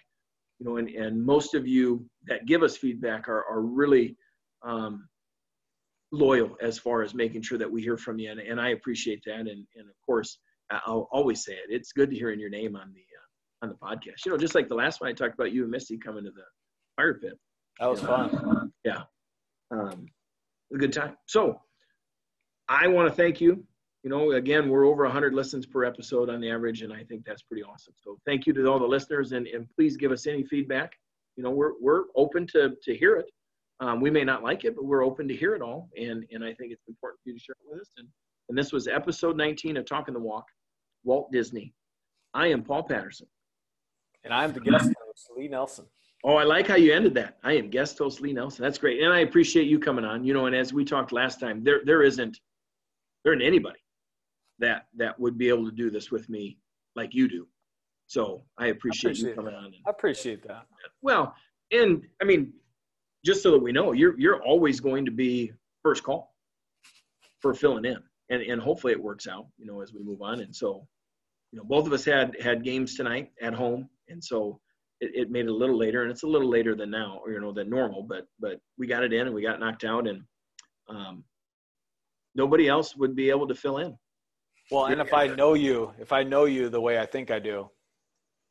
You 0.59 0.65
know, 0.67 0.77
and, 0.77 0.89
and 0.89 1.23
most 1.23 1.53
of 1.55 1.67
you 1.67 2.05
that 2.27 2.45
give 2.45 2.63
us 2.63 2.77
feedback 2.77 3.27
are 3.27 3.43
are 3.45 3.61
really 3.61 4.15
um, 4.63 5.07
loyal 6.11 6.57
as 6.61 6.77
far 6.77 7.01
as 7.03 7.13
making 7.13 7.41
sure 7.41 7.57
that 7.57 7.71
we 7.71 7.81
hear 7.81 7.97
from 7.97 8.19
you. 8.19 8.31
And, 8.31 8.39
and 8.39 8.59
I 8.59 8.69
appreciate 8.69 9.21
that. 9.25 9.39
And 9.39 9.49
and 9.49 9.87
of 9.89 9.95
course, 10.05 10.39
I'll 10.71 11.09
always 11.11 11.43
say 11.43 11.53
it. 11.53 11.67
It's 11.69 11.91
good 11.91 12.09
to 12.11 12.15
hearing 12.15 12.39
your 12.39 12.49
name 12.49 12.75
on 12.75 12.93
the 12.93 13.05
on 13.61 13.69
the 13.69 13.75
podcast. 13.75 14.25
You 14.25 14.31
know, 14.31 14.37
just 14.37 14.55
like 14.55 14.67
the 14.67 14.75
last 14.75 15.01
one 15.01 15.09
I 15.09 15.13
talked 15.13 15.33
about 15.33 15.51
you 15.51 15.63
and 15.63 15.71
Misty 15.71 15.97
coming 15.97 16.23
to 16.23 16.31
the 16.31 16.43
fire 16.95 17.15
pit 17.15 17.33
That 17.79 17.89
was 17.89 18.01
fun. 18.01 18.71
Yeah. 18.83 19.03
Um, 19.71 20.07
a 20.73 20.77
good 20.77 20.93
time. 20.93 21.17
So 21.27 21.61
I 22.67 22.87
want 22.87 23.09
to 23.09 23.15
thank 23.15 23.41
you. 23.41 23.63
You 24.03 24.09
know, 24.09 24.31
again, 24.31 24.69
we're 24.69 24.85
over 24.85 25.03
100 25.03 25.33
listens 25.33 25.65
per 25.65 25.83
episode 25.83 26.29
on 26.29 26.41
the 26.41 26.49
average, 26.49 26.81
and 26.81 26.91
I 26.91 27.03
think 27.03 27.23
that's 27.23 27.43
pretty 27.43 27.63
awesome. 27.63 27.93
So 27.97 28.17
thank 28.25 28.47
you 28.47 28.53
to 28.53 28.65
all 28.67 28.79
the 28.79 28.85
listeners, 28.85 29.33
and, 29.33 29.45
and 29.47 29.67
please 29.75 29.95
give 29.95 30.11
us 30.11 30.25
any 30.25 30.43
feedback. 30.43 30.93
You 31.35 31.43
know, 31.43 31.51
we're, 31.51 31.73
we're 31.79 32.05
open 32.15 32.47
to, 32.47 32.71
to 32.81 32.95
hear 32.95 33.17
it. 33.17 33.29
Um, 33.79 34.01
we 34.01 34.09
may 34.09 34.23
not 34.23 34.43
like 34.43 34.65
it, 34.65 34.75
but 34.75 34.85
we're 34.85 35.05
open 35.05 35.27
to 35.27 35.35
hear 35.35 35.53
it 35.53 35.61
all, 35.61 35.89
and, 35.95 36.25
and 36.31 36.43
I 36.43 36.53
think 36.53 36.71
it's 36.71 36.87
important 36.87 37.19
for 37.21 37.29
you 37.29 37.35
to 37.35 37.43
share 37.43 37.55
it 37.63 37.71
with 37.71 37.81
us. 37.81 37.91
And, 37.97 38.07
and 38.49 38.57
this 38.57 38.71
was 38.71 38.87
episode 38.87 39.37
19 39.37 39.77
of 39.77 39.85
Talking 39.85 40.15
the 40.15 40.19
Walk, 40.19 40.45
Walt 41.03 41.31
Disney. 41.31 41.73
I 42.33 42.47
am 42.47 42.63
Paul 42.63 42.83
Patterson. 42.83 43.27
And 44.23 44.33
I'm 44.33 44.53
the 44.53 44.59
guest 44.59 44.91
host, 45.05 45.29
Lee 45.35 45.47
Nelson. 45.47 45.85
Oh, 46.23 46.35
I 46.35 46.43
like 46.43 46.67
how 46.67 46.75
you 46.75 46.93
ended 46.93 47.15
that. 47.15 47.37
I 47.43 47.53
am 47.53 47.69
guest 47.69 47.97
host 47.97 48.21
Lee 48.21 48.33
Nelson. 48.33 48.63
That's 48.63 48.77
great, 48.77 49.01
and 49.01 49.11
I 49.11 49.19
appreciate 49.19 49.67
you 49.67 49.79
coming 49.79 50.05
on. 50.05 50.23
You 50.23 50.33
know, 50.33 50.45
and 50.45 50.55
as 50.55 50.71
we 50.71 50.85
talked 50.85 51.11
last 51.11 51.39
time, 51.39 51.63
there 51.63 51.81
there 51.85 52.03
isn't 52.03 52.39
there 53.23 53.33
isn't 53.33 53.45
anybody 53.45 53.79
that 54.59 54.85
that 54.97 55.19
would 55.19 55.37
be 55.37 55.49
able 55.49 55.65
to 55.65 55.71
do 55.71 55.89
this 55.89 56.11
with 56.11 56.29
me 56.29 56.57
like 56.95 57.15
you 57.15 57.27
do. 57.27 57.47
So 58.07 58.41
I 58.57 58.67
appreciate, 58.67 59.17
you 59.17 59.29
appreciate 59.29 59.35
coming 59.35 59.53
that. 59.53 59.59
on. 59.59 59.65
And, 59.65 59.75
I 59.87 59.89
appreciate 59.89 60.43
that. 60.47 60.65
well, 61.01 61.33
and 61.71 62.05
I 62.21 62.25
mean, 62.25 62.53
just 63.25 63.41
so 63.41 63.51
that 63.51 63.59
we 63.59 63.71
know, 63.71 63.93
you're 63.93 64.19
you're 64.19 64.43
always 64.43 64.79
going 64.79 65.05
to 65.05 65.11
be 65.11 65.51
first 65.81 66.03
call 66.03 66.35
for 67.39 67.53
filling 67.53 67.85
in, 67.85 67.97
and 68.29 68.41
and 68.43 68.61
hopefully 68.61 68.93
it 68.93 69.01
works 69.01 69.27
out. 69.27 69.47
You 69.57 69.65
know, 69.65 69.81
as 69.81 69.93
we 69.93 70.03
move 70.03 70.21
on, 70.21 70.41
and 70.41 70.55
so 70.55 70.87
you 71.51 71.57
know, 71.57 71.65
both 71.65 71.87
of 71.87 71.93
us 71.93 72.05
had 72.05 72.35
had 72.41 72.63
games 72.63 72.95
tonight 72.95 73.31
at 73.41 73.53
home, 73.53 73.89
and 74.11 74.23
so 74.23 74.59
it, 74.99 75.11
it 75.13 75.31
made 75.31 75.45
it 75.45 75.51
a 75.51 75.53
little 75.53 75.77
later, 75.77 76.03
and 76.03 76.11
it's 76.11 76.23
a 76.23 76.27
little 76.27 76.49
later 76.49 76.75
than 76.75 76.91
now, 76.91 77.19
or 77.23 77.31
you 77.31 77.41
know, 77.41 77.51
than 77.51 77.69
normal. 77.69 78.03
But 78.03 78.25
but 78.39 78.59
we 78.77 78.87
got 78.87 79.03
it 79.03 79.13
in, 79.13 79.27
and 79.27 79.35
we 79.35 79.41
got 79.41 79.59
knocked 79.59 79.83
out, 79.83 80.07
and 80.07 80.23
um, 80.89 81.23
nobody 82.35 82.67
else 82.67 82.95
would 82.95 83.15
be 83.15 83.29
able 83.29 83.47
to 83.47 83.55
fill 83.55 83.77
in. 83.77 83.97
Well, 84.69 84.85
and 84.85 85.01
if 85.01 85.13
I 85.13 85.27
know 85.27 85.53
you, 85.53 85.91
if 85.99 86.13
I 86.13 86.23
know 86.23 86.45
you 86.45 86.69
the 86.69 86.79
way 86.79 86.99
I 86.99 87.05
think 87.05 87.29
I 87.29 87.39
do, 87.39 87.69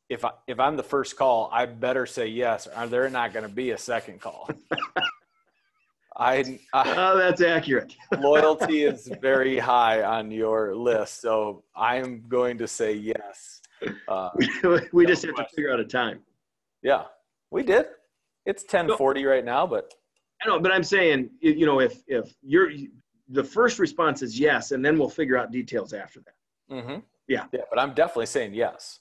if 0.08 0.24
I 0.24 0.32
if 0.46 0.58
I'm 0.60 0.76
the 0.76 0.82
first 0.82 1.16
call, 1.16 1.48
I 1.52 1.66
better 1.66 2.04
say 2.04 2.26
yes, 2.26 2.68
or 2.76 2.86
there 2.86 3.08
not 3.08 3.32
going 3.32 3.48
to 3.48 3.54
be 3.54 3.70
a 3.70 3.78
second 3.78 4.20
call. 4.20 4.50
I, 6.16 6.58
I 6.74 6.94
Oh, 6.96 7.16
that's 7.16 7.40
accurate. 7.40 7.94
loyalty 8.18 8.82
is 8.84 9.10
very 9.22 9.58
high 9.58 10.02
on 10.02 10.30
your 10.30 10.74
list, 10.74 11.22
so 11.22 11.64
I'm 11.74 12.24
going 12.28 12.58
to 12.58 12.68
say 12.68 12.92
yes. 12.92 13.62
Uh, 14.08 14.30
we 14.92 15.06
just 15.06 15.24
have 15.24 15.34
to 15.34 15.46
figure 15.54 15.72
out 15.72 15.80
a 15.80 15.84
time. 15.84 16.20
yeah, 16.82 17.04
we 17.50 17.62
did. 17.62 17.86
It's 18.46 18.64
10:40 18.64 19.28
right 19.28 19.44
now, 19.44 19.66
but 19.66 19.94
I 20.42 20.48
know, 20.48 20.60
but 20.60 20.72
I'm 20.72 20.82
saying, 20.84 21.30
you 21.40 21.52
you 21.52 21.66
know, 21.66 21.80
if 21.80 22.02
if 22.06 22.34
you're 22.42 22.70
the 23.28 23.44
first 23.44 23.78
response 23.78 24.22
is 24.22 24.38
yes, 24.38 24.72
and 24.72 24.84
then 24.84 24.98
we'll 24.98 25.08
figure 25.08 25.38
out 25.38 25.52
details 25.52 25.92
after 25.92 26.20
that. 26.20 26.74
mm-hmm. 26.74 26.98
Yeah. 27.28 27.46
yeah. 27.52 27.60
But 27.70 27.78
I'm 27.78 27.94
definitely 27.94 28.26
saying 28.26 28.54
yes. 28.54 28.98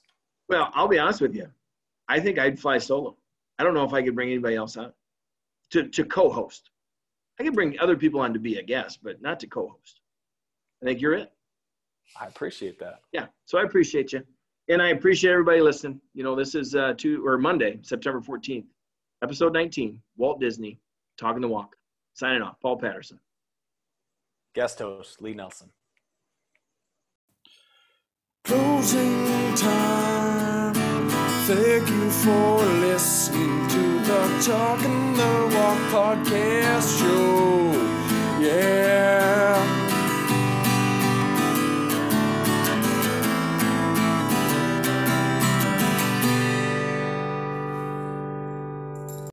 Well, 0.50 0.70
I'll 0.74 0.88
be 0.88 1.00
honest 1.00 1.20
with 1.20 1.36
you. 1.36 1.48
I 2.08 2.20
think 2.20 2.38
I'd 2.38 2.60
fly 2.60 2.78
solo. 2.78 3.18
I 3.58 3.64
don't 3.64 3.74
know 3.74 3.84
if 3.84 3.94
I 3.94 4.04
could 4.04 4.16
bring 4.16 4.30
anybody 4.30 4.56
else 4.56 4.78
on 4.78 4.94
to 5.72 5.88
to 5.88 6.06
co-host. 6.06 6.70
I 7.40 7.44
could 7.44 7.54
bring 7.54 7.80
other 7.80 7.96
people 7.96 8.20
on 8.20 8.34
to 8.34 8.40
be 8.40 8.58
a 8.58 8.64
guest, 8.64 9.00
but 9.02 9.22
not 9.22 9.40
to 9.42 9.48
co-host. 9.48 10.02
I 10.82 10.86
think 10.86 11.02
you're 11.02 11.14
it. 11.14 11.32
I 12.20 12.26
appreciate 12.26 12.80
that. 12.80 13.00
Yeah. 13.12 13.28
So 13.46 13.58
I 13.58 13.64
appreciate 13.64 14.14
you. 14.14 14.24
And 14.70 14.84
I 14.84 14.90
appreciate 14.90 15.32
everybody 15.32 15.62
listening. 15.62 16.00
You 16.14 16.24
know, 16.24 16.36
this 16.36 16.54
is 16.54 16.76
uh 16.76 16.94
two 16.96 17.26
or 17.26 17.38
Monday, 17.38 17.80
September 17.82 18.22
14th, 18.22 18.66
episode 19.24 19.52
19, 19.52 20.00
Walt 20.16 20.40
Disney, 20.40 20.80
Talking 21.18 21.42
the 21.42 21.48
Walk. 21.48 21.76
Signing 22.14 22.42
off, 22.42 22.60
Paul 22.62 22.78
Patterson. 22.78 23.20
Guest 24.54 24.80
host 24.80 25.22
Lee 25.22 25.34
Nelson. 25.34 25.70
Closing 28.46 29.56
time. 29.56 30.74
Thank 31.46 31.90
you 31.90 32.10
for 32.12 32.66
listening 32.82 33.68
to 33.70 34.00
the 34.00 34.44
Talking 34.46 35.14
the 35.14 35.56
Walk 35.56 35.78
podcast 35.92 37.00
show. 37.00 37.72
Yeah. 38.40 39.79